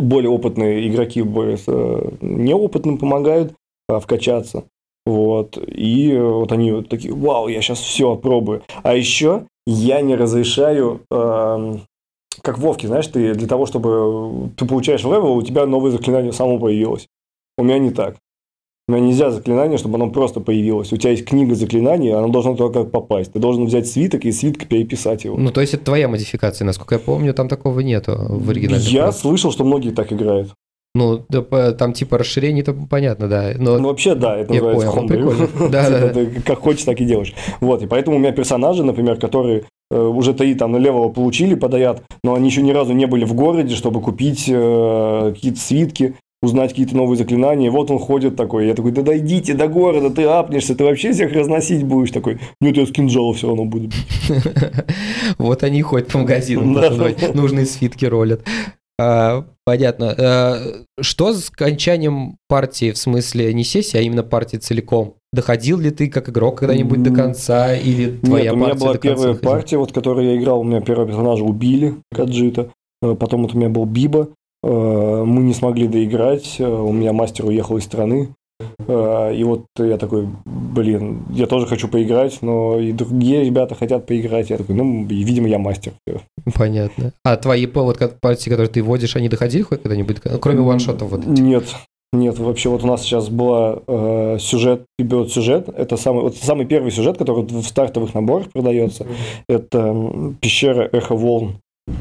более 0.00 0.30
опытные 0.30 0.88
игроки 0.88 1.22
более 1.22 1.58
э, 1.66 2.10
неопытным 2.20 2.98
помогают 2.98 3.54
а, 3.88 4.00
вкачаться. 4.00 4.64
Вот. 5.04 5.56
И 5.58 6.12
э, 6.12 6.22
вот 6.22 6.52
они 6.52 6.72
вот 6.72 6.88
такие, 6.88 7.14
вау, 7.14 7.48
я 7.48 7.62
сейчас 7.62 7.78
все 7.78 8.12
опробую. 8.12 8.62
А 8.82 8.94
еще 8.94 9.46
я 9.66 10.00
не 10.00 10.14
разрешаю, 10.14 11.00
эм, 11.10 11.82
как 12.42 12.58
в 12.58 12.60
Вовке, 12.60 12.88
знаешь, 12.88 13.06
ты 13.06 13.34
для 13.34 13.48
того, 13.48 13.66
чтобы 13.66 14.50
ты 14.56 14.66
получаешь 14.66 15.04
level, 15.04 15.36
у 15.36 15.42
тебя 15.42 15.66
новое 15.66 15.90
заклинание 15.90 16.32
само 16.32 16.58
появилось. 16.58 17.08
У 17.58 17.64
меня 17.64 17.78
не 17.78 17.90
так. 17.90 18.16
Меня 18.88 19.00
нельзя 19.00 19.30
заклинание, 19.32 19.78
чтобы 19.78 19.96
оно 19.96 20.10
просто 20.10 20.38
появилось. 20.38 20.92
У 20.92 20.96
тебя 20.96 21.10
есть 21.10 21.24
книга 21.24 21.56
заклинаний, 21.56 22.12
оно 22.12 22.28
должно 22.28 22.54
только 22.54 22.84
попасть. 22.84 23.32
Ты 23.32 23.40
должен 23.40 23.64
взять 23.64 23.88
свиток 23.88 24.24
и 24.24 24.28
из 24.28 24.38
свитка 24.38 24.64
переписать 24.64 25.24
его. 25.24 25.36
Ну, 25.36 25.50
то 25.50 25.60
есть 25.60 25.74
это 25.74 25.86
твоя 25.86 26.06
модификация, 26.06 26.64
насколько 26.64 26.94
я 26.94 26.98
помню, 27.00 27.34
там 27.34 27.48
такого 27.48 27.80
нету 27.80 28.16
в 28.16 28.48
оригинале. 28.48 28.80
Я 28.82 29.10
слышал, 29.10 29.50
что 29.50 29.64
многие 29.64 29.90
так 29.90 30.12
играют. 30.12 30.50
Ну, 30.94 31.24
да, 31.28 31.72
там 31.72 31.92
типа 31.92 32.16
расширение, 32.16 32.62
это 32.62 32.74
понятно, 32.88 33.28
да. 33.28 33.52
Но 33.58 33.76
Ну, 33.76 33.88
вообще, 33.88 34.14
да, 34.14 34.36
это 34.36 34.54
Я 34.54 34.62
называется 34.62 34.96
понял, 34.96 35.08
прикольно. 35.08 35.48
Да, 35.70 35.90
да, 35.90 36.08
ты 36.08 36.26
как 36.40 36.60
хочешь, 36.60 36.84
так 36.84 37.00
и 37.00 37.04
делаешь. 37.04 37.34
Вот, 37.60 37.82
и 37.82 37.86
поэтому 37.86 38.16
у 38.16 38.18
меня 38.20 38.32
персонажи, 38.32 38.82
например, 38.82 39.16
которые 39.16 39.64
э, 39.90 40.00
уже 40.00 40.32
три 40.32 40.54
там 40.54 40.72
на 40.72 40.78
левого 40.78 41.10
получили 41.10 41.54
подряд, 41.54 42.02
но 42.24 42.34
они 42.34 42.48
еще 42.48 42.62
ни 42.62 42.70
разу 42.70 42.94
не 42.94 43.06
были 43.06 43.24
в 43.26 43.34
городе, 43.34 43.74
чтобы 43.74 44.00
купить 44.00 44.44
э, 44.48 45.32
какие-то 45.34 45.58
свитки, 45.58 46.14
узнать 46.46 46.70
какие-то 46.70 46.96
новые 46.96 47.18
заклинания. 47.18 47.70
Вот 47.70 47.90
он 47.90 47.98
ходит 47.98 48.36
такой. 48.36 48.66
Я 48.66 48.74
такой, 48.74 48.92
да 48.92 49.02
дойдите 49.02 49.54
до 49.54 49.68
города, 49.68 50.10
ты 50.10 50.24
апнешься, 50.24 50.74
ты 50.74 50.84
вообще 50.84 51.12
всех 51.12 51.32
разносить 51.32 51.84
будешь. 51.84 52.10
Такой, 52.10 52.40
нет, 52.60 52.76
я 52.76 52.86
с 52.86 52.90
кинжала 52.90 53.34
все 53.34 53.48
равно 53.48 53.64
буду 53.64 53.88
бить. 53.88 54.06
вот 55.38 55.62
они 55.62 55.80
и 55.80 55.82
ходят 55.82 56.08
по 56.08 56.18
магазинам, 56.18 56.72
нужные 57.34 57.66
свитки 57.66 58.06
ролят. 58.06 58.42
А, 58.98 59.44
Понятно. 59.66 60.14
А, 60.16 60.58
Что 61.00 61.32
с 61.32 61.50
окончанием 61.50 62.38
партии, 62.48 62.92
в 62.92 62.98
смысле 62.98 63.52
не 63.52 63.64
сессии, 63.64 63.98
а 63.98 64.00
именно 64.00 64.22
партии 64.22 64.58
целиком? 64.58 65.16
Доходил 65.32 65.78
ли 65.78 65.90
ты 65.90 66.08
как 66.08 66.28
игрок 66.28 66.60
когда-нибудь 66.60 67.02
до 67.02 67.12
конца, 67.12 67.74
или 67.74 68.16
твоя 68.18 68.44
Нет, 68.44 68.52
у 68.52 68.56
меня 68.56 68.74
была 68.74 68.96
первая 68.96 69.34
партия, 69.34 69.76
вот, 69.76 69.92
которую 69.92 70.28
я 70.28 70.36
играл, 70.36 70.60
у 70.60 70.64
меня 70.64 70.80
первого 70.80 71.08
персонажа 71.08 71.42
убили, 71.42 71.96
Каджита. 72.14 72.70
Потом 73.02 73.42
вот 73.42 73.54
у 73.54 73.58
меня 73.58 73.68
был 73.68 73.84
Биба. 73.86 74.28
Э, 74.66 75.22
Мы 75.24 75.42
не 75.42 75.54
смогли 75.54 75.86
доиграть. 75.86 76.56
э, 76.58 76.64
У 76.66 76.92
меня 76.92 77.12
мастер 77.12 77.46
уехал 77.46 77.76
из 77.76 77.84
страны. 77.84 78.28
Э, 78.88 79.32
И 79.34 79.44
вот 79.44 79.66
я 79.78 79.96
такой, 79.96 80.28
блин, 80.44 81.22
я 81.30 81.46
тоже 81.46 81.66
хочу 81.66 81.88
поиграть, 81.88 82.38
но 82.42 82.78
и 82.80 82.92
другие 82.92 83.44
ребята 83.44 83.74
хотят 83.74 84.06
поиграть. 84.06 84.50
Я 84.50 84.56
такой, 84.56 84.74
ну, 84.74 85.04
видимо, 85.04 85.48
я 85.48 85.58
мастер. 85.58 85.92
Понятно. 86.54 87.12
А 87.24 87.36
твои 87.36 87.66
вот 87.66 87.98
партии, 88.20 88.50
которые 88.50 88.68
ты 88.68 88.82
вводишь, 88.82 89.16
они 89.16 89.28
доходили 89.28 89.62
хоть 89.62 89.82
когда-нибудь? 89.82 90.20
Кроме 90.40 90.60
ваншотов 90.62 91.10
вот 91.10 91.20
этих? 91.20 91.38
Нет, 91.42 91.64
нет, 92.12 92.38
вообще 92.38 92.68
вот 92.70 92.82
у 92.82 92.86
нас 92.86 93.02
сейчас 93.02 93.28
была 93.28 93.78
э, 93.86 94.38
сюжет, 94.40 94.82
берет 94.98 95.30
сюжет. 95.32 95.68
Это 95.68 95.96
самый, 95.96 96.22
вот 96.22 96.36
самый 96.36 96.66
первый 96.66 96.90
сюжет, 96.90 97.18
который 97.18 97.44
в 97.44 97.62
стартовых 97.62 98.14
наборах 98.14 98.50
продается. 98.52 99.06
Это 99.48 99.94
пещера 100.40 100.88
Эхо 100.92 101.14
Волн. 101.14 101.56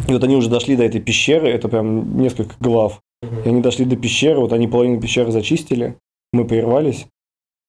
И 0.07 0.13
вот 0.13 0.23
они 0.23 0.36
уже 0.36 0.49
дошли 0.49 0.75
до 0.75 0.83
этой 0.83 1.01
пещеры, 1.01 1.49
это 1.49 1.67
прям 1.67 2.17
несколько 2.17 2.55
глав. 2.59 3.01
И 3.43 3.49
они 3.49 3.61
дошли 3.61 3.86
до 3.86 3.95
пещеры, 3.95 4.39
вот 4.39 4.53
они 4.53 4.67
половину 4.67 4.99
пещеры 4.99 5.31
зачистили, 5.31 5.97
мы 6.33 6.45
прервались. 6.45 7.07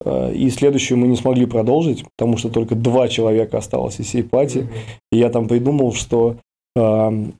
Э, 0.04 0.32
И 0.34 0.50
следующую 0.50 0.98
мы 0.98 1.08
не 1.08 1.16
смогли 1.16 1.46
продолжить, 1.46 2.04
потому 2.16 2.36
что 2.36 2.48
только 2.48 2.74
два 2.74 3.08
человека 3.08 3.58
осталось 3.58 4.00
из 4.00 4.06
всей 4.06 4.22
пати. 4.22 4.68
И 5.12 5.18
я 5.18 5.30
там 5.30 5.48
придумал, 5.48 5.92
что 5.92 6.36
эм, 6.74 7.34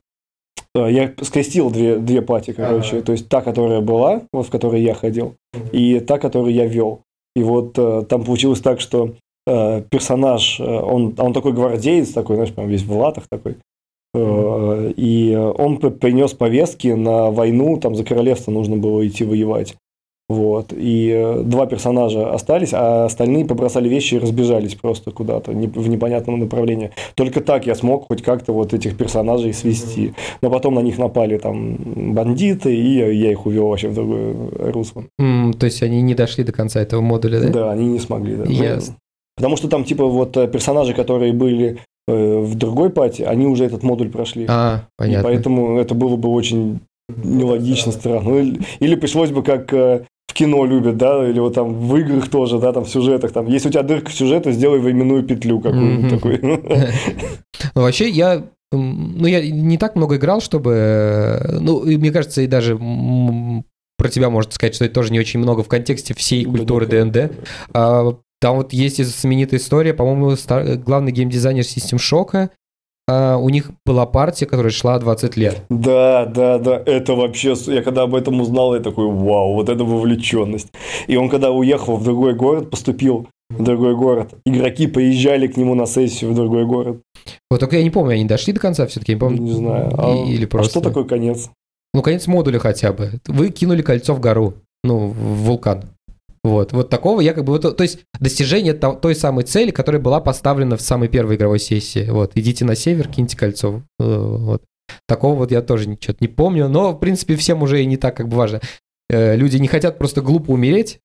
э, 0.73 0.91
я 0.91 1.13
скрестил 1.21 1.69
две, 1.69 1.97
две 1.97 2.21
пати, 2.21 2.53
короче. 2.53 2.97
Ага. 2.97 3.05
То 3.05 3.11
есть 3.11 3.29
та, 3.29 3.41
которая 3.41 3.81
была, 3.81 4.21
вот 4.33 4.47
в 4.47 4.49
которой 4.49 4.81
я 4.81 4.93
ходил, 4.93 5.35
и 5.71 5.99
та, 5.99 6.17
которую 6.17 6.53
я 6.53 6.65
вел. 6.65 7.01
И 7.35 7.43
вот 7.43 7.77
э, 7.77 8.03
там 8.09 8.23
получилось 8.23 8.61
так, 8.61 8.79
что 8.79 9.13
э, 9.45 9.81
персонаж, 9.89 10.59
э, 10.59 10.63
он, 10.63 11.13
он 11.17 11.33
такой 11.33 11.53
гвардеец, 11.53 12.09
такой, 12.09 12.35
знаешь, 12.35 12.53
прям 12.53 12.67
весь 12.67 12.83
в 12.83 12.97
латах 12.97 13.27
такой. 13.29 13.57
Э, 14.19 14.93
И 14.95 15.35
он 15.35 15.77
принес 15.77 16.33
повестки 16.33 16.87
на 16.89 17.31
войну, 17.31 17.77
там 17.77 17.95
за 17.95 18.03
королевство 18.03 18.51
нужно 18.51 18.77
было 18.77 19.05
идти 19.07 19.23
воевать. 19.23 19.75
Вот. 20.29 20.73
И 20.75 21.09
э, 21.15 21.41
два 21.43 21.67
персонажа 21.67 22.33
остались, 22.33 22.73
а 22.73 23.05
остальные 23.05 23.45
побросали 23.45 23.87
вещи 23.87 24.15
и 24.15 24.19
разбежались 24.19 24.75
просто 24.75 25.11
куда-то 25.11 25.51
в 25.51 25.87
непонятном 25.89 26.39
направлении. 26.39 26.91
Только 27.15 27.39
так 27.39 27.65
я 27.65 27.75
смог 27.75 28.07
хоть 28.07 28.21
как-то 28.23 28.51
вот 28.51 28.73
этих 28.73 28.97
персонажей 28.97 29.53
свести. 29.53 30.13
Но 30.41 30.49
потом 30.49 30.75
на 30.75 30.81
них 30.81 30.97
напали 30.97 31.37
там 31.37 31.77
бандиты, 32.13 32.75
и 32.75 32.95
я 32.97 33.31
их 33.31 33.45
увел 33.45 33.67
вообще 33.69 33.87
в 33.87 33.93
другое 33.93 34.35
русло. 34.73 35.05
М, 35.17 35.53
То 35.53 35.65
есть 35.65 35.81
они 35.81 36.01
не 36.01 36.13
дошли 36.13 36.43
до 36.43 36.51
конца 36.51 36.81
этого 36.81 36.99
модуля, 36.99 37.39
да? 37.39 37.49
Да, 37.49 37.71
они 37.71 37.85
не 37.87 37.99
смогли. 37.99 38.35
Да. 38.35 38.43
Ясно. 38.45 38.95
Потому 39.37 39.55
что 39.55 39.69
там 39.69 39.85
типа 39.85 40.03
вот 40.05 40.35
э, 40.35 40.47
персонажи, 40.49 40.93
которые 40.93 41.31
были 41.31 41.67
э, 41.67 41.77
в 42.07 42.55
другой 42.55 42.89
пати, 42.89 43.23
они 43.23 43.45
уже 43.47 43.65
этот 43.65 43.83
модуль 43.83 44.09
прошли. 44.09 44.45
А, 44.47 44.77
И 44.77 44.81
понятно. 44.97 45.23
поэтому 45.23 45.77
это 45.79 45.93
было 45.93 46.15
бы 46.15 46.29
очень 46.29 46.79
нелогично, 47.09 47.91
странно. 47.91 48.35
Или, 48.37 48.61
или 48.79 48.95
пришлось 48.95 49.31
бы 49.31 49.43
как 49.43 49.73
э, 49.73 50.05
в 50.27 50.33
кино 50.33 50.65
любят, 50.65 50.97
да, 50.97 51.27
или 51.27 51.39
вот 51.39 51.53
там 51.55 51.73
в 51.73 51.97
играх 51.97 52.29
тоже, 52.29 52.59
да, 52.59 52.71
там 52.73 52.85
в 52.85 52.89
сюжетах, 52.89 53.31
там, 53.31 53.47
если 53.47 53.69
у 53.69 53.71
тебя 53.71 53.83
дырка 53.83 54.09
в 54.09 54.13
сюжете, 54.13 54.51
сделай 54.51 54.79
временную 54.79 55.23
петлю 55.23 55.59
какую-нибудь 55.59 56.09
такую. 56.09 56.39
Ну, 57.75 57.81
вообще, 57.81 58.07
я, 58.07 58.43
ну, 58.71 59.25
я 59.25 59.49
не 59.49 59.77
так 59.79 59.95
много 59.95 60.17
играл, 60.17 60.41
чтобы, 60.41 60.71
э, 60.73 61.59
ну, 61.59 61.83
и 61.83 61.97
мне 61.97 62.11
кажется, 62.11 62.41
и 62.41 62.47
даже 62.47 62.77
про 63.97 64.09
тебя 64.09 64.29
можно 64.29 64.51
сказать, 64.51 64.75
что 64.75 64.85
это 64.85 64.93
тоже 64.93 65.11
не 65.11 65.19
очень 65.19 65.39
много 65.39 65.63
в 65.63 65.67
контексте 65.67 66.13
всей 66.13 66.45
культуры 66.45 66.85
ДНД. 66.85 67.31
А, 67.73 68.13
Там 68.39 68.57
вот 68.57 68.73
есть 68.73 69.03
знаменитая 69.03 69.59
история, 69.59 69.93
по-моему, 69.93 70.35
главный 70.77 71.11
геймдизайнер 71.11 71.63
System 71.63 71.97
Shock, 71.97 72.49
Uh, 73.09 73.37
у 73.37 73.47
них 73.47 73.71
была 73.85 74.05
партия, 74.05 74.45
которая 74.45 74.69
шла 74.69 74.99
20 74.99 75.37
лет. 75.37 75.63
Да, 75.69 76.25
да, 76.25 76.57
да, 76.57 76.83
это 76.85 77.13
вообще, 77.13 77.55
я 77.67 77.81
когда 77.81 78.01
об 78.01 78.13
этом 78.13 78.41
узнал, 78.41 78.75
я 78.75 78.81
такой, 78.81 79.05
вау, 79.05 79.53
вот 79.53 79.69
это 79.69 79.85
вовлеченность. 79.85 80.67
И 81.07 81.15
он 81.15 81.29
когда 81.29 81.51
уехал 81.51 81.95
в 81.95 82.03
другой 82.03 82.33
город, 82.33 82.69
поступил 82.69 83.29
в 83.49 83.63
другой 83.63 83.95
город, 83.95 84.33
игроки 84.45 84.87
поезжали 84.87 85.47
к 85.47 85.55
нему 85.55 85.73
на 85.73 85.85
сессию 85.85 86.31
в 86.31 86.35
другой 86.35 86.65
город. 86.65 86.99
Вот 87.49 87.61
только 87.61 87.77
я 87.77 87.83
не 87.83 87.91
помню, 87.91 88.15
они 88.15 88.25
дошли 88.25 88.51
до 88.51 88.59
конца 88.59 88.85
все-таки, 88.87 89.13
не 89.13 89.19
помню. 89.19 89.41
Не 89.41 89.51
знаю. 89.51 89.89
А, 89.97 90.25
или 90.25 90.45
просто... 90.45 90.67
а 90.67 90.71
что 90.71 90.89
такое 90.89 91.05
конец? 91.05 91.49
Ну, 91.93 92.01
конец 92.01 92.27
модуля 92.27 92.59
хотя 92.59 92.91
бы. 92.91 93.21
Вы 93.25 93.51
кинули 93.51 93.83
кольцо 93.83 94.13
в 94.15 94.19
гору, 94.19 94.55
ну, 94.83 95.07
в 95.07 95.45
вулкан. 95.45 95.85
Вот, 96.47 96.71
вот 96.71 96.89
такого 96.89 97.21
я 97.21 97.33
как 97.33 97.43
бы... 97.43 97.53
Вот, 97.53 97.77
то 97.77 97.83
есть 97.83 97.99
достижение 98.19 98.73
той 98.73 99.15
самой 99.15 99.43
цели, 99.43 99.71
которая 99.71 100.01
была 100.01 100.21
поставлена 100.21 100.77
в 100.77 100.81
самой 100.81 101.09
первой 101.09 101.35
игровой 101.35 101.59
сессии. 101.59 102.09
Вот, 102.09 102.31
идите 102.35 102.63
на 102.63 102.75
север, 102.75 103.09
киньте 103.09 103.35
кольцо. 103.35 103.83
Э, 103.99 104.03
вот. 104.05 104.63
Такого 105.07 105.35
вот 105.35 105.51
я 105.51 105.61
тоже 105.61 105.89
ничего 105.89 106.15
не 106.21 106.29
помню, 106.29 106.69
но, 106.69 106.91
в 106.91 106.99
принципе, 106.99 107.35
всем 107.35 107.61
уже 107.61 107.83
и 107.83 107.85
не 107.85 107.97
так 107.97 108.15
как 108.15 108.29
бы 108.29 108.37
важно. 108.37 108.61
Э, 109.09 109.35
люди 109.35 109.57
не 109.57 109.67
хотят 109.67 109.97
просто 109.97 110.21
глупо 110.21 110.51
умереть, 110.51 110.99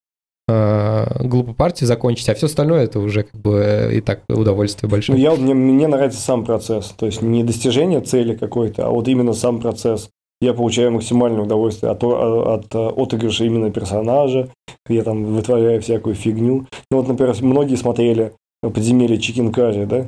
э, 0.48 1.26
глупо 1.26 1.54
партию 1.54 1.88
закончить, 1.88 2.28
а 2.28 2.34
все 2.34 2.46
остальное 2.46 2.84
это 2.84 3.00
уже 3.00 3.24
как 3.24 3.40
бы 3.40 3.90
и 3.92 4.00
так 4.00 4.22
удовольствие 4.28 4.88
большое. 4.88 5.18
Ну, 5.18 5.24
я, 5.24 5.34
мне, 5.34 5.54
мне 5.54 5.88
нравится 5.88 6.20
сам 6.20 6.44
процесс, 6.44 6.94
то 6.96 7.06
есть 7.06 7.20
не 7.20 7.42
достижение 7.42 8.00
цели 8.00 8.36
какой-то, 8.36 8.86
а 8.86 8.90
вот 8.90 9.08
именно 9.08 9.32
сам 9.32 9.60
процесс 9.60 10.08
я 10.42 10.54
получаю 10.54 10.90
максимальное 10.90 11.42
удовольствие 11.42 11.92
от, 11.92 12.02
от, 12.02 12.74
от 12.74 12.98
отыгрыша 12.98 13.44
именно 13.44 13.70
персонажа, 13.70 14.50
я 14.88 15.04
там 15.04 15.24
вытворяю 15.24 15.80
всякую 15.80 16.16
фигню. 16.16 16.66
Ну 16.90 16.98
вот, 16.98 17.06
например, 17.06 17.34
многие 17.42 17.76
смотрели 17.76 18.32
подземелье 18.60 19.18
Чикинкари, 19.18 19.84
да, 19.84 20.06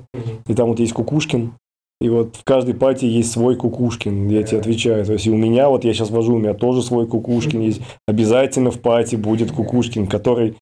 и 0.48 0.54
там 0.54 0.70
вот 0.70 0.80
есть 0.80 0.92
Кукушкин, 0.92 1.52
и 2.00 2.08
вот 2.08 2.34
в 2.34 2.42
каждой 2.42 2.74
пати 2.74 3.04
есть 3.04 3.30
свой 3.30 3.54
Кукушкин, 3.54 4.28
я 4.28 4.42
тебе 4.42 4.58
отвечаю. 4.58 5.06
То 5.06 5.12
есть 5.12 5.26
и 5.26 5.30
у 5.30 5.36
меня, 5.36 5.68
вот 5.68 5.84
я 5.84 5.94
сейчас 5.94 6.10
вожу, 6.10 6.34
у 6.34 6.38
меня 6.38 6.54
тоже 6.54 6.82
свой 6.82 7.06
Кукушкин 7.06 7.60
есть. 7.60 7.80
Обязательно 8.08 8.72
в 8.72 8.80
пати 8.80 9.14
будет 9.14 9.52
Кукушкин, 9.52 10.08
который 10.08 10.56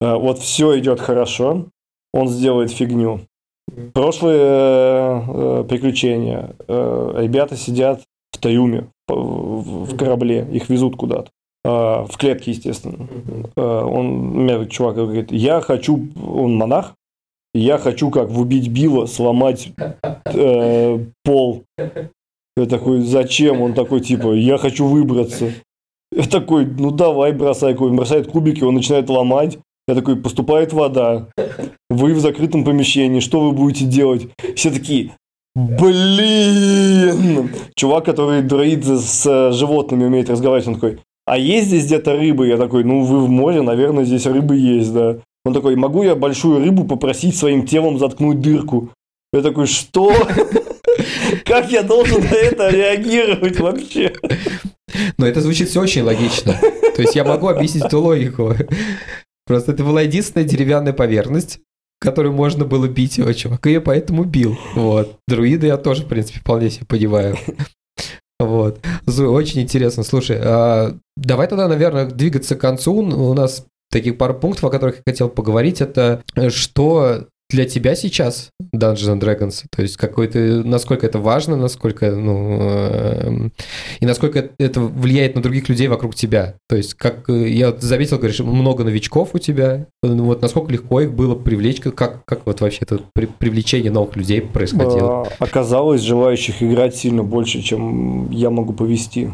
э, 0.00 0.14
вот 0.14 0.38
все 0.38 0.78
идет 0.78 1.00
хорошо, 1.00 1.66
он 2.14 2.28
сделает 2.28 2.70
фигню. 2.70 3.20
Прошлые 3.92 4.40
э, 4.40 5.20
э, 5.28 5.64
приключения. 5.68 6.56
Э, 6.66 7.14
ребята 7.18 7.56
сидят 7.56 8.02
в 8.32 8.38
Таюме, 8.38 8.88
в 9.08 9.96
корабле, 9.96 10.46
их 10.52 10.68
везут 10.68 10.96
куда-то. 10.96 11.30
А, 11.64 12.04
в 12.04 12.16
клетке, 12.16 12.52
естественно. 12.52 13.08
А, 13.56 13.84
он, 13.84 14.44
меня 14.44 14.64
чувак 14.66 14.96
говорит, 14.96 15.32
я 15.32 15.60
хочу, 15.60 16.08
он 16.16 16.56
монах, 16.56 16.94
я 17.54 17.78
хочу 17.78 18.10
как 18.10 18.28
в 18.28 18.40
убить 18.40 18.68
Билла 18.68 19.06
сломать 19.06 19.72
э, 20.26 20.98
пол. 21.24 21.64
Я 22.56 22.66
такой, 22.66 23.00
зачем? 23.00 23.62
Он 23.62 23.74
такой, 23.74 24.00
типа, 24.00 24.32
я 24.34 24.58
хочу 24.58 24.86
выбраться. 24.86 25.52
Я 26.12 26.24
такой, 26.24 26.66
ну 26.66 26.90
давай, 26.90 27.32
бросай. 27.32 27.74
Он 27.74 27.96
бросает 27.96 28.28
кубики, 28.28 28.62
он 28.62 28.74
начинает 28.74 29.08
ломать. 29.08 29.58
Я 29.86 29.94
такой, 29.94 30.16
поступает 30.16 30.72
вода. 30.72 31.28
Вы 31.88 32.14
в 32.14 32.20
закрытом 32.20 32.64
помещении, 32.64 33.20
что 33.20 33.40
вы 33.40 33.52
будете 33.52 33.86
делать? 33.86 34.28
Все 34.54 34.70
такие, 34.70 35.12
Блин! 35.80 37.50
Чувак, 37.74 38.04
который 38.04 38.42
дроид 38.42 38.84
с 38.84 39.26
э, 39.26 39.50
животными 39.52 40.04
умеет 40.04 40.30
разговаривать, 40.30 40.68
он 40.68 40.74
такой, 40.74 40.98
а 41.26 41.36
есть 41.36 41.66
здесь 41.66 41.86
где-то 41.86 42.16
рыбы? 42.16 42.46
Я 42.46 42.56
такой, 42.56 42.84
ну 42.84 43.02
вы 43.02 43.24
в 43.24 43.28
море, 43.28 43.60
наверное, 43.62 44.04
здесь 44.04 44.26
рыбы 44.26 44.56
есть, 44.56 44.92
да. 44.92 45.18
Он 45.44 45.52
такой, 45.52 45.74
могу 45.74 46.04
я 46.04 46.14
большую 46.14 46.60
рыбу 46.60 46.84
попросить 46.84 47.36
своим 47.36 47.66
телом 47.66 47.98
заткнуть 47.98 48.40
дырку? 48.40 48.90
Я 49.32 49.42
такой, 49.42 49.66
что? 49.66 50.14
Как 51.44 51.72
я 51.72 51.82
должен 51.82 52.20
на 52.20 52.34
это 52.34 52.70
реагировать 52.70 53.58
вообще? 53.58 54.12
Но 55.16 55.26
это 55.26 55.40
звучит 55.40 55.68
все 55.70 55.80
очень 55.80 56.02
логично. 56.02 56.54
То 56.94 57.02
есть 57.02 57.16
я 57.16 57.24
могу 57.24 57.48
объяснить 57.48 57.84
эту 57.84 58.00
логику. 58.00 58.54
Просто 59.46 59.72
это 59.72 59.82
была 59.82 60.02
единственная 60.02 60.46
деревянная 60.46 60.92
поверхность, 60.92 61.58
которую 62.00 62.32
можно 62.32 62.64
было 62.64 62.86
бить 62.88 63.18
его 63.18 63.32
чувака, 63.32 63.70
и 63.70 63.78
поэтому 63.78 64.24
бил. 64.24 64.58
Вот. 64.74 65.18
Друиды 65.26 65.66
я 65.66 65.76
тоже, 65.76 66.04
в 66.04 66.08
принципе, 66.08 66.40
вполне 66.40 66.70
себе 66.70 66.86
понимаю. 66.86 67.36
Вот. 68.40 68.78
Очень 69.04 69.62
интересно. 69.62 70.04
Слушай, 70.04 70.38
а 70.40 70.96
давай 71.16 71.48
тогда, 71.48 71.66
наверное, 71.66 72.06
двигаться 72.06 72.54
к 72.54 72.60
концу. 72.60 72.94
У 72.94 73.34
нас 73.34 73.66
таких 73.90 74.16
пару 74.16 74.34
пунктов, 74.34 74.64
о 74.64 74.70
которых 74.70 74.96
я 74.98 75.02
хотел 75.04 75.28
поговорить. 75.28 75.80
Это 75.80 76.22
э, 76.36 76.50
что 76.50 77.26
для 77.50 77.64
тебя 77.64 77.94
сейчас 77.94 78.50
Dungeons 78.74 79.18
and 79.18 79.20
Dragons? 79.20 79.64
То 79.74 79.82
есть 79.82 79.96
какой-то, 79.96 80.38
насколько 80.38 81.06
это 81.06 81.18
важно, 81.18 81.56
насколько, 81.56 82.10
ну, 82.10 82.58
э, 82.60 83.48
и 84.00 84.06
насколько 84.06 84.50
это 84.58 84.80
влияет 84.80 85.34
на 85.34 85.42
других 85.42 85.68
людей 85.68 85.88
вокруг 85.88 86.14
тебя? 86.14 86.54
То 86.68 86.76
есть, 86.76 86.94
как 86.94 87.28
я 87.28 87.74
заметил, 87.78 88.18
говоришь, 88.18 88.40
много 88.40 88.84
новичков 88.84 89.30
у 89.34 89.38
тебя, 89.38 89.86
ну, 90.02 90.24
вот 90.24 90.42
насколько 90.42 90.72
легко 90.72 91.00
их 91.00 91.12
было 91.12 91.34
привлечь, 91.34 91.80
как, 91.80 92.24
как 92.24 92.46
вот 92.46 92.60
вообще 92.60 92.80
это 92.82 93.00
при, 93.14 93.26
привлечение 93.26 93.90
новых 93.90 94.16
людей 94.16 94.42
происходило? 94.42 95.22
А, 95.22 95.28
оказалось, 95.38 96.02
желающих 96.02 96.62
играть 96.62 96.96
сильно 96.96 97.22
больше, 97.22 97.62
чем 97.62 98.30
я 98.30 98.50
могу 98.50 98.74
повести. 98.74 99.30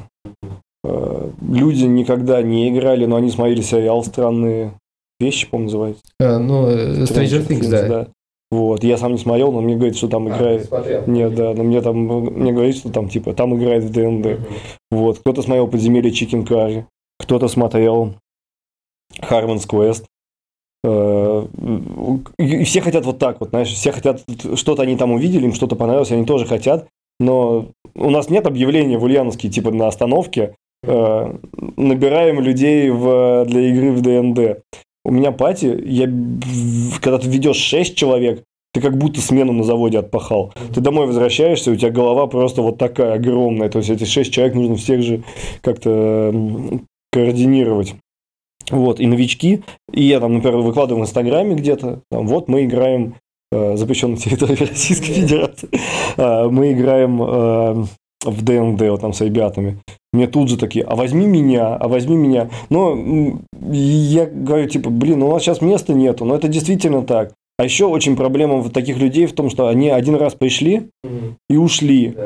Э, 0.84 1.30
люди 1.40 1.84
никогда 1.84 2.42
не 2.42 2.68
играли, 2.68 3.06
но 3.06 3.16
они 3.16 3.30
смотрели 3.30 3.62
сериал 3.62 4.04
странные 4.04 4.74
вещи, 5.20 5.48
по-моему, 5.48 5.70
называется. 5.70 6.02
А, 6.20 6.38
ну, 6.38 6.70
Stranger, 6.70 7.04
Stranger 7.04 7.46
Things, 7.46 7.60
Things 7.60 7.70
да. 7.70 7.88
да. 7.88 8.08
Вот, 8.50 8.84
я 8.84 8.96
сам 8.98 9.12
не 9.12 9.18
смотрел, 9.18 9.50
но 9.50 9.60
мне 9.60 9.74
говорит, 9.74 9.96
что 9.96 10.08
там 10.08 10.28
а, 10.28 10.30
играет. 10.30 10.70
Нет, 11.08 11.34
да, 11.34 11.54
но 11.54 11.64
мне 11.64 11.80
там 11.80 11.96
мне 11.96 12.52
говорит, 12.52 12.76
что 12.76 12.90
там 12.90 13.08
типа 13.08 13.34
там 13.34 13.56
играет 13.56 13.84
в 13.84 13.90
DnD. 13.90 14.40
Вот, 14.90 15.18
кто-то 15.18 15.42
смотрел 15.42 15.66
подземелье 15.66 16.12
Chicken 16.12 16.44
Curry, 16.44 16.86
кто-то 17.18 17.48
смотрел 17.48 18.14
Harmon's 19.20 19.66
Quest. 19.68 20.04
Э, 20.84 21.46
и 22.38 22.64
все 22.64 22.80
хотят 22.80 23.06
вот 23.06 23.18
так 23.18 23.40
вот, 23.40 23.48
знаешь, 23.50 23.72
все 23.72 23.90
хотят, 23.90 24.22
что-то 24.54 24.82
они 24.82 24.96
там 24.96 25.12
увидели, 25.12 25.46
им 25.46 25.54
что-то 25.54 25.76
понравилось, 25.76 26.12
они 26.12 26.26
тоже 26.26 26.44
хотят, 26.44 26.86
но 27.18 27.68
у 27.94 28.10
нас 28.10 28.28
нет 28.28 28.46
объявления 28.46 28.98
в 28.98 29.04
Ульяновске, 29.04 29.48
типа 29.48 29.70
на 29.70 29.88
остановке, 29.88 30.54
э, 30.82 31.38
набираем 31.76 32.40
людей 32.40 32.90
в, 32.90 33.46
для 33.46 33.60
игры 33.62 33.92
в 33.92 34.02
DnD. 34.02 34.62
У 35.04 35.10
меня 35.10 35.32
party, 35.32 35.66
я, 35.84 36.06
когда 37.00 37.18
ты 37.18 37.28
ведешь 37.28 37.56
6 37.56 37.94
человек, 37.94 38.42
ты 38.72 38.80
как 38.80 38.96
будто 38.96 39.20
смену 39.20 39.52
на 39.52 39.62
заводе 39.62 39.98
отпахал. 39.98 40.52
Ты 40.74 40.80
домой 40.80 41.06
возвращаешься, 41.06 41.70
у 41.70 41.76
тебя 41.76 41.90
голова 41.90 42.26
просто 42.26 42.62
вот 42.62 42.78
такая 42.78 43.14
огромная. 43.14 43.68
То 43.68 43.78
есть 43.78 43.90
эти 43.90 44.04
6 44.04 44.32
человек 44.32 44.54
нужно 44.54 44.76
всех 44.76 45.02
же 45.02 45.22
как-то 45.60 46.34
координировать. 47.12 47.94
Вот, 48.70 48.98
и 48.98 49.06
новички, 49.06 49.62
и 49.92 50.04
я 50.04 50.20
там, 50.20 50.34
например, 50.34 50.60
выкладываю 50.60 51.02
в 51.02 51.06
Инстаграме 51.06 51.54
где-то, 51.54 52.00
там, 52.10 52.26
вот 52.26 52.48
мы 52.48 52.64
играем 52.64 53.16
э, 53.52 53.76
запрещенной 53.76 54.16
территории 54.16 54.56
Российской 54.64 55.12
Федерации, 55.12 55.68
э, 56.16 56.48
мы 56.48 56.72
играем 56.72 57.22
э, 57.22 57.84
в 58.24 58.42
ДНД 58.42 58.80
вот 58.88 59.02
там 59.02 59.12
с 59.12 59.20
ребятами. 59.20 59.78
Мне 60.14 60.28
тут 60.28 60.48
же 60.48 60.56
такие, 60.56 60.84
а 60.84 60.94
возьми 60.94 61.26
меня, 61.26 61.74
а 61.74 61.88
возьми 61.88 62.16
меня. 62.16 62.48
Но 62.70 62.96
я 63.72 64.26
говорю, 64.26 64.68
типа, 64.68 64.88
блин, 64.88 65.18
ну 65.18 65.28
у 65.28 65.32
нас 65.32 65.42
сейчас 65.42 65.60
места 65.60 65.92
нету, 65.92 66.24
но 66.24 66.36
это 66.36 66.46
действительно 66.46 67.02
так. 67.02 67.32
А 67.58 67.64
еще 67.64 67.86
очень 67.86 68.14
проблема 68.14 68.58
вот 68.58 68.72
таких 68.72 68.98
людей 68.98 69.26
в 69.26 69.32
том, 69.32 69.50
что 69.50 69.66
они 69.66 69.90
один 69.90 70.14
раз 70.14 70.34
пришли 70.34 70.88
и 71.48 71.56
ушли. 71.56 72.16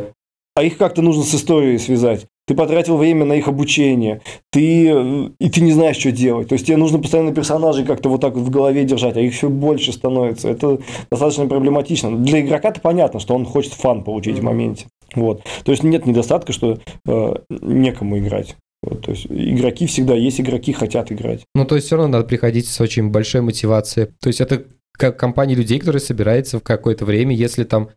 А 0.55 0.63
их 0.63 0.77
как-то 0.77 1.01
нужно 1.01 1.23
с 1.23 1.35
историей 1.35 1.79
связать. 1.79 2.27
Ты 2.47 2.55
потратил 2.55 2.97
время 2.99 3.25
на 3.25 3.35
их 3.35 3.49
обучение, 3.49 4.21
ты, 4.51 4.91
и 5.39 5.51
ты 5.51 5.61
не 5.61 5.73
знаешь, 5.73 5.97
что 5.97 6.13
делать. 6.13 6.49
То 6.49 6.55
есть 6.55 6.67
тебе 6.67 6.77
нужно 6.77 6.99
постоянно 6.99 7.33
персонажей 7.33 7.85
как-то 7.87 8.09
вот 8.09 8.21
так 8.21 8.35
вот 8.35 8.43
в 8.43 8.51
голове 8.51 8.85
держать, 8.85 9.17
а 9.17 9.21
их 9.21 9.35
все 9.35 9.49
больше 9.49 9.93
становится. 9.93 10.49
Это 10.49 10.79
достаточно 11.11 11.47
проблематично. 11.47 12.17
Для 12.17 12.41
игрока-то 12.41 12.81
понятно, 12.81 13.21
что 13.21 13.35
он 13.35 13.47
хочет 13.47 13.73
фан 13.73 14.03
получить 14.03 14.41
в 14.41 14.43
моменте. 14.43 14.87
Вот. 15.19 15.43
То 15.65 15.73
есть 15.73 15.83
нет 15.83 16.07
недостатка, 16.07 16.53
что 16.53 16.79
э, 17.07 17.35
некому 17.51 18.19
играть. 18.19 18.57
Вот, 18.83 19.03
то 19.03 19.11
есть 19.11 19.27
игроки 19.29 19.87
всегда 19.87 20.15
есть, 20.15 20.41
игроки 20.41 20.73
хотят 20.73 21.11
играть. 21.11 21.45
Ну, 21.55 21.65
то 21.65 21.75
есть 21.75 21.89
все 21.89 21.97
равно 21.97 22.19
надо 22.19 22.29
приходить 22.29 22.69
с 22.69 22.81
очень 22.81 23.11
большой 23.11 23.41
мотивацией. 23.41 24.11
То 24.21 24.29
есть 24.29 24.41
это 24.41 24.65
как 24.93 25.19
компания 25.19 25.55
людей, 25.55 25.79
которые 25.79 26.01
собирается 26.01 26.59
в 26.59 26.63
какое-то 26.63 27.05
время, 27.05 27.35
если 27.35 27.65
там 27.65 27.89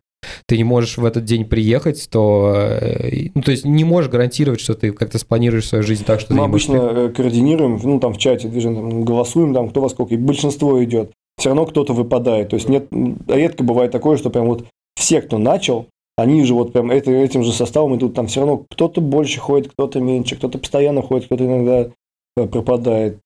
ты 0.46 0.56
не 0.56 0.64
можешь 0.64 0.98
в 0.98 1.04
этот 1.04 1.24
день 1.24 1.44
приехать, 1.44 2.08
то, 2.10 2.78
э, 2.80 3.28
ну, 3.34 3.42
то 3.42 3.50
есть 3.50 3.64
не 3.64 3.84
можешь 3.84 4.10
гарантировать, 4.10 4.60
что 4.60 4.74
ты 4.74 4.92
как-то 4.92 5.18
спланируешь 5.18 5.66
свою 5.66 5.82
жизнь 5.82 6.04
так, 6.04 6.20
что 6.20 6.34
Мы 6.34 6.44
обычно 6.44 6.74
можешь... 6.74 6.96
Э, 6.96 7.08
координируем, 7.12 7.80
ну, 7.82 7.98
там 8.00 8.12
в 8.12 8.18
чате 8.18 8.48
движем, 8.48 8.74
там, 8.74 9.04
голосуем, 9.04 9.52
там, 9.52 9.68
кто 9.68 9.80
во 9.80 9.88
сколько, 9.88 10.14
и 10.14 10.18
большинство 10.18 10.82
идет. 10.82 11.12
Все 11.38 11.48
равно 11.48 11.66
кто-то 11.66 11.92
выпадает. 11.92 12.50
То 12.50 12.56
есть 12.56 12.68
нет, 12.68 12.86
редко 13.26 13.64
бывает 13.64 13.90
такое, 13.90 14.16
что 14.16 14.30
прям 14.30 14.46
вот 14.46 14.66
все, 14.94 15.22
кто 15.22 15.38
начал, 15.38 15.88
они 16.16 16.44
же 16.44 16.54
вот 16.54 16.72
прям 16.72 16.90
это, 16.90 17.10
этим 17.10 17.42
же 17.42 17.52
составом 17.52 17.96
идут, 17.96 18.14
там 18.14 18.26
все 18.26 18.40
равно 18.40 18.64
кто-то 18.70 19.00
больше 19.00 19.40
ходит, 19.40 19.72
кто-то 19.72 20.00
меньше, 20.00 20.36
кто-то 20.36 20.58
постоянно 20.58 21.02
ходит, 21.02 21.26
кто-то 21.26 21.44
иногда 21.44 21.90
э, 22.36 22.46
пропадает. 22.46 23.18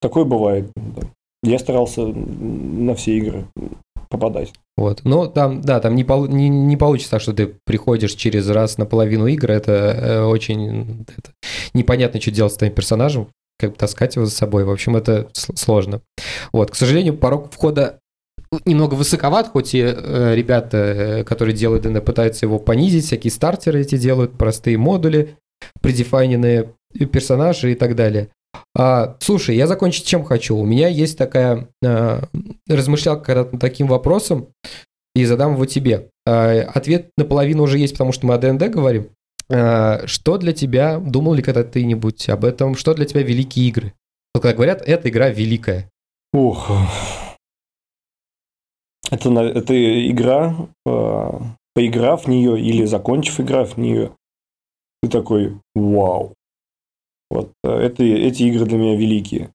Такое 0.00 0.24
бывает. 0.24 0.70
я 1.42 1.58
старался 1.58 2.06
на 2.06 2.94
все 2.94 3.16
игры 3.16 3.46
попадать. 4.10 4.52
Вот. 4.76 5.00
Но 5.04 5.26
там, 5.26 5.62
да, 5.62 5.80
там 5.80 5.94
не, 5.94 6.04
пол, 6.04 6.26
не, 6.26 6.48
не 6.48 6.76
получится 6.76 7.12
так, 7.12 7.22
что 7.22 7.32
ты 7.32 7.54
приходишь 7.64 8.14
через 8.14 8.48
раз 8.48 8.76
на 8.76 8.84
половину 8.84 9.26
игры. 9.26 9.54
Это 9.54 9.72
э, 9.72 10.24
очень 10.24 11.06
это, 11.16 11.32
непонятно, 11.72 12.20
что 12.20 12.30
делать 12.30 12.52
с 12.52 12.56
твоим 12.56 12.74
персонажем, 12.74 13.28
как 13.58 13.76
таскать 13.76 14.16
его 14.16 14.26
за 14.26 14.32
собой. 14.32 14.64
В 14.64 14.70
общем, 14.70 14.96
это 14.96 15.28
сложно. 15.32 16.02
Вот. 16.52 16.70
К 16.70 16.74
сожалению, 16.74 17.16
порог 17.16 17.50
входа 17.50 18.00
немного 18.64 18.94
высоковат, 18.94 19.48
хоть 19.48 19.74
и 19.74 19.80
э, 19.80 20.34
ребята, 20.34 20.76
э, 20.76 21.24
которые 21.24 21.54
делают 21.54 21.84
ДН, 21.84 21.98
пытаются 21.98 22.46
его 22.46 22.58
понизить, 22.58 23.06
всякие 23.06 23.30
стартеры 23.30 23.80
эти 23.80 23.96
делают, 23.96 24.36
простые 24.38 24.78
модули, 24.78 25.36
предефайненные 25.80 26.74
персонажи 27.12 27.72
и 27.72 27.74
так 27.74 27.96
далее. 27.96 28.28
А, 28.76 29.16
слушай, 29.20 29.56
я 29.56 29.66
закончить 29.66 30.06
чем 30.06 30.24
хочу. 30.24 30.56
У 30.56 30.64
меня 30.64 30.88
есть 30.88 31.18
такая... 31.18 31.68
А, 31.84 32.24
размышлял 32.68 33.20
когда-то 33.20 33.58
таким 33.58 33.86
вопросом 33.86 34.48
и 35.14 35.24
задам 35.24 35.54
его 35.54 35.66
тебе. 35.66 36.08
А, 36.26 36.60
ответ 36.74 37.10
наполовину 37.16 37.64
уже 37.64 37.78
есть, 37.78 37.94
потому 37.94 38.12
что 38.12 38.26
мы 38.26 38.34
о 38.34 38.38
ДНД 38.38 38.70
говорим. 38.70 39.08
А, 39.50 40.02
что 40.06 40.38
для 40.38 40.52
тебя, 40.52 40.98
думал 40.98 41.34
ли 41.34 41.42
когда 41.42 41.64
ты-нибудь 41.64 42.28
об 42.28 42.44
этом, 42.44 42.76
что 42.76 42.94
для 42.94 43.04
тебя 43.04 43.22
великие 43.22 43.68
игры? 43.68 43.92
Когда 44.34 44.54
говорят, 44.54 44.82
эта 44.86 45.08
игра 45.10 45.28
великая. 45.28 45.90
Ух, 46.32 46.70
это, 49.10 49.30
это 49.30 50.10
игра, 50.10 50.54
а, 50.86 51.40
поиграв 51.74 52.24
в 52.24 52.28
нее 52.28 52.60
или 52.60 52.84
закончив 52.84 53.40
играв 53.40 53.74
в 53.74 53.78
нее, 53.78 54.12
ты 55.02 55.10
такой, 55.10 55.58
вау. 55.74 56.34
Вот 57.30 57.50
э, 57.64 57.70
это, 57.70 58.04
эти 58.04 58.44
игры 58.44 58.66
для 58.66 58.78
меня 58.78 58.96
великие. 58.96 59.50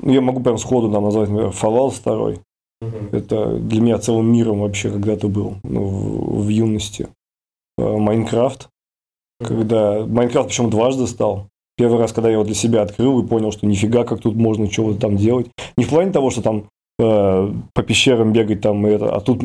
Ну, 0.00 0.12
я 0.12 0.20
могу 0.20 0.42
прям 0.42 0.58
сходу 0.58 0.88
нам 0.88 1.04
назвать, 1.04 1.28
например, 1.28 1.52
Fallout 1.52 1.94
2. 2.04 2.42
Угу. 2.82 3.16
Это 3.16 3.56
для 3.58 3.80
меня 3.80 3.98
целым 3.98 4.30
миром 4.30 4.60
вообще 4.60 4.90
когда-то 4.90 5.28
был 5.28 5.56
ну, 5.64 5.82
в, 5.82 6.44
в 6.44 6.48
юности. 6.48 7.08
Э, 7.78 7.96
Майнкрафт. 7.96 8.68
Угу. 9.40 9.48
Когда 9.48 10.06
Майнкрафт 10.06 10.48
причем 10.48 10.70
дважды 10.70 11.06
стал. 11.06 11.48
Первый 11.78 11.98
раз, 11.98 12.12
когда 12.12 12.28
я 12.28 12.34
его 12.34 12.44
для 12.44 12.54
себя 12.54 12.82
открыл 12.82 13.22
и 13.22 13.26
понял, 13.26 13.50
что 13.50 13.66
нифига, 13.66 14.04
как 14.04 14.20
тут 14.20 14.34
можно 14.34 14.68
чего-то 14.68 15.00
там 15.00 15.16
делать. 15.16 15.50
Не 15.76 15.84
в 15.84 15.88
плане 15.88 16.12
того, 16.12 16.30
что 16.30 16.42
там 16.42 16.68
э, 16.98 17.52
по 17.74 17.82
пещерам 17.82 18.32
бегать 18.32 18.60
там, 18.60 18.86
и 18.86 18.90
это, 18.90 19.14
а 19.14 19.20
тут 19.20 19.42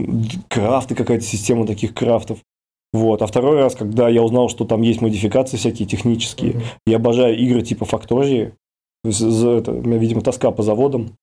крафты, 0.49 0.95
какая-то 0.95 1.23
система 1.23 1.65
таких 1.65 1.93
крафтов. 1.93 2.39
Вот. 2.93 3.21
А 3.21 3.27
второй 3.27 3.57
раз, 3.57 3.75
когда 3.75 4.09
я 4.09 4.21
узнал, 4.21 4.49
что 4.49 4.65
там 4.65 4.81
есть 4.81 5.01
модификации 5.01 5.57
всякие 5.57 5.87
технические, 5.87 6.53
mm-hmm. 6.53 6.63
я 6.87 6.97
обожаю 6.97 7.37
игры 7.37 7.61
типа 7.61 7.85
Фактории. 7.85 8.53
Это, 9.03 9.71
у 9.71 9.81
меня, 9.81 9.97
видимо, 9.97 10.21
тоска 10.21 10.51
по 10.51 10.61
заводам. 10.61 11.15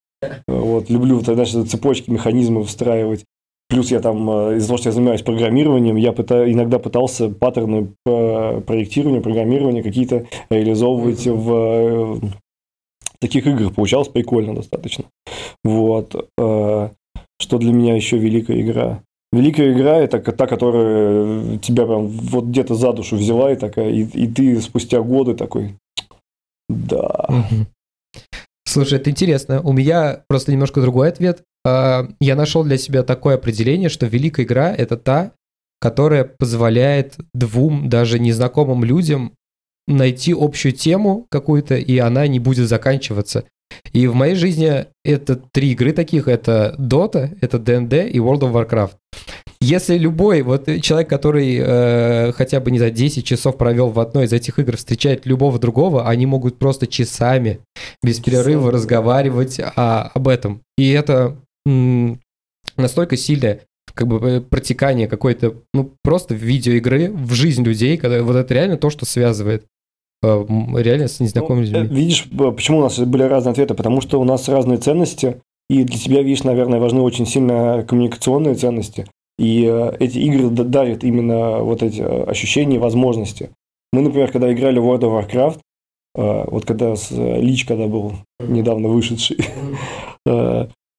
Вот. 0.47 0.89
Люблю 0.89 1.19
значит, 1.19 1.69
цепочки, 1.69 2.09
механизмы 2.09 2.63
встраивать. 2.63 3.25
Плюс 3.69 3.91
я 3.91 3.99
там, 3.99 4.29
э, 4.29 4.57
из-за 4.57 4.67
того, 4.67 4.77
что 4.77 4.89
я 4.89 4.93
занимаюсь 4.93 5.21
программированием, 5.21 5.95
я 5.95 6.11
пытаюсь, 6.11 6.53
иногда 6.53 6.79
пытался 6.79 7.29
паттерны 7.29 7.93
по 8.03 8.61
проектированию, 8.65 9.21
программирования 9.21 9.83
какие-то 9.83 10.25
реализовывать 10.49 11.27
mm-hmm. 11.27 11.35
в 11.35 12.21
э, 12.23 12.27
таких 13.19 13.47
играх. 13.47 13.73
Получалось 13.73 14.07
прикольно 14.07 14.55
достаточно. 14.55 15.05
Вот. 15.63 16.29
Э, 16.37 16.89
что 17.39 17.57
для 17.57 17.73
меня 17.73 17.95
еще 17.95 18.17
великая 18.17 18.61
игра? 18.61 19.01
Великая 19.31 19.73
игра 19.73 19.97
это 19.97 20.19
та, 20.19 20.47
которая 20.47 21.57
тебя 21.59 21.85
прям 21.85 22.07
вот 22.07 22.45
где-то 22.45 22.75
за 22.75 22.93
душу 22.93 23.15
взяла 23.15 23.51
и 23.51 23.55
такая, 23.55 23.91
и, 23.91 24.03
и 24.03 24.27
ты 24.27 24.59
спустя 24.59 25.01
годы 25.01 25.35
такой, 25.35 25.75
да. 26.69 27.27
Слушай, 28.65 28.99
это 28.99 29.09
интересно. 29.09 29.61
У 29.61 29.73
меня 29.73 30.23
просто 30.27 30.51
немножко 30.51 30.79
другой 30.79 31.09
ответ. 31.09 31.41
А, 31.65 32.07
я 32.19 32.35
нашел 32.35 32.63
для 32.63 32.77
себя 32.77 33.03
такое 33.03 33.35
определение, 33.35 33.89
что 33.89 34.05
великая 34.05 34.45
игра 34.45 34.73
это 34.73 34.95
та, 34.95 35.31
которая 35.81 36.23
позволяет 36.23 37.17
двум 37.33 37.89
даже 37.89 38.19
незнакомым 38.19 38.83
людям 38.83 39.33
найти 39.89 40.33
общую 40.37 40.71
тему 40.71 41.25
какую-то, 41.29 41.75
и 41.75 41.97
она 41.97 42.27
не 42.27 42.39
будет 42.39 42.69
заканчиваться. 42.69 43.43
И 43.91 44.07
в 44.07 44.15
моей 44.15 44.35
жизни 44.35 44.85
это 45.03 45.35
три 45.35 45.71
игры 45.71 45.91
таких. 45.91 46.27
Это 46.27 46.75
Dota, 46.77 47.37
это 47.41 47.59
D&D 47.59 48.09
и 48.09 48.17
World 48.17 48.41
of 48.41 48.53
Warcraft. 48.53 48.93
Если 49.61 49.97
любой 49.97 50.41
вот 50.41 50.69
человек, 50.81 51.09
который 51.09 51.57
э, 51.59 52.31
хотя 52.31 52.59
бы, 52.59 52.71
не 52.71 52.77
знаю, 52.77 52.93
10 52.93 53.25
часов 53.25 53.57
провел 53.57 53.89
в 53.89 53.99
одной 53.99 54.25
из 54.25 54.33
этих 54.33 54.57
игр, 54.57 54.77
встречает 54.77 55.25
любого 55.25 55.59
другого, 55.59 56.07
они 56.07 56.25
могут 56.25 56.57
просто 56.57 56.87
часами, 56.87 57.59
без 58.01 58.19
перерыва 58.19 58.71
разговаривать 58.71 59.59
а, 59.59 60.11
об 60.13 60.29
этом. 60.29 60.61
И 60.77 60.89
это 60.91 61.37
м, 61.67 62.21
настолько 62.77 63.17
сильное 63.17 63.61
как 63.93 64.07
бы 64.07 64.29
э, 64.29 64.41
протекание 64.41 65.07
какой-то, 65.07 65.55
ну, 65.73 65.93
просто 66.03 66.33
видеоигры 66.33 67.11
в 67.11 67.33
жизнь 67.33 67.63
людей, 67.63 67.97
когда 67.97 68.23
вот 68.23 68.37
это 68.37 68.53
реально 68.53 68.77
то, 68.77 68.89
что 68.89 69.05
связывает. 69.05 69.65
Э, 70.21 70.45
реально 70.75 71.07
с 71.07 71.19
незнакомыми 71.19 71.65
ну, 71.65 71.79
людьми. 71.79 71.95
Э, 71.95 71.99
видишь, 71.99 72.27
почему 72.55 72.79
у 72.79 72.81
нас 72.81 72.99
были 72.99 73.23
разные 73.23 73.51
ответы? 73.51 73.73
Потому 73.73 74.01
что 74.01 74.19
у 74.19 74.23
нас 74.23 74.49
разные 74.49 74.77
ценности, 74.77 75.41
и 75.69 75.83
для 75.83 75.97
тебя, 75.97 76.21
видишь, 76.21 76.43
наверное, 76.43 76.79
важны 76.79 77.01
очень 77.01 77.25
сильно 77.25 77.85
коммуникационные 77.87 78.55
ценности. 78.55 79.07
И 79.37 79.65
э, 79.65 79.95
эти 79.99 80.17
игры 80.19 80.49
дарят 80.49 81.03
именно 81.03 81.59
вот 81.59 81.83
эти 81.83 82.01
ощущения 82.01 82.75
и 82.75 82.79
возможности. 82.79 83.51
Мы, 83.93 84.01
например, 84.01 84.31
когда 84.31 84.51
играли 84.51 84.79
в 84.79 84.85
World 84.85 85.01
of 85.01 85.29
Warcraft, 85.31 85.59
вот 86.15 86.65
когда 86.65 86.95
с 86.95 87.11
Лич, 87.11 87.65
когда 87.65 87.87
был 87.87 88.13
недавно 88.39 88.87
вышедший, 88.89 89.37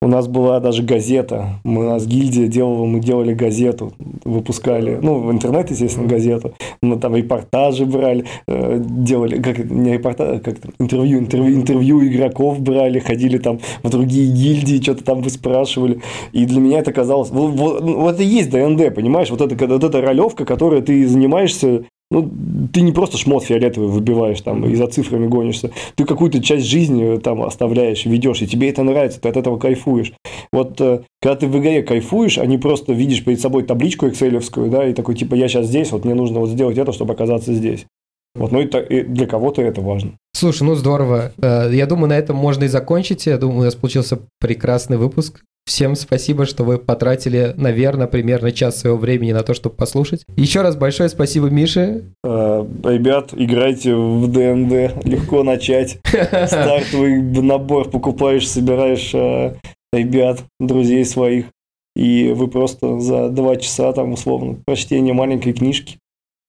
У 0.02 0.08
нас 0.08 0.28
была 0.28 0.60
даже 0.60 0.82
газета. 0.82 1.60
Мы, 1.62 1.84
у 1.84 1.90
нас 1.90 2.06
гильдия 2.06 2.46
делала, 2.46 2.86
мы 2.86 3.00
делали 3.00 3.34
газету, 3.34 3.92
выпускали, 4.24 4.98
ну, 5.02 5.18
в 5.18 5.30
интернет, 5.30 5.70
естественно, 5.70 6.08
газету. 6.08 6.54
Мы 6.80 6.98
там 6.98 7.14
репортажи 7.14 7.84
брали, 7.84 8.24
э, 8.48 8.78
делали, 8.82 9.42
как 9.42 9.58
не 9.58 9.92
репортажи, 9.92 10.36
а 10.36 10.40
как 10.40 10.56
интервью, 10.78 11.18
интервью, 11.18 11.54
интервью 11.54 12.06
игроков 12.06 12.60
брали, 12.60 12.98
ходили 12.98 13.36
там 13.36 13.60
в 13.82 13.90
другие 13.90 14.32
гильдии, 14.32 14.80
что-то 14.80 15.04
там 15.04 15.20
выспрашивали. 15.20 16.00
И 16.32 16.46
для 16.46 16.60
меня 16.60 16.78
это 16.78 16.94
казалось, 16.94 17.28
вот, 17.28 17.50
вот, 17.50 17.82
вот 17.82 18.14
это 18.14 18.22
и 18.22 18.26
есть 18.26 18.48
ДНД, 18.48 18.94
понимаешь? 18.94 19.28
Вот 19.28 19.42
это, 19.42 19.66
вот 19.66 19.84
эта 19.84 20.00
ролевка, 20.00 20.46
которой 20.46 20.80
ты 20.80 21.06
занимаешься 21.06 21.84
ну, 22.10 22.28
ты 22.72 22.80
не 22.80 22.92
просто 22.92 23.18
шмот 23.18 23.44
фиолетовый 23.44 23.88
выбиваешь 23.88 24.40
там 24.40 24.64
и 24.64 24.74
за 24.74 24.88
цифрами 24.88 25.26
гонишься. 25.28 25.70
Ты 25.94 26.04
какую-то 26.04 26.42
часть 26.42 26.66
жизни 26.66 27.18
там 27.18 27.42
оставляешь, 27.42 28.04
ведешь, 28.04 28.42
и 28.42 28.48
тебе 28.48 28.68
это 28.68 28.82
нравится, 28.82 29.20
ты 29.20 29.28
от 29.28 29.36
этого 29.36 29.58
кайфуешь. 29.58 30.12
Вот 30.52 30.80
э, 30.80 31.02
когда 31.22 31.36
ты 31.36 31.46
в 31.46 31.56
игре 31.58 31.82
кайфуешь, 31.82 32.38
а 32.38 32.46
не 32.46 32.58
просто 32.58 32.92
видишь 32.92 33.24
перед 33.24 33.40
собой 33.40 33.62
табличку 33.62 34.08
экселевскую, 34.08 34.70
да, 34.70 34.88
и 34.88 34.92
такой, 34.92 35.14
типа, 35.14 35.34
я 35.34 35.48
сейчас 35.48 35.66
здесь, 35.66 35.92
вот 35.92 36.04
мне 36.04 36.14
нужно 36.14 36.40
вот 36.40 36.50
сделать 36.50 36.78
это, 36.78 36.92
чтобы 36.92 37.14
оказаться 37.14 37.54
здесь. 37.54 37.86
Вот, 38.34 38.52
ну 38.52 38.60
и 38.60 39.02
для 39.02 39.26
кого-то 39.26 39.62
это 39.62 39.80
важно. 39.80 40.12
Слушай, 40.32 40.64
ну 40.64 40.74
здорово. 40.74 41.32
Э, 41.40 41.68
я 41.72 41.86
думаю, 41.86 42.08
на 42.08 42.18
этом 42.18 42.36
можно 42.36 42.64
и 42.64 42.68
закончить. 42.68 43.26
Я 43.26 43.38
думаю, 43.38 43.60
у 43.60 43.64
нас 43.64 43.74
получился 43.76 44.18
прекрасный 44.40 44.96
выпуск. 44.96 45.42
Всем 45.70 45.94
спасибо, 45.94 46.46
что 46.46 46.64
вы 46.64 46.78
потратили, 46.78 47.54
наверное, 47.56 48.08
примерно 48.08 48.50
час 48.50 48.80
своего 48.80 48.98
времени 48.98 49.30
на 49.30 49.44
то, 49.44 49.54
чтобы 49.54 49.76
послушать. 49.76 50.24
Еще 50.34 50.62
раз 50.62 50.74
большое 50.74 51.08
спасибо, 51.08 51.48
Мише. 51.48 52.06
Э, 52.24 52.66
ребят, 52.82 53.30
играйте 53.36 53.94
в 53.94 54.26
ДНД, 54.26 55.06
легко 55.06 55.44
начать. 55.44 56.00
Стартовый 56.08 57.22
набор 57.22 57.88
покупаешь, 57.88 58.48
собираешь 58.48 59.14
э, 59.14 59.54
ребят, 59.92 60.40
друзей 60.58 61.04
своих. 61.04 61.46
И 61.94 62.32
вы 62.34 62.48
просто 62.48 62.98
за 62.98 63.28
два 63.28 63.54
часа, 63.54 63.92
там, 63.92 64.14
условно, 64.14 64.58
прочтение 64.66 65.14
маленькой 65.14 65.52
книжки 65.52 65.98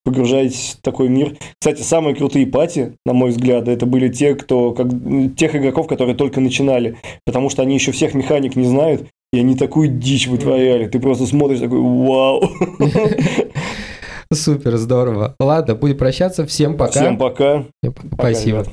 погружаетесь 0.03 0.77
в 0.77 0.81
такой 0.81 1.09
мир. 1.09 1.37
Кстати, 1.59 1.81
самые 1.81 2.15
крутые 2.15 2.47
пати, 2.47 2.93
на 3.05 3.13
мой 3.13 3.31
взгляд, 3.31 3.67
это 3.67 3.85
были 3.85 4.09
те, 4.09 4.35
кто, 4.35 4.71
как, 4.73 4.87
тех 5.37 5.55
игроков, 5.55 5.87
которые 5.87 6.15
только 6.15 6.39
начинали, 6.39 6.97
потому 7.25 7.49
что 7.49 7.61
они 7.61 7.75
еще 7.75 7.91
всех 7.91 8.13
механик 8.13 8.55
не 8.55 8.65
знают, 8.65 9.07
и 9.33 9.39
они 9.39 9.55
такую 9.55 9.89
дичь 9.89 10.27
вытворяли. 10.27 10.87
Ты 10.87 10.99
просто 10.99 11.25
смотришь 11.25 11.59
такой, 11.59 11.79
вау. 11.79 12.43
Супер, 14.33 14.77
здорово. 14.77 15.35
Ладно, 15.39 15.75
будем 15.75 15.97
прощаться. 15.97 16.45
Всем 16.45 16.77
пока. 16.77 16.91
Всем 16.91 17.17
пока. 17.17 17.65
Спасибо. 18.13 18.59
Пока, 18.59 18.71